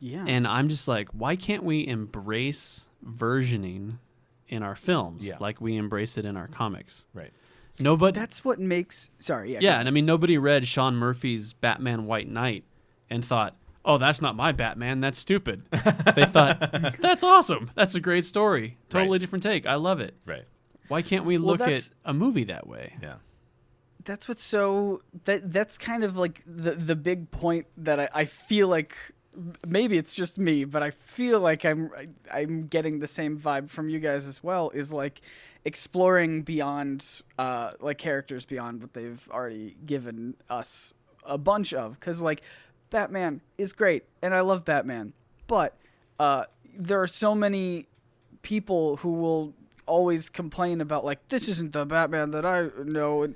Yeah 0.00 0.24
And 0.26 0.46
I'm 0.46 0.68
just 0.68 0.86
like, 0.88 1.08
why 1.10 1.36
can't 1.36 1.62
we 1.64 1.86
embrace 1.86 2.84
versioning 3.06 3.98
in 4.48 4.62
our 4.62 4.74
films 4.76 5.26
Yeah. 5.26 5.36
like 5.40 5.60
we 5.60 5.76
embrace 5.76 6.16
it 6.18 6.24
in 6.24 6.36
our 6.36 6.48
comics? 6.48 7.06
Right. 7.14 7.32
Nobody. 7.78 8.18
that's 8.18 8.44
what 8.44 8.60
makes 8.60 9.10
sorry 9.18 9.52
yeah 9.52 9.58
yeah, 9.60 9.78
and 9.80 9.88
I 9.88 9.90
mean, 9.90 10.06
nobody 10.06 10.38
read 10.38 10.66
Sean 10.68 10.94
Murphy's 10.94 11.52
Batman 11.54 12.06
White 12.06 12.28
Knight 12.28 12.64
and 13.10 13.24
thought, 13.24 13.56
oh, 13.84 13.98
that's 13.98 14.22
not 14.22 14.36
my 14.36 14.52
Batman. 14.52 15.00
That's 15.00 15.18
stupid. 15.18 15.62
they 16.14 16.24
thought, 16.26 16.96
that's 17.00 17.22
awesome. 17.24 17.70
That's 17.74 17.94
a 17.96 18.00
great 18.00 18.24
story. 18.24 18.78
Totally 18.90 19.10
Right. 19.12 19.20
different 19.20 19.42
take. 19.42 19.66
I 19.66 19.74
love 19.74 19.98
it. 20.00 20.14
Right. 20.24 20.44
Why 20.88 21.02
can't 21.02 21.24
we 21.24 21.36
Well, 21.36 21.48
look 21.56 21.60
at 21.62 21.90
a 22.04 22.14
movie 22.14 22.44
that 22.44 22.66
way? 22.68 22.94
Yeah. 23.02 23.16
that's 24.04 24.28
what's 24.28 24.42
so 24.44 25.00
that 25.24 25.52
that's 25.52 25.76
kind 25.76 26.04
of 26.04 26.16
like 26.16 26.42
the 26.46 26.72
the 26.72 26.94
big 26.94 27.30
point 27.32 27.66
that 27.78 27.98
I, 27.98 28.08
I 28.14 28.24
feel 28.26 28.68
like 28.68 28.94
maybe 29.66 29.98
it's 29.98 30.14
just 30.14 30.38
me, 30.38 30.64
but 30.64 30.82
I 30.82 30.90
feel 30.90 31.40
like 31.40 31.64
I'm 31.64 31.90
I, 31.96 32.40
I'm 32.40 32.66
getting 32.66 32.98
the 32.98 33.06
same 33.06 33.38
vibe 33.38 33.70
from 33.70 33.88
you 33.88 33.98
guys 33.98 34.26
as 34.26 34.42
well. 34.42 34.70
Is 34.70 34.92
like 34.92 35.20
exploring 35.64 36.42
beyond 36.42 37.22
uh, 37.38 37.72
like 37.80 37.98
characters 37.98 38.44
beyond 38.44 38.80
what 38.80 38.92
they've 38.92 39.28
already 39.30 39.76
given 39.86 40.34
us 40.50 40.94
a 41.24 41.38
bunch 41.38 41.72
of 41.72 41.98
because 41.98 42.20
like 42.20 42.42
batman 42.90 43.40
is 43.56 43.72
great 43.72 44.04
and 44.20 44.34
i 44.34 44.40
love 44.40 44.62
batman 44.62 45.14
but 45.46 45.74
uh, 46.20 46.44
there 46.76 47.00
are 47.00 47.06
so 47.06 47.34
many 47.34 47.86
people 48.42 48.96
who 48.96 49.12
will 49.12 49.54
always 49.86 50.28
complain 50.28 50.80
about 50.80 51.04
like 51.04 51.28
this 51.28 51.48
isn't 51.48 51.72
the 51.72 51.84
batman 51.84 52.30
that 52.30 52.44
i 52.44 52.68
know 52.84 53.22
and 53.22 53.34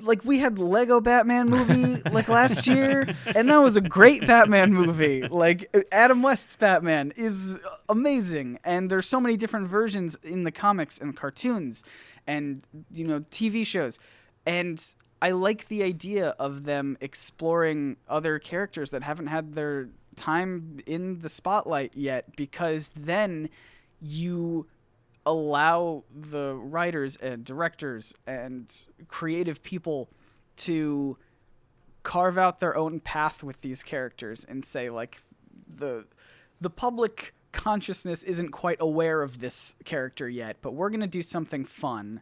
like 0.00 0.24
we 0.24 0.38
had 0.38 0.58
lego 0.58 1.00
batman 1.00 1.48
movie 1.48 2.00
like 2.10 2.28
last 2.28 2.66
year 2.66 3.06
and 3.34 3.48
that 3.48 3.58
was 3.58 3.76
a 3.76 3.80
great 3.80 4.26
batman 4.26 4.72
movie. 4.72 5.22
Like 5.22 5.74
adam 5.92 6.22
west's 6.22 6.56
batman 6.56 7.12
is 7.16 7.58
amazing 7.88 8.58
and 8.64 8.90
there's 8.90 9.06
so 9.06 9.20
many 9.20 9.36
different 9.36 9.68
versions 9.68 10.16
in 10.22 10.44
the 10.44 10.52
comics 10.52 10.98
and 10.98 11.16
cartoons 11.16 11.84
and 12.26 12.62
you 12.90 13.06
know 13.06 13.20
tv 13.20 13.66
shows 13.66 13.98
and 14.46 14.94
i 15.20 15.30
like 15.30 15.68
the 15.68 15.82
idea 15.82 16.30
of 16.38 16.64
them 16.64 16.96
exploring 17.00 17.96
other 18.08 18.38
characters 18.38 18.90
that 18.90 19.02
haven't 19.02 19.26
had 19.26 19.54
their 19.54 19.88
time 20.14 20.78
in 20.86 21.18
the 21.18 21.28
spotlight 21.28 21.96
yet 21.96 22.36
because 22.36 22.92
then 22.96 23.48
you 24.00 24.66
allow 25.26 26.04
the 26.14 26.54
writers 26.54 27.16
and 27.16 27.44
directors 27.44 28.14
and 28.26 28.86
creative 29.08 29.62
people 29.62 30.10
to 30.56 31.16
carve 32.02 32.36
out 32.36 32.60
their 32.60 32.76
own 32.76 33.00
path 33.00 33.42
with 33.42 33.60
these 33.62 33.82
characters 33.82 34.44
and 34.44 34.64
say 34.64 34.90
like 34.90 35.18
the 35.66 36.06
the 36.60 36.70
public 36.70 37.34
consciousness 37.52 38.22
isn't 38.24 38.50
quite 38.50 38.76
aware 38.80 39.22
of 39.22 39.40
this 39.40 39.74
character 39.84 40.28
yet 40.28 40.58
but 40.60 40.74
we're 40.74 40.90
going 40.90 41.00
to 41.00 41.06
do 41.06 41.22
something 41.22 41.64
fun 41.64 42.20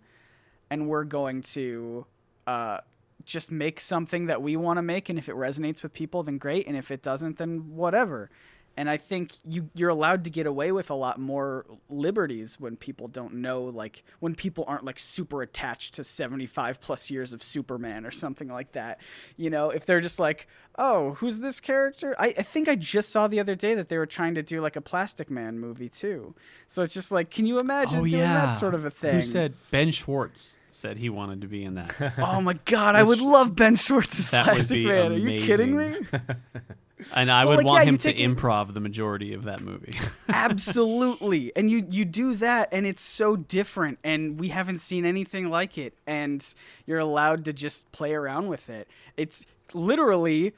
and 0.71 0.87
we're 0.87 1.05
going 1.05 1.43
to 1.43 2.07
uh, 2.47 2.79
just 3.25 3.51
make 3.51 3.81
something 3.81 4.27
that 4.27 4.41
we 4.41 4.57
want 4.57 4.79
to 4.79 4.83
make 4.83 5.09
and 5.09 5.19
if 5.19 5.29
it 5.29 5.35
resonates 5.35 5.83
with 5.83 5.93
people 5.93 6.23
then 6.23 6.39
great 6.39 6.67
and 6.67 6.77
if 6.77 6.91
it 6.91 7.03
doesn't 7.03 7.39
then 7.39 7.75
whatever 7.75 8.31
and 8.77 8.89
I 8.89 8.97
think 8.97 9.33
you 9.45 9.69
you're 9.75 9.91
allowed 9.91 10.25
to 10.25 10.31
get 10.31 10.47
away 10.47 10.73
with 10.73 10.91
a 10.91 10.95
lot 10.95 11.19
more 11.19 11.67
liberties 11.89 12.59
when 12.59 12.77
people 12.77 13.09
don't 13.09 13.35
know 13.35 13.65
like 13.65 14.03
when 14.21 14.35
people 14.35 14.65
aren't 14.67 14.85
like 14.85 14.99
super 14.99 15.43
attached 15.43 15.95
to 15.95 16.05
75 16.05 16.81
plus 16.81 17.11
years 17.11 17.33
of 17.33 17.43
Superman 17.43 18.07
or 18.07 18.11
something 18.11 18.49
like 18.49 18.73
that. 18.73 19.01
You 19.37 19.51
know, 19.51 19.71
if 19.71 19.85
they're 19.87 20.01
just 20.01 20.19
like, 20.19 20.47
"Oh, 20.79 21.13
who's 21.15 21.41
this 21.41 21.61
character?" 21.61 22.15
I, 22.19 22.29
I 22.39 22.43
think 22.43 22.69
I 22.69 22.75
just 22.75 23.11
saw 23.11 23.29
the 23.29 23.41
other 23.41 23.55
day 23.55 23.75
that 23.75 23.89
they 23.89 23.99
were 23.99 24.07
trying 24.07 24.35
to 24.37 24.43
do 24.43 24.61
like 24.61 24.77
a 24.77 24.81
Plastic 24.81 25.31
Man 25.31 25.59
movie 25.59 25.89
too. 25.89 26.35
So 26.67 26.83
it's 26.83 26.95
just 26.95 27.13
like, 27.13 27.31
can 27.31 27.47
you 27.47 27.59
imagine 27.59 28.01
Oh 28.01 28.05
doing 28.07 28.21
yeah, 28.23 28.47
that 28.47 28.53
sort 28.53 28.75
of 28.75 28.85
a 28.85 28.91
thing? 28.91 29.17
Who 29.17 29.23
said 29.23 29.55
Ben 29.71 29.91
Schwartz 29.91 30.57
said 30.71 30.97
he 30.97 31.11
wanted 31.11 31.43
to 31.43 31.47
be 31.47 31.65
in 31.65 31.75
that? 31.75 31.95
Oh 32.19 32.41
my 32.41 32.55
god, 32.65 32.95
I 32.95 33.03
would 33.03 33.21
love 33.21 33.55
Ben 33.55 33.77
Schwartz's 33.77 34.31
Plastic 34.31 34.85
Man. 34.85 35.13
Are 35.13 35.17
you 35.17 35.47
kidding 35.47 35.77
me? 35.77 35.95
and 37.15 37.31
I 37.31 37.45
would 37.45 37.59
like, 37.59 37.67
want 37.67 37.85
yeah, 37.85 37.89
him 37.91 37.99
to 37.99 38.11
it- 38.11 38.37
improv 38.37 38.75
the 38.75 38.81
majority 38.81 39.35
of 39.35 39.45
that 39.45 39.61
movie. 39.61 39.93
Absolutely. 40.29 41.53
And 41.57 41.71
you 41.71 41.87
you 41.91 42.05
do 42.05 42.35
that 42.37 42.69
and 42.73 42.87
it's 42.87 43.03
so 43.03 43.37
different 43.37 43.99
and 44.05 44.39
we 44.39 44.49
haven't 44.49 44.81
seen 44.81 45.05
anything 45.05 45.51
like 45.51 45.79
it 45.79 45.95
and 46.07 46.55
you're 46.87 46.99
allowed 46.99 47.45
to 47.47 47.53
just 47.53 47.91
play 47.93 48.15
around 48.15 48.49
with 48.49 48.71
it. 48.71 48.89
It's 49.17 49.47
literally 49.75 50.55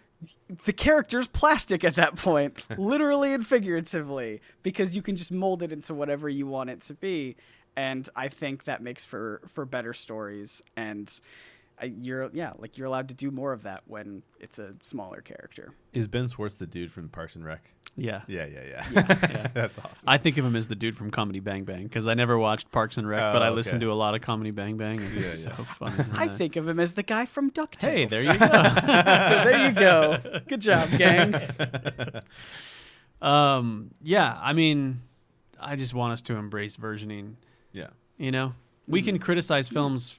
the 0.64 0.72
character's 0.72 1.28
plastic 1.28 1.84
at 1.84 1.94
that 1.96 2.16
point, 2.16 2.64
literally 2.78 3.32
and 3.32 3.46
figuratively, 3.46 4.40
because 4.62 4.96
you 4.96 5.02
can 5.02 5.16
just 5.16 5.32
mold 5.32 5.62
it 5.62 5.72
into 5.72 5.94
whatever 5.94 6.28
you 6.28 6.46
want 6.46 6.70
it 6.70 6.80
to 6.82 6.94
be. 6.94 7.36
And 7.76 8.08
I 8.14 8.28
think 8.28 8.64
that 8.64 8.82
makes 8.82 9.04
for 9.04 9.40
for 9.48 9.64
better 9.64 9.92
stories 9.92 10.62
and 10.76 11.12
I, 11.80 11.86
you're 11.86 12.30
yeah, 12.32 12.52
like 12.58 12.78
you're 12.78 12.86
allowed 12.86 13.08
to 13.08 13.14
do 13.14 13.30
more 13.32 13.52
of 13.52 13.64
that 13.64 13.82
when 13.86 14.22
it's 14.38 14.58
a 14.60 14.74
smaller 14.82 15.20
character. 15.20 15.74
Is 15.92 16.06
Ben 16.06 16.28
Schwartz 16.28 16.56
the 16.58 16.66
dude 16.66 16.92
from 16.92 17.08
Parks 17.08 17.34
and 17.34 17.44
Rec? 17.44 17.72
yeah. 17.96 18.22
Yeah, 18.28 18.46
yeah, 18.46 18.84
yeah. 18.92 19.48
That's 19.54 19.76
awesome. 19.78 20.08
I 20.08 20.18
think 20.18 20.36
of 20.38 20.44
him 20.44 20.54
as 20.56 20.68
the 20.68 20.74
dude 20.76 20.96
from 20.96 21.10
Comedy 21.10 21.40
Bang 21.40 21.64
Bang 21.64 21.82
because 21.84 22.06
I 22.06 22.14
never 22.14 22.38
watched 22.38 22.70
Parks 22.72 22.96
and 22.96 23.08
Rec, 23.08 23.20
Oh, 23.22 23.32
but 23.32 23.42
I 23.42 23.48
okay. 23.48 23.56
listened 23.56 23.80
to 23.80 23.90
a 23.92 23.94
lot 23.94 24.14
of 24.14 24.20
Comedy 24.22 24.50
Bang 24.52 24.76
Bang. 24.76 24.98
And 25.00 25.16
it's 25.18 25.44
Yeah, 25.44 25.56
so 25.56 25.64
funny. 25.78 26.04
I 26.12 26.28
think 26.28 26.54
of 26.56 26.68
him 26.68 26.78
as 26.78 26.94
the 26.94 27.02
guy 27.02 27.26
from 27.26 27.50
DuckTales. 27.50 27.82
Hey, 27.82 28.04
there 28.06 28.22
you 28.22 28.38
go. 28.38 28.46
so 28.46 29.44
there 29.44 29.66
you 29.66 29.72
go. 29.72 30.40
Good 30.48 30.60
job, 30.60 30.90
gang. 30.96 31.34
um, 33.22 33.90
yeah, 34.02 34.38
I 34.40 34.52
mean, 34.52 35.02
I 35.60 35.76
just 35.76 35.94
want 35.94 36.12
us 36.12 36.22
to 36.22 36.36
embrace 36.36 36.76
versioning. 36.76 37.34
yeah. 37.72 37.88
You 38.16 38.30
know, 38.30 38.54
we 38.86 39.00
Mm-hmm. 39.00 39.06
can 39.06 39.18
criticize 39.18 39.68
films 39.68 40.18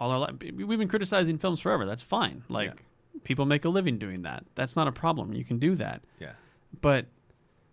all 0.00 0.10
our 0.10 0.18
life. 0.18 0.34
We've 0.40 0.78
been 0.78 0.88
criticizing 0.88 1.38
films 1.38 1.60
forever. 1.60 1.84
That's 1.86 2.02
fine. 2.02 2.42
Like 2.48 2.82
people 3.22 3.44
make 3.46 3.64
a 3.64 3.68
living 3.68 3.98
doing 3.98 4.22
that. 4.22 4.44
That's 4.56 4.74
not 4.74 4.88
a 4.88 4.92
problem. 4.92 5.32
You 5.34 5.44
can 5.44 5.58
do 5.58 5.76
that. 5.76 6.02
Yeah. 6.18 6.32
But 6.80 7.06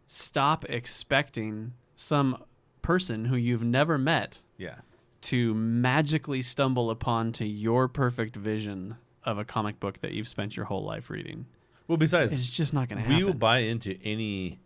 stop 0.06 0.66
expecting 0.70 1.74
some 1.96 2.44
person 2.82 3.26
who 3.26 3.36
you've 3.36 3.64
never 3.64 3.98
met 3.98 4.42
Yeah. 4.58 4.76
to 5.22 5.54
magically 5.54 6.42
stumble 6.42 6.90
upon 6.90 7.32
to 7.34 7.46
your 7.46 7.88
perfect 7.88 8.36
vision 8.36 8.96
of 9.24 9.38
a 9.38 9.44
comic 9.46 9.80
book 9.80 10.00
that 10.00 10.12
you've 10.14 10.28
spent 10.28 10.56
your 10.56 10.66
whole 10.66 10.84
life 10.84 11.10
reading. 11.10 11.46
Well, 11.88 11.98
besides, 11.98 12.34
It's 12.34 12.50
just 12.50 12.74
not 12.74 12.88
going 12.90 12.98
to 12.98 13.04
happen. 13.04 13.18
we 13.18 13.24
will 13.24 13.34
buy 13.34 13.60
into 13.60 13.98
any 14.04 14.60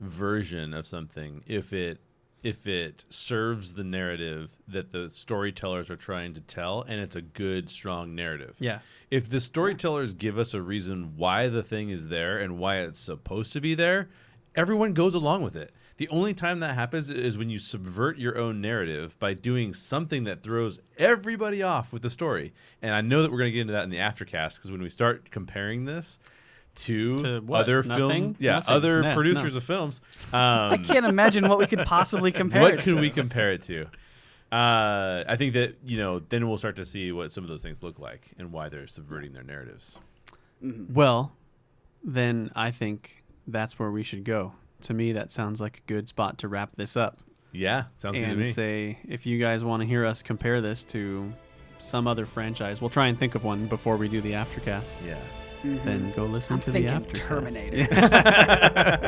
version 0.00 0.74
of 0.74 0.86
something 0.86 1.42
if 1.46 1.72
it 1.72 1.98
if 2.42 2.66
it 2.66 3.04
serves 3.10 3.74
the 3.74 3.84
narrative 3.84 4.50
that 4.68 4.92
the 4.92 5.08
storytellers 5.08 5.90
are 5.90 5.96
trying 5.96 6.34
to 6.34 6.40
tell 6.40 6.82
and 6.82 7.00
it's 7.00 7.16
a 7.16 7.22
good 7.22 7.68
strong 7.68 8.14
narrative. 8.14 8.56
Yeah. 8.58 8.80
if 9.10 9.28
the 9.28 9.40
storytellers 9.40 10.14
give 10.14 10.38
us 10.38 10.54
a 10.54 10.62
reason 10.62 11.16
why 11.16 11.48
the 11.48 11.62
thing 11.62 11.90
is 11.90 12.08
there 12.08 12.38
and 12.38 12.58
why 12.58 12.78
it's 12.78 13.00
supposed 13.00 13.52
to 13.54 13.60
be 13.60 13.74
there 13.74 14.08
everyone 14.56 14.94
goes 14.94 15.14
along 15.14 15.42
with 15.42 15.54
it. 15.54 15.72
The 15.98 16.08
only 16.08 16.34
time 16.34 16.60
that 16.60 16.74
happens 16.74 17.10
is 17.10 17.38
when 17.38 17.50
you 17.50 17.58
subvert 17.58 18.18
your 18.18 18.36
own 18.38 18.60
narrative 18.60 19.18
by 19.18 19.34
doing 19.34 19.72
something 19.72 20.24
that 20.24 20.42
throws 20.42 20.78
everybody 20.98 21.62
off 21.62 21.92
with 21.92 22.02
the 22.02 22.10
story. 22.10 22.52
And 22.82 22.94
i 22.94 23.00
know 23.00 23.22
that 23.22 23.30
we're 23.30 23.38
going 23.38 23.52
to 23.52 23.54
get 23.54 23.60
into 23.62 23.72
that 23.74 23.84
in 23.84 23.90
the 23.90 23.98
aftercast 23.98 24.56
because 24.56 24.72
when 24.72 24.82
we 24.82 24.90
start 24.90 25.30
comparing 25.30 25.84
this 25.84 26.18
to, 26.76 27.16
To 27.18 27.44
other 27.54 27.82
Nothing? 27.82 27.96
film 27.96 28.36
yeah 28.38 28.54
Nothing. 28.56 28.74
other 28.74 29.02
No, 29.02 29.14
producers 29.14 29.52
no. 29.54 29.58
of 29.58 29.64
films 29.64 30.00
I 30.32 30.74
um, 30.74 30.84
can't 30.84 31.06
imagine 31.06 31.48
what 31.48 31.58
we 31.58 31.66
could 31.66 31.80
possibly 31.86 32.32
compare 32.42 32.62
what 32.62 32.74
it 32.74 32.80
could 32.80 32.94
to. 32.94 33.00
we 33.00 33.10
compare 33.10 33.50
it 33.52 33.62
to 33.62 33.86
uh, 34.52 35.24
i 35.28 35.34
think 35.36 35.54
that 35.54 35.76
you 35.84 35.96
know 35.98 36.20
then 36.20 36.46
we'll 36.48 36.56
start 36.58 36.76
to 36.76 36.84
see 36.84 37.10
what 37.10 37.32
some 37.32 37.42
of 37.42 37.50
those 37.50 37.62
things 37.62 37.82
look 37.82 37.98
like 37.98 38.32
and 38.38 38.52
why 38.52 38.68
they're 38.68 38.86
subverting 38.86 39.32
their 39.32 39.42
narratives 39.42 39.98
Well, 40.62 41.32
then 42.02 42.50
I 42.54 42.70
think 42.70 43.22
that's 43.46 43.78
where 43.78 43.90
we 43.90 44.02
should 44.02 44.24
go. 44.24 44.52
To 44.82 44.94
me, 44.94 45.12
that 45.12 45.30
sounds 45.30 45.60
like 45.60 45.78
a 45.78 45.80
good 45.92 46.08
spot 46.08 46.38
to 46.38 46.48
wrap 46.48 46.72
this 46.72 46.96
up 46.96 47.16
Yeah, 47.52 47.84
sounds 47.98 48.16
good 48.16 48.24
to 48.26 48.30
and 48.32 48.40
me. 48.40 48.50
say 48.52 48.98
if 49.08 49.26
you 49.26 49.38
guys 49.38 49.64
want 49.64 49.82
to 49.82 49.86
hear 49.86 50.04
us 50.06 50.22
compare 50.22 50.60
this 50.60 50.82
to 50.84 51.32
some 51.78 52.06
other 52.06 52.24
franchise, 52.24 52.80
we'll 52.80 52.90
try 52.90 53.08
and 53.08 53.18
think 53.18 53.34
of 53.34 53.44
one 53.44 53.66
before 53.66 53.96
we 53.96 54.08
do 54.08 54.20
the 54.20 54.32
aftercast. 54.32 54.94
yeah. 55.06 55.18
Mm-hmm. 55.66 55.84
Then 55.84 56.12
go 56.12 56.24
listen 56.24 56.54
I'm 56.54 56.60
to 56.60 56.70
the 56.70 56.80
thinking 56.88 57.04
aftercast. 57.04 57.14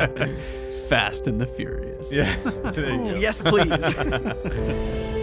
Terminator. 0.07 0.35
Fast 0.89 1.27
and 1.27 1.39
the 1.39 1.45
Furious. 1.47 2.11
Yeah. 2.11 2.35
Ooh, 2.77 3.17
yes, 3.17 3.41
please. 3.41 3.95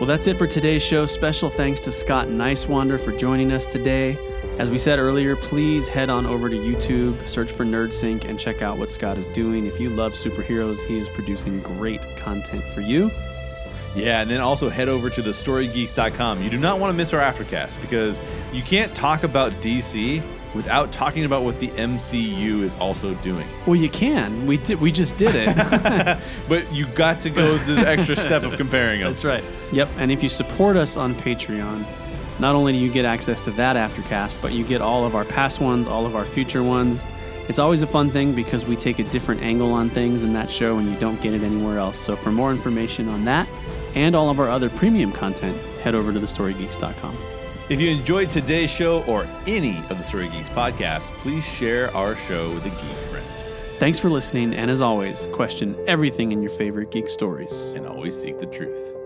Well, 0.00 0.08
that's 0.08 0.26
it 0.26 0.36
for 0.36 0.48
today's 0.48 0.82
show. 0.82 1.06
Special 1.06 1.48
thanks 1.48 1.80
to 1.82 1.92
Scott 1.92 2.26
Niswander 2.26 2.98
for 2.98 3.12
joining 3.16 3.52
us 3.52 3.64
today. 3.66 4.18
As 4.58 4.68
we 4.68 4.76
said 4.76 4.98
earlier, 4.98 5.36
please 5.36 5.88
head 5.88 6.10
on 6.10 6.26
over 6.26 6.48
to 6.50 6.56
YouTube, 6.56 7.28
search 7.28 7.52
for 7.52 7.64
NerdSync, 7.64 8.24
and 8.24 8.36
check 8.36 8.62
out 8.62 8.78
what 8.78 8.90
Scott 8.90 9.16
is 9.16 9.26
doing. 9.26 9.64
If 9.64 9.78
you 9.78 9.90
love 9.90 10.14
superheroes, 10.14 10.84
he 10.88 10.98
is 10.98 11.08
producing 11.10 11.60
great 11.60 12.00
content 12.16 12.64
for 12.74 12.80
you. 12.80 13.12
Yeah, 13.94 14.22
and 14.22 14.30
then 14.30 14.40
also 14.40 14.68
head 14.68 14.88
over 14.88 15.10
to 15.10 15.22
thestorygeeks.com. 15.22 16.42
You 16.42 16.50
do 16.50 16.58
not 16.58 16.78
want 16.78 16.92
to 16.92 16.96
miss 16.96 17.12
our 17.12 17.20
aftercast 17.20 17.80
because 17.80 18.20
you 18.52 18.62
can't 18.62 18.94
talk 18.94 19.22
about 19.22 19.52
DC 19.60 20.22
without 20.54 20.92
talking 20.92 21.24
about 21.24 21.44
what 21.44 21.58
the 21.60 21.68
MCU 21.68 22.62
is 22.62 22.74
also 22.76 23.14
doing. 23.16 23.48
Well, 23.66 23.76
you 23.76 23.88
can. 23.88 24.46
We 24.46 24.58
did. 24.58 24.80
We 24.80 24.92
just 24.92 25.16
did 25.16 25.34
it. 25.34 26.18
But 26.48 26.70
you 26.72 26.86
got 26.88 27.20
to 27.22 27.30
go 27.30 27.56
the 27.58 27.88
extra 27.88 28.16
step 28.16 28.42
of 28.42 28.56
comparing 28.56 29.00
them. 29.00 29.10
That's 29.10 29.24
right. 29.24 29.44
Yep. 29.72 29.88
And 29.96 30.12
if 30.12 30.22
you 30.22 30.28
support 30.28 30.76
us 30.76 30.96
on 30.96 31.14
Patreon, 31.14 31.86
not 32.38 32.54
only 32.54 32.72
do 32.72 32.78
you 32.78 32.90
get 32.90 33.04
access 33.04 33.44
to 33.44 33.50
that 33.52 33.76
aftercast, 33.76 34.40
but 34.42 34.52
you 34.52 34.64
get 34.64 34.80
all 34.80 35.04
of 35.04 35.14
our 35.14 35.24
past 35.24 35.60
ones, 35.60 35.86
all 35.86 36.06
of 36.06 36.16
our 36.16 36.24
future 36.24 36.62
ones. 36.62 37.04
It's 37.48 37.58
always 37.58 37.82
a 37.82 37.86
fun 37.86 38.10
thing 38.10 38.34
because 38.34 38.66
we 38.66 38.76
take 38.76 38.98
a 38.98 39.04
different 39.04 39.42
angle 39.42 39.72
on 39.72 39.90
things 39.90 40.22
in 40.22 40.32
that 40.34 40.50
show 40.50 40.78
and 40.78 40.88
you 40.88 40.98
don't 40.98 41.20
get 41.20 41.34
it 41.34 41.42
anywhere 41.42 41.78
else. 41.78 41.98
So 41.98 42.16
for 42.16 42.30
more 42.30 42.52
information 42.52 43.08
on 43.08 43.24
that 43.24 43.48
and 43.94 44.14
all 44.14 44.30
of 44.30 44.40
our 44.40 44.48
other 44.48 44.70
premium 44.70 45.12
content, 45.12 45.56
head 45.82 45.94
over 45.94 46.12
to 46.12 46.20
thestorygeeks.com. 46.20 47.16
If 47.68 47.80
you 47.80 47.90
enjoyed 47.90 48.28
today's 48.28 48.70
show 48.70 49.02
or 49.04 49.26
any 49.46 49.78
of 49.88 49.98
the 49.98 50.02
Story 50.02 50.28
Geeks 50.28 50.48
podcasts, 50.50 51.10
please 51.18 51.44
share 51.44 51.94
our 51.96 52.16
show 52.16 52.52
with 52.52 52.66
a 52.66 52.70
geek 52.70 52.98
friend. 53.10 53.26
Thanks 53.78 53.98
for 53.98 54.10
listening, 54.10 54.54
and 54.54 54.70
as 54.70 54.80
always, 54.80 55.28
question 55.32 55.76
everything 55.86 56.32
in 56.32 56.42
your 56.42 56.52
favorite 56.52 56.90
geek 56.90 57.08
stories. 57.08 57.70
And 57.70 57.86
always 57.86 58.20
seek 58.20 58.38
the 58.38 58.46
truth. 58.46 59.01